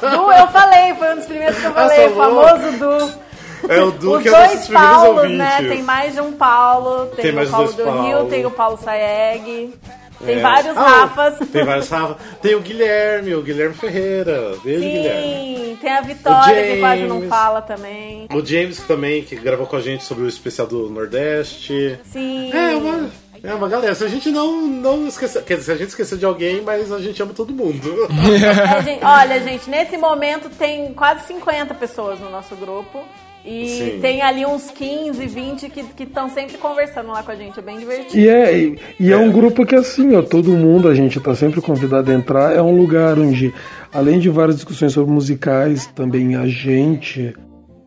Du, 0.00 0.32
eu 0.32 0.48
falei, 0.48 0.94
foi 0.94 1.12
um 1.12 1.16
dos 1.16 1.26
primeiros 1.26 1.58
que 1.58 1.64
eu 1.64 1.70
Ah, 1.70 1.74
falei, 1.74 2.06
o 2.06 2.10
falou? 2.16 2.48
famoso 2.48 2.78
Du. 2.78 3.30
É 3.68 3.82
o 3.82 3.90
Du 3.90 4.16
Os 4.16 4.22
que 4.22 4.28
é 4.28 4.32
dois 4.32 4.68
Paulos, 4.68 5.16
ouvintes. 5.18 5.38
né? 5.38 5.56
Tem 5.68 5.82
mais 5.82 6.14
de 6.14 6.20
um 6.20 6.32
Paulo. 6.32 7.06
Tem, 7.14 7.22
Tem 7.24 7.32
o 7.32 7.34
mais 7.36 7.50
Paulo 7.50 7.66
dois 7.66 7.76
do 7.76 7.84
Paulo. 7.84 8.02
Rio, 8.06 8.24
tem 8.30 8.46
o 8.46 8.50
Paulo 8.50 8.78
Saeg. 8.82 9.74
Tem 10.24 10.36
É. 10.38 10.40
vários 10.40 10.76
Ah, 10.76 10.80
o- 10.80 10.84
Rafas. 10.84 11.48
Tem 11.48 11.64
vários 11.64 11.88
Rafas. 11.88 12.16
Tem 12.42 12.54
o 12.54 12.60
Guilherme, 12.60 13.34
o 13.34 13.42
Guilherme 13.42 13.74
Ferreira. 13.74 14.54
Beijo, 14.64 14.80
Guilherme. 14.80 15.56
Sim, 15.56 15.78
tem 15.80 15.92
a 15.92 16.00
Vitória, 16.00 16.62
que 16.74 16.80
quase 16.80 17.02
não 17.04 17.22
fala 17.22 17.60
também. 17.62 18.26
O 18.32 18.44
James 18.44 18.78
também, 18.80 19.22
que 19.22 19.36
gravou 19.36 19.66
com 19.66 19.76
a 19.76 19.80
gente 19.80 20.04
sobre 20.04 20.24
o 20.24 20.28
especial 20.28 20.66
do 20.66 20.88
Nordeste. 20.90 21.98
Sim. 22.04 22.50
É 22.52 22.76
uma, 22.76 23.10
é 23.42 23.54
uma 23.54 23.68
galera. 23.68 23.94
Se 23.94 24.04
a 24.04 24.08
gente 24.08 24.30
não, 24.30 24.66
não 24.66 25.06
esquecer. 25.06 25.42
Quer 25.44 25.54
dizer, 25.54 25.64
se 25.64 25.72
a 25.72 25.76
gente 25.76 25.88
esquecer 25.88 26.18
de 26.18 26.24
alguém, 26.24 26.62
mas 26.62 26.92
a 26.92 27.00
gente 27.00 27.22
ama 27.22 27.32
todo 27.32 27.52
mundo. 27.52 28.08
É, 28.10 28.82
gente, 28.82 29.04
olha, 29.04 29.40
gente, 29.40 29.68
nesse 29.68 29.96
momento 29.96 30.48
tem 30.50 30.92
quase 30.94 31.26
50 31.26 31.74
pessoas 31.74 32.20
no 32.20 32.30
nosso 32.30 32.54
grupo. 32.56 33.02
E 33.44 33.68
Sim. 33.68 33.98
tem 34.02 34.20
ali 34.20 34.44
uns 34.44 34.70
15, 34.70 35.26
20 35.26 35.70
que 35.70 36.02
estão 36.02 36.28
sempre 36.28 36.58
conversando 36.58 37.08
lá 37.08 37.22
com 37.22 37.30
a 37.30 37.34
gente. 37.34 37.58
É 37.58 37.62
bem 37.62 37.78
divertido. 37.78 38.18
E 38.18 38.28
é, 38.28 38.56
e, 38.56 38.78
e 38.98 39.10
é 39.10 39.16
um 39.16 39.32
grupo 39.32 39.64
que 39.64 39.74
assim, 39.74 40.14
ó, 40.14 40.20
todo 40.20 40.50
mundo, 40.50 40.88
a 40.88 40.94
gente 40.94 41.18
tá 41.18 41.34
sempre 41.34 41.60
convidado 41.62 42.10
a 42.10 42.14
entrar. 42.14 42.54
É 42.54 42.60
um 42.60 42.76
lugar 42.76 43.18
onde, 43.18 43.52
além 43.92 44.18
de 44.18 44.28
várias 44.28 44.56
discussões 44.56 44.92
sobre 44.92 45.10
musicais, 45.10 45.86
também 45.86 46.36
a 46.36 46.46
gente 46.46 47.34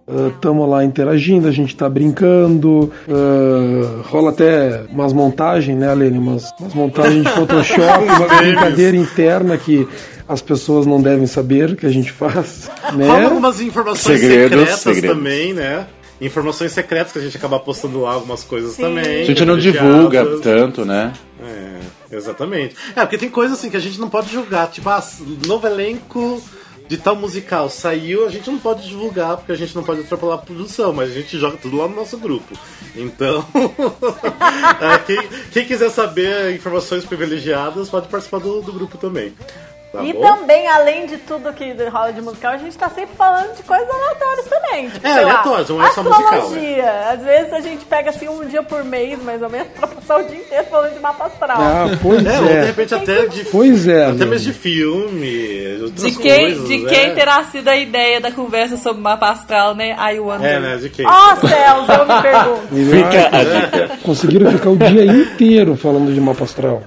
estamos 0.08 0.70
lá 0.70 0.84
interagindo, 0.84 1.48
a 1.48 1.52
gente 1.52 1.76
tá 1.76 1.90
brincando, 1.90 2.92
ah, 3.10 4.02
rola 4.04 4.32
até 4.32 4.84
umas 4.90 5.14
montagens, 5.14 5.78
né, 5.78 5.90
Alene? 5.90 6.18
Umas, 6.18 6.52
umas 6.60 6.74
montagens 6.74 7.24
de 7.24 7.30
Photoshop, 7.32 8.04
uma 8.06 8.38
brincadeira 8.38 8.98
interna 8.98 9.58
que 9.58 9.88
as 10.28 10.42
pessoas 10.42 10.86
não 10.86 11.02
devem 11.02 11.28
saber 11.28 11.76
que 11.76 11.86
a 11.86 11.90
gente 11.90 12.12
faz, 12.12 12.70
né? 12.96 13.08
Rola 13.08 13.26
algumas 13.26 13.62
informações 13.62 14.20
Segredos, 14.20 14.60
secretas 14.60 14.80
segredos. 14.80 15.18
também, 15.18 15.54
né? 15.54 15.88
Informações 16.22 16.72
secretas 16.72 17.12
que 17.12 17.20
a 17.20 17.22
gente 17.22 17.36
acaba 17.36 17.60
postando 17.60 18.02
lá 18.02 18.14
algumas 18.14 18.44
coisas 18.44 18.74
Sim. 18.74 18.84
também. 18.84 19.22
A 19.22 19.26
gente 19.26 19.44
não 19.44 19.58
divulga 19.58 20.26
tanto, 20.42 20.86
né? 20.86 21.12
É, 21.44 22.16
exatamente. 22.16 22.76
É, 22.96 23.02
porque 23.02 23.18
tem 23.18 23.30
coisas 23.30 23.58
assim 23.58 23.70
que 23.70 23.76
a 23.76 23.80
gente 23.80 24.00
não 24.00 24.10
pode 24.10 24.32
julgar. 24.32 24.70
Tipo, 24.70 24.90
ah, 24.90 25.04
novo 25.46 25.68
elenco 25.68 26.42
de 26.88 26.98
tal 26.98 27.16
musical 27.16 27.70
saiu, 27.70 28.26
a 28.26 28.30
gente 28.30 28.50
não 28.50 28.60
pode 28.60 28.88
divulgar 28.88 29.38
porque 29.38 29.52
a 29.52 29.56
gente 29.56 29.76
não 29.76 29.84
pode 29.84 30.02
atropelar 30.02 30.36
a 30.36 30.42
produção, 30.42 30.94
mas 30.94 31.12
a 31.12 31.14
gente 31.14 31.38
joga 31.38 31.58
tudo 31.58 31.78
lá 31.78 31.88
no 31.88 31.96
nosso 31.96 32.18
grupo. 32.18 32.58
Então, 32.96 33.46
é, 34.82 34.98
quem, 35.00 35.30
quem 35.52 35.66
quiser 35.66 35.90
saber 35.90 36.56
informações 36.56 37.06
privilegiadas 37.06 37.90
pode 37.90 38.08
participar 38.08 38.40
do, 38.40 38.62
do 38.62 38.74
grupo 38.74 38.98
também. 38.98 39.34
Tá 39.94 40.04
e 40.04 40.12
bom? 40.12 40.22
também, 40.22 40.68
além 40.68 41.06
de 41.06 41.18
tudo 41.20 41.54
que 41.54 41.72
rola 41.88 42.12
de 42.12 42.20
musical, 42.20 42.54
a 42.54 42.58
gente 42.58 42.76
tá 42.76 42.90
sempre 42.90 43.16
falando 43.16 43.56
de 43.56 43.62
coisas 43.62 43.88
aleatórias 43.88 44.46
também. 44.48 44.90
Tipo, 44.90 45.08
É, 45.08 45.12
aleatórias, 45.20 45.70
não 45.70 45.84
é 45.86 45.92
só 45.92 46.02
musical, 46.04 46.34
astrologia. 46.34 46.92
Às 47.12 47.22
vezes 47.22 47.54
a 47.54 47.62
gente 47.62 47.86
pega 47.86 48.10
assim 48.10 48.28
um 48.28 48.44
dia 48.46 48.64
por 48.64 48.84
mês, 48.84 49.22
mais 49.22 49.40
ou 49.44 49.50
menos, 49.52 49.68
pra 49.78 49.88
passar 49.88 50.18
o 50.20 50.24
dia 50.24 50.38
inteiro 50.40 50.66
falando 50.72 50.94
de 50.96 51.00
mapa 51.00 51.26
astral. 51.26 51.58
Ah, 51.60 51.86
pois 52.02 52.26
É, 52.26 52.40
ou 52.40 52.46
de 52.46 52.52
é. 52.54 52.64
repente 52.64 52.96
até 52.96 53.26
de, 53.28 53.46
Pois 53.46 53.88
é, 53.88 54.06
até 54.08 54.26
mesmo 54.26 54.52
de 54.52 54.54
filme, 54.54 55.78
outras 55.84 56.02
De 56.02 56.12
quem, 56.20 56.42
coisas, 56.56 56.68
de 56.68 56.78
né? 56.80 56.90
quem 56.90 57.14
terá 57.14 57.44
sido 57.44 57.68
a 57.68 57.78
ideia 57.78 58.20
da 58.20 58.32
conversa 58.32 58.78
sobre 58.78 59.00
mapa 59.02 59.30
astral, 59.30 59.76
né? 59.76 59.96
I 60.12 60.20
wonder. 60.20 60.50
É, 60.56 60.60
né, 60.60 60.78
de 60.78 60.90
quem? 60.90 61.06
Ó 61.06 61.36
céus, 61.36 61.88
eu 61.90 62.06
me 62.08 62.22
pergunto. 62.22 62.68
Fica 62.96 63.38
a 63.38 63.44
dica. 63.88 63.98
Conseguiram 64.04 64.52
ficar 64.52 64.70
o 64.72 64.76
dia 64.78 65.06
inteiro 65.06 65.76
falando 65.78 66.12
de 66.12 66.20
mapa 66.20 66.46
astral. 66.46 66.82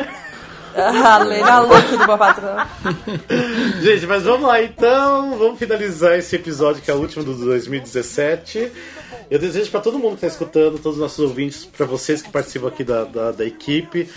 A 0.77 1.19
Lena 1.19 1.61
louca 1.61 1.97
do 1.97 1.99
mapa 1.99 2.31
astral. 2.31 2.67
Gente, 3.83 4.07
mas 4.07 4.23
vamos 4.25 4.47
lá 4.47 4.63
então, 4.63 5.39
vamos 5.39 5.59
finalizar 5.59 6.19
esse 6.19 6.37
episódio 6.37 6.83
que 6.83 6.91
é 6.91 6.95
o 6.95 6.99
último 6.99 7.25
do 7.25 7.35
2017. 7.35 8.71
Eu 9.31 9.39
desejo 9.39 9.71
para 9.71 9.81
todo 9.81 9.99
mundo 9.99 10.11
que 10.11 10.25
está 10.25 10.27
escutando, 10.27 10.79
todos 10.79 10.97
os 10.97 11.01
nossos 11.01 11.19
ouvintes, 11.19 11.65
para 11.65 11.87
vocês 11.87 12.23
que 12.23 12.31
participam 12.31 12.69
aqui 12.69 12.85
da, 12.85 13.05
da, 13.05 13.33
da 13.33 13.45
equipe. 13.45 14.09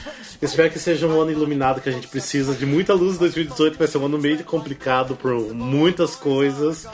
Espero 0.41 0.69
que 0.69 0.77
seja 0.77 1.07
um 1.07 1.19
ano 1.19 1.31
iluminado 1.31 1.81
que 1.81 1.89
a 1.89 1.91
gente 1.91 2.07
precisa 2.07 2.53
de 2.53 2.65
muita 2.65 2.93
luz. 2.93 3.17
2018 3.17 3.77
vai 3.77 3.87
ser 3.87 3.97
um 3.97 4.05
ano 4.05 4.19
meio 4.19 4.43
complicado 4.43 5.15
por 5.15 5.33
muitas 5.53 6.15
coisas. 6.15 6.87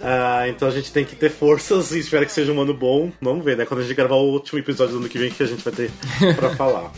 Ah, 0.00 0.46
então 0.48 0.68
a 0.68 0.70
gente 0.70 0.92
tem 0.92 1.04
que 1.04 1.16
ter 1.16 1.30
forças 1.30 1.92
e 1.92 2.00
espero 2.00 2.26
que 2.26 2.32
seja 2.32 2.52
um 2.52 2.60
ano 2.60 2.74
bom. 2.74 3.10
Vamos 3.20 3.44
ver, 3.44 3.56
né? 3.56 3.64
Quando 3.64 3.80
a 3.80 3.82
gente 3.84 3.94
gravar 3.94 4.16
o 4.16 4.32
último 4.32 4.58
episódio 4.58 4.94
do 4.94 4.98
ano 5.00 5.08
que 5.08 5.18
vem, 5.18 5.30
que 5.30 5.42
a 5.42 5.46
gente 5.46 5.64
vai 5.64 5.72
ter 5.72 5.90
para 6.34 6.50
falar. 6.56 6.92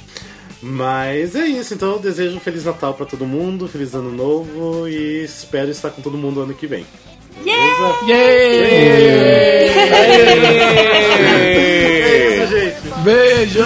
Mas 0.61 1.37
é 1.37 1.47
isso, 1.47 1.73
então 1.75 1.93
eu 1.93 1.99
desejo 2.01 2.37
um 2.37 2.41
Feliz 2.41 2.65
Natal 2.65 2.93
pra 2.95 3.07
todo 3.07 3.25
mundo, 3.25 3.69
Feliz 3.69 3.95
Ano 3.95 4.11
Novo 4.11 4.89
e 4.89 5.23
espero 5.25 5.71
estar 5.71 5.91
com 5.91 6.03
todo 6.03 6.19
mundo 6.19 6.41
ano 6.43 6.53
que 6.55 6.67
vem. 6.67 6.85
É 7.47 7.51
isso, 7.51 8.07
gente. 8.07 8.19
Beijo! 13.05 13.65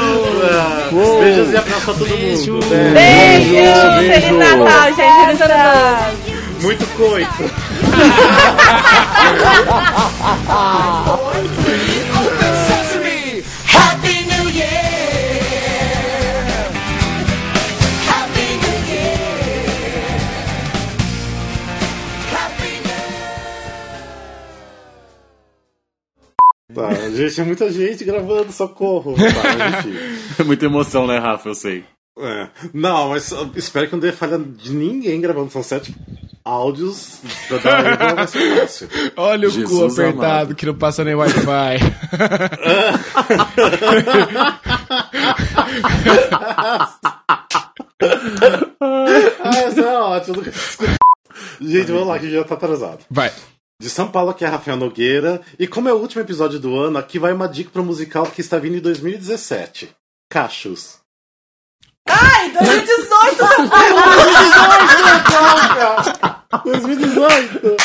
Beijos 1.20 1.52
e 1.52 1.56
abraço 1.56 1.85
pra 1.86 1.94
todo 1.94 2.06
Beijo. 2.09 2.52
mundo. 2.52 2.66
né? 2.66 2.93
Beijo! 2.93 4.12
Feliz 4.12 4.36
Natal, 4.39 4.94
gente! 4.94 5.24
Feliz 5.27 5.40
Ano 5.40 5.55
Novo! 5.55 6.12
Muito 6.62 6.86
coito. 6.97 7.43
Tá, 26.74 26.94
gente, 27.10 27.40
é 27.40 27.44
muita 27.44 27.70
gente 27.70 28.04
gravando, 28.04 28.52
socorro. 28.52 29.14
Tá, 29.14 29.80
gente. 29.82 29.98
Muita 30.44 30.64
emoção, 30.64 31.06
né, 31.06 31.18
Rafa? 31.18 31.48
Eu 31.48 31.54
sei. 31.54 31.84
É. 32.18 32.48
Não, 32.74 33.10
mas 33.10 33.32
espero 33.56 33.86
que 33.86 33.92
não 33.92 34.00
dê 34.00 34.12
falha 34.12 34.38
de 34.38 34.72
ninguém 34.72 35.20
gravando. 35.20 35.50
São 35.50 35.62
sete 35.62 35.94
áudios 36.44 37.20
da 37.48 37.96
da 37.96 38.14
vai 38.14 38.26
ser 38.26 38.60
fácil. 38.60 38.88
Olha 39.16 39.48
o 39.48 39.64
cu 39.64 39.84
apertado 39.84 40.24
amado. 40.24 40.54
que 40.54 40.66
não 40.66 40.74
passa 40.74 41.04
nem 41.04 41.14
Wi-Fi. 41.14 41.78
Ah, 48.80 49.58
essa 49.58 49.80
é. 49.80 50.22
Gente, 51.60 51.92
vamos 51.92 52.08
lá, 52.08 52.18
que 52.18 52.30
já 52.30 52.44
tá 52.44 52.54
atrasado. 52.54 53.00
Vai. 53.10 53.30
De 53.82 53.90
São 53.90 54.06
Paulo, 54.06 54.30
aqui 54.30 54.44
é 54.44 54.48
Rafael 54.48 54.76
Nogueira. 54.76 55.40
E 55.59 55.66
como 55.66 55.88
é 55.88 55.92
o 55.92 55.96
último 55.96 56.22
episódio 56.22 56.60
do 56.60 56.78
ano, 56.78 56.98
aqui 56.98 57.18
vai 57.18 57.32
uma 57.32 57.48
dica 57.48 57.68
pro 57.68 57.82
musical 57.82 58.24
que 58.26 58.40
está 58.40 58.56
vindo 58.56 58.76
em 58.76 58.80
2017. 58.80 59.90
Cachos. 60.30 61.00
Ai, 62.09 62.52
2018, 62.52 63.36
seu 63.36 63.68
2018! 66.64 67.76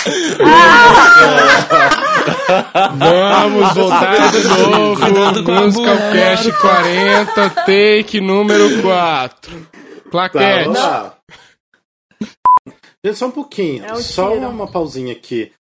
Vamos 2.99 3.73
voltar 3.73 4.31
de 4.31 4.43
novo. 4.43 5.01
Cuidado 5.01 5.43
com 5.43 5.51
a 5.51 5.61
Musical 5.61 5.95
bunda. 5.97 6.11
Cast 6.11 6.51
40, 6.61 7.49
take 7.65 8.21
número 8.21 8.83
4. 8.83 9.61
Tá, 9.61 10.09
Claquete. 10.11 10.63
vamos 10.65 10.79
lá. 10.79 11.17
Gente, 13.03 13.17
só 13.17 13.25
um 13.25 13.31
pouquinho. 13.31 13.83
É 13.83 13.93
um 13.93 13.97
só 13.97 14.31
tiro. 14.31 14.47
uma 14.47 14.67
pausinha 14.67 15.13
aqui. 15.13 15.51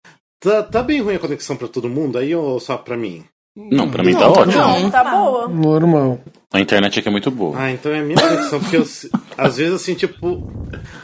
Tá, 0.47 0.63
tá 0.63 0.81
bem 0.83 1.01
ruim 1.03 1.17
a 1.17 1.19
conexão 1.19 1.57
pra 1.57 1.67
todo 1.67 1.89
mundo 1.89 2.19
aí 2.19 2.33
ou 2.35 2.61
só 2.61 2.77
pra 2.77 2.97
mim? 2.97 3.25
Não, 3.57 3.91
pra 3.91 4.05
mim 4.05 4.13
tá 4.13 4.21
Não, 4.21 4.33
tá 4.33 4.41
ótimo. 4.43 4.63
bom. 4.63 4.91
Tá 4.91 5.03
boa. 5.05 5.49
Normal. 5.49 6.19
A 6.53 6.61
internet 6.61 7.01
aqui 7.01 7.09
é 7.09 7.11
muito 7.11 7.31
boa. 7.33 7.57
Ah, 7.59 7.73
então 7.73 7.91
é 7.91 7.99
a 7.99 8.03
minha 8.03 8.17
conexão, 8.21 8.61
porque 8.61 8.77
eu, 8.77 8.83
às 9.37 9.57
vezes 9.57 9.75
assim, 9.75 9.95
tipo. 9.95 10.47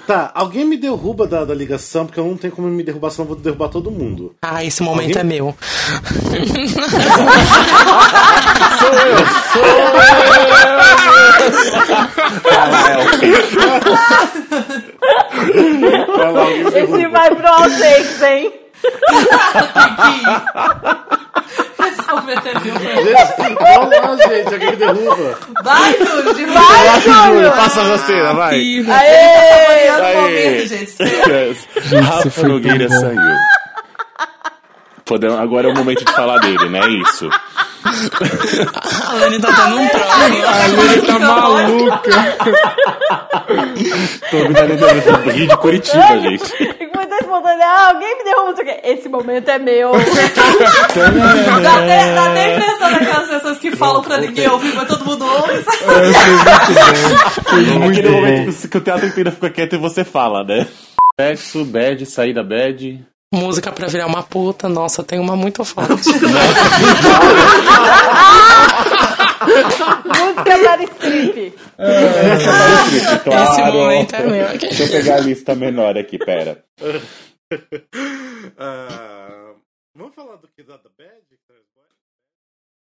Tá, 0.06 0.30
alguém 0.34 0.64
me 0.64 0.76
derruba 0.76 1.26
da, 1.26 1.44
da 1.44 1.54
ligação, 1.54 2.06
porque 2.06 2.20
eu 2.20 2.26
não 2.26 2.36
tenho 2.36 2.52
como 2.54 2.68
me 2.68 2.84
derrubar, 2.84 3.10
senão 3.10 3.24
eu 3.28 3.34
vou 3.34 3.42
derrubar 3.42 3.68
todo 3.68 3.90
mundo. 3.90 4.34
Ah, 4.42 4.62
esse 4.64 4.82
momento 4.82 5.16
Alguém? 5.18 5.20
é 5.20 5.24
meu. 5.24 5.54
Vai 14.96 16.32
lá, 16.32 16.40
alguém 16.42 16.58
me 16.64 16.68
Esse 16.68 16.86
derruba. 16.86 17.08
vai 17.10 17.34
pro 17.34 17.46
outtakes, 17.48 18.22
hein? 18.22 18.52
Esse 21.86 22.06
momento 22.10 22.44
meu. 22.44 23.04
Gente, 23.04 23.54
vamos 23.58 23.90
lá, 23.90 24.16
gente, 24.28 24.54
alguém 24.54 24.76
derruba. 24.76 25.38
Vai, 25.64 25.92
Júlio, 25.98 26.34
de 26.34 26.44
Vai, 26.46 27.00
Júlio! 27.00 27.50
Passa 27.52 27.82
a 27.82 27.98
cena, 27.98 28.32
vai. 28.34 28.54
Aê! 28.54 29.90
O 29.90 30.04
Aí. 30.04 30.16
momento, 30.16 30.66
gente. 30.68 30.94
Rafa 32.00 32.42
Nogueira 32.48 32.88
saiu. 32.88 33.36
Podemos- 35.04 35.40
agora 35.40 35.68
é 35.68 35.72
o 35.72 35.74
momento 35.74 36.04
de 36.04 36.12
falar 36.12 36.38
dele, 36.38 36.68
né? 36.68 36.80
Isso. 37.08 37.28
A 37.84 39.14
Lani 39.14 39.40
tá 39.40 39.50
dando 39.50 39.80
um 39.80 39.88
troço. 39.88 40.12
A 40.12 40.68
Lili 40.68 41.02
tá 41.06 41.18
maluca. 41.18 42.10
Tô 44.30 44.38
me 44.48 44.54
dando 44.54 45.30
rir 45.30 45.46
de 45.48 45.56
Curitiba, 45.56 46.20
gente. 46.20 46.62
E 46.62 46.86
começou 46.86 47.18
espontânea, 47.20 47.66
ah, 47.66 47.88
alguém 47.88 48.18
me 48.18 48.24
derruba, 48.24 48.48
não 48.50 48.56
sei 48.56 48.64
o 48.64 48.68
quê. 48.68 48.80
Esse 48.84 49.08
momento 49.08 49.48
é 49.48 49.58
meu. 49.58 49.92
Dá 51.62 51.74
até, 51.74 52.14
dá 52.14 52.22
a 52.32 52.52
impressão 52.54 52.92
daquelas 52.92 53.28
pessoas 53.28 53.58
que 53.58 53.76
falam 53.76 54.02
pra 54.02 54.18
ninguém 54.18 54.48
ouvir, 54.48 54.74
mas 54.74 54.88
todo 54.88 55.04
mundo 55.04 55.24
ouve. 55.24 55.62
sabe? 55.62 55.86
Aquele 57.88 58.10
momento 58.10 58.68
que 58.68 58.76
o 58.78 58.80
teatro 58.80 59.06
inteiro 59.06 59.32
fica 59.32 59.50
quieto 59.50 59.74
e 59.74 59.78
você 59.78 60.04
fala, 60.04 60.44
né? 60.44 60.66
Sexo, 61.18 61.64
bad, 61.64 62.04
sair 62.06 62.34
da 62.34 62.42
bad. 62.42 63.04
Música 63.32 63.72
pra 63.72 63.88
virar 63.88 64.06
uma 64.06 64.22
puta. 64.22 64.68
Nossa, 64.68 65.02
tem 65.02 65.18
uma 65.18 65.34
muito 65.34 65.64
forte. 65.64 66.08
Música 69.42 70.42
para 70.44 70.82
strip. 70.84 71.54
Esse 73.26 73.62
momento 73.72 74.14
é 74.14 74.26
meu. 74.26 74.58
Deixa 74.58 74.84
eu 74.84 74.90
pegar 74.90 75.16
a 75.16 75.20
lista 75.20 75.54
menor 75.54 75.96
aqui, 75.98 76.18
pera. 76.18 76.64
Ah, 78.58 79.54
vamos 79.94 80.14
falar 80.14 80.36
do 80.36 80.48
que 80.48 80.62
da 80.62 80.76
da 80.76 80.90
Bad? 80.96 81.31